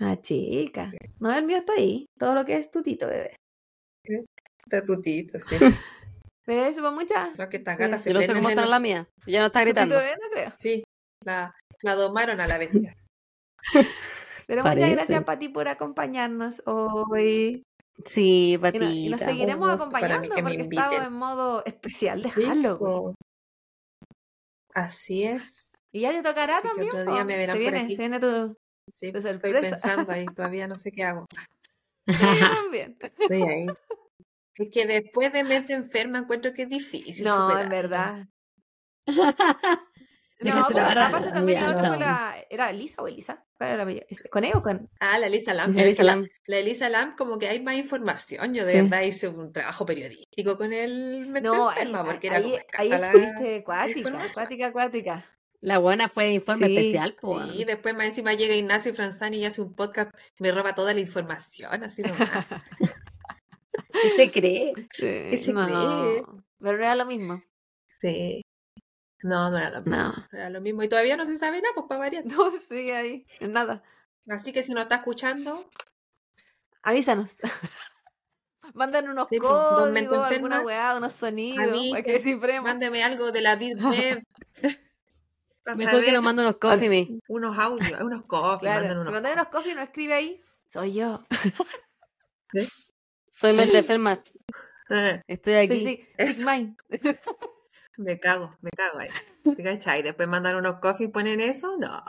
Ah, 0.00 0.16
chica. 0.20 0.88
No, 1.18 1.30
el 1.36 1.44
mío 1.44 1.58
está 1.58 1.74
ahí. 1.74 2.06
Todo 2.18 2.34
lo 2.34 2.46
que 2.46 2.56
es 2.56 2.70
tutito, 2.70 3.06
bebé. 3.06 3.36
Está 4.64 4.82
tutito, 4.82 5.38
sí. 5.38 5.56
Pero 6.46 6.64
eso 6.64 6.80
fue 6.80 6.90
mucha. 6.92 7.30
Creo 7.34 7.48
que 7.50 7.58
esta 7.58 7.74
Sí. 7.76 7.78
gata 7.80 7.98
se 7.98 8.08
Yo 8.10 8.14
no 8.14 8.22
sé 8.22 8.32
cómo 8.32 8.48
está 8.48 8.64
la 8.66 8.80
mía. 8.80 9.06
Ya 9.26 9.40
no 9.40 9.46
está 9.46 9.60
Tutito 9.60 9.80
gritando. 9.82 9.96
bebé, 9.96 10.12
no 10.20 10.30
creo. 10.32 10.52
Sí, 10.56 10.82
la, 11.24 11.54
la 11.82 11.94
domaron 11.94 12.40
a 12.40 12.46
la 12.46 12.58
bestia. 12.58 12.96
Pero 14.46 14.62
Parece. 14.62 14.86
muchas 14.86 14.96
gracias, 15.08 15.24
Pati, 15.24 15.48
por 15.48 15.68
acompañarnos 15.68 16.62
hoy. 16.66 17.62
Sí, 18.04 18.54
Y, 18.54 18.58
no- 18.58 18.90
y 18.90 19.08
nos 19.10 19.20
seguiremos 19.20 19.70
acompañando 19.70 20.20
me 20.22 20.28
porque 20.28 20.62
estamos 20.62 20.94
en 21.06 21.12
modo 21.12 21.64
especial 21.66 22.22
de 22.22 22.30
Sí, 22.30 22.42
Halloween. 22.44 22.78
po. 22.78 23.14
Así 24.74 25.24
es. 25.24 25.72
Y 25.92 26.00
ya 26.02 26.12
te 26.12 26.22
tocará 26.22 26.56
Así 26.56 26.68
también. 26.68 26.88
otro 26.88 27.12
día 27.12 27.24
me 27.24 27.36
verán 27.36 27.56
se 27.56 27.62
por 27.64 27.72
viene, 27.72 27.84
aquí. 27.84 27.94
se 27.96 28.00
viene 28.02 28.20
tu. 28.20 28.56
Sí, 28.88 29.10
De 29.12 29.18
estoy 29.18 29.52
pensando 29.52 30.10
ahí, 30.12 30.24
todavía 30.34 30.66
no 30.66 30.76
sé 30.76 30.90
qué 30.92 31.04
hago. 31.04 31.26
Sí, 32.06 32.14
también. 32.64 32.96
Estoy 33.00 33.42
ahí. 33.42 33.66
Es 34.56 34.68
que 34.72 34.86
después 34.86 35.32
de 35.32 35.44
mente 35.44 35.72
enferma 35.74 36.18
encuentro 36.18 36.52
que 36.52 36.62
es 36.62 36.68
difícil. 36.68 37.24
No, 37.24 37.50
en 37.50 37.64
superarlo. 37.66 37.70
verdad. 37.70 38.26
No, 40.42 40.66
vara 40.72 41.06
aparte 41.08 41.30
también 41.32 41.60
la 41.62 41.72
fue 41.74 41.98
la. 41.98 42.34
¿Era 42.48 42.70
Elisa 42.70 43.02
o 43.02 43.08
Elisa? 43.08 43.44
¿Cuál 43.58 43.68
era 43.70 43.76
la 43.78 43.82
apellido? 43.84 44.06
¿Es- 44.08 44.24
¿Con 44.30 44.44
E 44.44 44.52
o 44.54 44.62
con.? 44.62 44.88
Ah, 44.98 45.18
la 45.18 45.26
Elisa 45.26 45.52
Lam. 45.52 45.70
Elisa 45.70 45.78
pero 45.78 45.90
es 45.90 45.96
que 45.98 46.02
la- 46.04 46.16
Lam. 46.16 46.28
La, 46.46 46.56
Elisa 46.58 46.88
Lam, 46.88 47.14
como 47.16 47.38
que 47.38 47.48
hay 47.48 47.62
más 47.62 47.76
información. 47.76 48.54
Yo 48.54 48.64
de 48.64 48.72
Sí. 48.72 48.80
verdad 48.80 49.02
hice 49.02 49.28
un 49.28 49.52
trabajo 49.52 49.84
periodístico 49.84 50.56
con 50.56 50.72
el 50.72 51.26
mente 51.28 51.48
No, 51.48 51.68
ahí, 51.68 51.78
enferma, 51.82 52.04
porque 52.04 52.28
era 52.28 52.36
ahí, 52.38 52.42
como 52.44 52.56
ahí 52.78 52.90
estuviste 52.92 53.56
acuática, 53.56 53.98
información. 53.98 54.30
acuática, 54.44 54.66
acuática. 54.68 55.24
La 55.62 55.76
buena 55.76 56.08
fue 56.08 56.24
de 56.24 56.32
informe 56.32 56.68
Sí, 56.68 56.76
especial. 56.78 57.16
po. 57.20 57.42
Sí, 57.44 57.64
después 57.64 57.94
más 57.94 58.06
encima 58.06 58.32
llega 58.32 58.54
Ignacio 58.54 58.94
Franzani 58.94 59.36
y 59.40 59.44
hace 59.44 59.60
un 59.60 59.74
podcast, 59.74 60.10
me 60.38 60.52
roba 60.52 60.74
toda 60.74 60.94
la 60.94 61.00
información, 61.00 61.84
así 61.84 62.00
nomás. 62.00 62.46
¿Qué 64.02 64.08
se 64.16 64.30
cree? 64.30 64.72
¿Qué 64.96 65.36
se 65.38 65.52
no, 65.52 65.66
cree? 65.66 66.22
Pero 66.60 66.78
no 66.78 66.84
era 66.84 66.94
lo 66.94 67.04
mismo. 67.04 67.42
Sí. 68.00 68.42
No, 69.22 69.50
no 69.50 69.58
era 69.58 69.70
lo 69.70 69.82
mismo. 69.82 69.96
No. 69.96 70.28
era 70.32 70.50
lo 70.50 70.60
mismo. 70.60 70.82
Y 70.82 70.88
todavía 70.88 71.16
no 71.16 71.26
se 71.26 71.36
sabe 71.38 71.60
nada, 71.60 71.74
pues 71.74 71.86
para 71.88 72.00
variar. 72.00 72.24
No, 72.26 72.50
sigue 72.58 72.94
ahí, 72.96 73.26
en 73.40 73.52
nada. 73.52 73.82
Así 74.28 74.52
que 74.52 74.62
si 74.62 74.72
no 74.72 74.80
está 74.80 74.96
escuchando, 74.96 75.68
avísanos. 76.82 77.36
Mandan 78.74 79.08
unos 79.08 79.26
Sí, 79.30 79.40
mente 79.40 80.06
códigos, 80.10 80.30
alguna 80.30 80.60
weá, 80.60 80.94
unos 80.96 81.12
sonidos, 81.12 81.90
para 81.90 82.02
que 82.02 82.12
descifremos. 82.12 82.68
Mándeme 82.68 83.02
algo 83.02 83.32
de 83.32 83.40
la 83.40 83.56
Deep 83.56 83.78
Web. 83.84 84.24
Para 85.62 85.76
Mejor 85.76 85.90
que 86.00 86.06
saber 86.06 86.14
nos 86.14 86.22
manden 86.22 86.46
unos 86.46 86.56
coffee 86.56 86.88
me. 86.88 87.20
unos 87.28 87.58
audios, 87.58 88.00
unos 88.00 88.24
coffee, 88.24 88.60
Claro, 88.60 88.80
mandan 88.80 88.96
si 88.96 89.00
unos 89.02 89.12
mandan 89.12 89.32
unos 89.34 89.48
coffee 89.48 89.74
nos 89.74 89.84
escribe 89.84 90.14
ahí, 90.14 90.42
soy 90.68 90.94
yo. 90.94 91.22
¿ves? 92.52 92.94
Soy 93.30 93.52
mente 93.52 93.76
enferma. 93.78 94.22
Eh, 94.88 95.20
Estoy 95.26 95.54
aquí. 95.54 95.84
Sig- 95.84 96.78
Eso. 96.88 97.26
Me 98.00 98.18
cago, 98.18 98.56
me 98.62 98.70
cago 98.70 98.98
ahí. 98.98 99.10
¿Te 99.56 99.62
cachai? 99.62 100.02
Después 100.02 100.26
mandan 100.26 100.56
unos 100.56 100.80
coffee 100.80 101.06
y 101.06 101.08
ponen 101.08 101.38
eso. 101.38 101.76
No. 101.76 102.02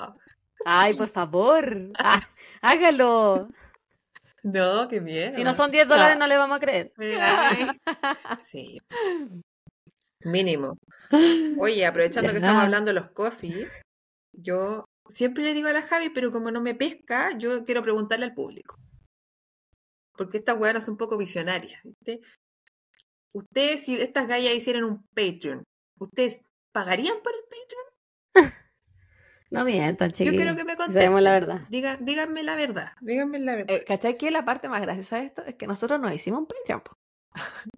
Ay, 0.66 0.94
por 0.94 1.10
favor. 1.10 1.92
Ah, 2.00 2.20
hágalo. 2.62 3.50
No, 4.44 4.88
qué 4.88 5.02
bien. 5.02 5.34
Si 5.34 5.44
no 5.44 5.52
son 5.52 5.70
10 5.70 5.88
dólares, 5.88 6.18
no 6.18 6.28
le 6.28 6.38
vamos 6.38 6.58
a 6.58 6.60
creer. 6.60 6.94
Sí. 8.42 8.80
Mínimo. 10.24 10.78
Oye, 11.60 11.86
aprovechando 11.86 12.32
que 12.32 12.38
estamos 12.38 12.64
hablando 12.64 12.90
de 12.90 13.00
los 13.00 13.10
coffee, 13.12 13.68
yo 14.32 14.86
siempre 15.10 15.44
le 15.44 15.54
digo 15.54 15.68
a 15.68 15.74
la 15.74 15.82
Javi, 15.82 16.10
pero 16.10 16.32
como 16.32 16.52
no 16.52 16.62
me 16.62 16.74
pesca, 16.74 17.38
yo 17.38 17.64
quiero 17.66 17.84
preguntarle 17.84 18.26
al 18.26 18.34
público. 18.34 18.78
Porque 20.16 20.38
estas 20.38 20.58
weonas 20.58 20.86
son 20.86 20.94
un 20.94 21.00
poco 21.00 21.18
visionarias. 21.18 21.82
¿viste? 21.84 22.22
Ustedes, 23.34 23.84
si 23.84 23.96
estas 23.96 24.28
gallas 24.28 24.54
hicieran 24.54 24.86
un 24.86 25.04
Patreon, 25.14 25.64
¿ustedes 26.02 26.46
pagarían 26.72 27.18
por 27.24 27.32
el 27.34 27.42
Patreon? 27.44 28.54
No 29.52 29.66
mientan, 29.66 30.12
Yo 30.12 30.14
chiquillos. 30.16 30.42
quiero 30.42 30.56
que 30.56 30.64
me 30.64 30.78
contesten. 30.78 31.24
La 31.24 31.32
verdad. 31.32 31.62
Diga, 31.70 31.98
díganme 32.00 32.42
la 32.42 32.56
verdad. 32.56 32.92
Díganme 33.02 33.38
la 33.40 33.56
verdad. 33.58 33.76
Eh, 33.76 33.84
¿Cachai 33.86 34.18
que 34.18 34.32
la 34.32 34.46
parte 34.46 34.70
más 34.70 34.80
graciosa 34.82 35.18
de 35.18 35.26
esto 35.26 35.44
es 35.46 35.56
que 35.56 35.68
nosotros 35.68 36.00
nos 36.00 36.14
hicimos 36.14 36.40
un 36.40 36.48
Patreon? 36.48 36.80
po? 36.82 36.98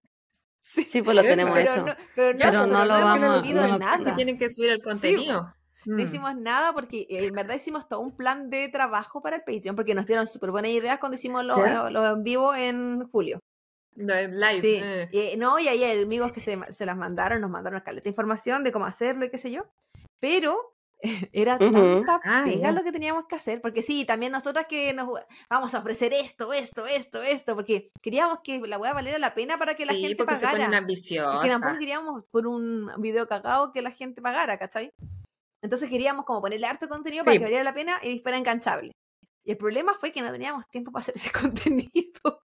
sí, 0.62 0.86
Sí, 0.88 1.02
pues 1.02 1.16
lo 1.16 1.24
tenemos 1.24 1.52
pero 1.54 1.72
hecho. 1.72 1.84
no, 1.86 1.96
pero 2.16 2.34
no, 2.34 2.38
Pero 2.38 2.52
nosotros 2.52 2.68
no 2.70 2.86
lo 2.86 2.96
hemos 2.98 3.22
vamos- 3.22 3.38
subido 3.40 3.62
no 3.64 3.68
lo- 3.70 3.80
nada. 3.80 4.06
que 4.06 4.12
tienen 4.12 4.38
que 4.38 4.50
subir 4.52 4.70
el 4.72 4.82
contenido. 4.84 5.52
No 5.86 5.96
Mm. 5.98 6.00
hicimos 6.00 6.36
nada 6.38 6.72
porque 6.74 7.08
eh, 7.10 7.26
en 7.26 7.34
verdad 7.34 7.56
hicimos 7.56 7.90
todo 7.90 8.00
un 8.02 8.16
plan 8.16 8.50
de 8.52 8.70
trabajo 8.70 9.22
para 9.24 9.38
el 9.38 9.42
Patreon 9.44 9.76
porque 9.76 9.96
nos 9.96 10.06
dieron 10.06 10.28
súper 10.28 10.52
buenas 10.52 10.72
ideas 10.72 11.00
cuando 11.00 11.18
hicimos 11.18 11.44
los 11.44 11.58
los 11.92 12.10
en 12.12 12.24
vivo 12.24 12.54
en 12.56 13.10
julio. 13.10 13.40
No, 13.96 14.14
en 14.14 14.40
live. 14.40 14.62
Sí, 14.62 14.80
eh. 14.82 15.32
y, 15.34 15.38
no, 15.38 15.60
y 15.60 15.68
ahí 15.68 15.84
hay 15.84 16.02
amigos 16.02 16.32
que 16.32 16.40
se, 16.40 16.58
se 16.72 16.86
las 16.86 16.98
mandaron, 16.98 17.42
nos 17.42 17.50
mandaron 17.52 17.82
caleta 17.82 18.04
de 18.06 18.10
información 18.10 18.64
de 18.64 18.72
cómo 18.72 18.86
hacerlo 18.86 19.26
y 19.26 19.30
qué 19.30 19.38
sé 19.38 19.52
yo. 19.52 19.66
Pero 20.20 20.76
era 21.34 21.56
Ujú. 21.58 21.72
tanta 22.06 22.20
Ah, 22.24 22.44
pega 22.46 22.72
lo 22.72 22.84
que 22.84 22.92
teníamos 22.92 23.26
que 23.28 23.36
hacer, 23.36 23.62
porque 23.62 23.82
sí, 23.82 24.06
también 24.06 24.32
nosotras 24.32 24.66
que 24.70 24.94
nos 24.94 25.10
vamos 25.50 25.74
a 25.76 25.80
ofrecer 25.80 26.14
esto, 26.14 26.54
esto, 26.54 26.86
esto, 26.88 27.22
esto, 27.22 27.56
porque 27.56 27.92
queríamos 28.02 28.40
que 28.44 28.60
la 28.62 28.78
weá 28.78 28.94
valiera 28.94 29.18
la 29.20 29.34
pena 29.36 29.58
para 29.58 29.76
que 29.76 29.86
la 29.86 29.94
gente 29.94 30.16
porque 30.16 30.36
se 30.38 30.46
pagara. 30.46 30.64
ponen 30.66 30.74
Es 30.74 30.80
ambiciosas. 30.80 31.42
que 31.44 31.50
tampoco 31.50 31.78
queríamos 31.78 32.24
por 32.32 32.48
un 32.48 32.90
video 33.00 33.28
cagado 33.28 33.72
que 33.74 33.82
la 33.82 33.92
gente 33.92 34.22
pagara, 34.22 34.58
¿cachai? 34.58 34.92
Entonces 35.62 35.90
queríamos 35.90 36.26
como 36.26 36.42
ponerle 36.42 36.68
harto 36.68 36.88
contenido 36.90 37.24
para 37.24 37.34
Sí. 37.34 37.40
que 37.40 37.46
valiera 37.46 37.64
la 37.64 37.74
pena 37.74 38.00
y 38.02 38.20
fuera 38.20 38.38
enganchable. 38.38 38.92
Y 39.46 39.52
el 39.52 39.58
problema 39.58 39.94
fue 39.94 40.12
que 40.14 40.22
no 40.22 40.32
teníamos 40.32 40.68
tiempo 40.70 40.92
para 40.92 41.04
hacer 41.04 41.16
ese 41.16 41.32
contenido. 41.92 42.42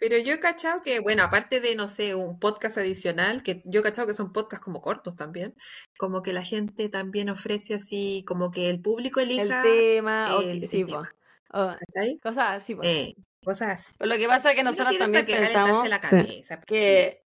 Pero 0.00 0.18
yo 0.18 0.34
he 0.34 0.40
cachado 0.40 0.82
que, 0.82 1.00
bueno, 1.00 1.22
aparte 1.24 1.60
de, 1.60 1.74
no 1.74 1.88
sé, 1.88 2.14
un 2.14 2.38
podcast 2.38 2.78
adicional, 2.78 3.42
que 3.42 3.62
yo 3.64 3.80
he 3.80 3.82
cachado 3.82 4.06
que 4.06 4.14
son 4.14 4.32
podcasts 4.32 4.64
como 4.64 4.80
cortos 4.80 5.16
también, 5.16 5.54
como 5.98 6.22
que 6.22 6.32
la 6.32 6.42
gente 6.42 6.88
también 6.88 7.28
ofrece 7.30 7.74
así, 7.74 8.24
como 8.26 8.50
que 8.50 8.70
el 8.70 8.80
público 8.80 9.20
El 9.20 9.30
elija, 9.32 9.62
tema, 9.62 10.30
el- 10.40 10.62
el 10.62 10.68
sí, 10.68 10.84
tema. 10.84 11.10
po. 11.50 11.58
O 11.60 11.74
¿cachai? 11.76 12.18
cosas 12.18 12.50
así, 12.50 12.74
po. 12.74 12.82
Eh, 12.84 13.14
cosas 13.44 13.68
así. 13.70 13.94
Pero 13.98 14.10
lo 14.12 14.18
que 14.18 14.26
pasa 14.28 14.50
es 14.50 14.56
que 14.56 14.62
nosotros 14.62 14.98
también 14.98 15.24
que 15.26 15.34
pensamos 15.36 15.82
calentarse 15.82 15.88
la 15.88 16.02
Sí. 16.02 16.26
cabeza. 16.26 16.56
pues, 16.56 16.66
que... 16.66 17.24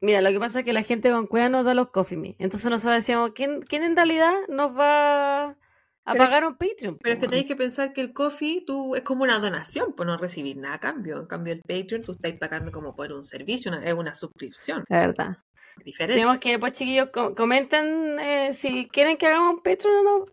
Mira, 0.00 0.20
lo 0.20 0.30
que 0.30 0.40
pasa 0.40 0.58
es 0.60 0.64
que 0.64 0.72
la 0.72 0.82
gente 0.82 1.10
con 1.12 1.26
cueva 1.28 1.48
nos 1.48 1.64
da 1.64 1.74
los 1.74 1.90
coffee 1.90 2.16
me. 2.18 2.34
Entonces 2.40 2.68
nosotros 2.70 2.96
decíamos, 2.96 3.30
¿quién, 3.34 3.62
quién 3.62 3.84
en 3.84 3.94
realidad 3.94 4.32
nos 4.48 4.76
va 4.76 5.56
a 6.04 6.12
Pero- 6.12 6.24
pagar 6.24 6.44
un 6.44 6.56
Patreon? 6.56 6.98
Pero 7.02 7.14
es 7.14 7.20
que 7.20 7.28
tenéis 7.28 7.46
que 7.46 7.56
pensar 7.56 7.92
que 7.92 8.00
el 8.00 8.12
coffee 8.12 8.64
tú 8.66 8.94
es 8.96 9.02
como 9.02 9.22
una 9.24 9.38
donación, 9.38 9.94
pues 9.94 10.06
no 10.06 10.16
recibir 10.18 10.56
nada 10.56 10.74
a 10.74 10.80
cambio. 10.80 11.20
En 11.20 11.26
cambio, 11.26 11.52
el 11.52 11.60
Patreon 11.62 12.02
tú 12.02 12.12
estás 12.12 12.32
pagando 12.34 12.72
como 12.72 12.94
por 12.96 13.12
un 13.12 13.24
servicio, 13.24 13.70
una- 13.70 13.84
es 13.84 13.94
una 13.94 14.14
suscripción 14.14 14.84
La 14.88 15.00
verdad. 15.06 15.36
diferente. 15.84 16.14
Tenemos 16.14 16.38
que, 16.38 16.58
pues 16.58 16.72
chiquillos, 16.72 17.10
co- 17.12 17.34
comenten 17.34 18.18
eh, 18.18 18.52
si 18.52 18.88
quieren 18.88 19.16
que 19.16 19.26
hagamos 19.26 19.54
un 19.54 19.62
Patreon 19.62 19.94
o 19.94 20.02
no. 20.18 20.26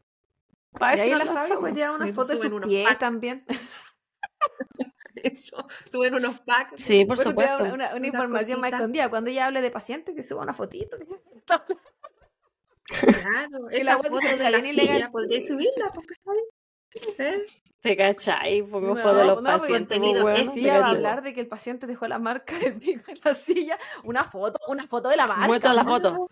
Para 0.72 0.92
ver 0.96 1.00
si 1.06 1.10
la 1.12 1.18
lo 1.20 1.26
Javi 1.26 1.38
hacemos. 1.40 1.62
pues 1.62 1.76
lleva 1.76 1.94
una 1.96 2.06
Sí, 2.06 2.14
foto 2.14 2.28
de 2.30 2.36
suben 2.38 2.50
sus 2.50 2.58
unos 2.58 2.68
pies 2.70 2.88
packs. 2.88 3.00
también. 3.00 3.44
Eso, 5.16 5.68
suben 5.92 6.14
unos 6.16 6.40
packs. 6.42 6.82
Sí, 6.82 7.04
por 7.06 7.18
Bueno, 7.18 7.32
supuesto. 7.32 7.64
Una, 7.64 7.74
una- 7.74 7.88
una 7.90 7.96
Una 7.96 8.08
información 8.08 8.62
más 8.62 8.70
cosita. 8.70 8.78
escondida. 8.78 9.10
Cuando 9.10 9.30
ella 9.30 9.48
hable 9.48 9.62
de 9.62 9.72
pacientes, 9.72 10.16
que 10.16 10.24
suba 10.24 10.44
una 10.44 10.54
fotito. 10.54 10.98
que- 10.98 11.06
Claro, 12.90 13.60
la 13.72 13.78
esa 13.78 13.98
web 13.98 14.12
foto 14.12 14.38
de 14.38 14.50
la 14.50 14.62
silla, 14.62 15.10
podríais 15.12 15.48
subirla, 15.48 15.92
pues, 15.94 16.08
¿cachai? 16.08 17.16
¿Eh? 17.20 17.46
¿Te 17.82 17.96
cachai? 17.96 18.64
Pongo 18.64 18.96
No, 18.96 19.02
fotos 19.02 19.18
de 19.18 19.26
los 19.26 19.42
no, 19.42 19.50
porque 19.52 19.60
pacientes. 19.60 19.98
contenido 19.98 20.30
es 20.30 20.42
weón. 20.48 20.54
Sí, 20.54 20.70
a 20.70 20.86
hablar 20.90 21.22
de 21.24 21.34
que 21.34 21.40
el 21.42 21.48
paciente 21.48 21.88
dejó 21.88 22.08
la 22.08 22.20
marca 22.20 22.58
del 22.60 22.76
pico 22.78 23.12
en 23.12 23.20
la 23.24 23.34
silla. 23.36 23.78
Una 24.04 24.24
foto, 24.26 24.58
una 24.68 24.86
foto 24.88 25.10
de 25.10 25.18
la 25.18 25.28
marca. 25.28 25.48
Muestra 25.48 25.74
la 25.74 25.84
foto. 25.86 26.28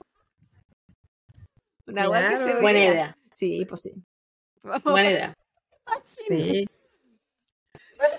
Una 1.85 2.05
Claro. 2.05 2.37
se 2.37 2.61
Buena 2.61 2.79
idea. 2.79 3.17
Sí, 3.33 3.65
pues 3.65 3.81
sí. 3.81 3.93
Vamos. 4.63 4.83
Buena 4.83 5.11
idea. 5.11 5.33
Sí. 6.03 6.67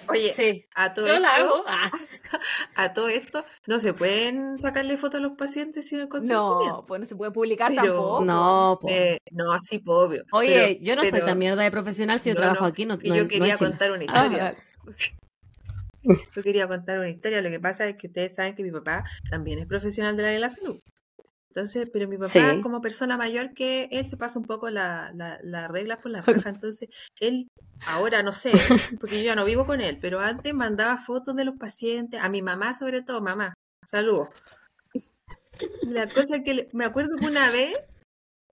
Oye, 0.09 0.33
Sí. 0.35 0.65
a 0.75 0.95
todo 0.95 1.07
Yo 1.07 1.19
la 1.19 1.37
esto, 1.37 1.55
hago. 1.55 1.65
Ah, 1.67 1.91
a 2.77 2.93
todo 2.93 3.09
esto, 3.09 3.45
no 3.67 3.79
se 3.79 3.93
pueden 3.95 4.59
sacarle 4.59 4.97
fotos 4.97 5.21
a 5.21 5.23
los 5.23 5.33
pacientes 5.33 5.87
sin 5.89 6.01
el 6.01 6.09
consentimiento. 6.09 6.67
No, 6.67 6.85
pues 6.85 7.01
no 7.01 7.07
se 7.07 7.15
puede 7.17 7.31
publicar 7.31 7.71
Pero- 7.71 7.83
tampoco. 7.83 8.25
no. 8.25 8.79
Eh, 8.89 9.19
no, 9.33 9.53
así, 9.53 9.83
obvio. 9.87 10.25
Oye, 10.33 10.79
Pero- 10.79 10.85
yo 10.85 10.97
no 10.97 11.05
soy 11.05 11.21
tan 11.21 11.39
mierda 11.39 11.63
de 11.63 11.71
profesional 11.71 12.19
si 12.21 12.31
yo 12.31 12.35
No, 12.35 12.41
trabajo 12.41 12.63
no, 12.63 12.69
aquí. 12.69 12.87
No, 12.87 12.97
no- 12.97 13.03
yo 13.03 13.23
no 13.23 13.29
quería 13.29 13.57
contar 13.59 13.91
una 13.93 14.05
Ah, 14.09 14.25
historia. 14.25 14.57
Yo 16.35 16.43
quería 16.43 16.67
contar 16.69 16.99
una 16.99 17.11
historia. 17.11 17.43
Lo 17.43 17.51
que 17.51 17.61
pasa 17.61 17.87
es 17.87 17.97
que 17.97 18.07
ustedes 18.07 18.35
saben 18.35 18.55
que 18.55 18.63
mi 18.63 18.71
papá 18.71 19.05
también 19.31 19.59
es 19.59 19.67
profesional 19.67 20.17
del 20.17 20.25
área 20.27 20.35
de 20.37 20.41
la 20.41 20.49
salud. 20.49 20.79
Entonces, 21.59 21.89
pero 21.93 22.07
mi 22.09 22.17
papá, 22.17 22.29
Sí. 22.31 22.61
como 22.63 22.81
persona 22.81 23.17
mayor 23.17 23.53
que 23.53 23.89
él, 23.91 24.07
se 24.07 24.17
pasa 24.17 24.39
un 24.39 24.45
poco 24.45 24.71
la, 24.71 25.11
la, 25.15 25.39
la 25.43 25.67
regla 25.69 26.01
por 26.01 26.11
la 26.13 26.23
raja. 26.23 26.23
Entonces, 26.61 26.89
él, 27.21 27.49
ahora 27.85 28.23
no 28.23 28.33
sé, 28.33 28.53
porque 29.01 29.19
yo 29.19 29.25
ya 29.25 29.35
no 29.35 29.45
vivo 29.45 29.67
con 29.67 29.81
él, 29.81 29.99
pero 30.01 30.21
antes 30.21 30.55
mandaba 30.55 30.99
fotos 30.99 31.35
de 31.35 31.45
los 31.45 31.57
pacientes, 31.57 32.21
a 32.23 32.29
mi 32.29 32.43
mamá 32.43 32.75
sobre 32.75 33.03
todo, 33.03 33.21
mamá, 33.21 33.55
saludos. 33.85 34.29
La 35.83 36.09
cosa 36.09 36.37
es 36.37 36.43
que 36.45 36.55
le- 36.55 36.69
me 36.73 36.85
acuerdo 36.85 37.17
que 37.19 37.27
una 37.27 37.51
vez 37.51 37.75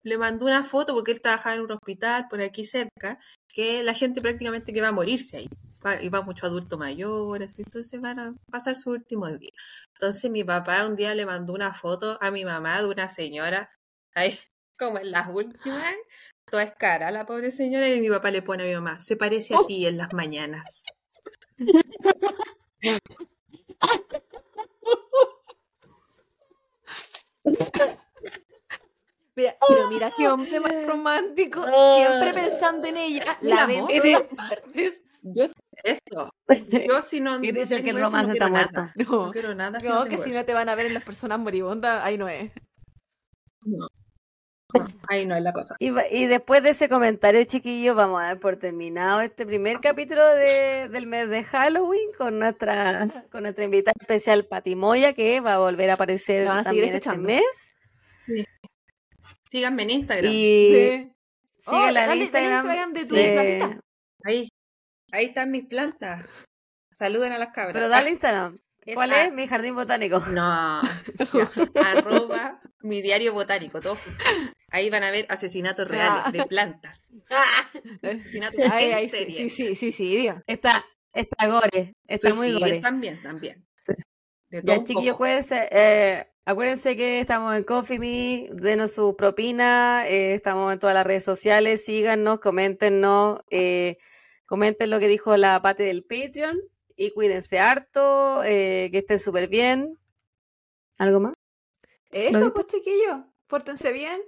le 0.03 0.19
mandó 0.19 0.47
una 0.47 0.65
foto 0.65 0.95
porque 0.95 1.13
él 1.13 1.21
trabajaba 1.21 1.55
en 1.57 1.63
un 1.63 1.73
hospital 1.73 2.27
por 2.29 2.41
aquí 2.41 2.65
cerca, 2.65 3.19
que 3.49 3.83
la 3.83 3.95
gente 3.95 4.21
prácticamente 4.21 4.73
que 4.73 4.81
va 4.81 4.89
a 4.89 4.93
morirse 4.93 5.39
ahí. 5.39 5.49
Va, 5.85 6.01
y 6.03 6.09
va 6.09 6.23
mucho 6.23 6.47
adulto 6.47 6.79
mayores, 6.79 7.59
entonces 7.59 8.01
van 8.01 8.19
a 8.19 8.35
pasar 8.51 8.75
su 8.77 8.91
último 8.91 9.29
día. 9.31 9.53
Entonces 9.95 10.31
mi 10.31 10.43
papá 10.45 10.87
un 10.87 10.97
día 10.97 11.15
le 11.15 11.27
mandó 11.27 11.53
una 11.53 11.75
foto 11.75 12.19
a 12.21 12.31
mi 12.31 12.45
mamá 12.45 12.81
de 12.81 12.89
una 12.89 13.09
señora, 13.09 13.71
ahí 14.15 14.35
como 14.79 14.99
en 14.99 15.11
las 15.11 15.29
últimas, 15.29 15.95
toda 16.51 16.63
escara 16.65 17.11
la 17.11 17.27
pobre 17.27 17.51
señora, 17.51 17.89
y 17.89 18.01
mi 18.01 18.09
papá 18.09 18.31
le 18.31 18.43
pone 18.43 18.65
a 18.65 18.67
mi 18.67 18.75
mamá, 18.75 18.99
se 18.99 19.17
parece 19.17 19.55
a 19.55 19.59
ti 19.67 19.87
en 19.87 19.99
las 19.99 20.13
mañanas. 20.13 20.85
Mira, 29.37 29.57
pero 29.67 29.89
mira 29.89 30.13
qué 30.17 30.29
hombre 30.29 30.61
más 30.61 30.87
romántico. 30.87 31.65
Siempre 31.97 32.33
pensando 32.35 32.87
en 32.87 32.97
ella. 32.97 33.25
El 33.43 33.51
La 33.51 33.67
ven 33.67 33.79
amor. 33.79 33.91
en 33.91 34.03
todas 34.03 34.29
partes. 34.29 35.03
Yo 35.23 35.47
eso, 35.83 36.31
yo 36.89 37.03
si 37.03 37.21
no, 37.21 37.43
Y 37.43 37.53
no 37.53 37.61
dice 37.61 37.83
que 37.83 37.91
el 37.91 38.01
romance 38.01 38.29
no 38.29 38.33
está 38.35 38.47
quiero 38.47 38.51
muerto. 38.51 38.81
nada. 38.81 38.93
No, 38.97 39.27
No 39.27 39.33
quiero 39.33 39.55
nada 39.55 39.81
si 39.81 39.89
no, 39.89 40.05
que 40.05 40.19
si 40.19 40.31
eso. 40.31 40.39
no 40.39 40.45
te 40.45 40.55
van 40.55 40.69
a 40.69 40.75
ver 40.75 40.87
en 40.87 40.95
las 40.95 41.05
personas 41.05 41.39
moribundas, 41.39 42.03
ahí 42.05 42.17
no 42.19 42.29
es. 42.29 42.51
No, 43.67 43.87
ahí 45.09 45.25
no 45.27 45.37
es 45.37 45.43
la 45.43 45.53
cosa. 45.53 45.77
Y, 45.79 45.91
después 46.27 46.63
de 46.63 46.71
ese 46.71 46.89
comentario, 46.89 47.43
chiquillos, 47.45 47.95
vamos 47.95 48.21
a 48.21 48.25
dar 48.25 48.41
por 48.41 48.57
terminado 48.57 49.21
este 49.21 49.47
primer 49.47 49.79
capítulo 49.81 50.25
de- 50.35 50.89
del 50.91 51.07
mes 51.07 51.29
de 51.29 51.45
Halloween 51.45 52.11
con 52.19 52.39
nuestra, 52.41 53.07
con 53.31 53.43
nuestra 53.45 53.65
invitada 53.65 53.95
especial 54.01 54.47
Patimoya, 54.47 55.13
que 55.13 55.41
va 55.41 55.55
a 55.55 55.59
volver 55.59 55.91
a 55.91 55.95
aparecer 55.95 56.47
también 56.65 56.87
este 56.95 56.97
escuchando. 57.09 57.27
mes. 57.29 57.77
Síganme 59.51 59.85
en 59.85 59.91
Instagram. 59.91 60.33
Y 60.33 60.73
Sí. 60.73 61.13
síguela 61.59 61.85
Oh, 61.85 61.89
en 61.89 61.95
dale- 61.95 62.07
dale 62.09 62.17
Instagram. 62.25 62.53
Instagram 62.67 62.93
de 62.93 63.07
tu 63.07 63.15
de- 63.15 63.81
ahí 65.15 65.27
están 65.27 65.51
mis 65.51 65.65
plantas. 65.67 66.27
Saluden 66.99 67.33
a 67.33 67.39
las 67.39 67.49
cabras. 67.49 67.73
Pero 67.75 67.89
dale 67.89 68.11
Instagram. 68.11 68.59
Es 68.87 68.97
¿Cuál 68.97 69.13
a- 69.13 69.25
es? 69.25 69.33
Mi 69.33 69.47
jardín 69.47 69.75
botánico. 69.75 70.21
No, 70.21 70.83
ya. 70.83 71.51
arroba 71.87 72.61
mi 72.83 73.01
diario 73.01 73.33
botánico, 73.33 73.81
todo. 73.81 73.97
Ahí 74.71 74.91
van 74.91 75.03
a 75.05 75.11
ver 75.11 75.25
asesinatos 75.31 75.89
reales 75.89 76.31
de 76.35 76.45
plantas. 76.45 77.09
Asesinatos 78.03 78.61
Ay, 78.71 78.85
en 78.91 78.95
ay, 78.95 79.09
serie. 79.09 79.31
sí, 79.31 79.49
sí, 79.49 79.75
suicidio. 79.75 80.43
Está, 80.47 80.85
Está 81.15 81.47
gore, 81.47 81.95
está 82.07 82.29
muy 82.35 82.49
Suicidios 82.49 82.61
gore. 82.61 82.81
también, 82.83 83.23
también. 83.23 83.67
Sí. 83.79 83.95
Ya, 84.63 84.85
chiquillos, 84.85 85.15
acuérdense, 85.15 85.67
eh, 85.73 86.27
acuérdense 86.45 86.95
que 86.95 87.21
estamos 87.21 87.57
en 87.57 87.65
Coffee 87.65 87.99
Me, 87.99 88.49
denos 88.53 88.93
su 88.93 89.17
propina, 89.17 90.07
eh, 90.07 90.35
estamos 90.35 90.71
en 90.73 90.79
todas 90.79 90.93
las 90.93 91.07
redes 91.07 91.25
sociales, 91.25 91.85
síganos, 91.87 92.39
coméntenos, 92.41 93.41
eh, 93.51 93.97
comenten 94.47 94.91
lo 94.91 95.01
que 95.01 95.09
dijo 95.09 95.37
la 95.37 95.61
Pate 95.63 95.85
del 95.85 96.05
Patreon 96.05 96.61
y 96.97 97.11
cuídense 97.11 97.59
harto, 97.59 98.43
eh, 98.45 98.89
que 98.93 98.99
estén 98.99 99.19
súper 99.19 99.49
bien. 99.49 99.99
¿Algo 100.99 101.21
más? 101.21 101.35
Eso, 102.11 102.55
pues 102.55 102.69
chiquillos, 102.69 103.23
pórtense 103.49 103.91
bien, 103.93 104.23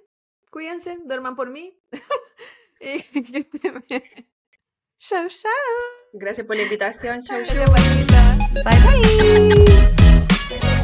cuídense, 0.50 0.98
duerman 1.04 1.36
por 1.36 1.50
mí. 1.50 1.78
y 2.80 3.02
que 3.02 3.38
estén 3.38 3.84
bien. 3.88 4.02
Chao, 4.98 5.28
chao. 5.28 5.52
Gracias 6.12 6.46
por 6.46 6.56
la 6.56 6.62
invitación. 6.62 7.20
Gracias, 7.28 7.70
Juanita. 7.70 8.38
Bye 8.64 8.80
bye. 10.58 10.75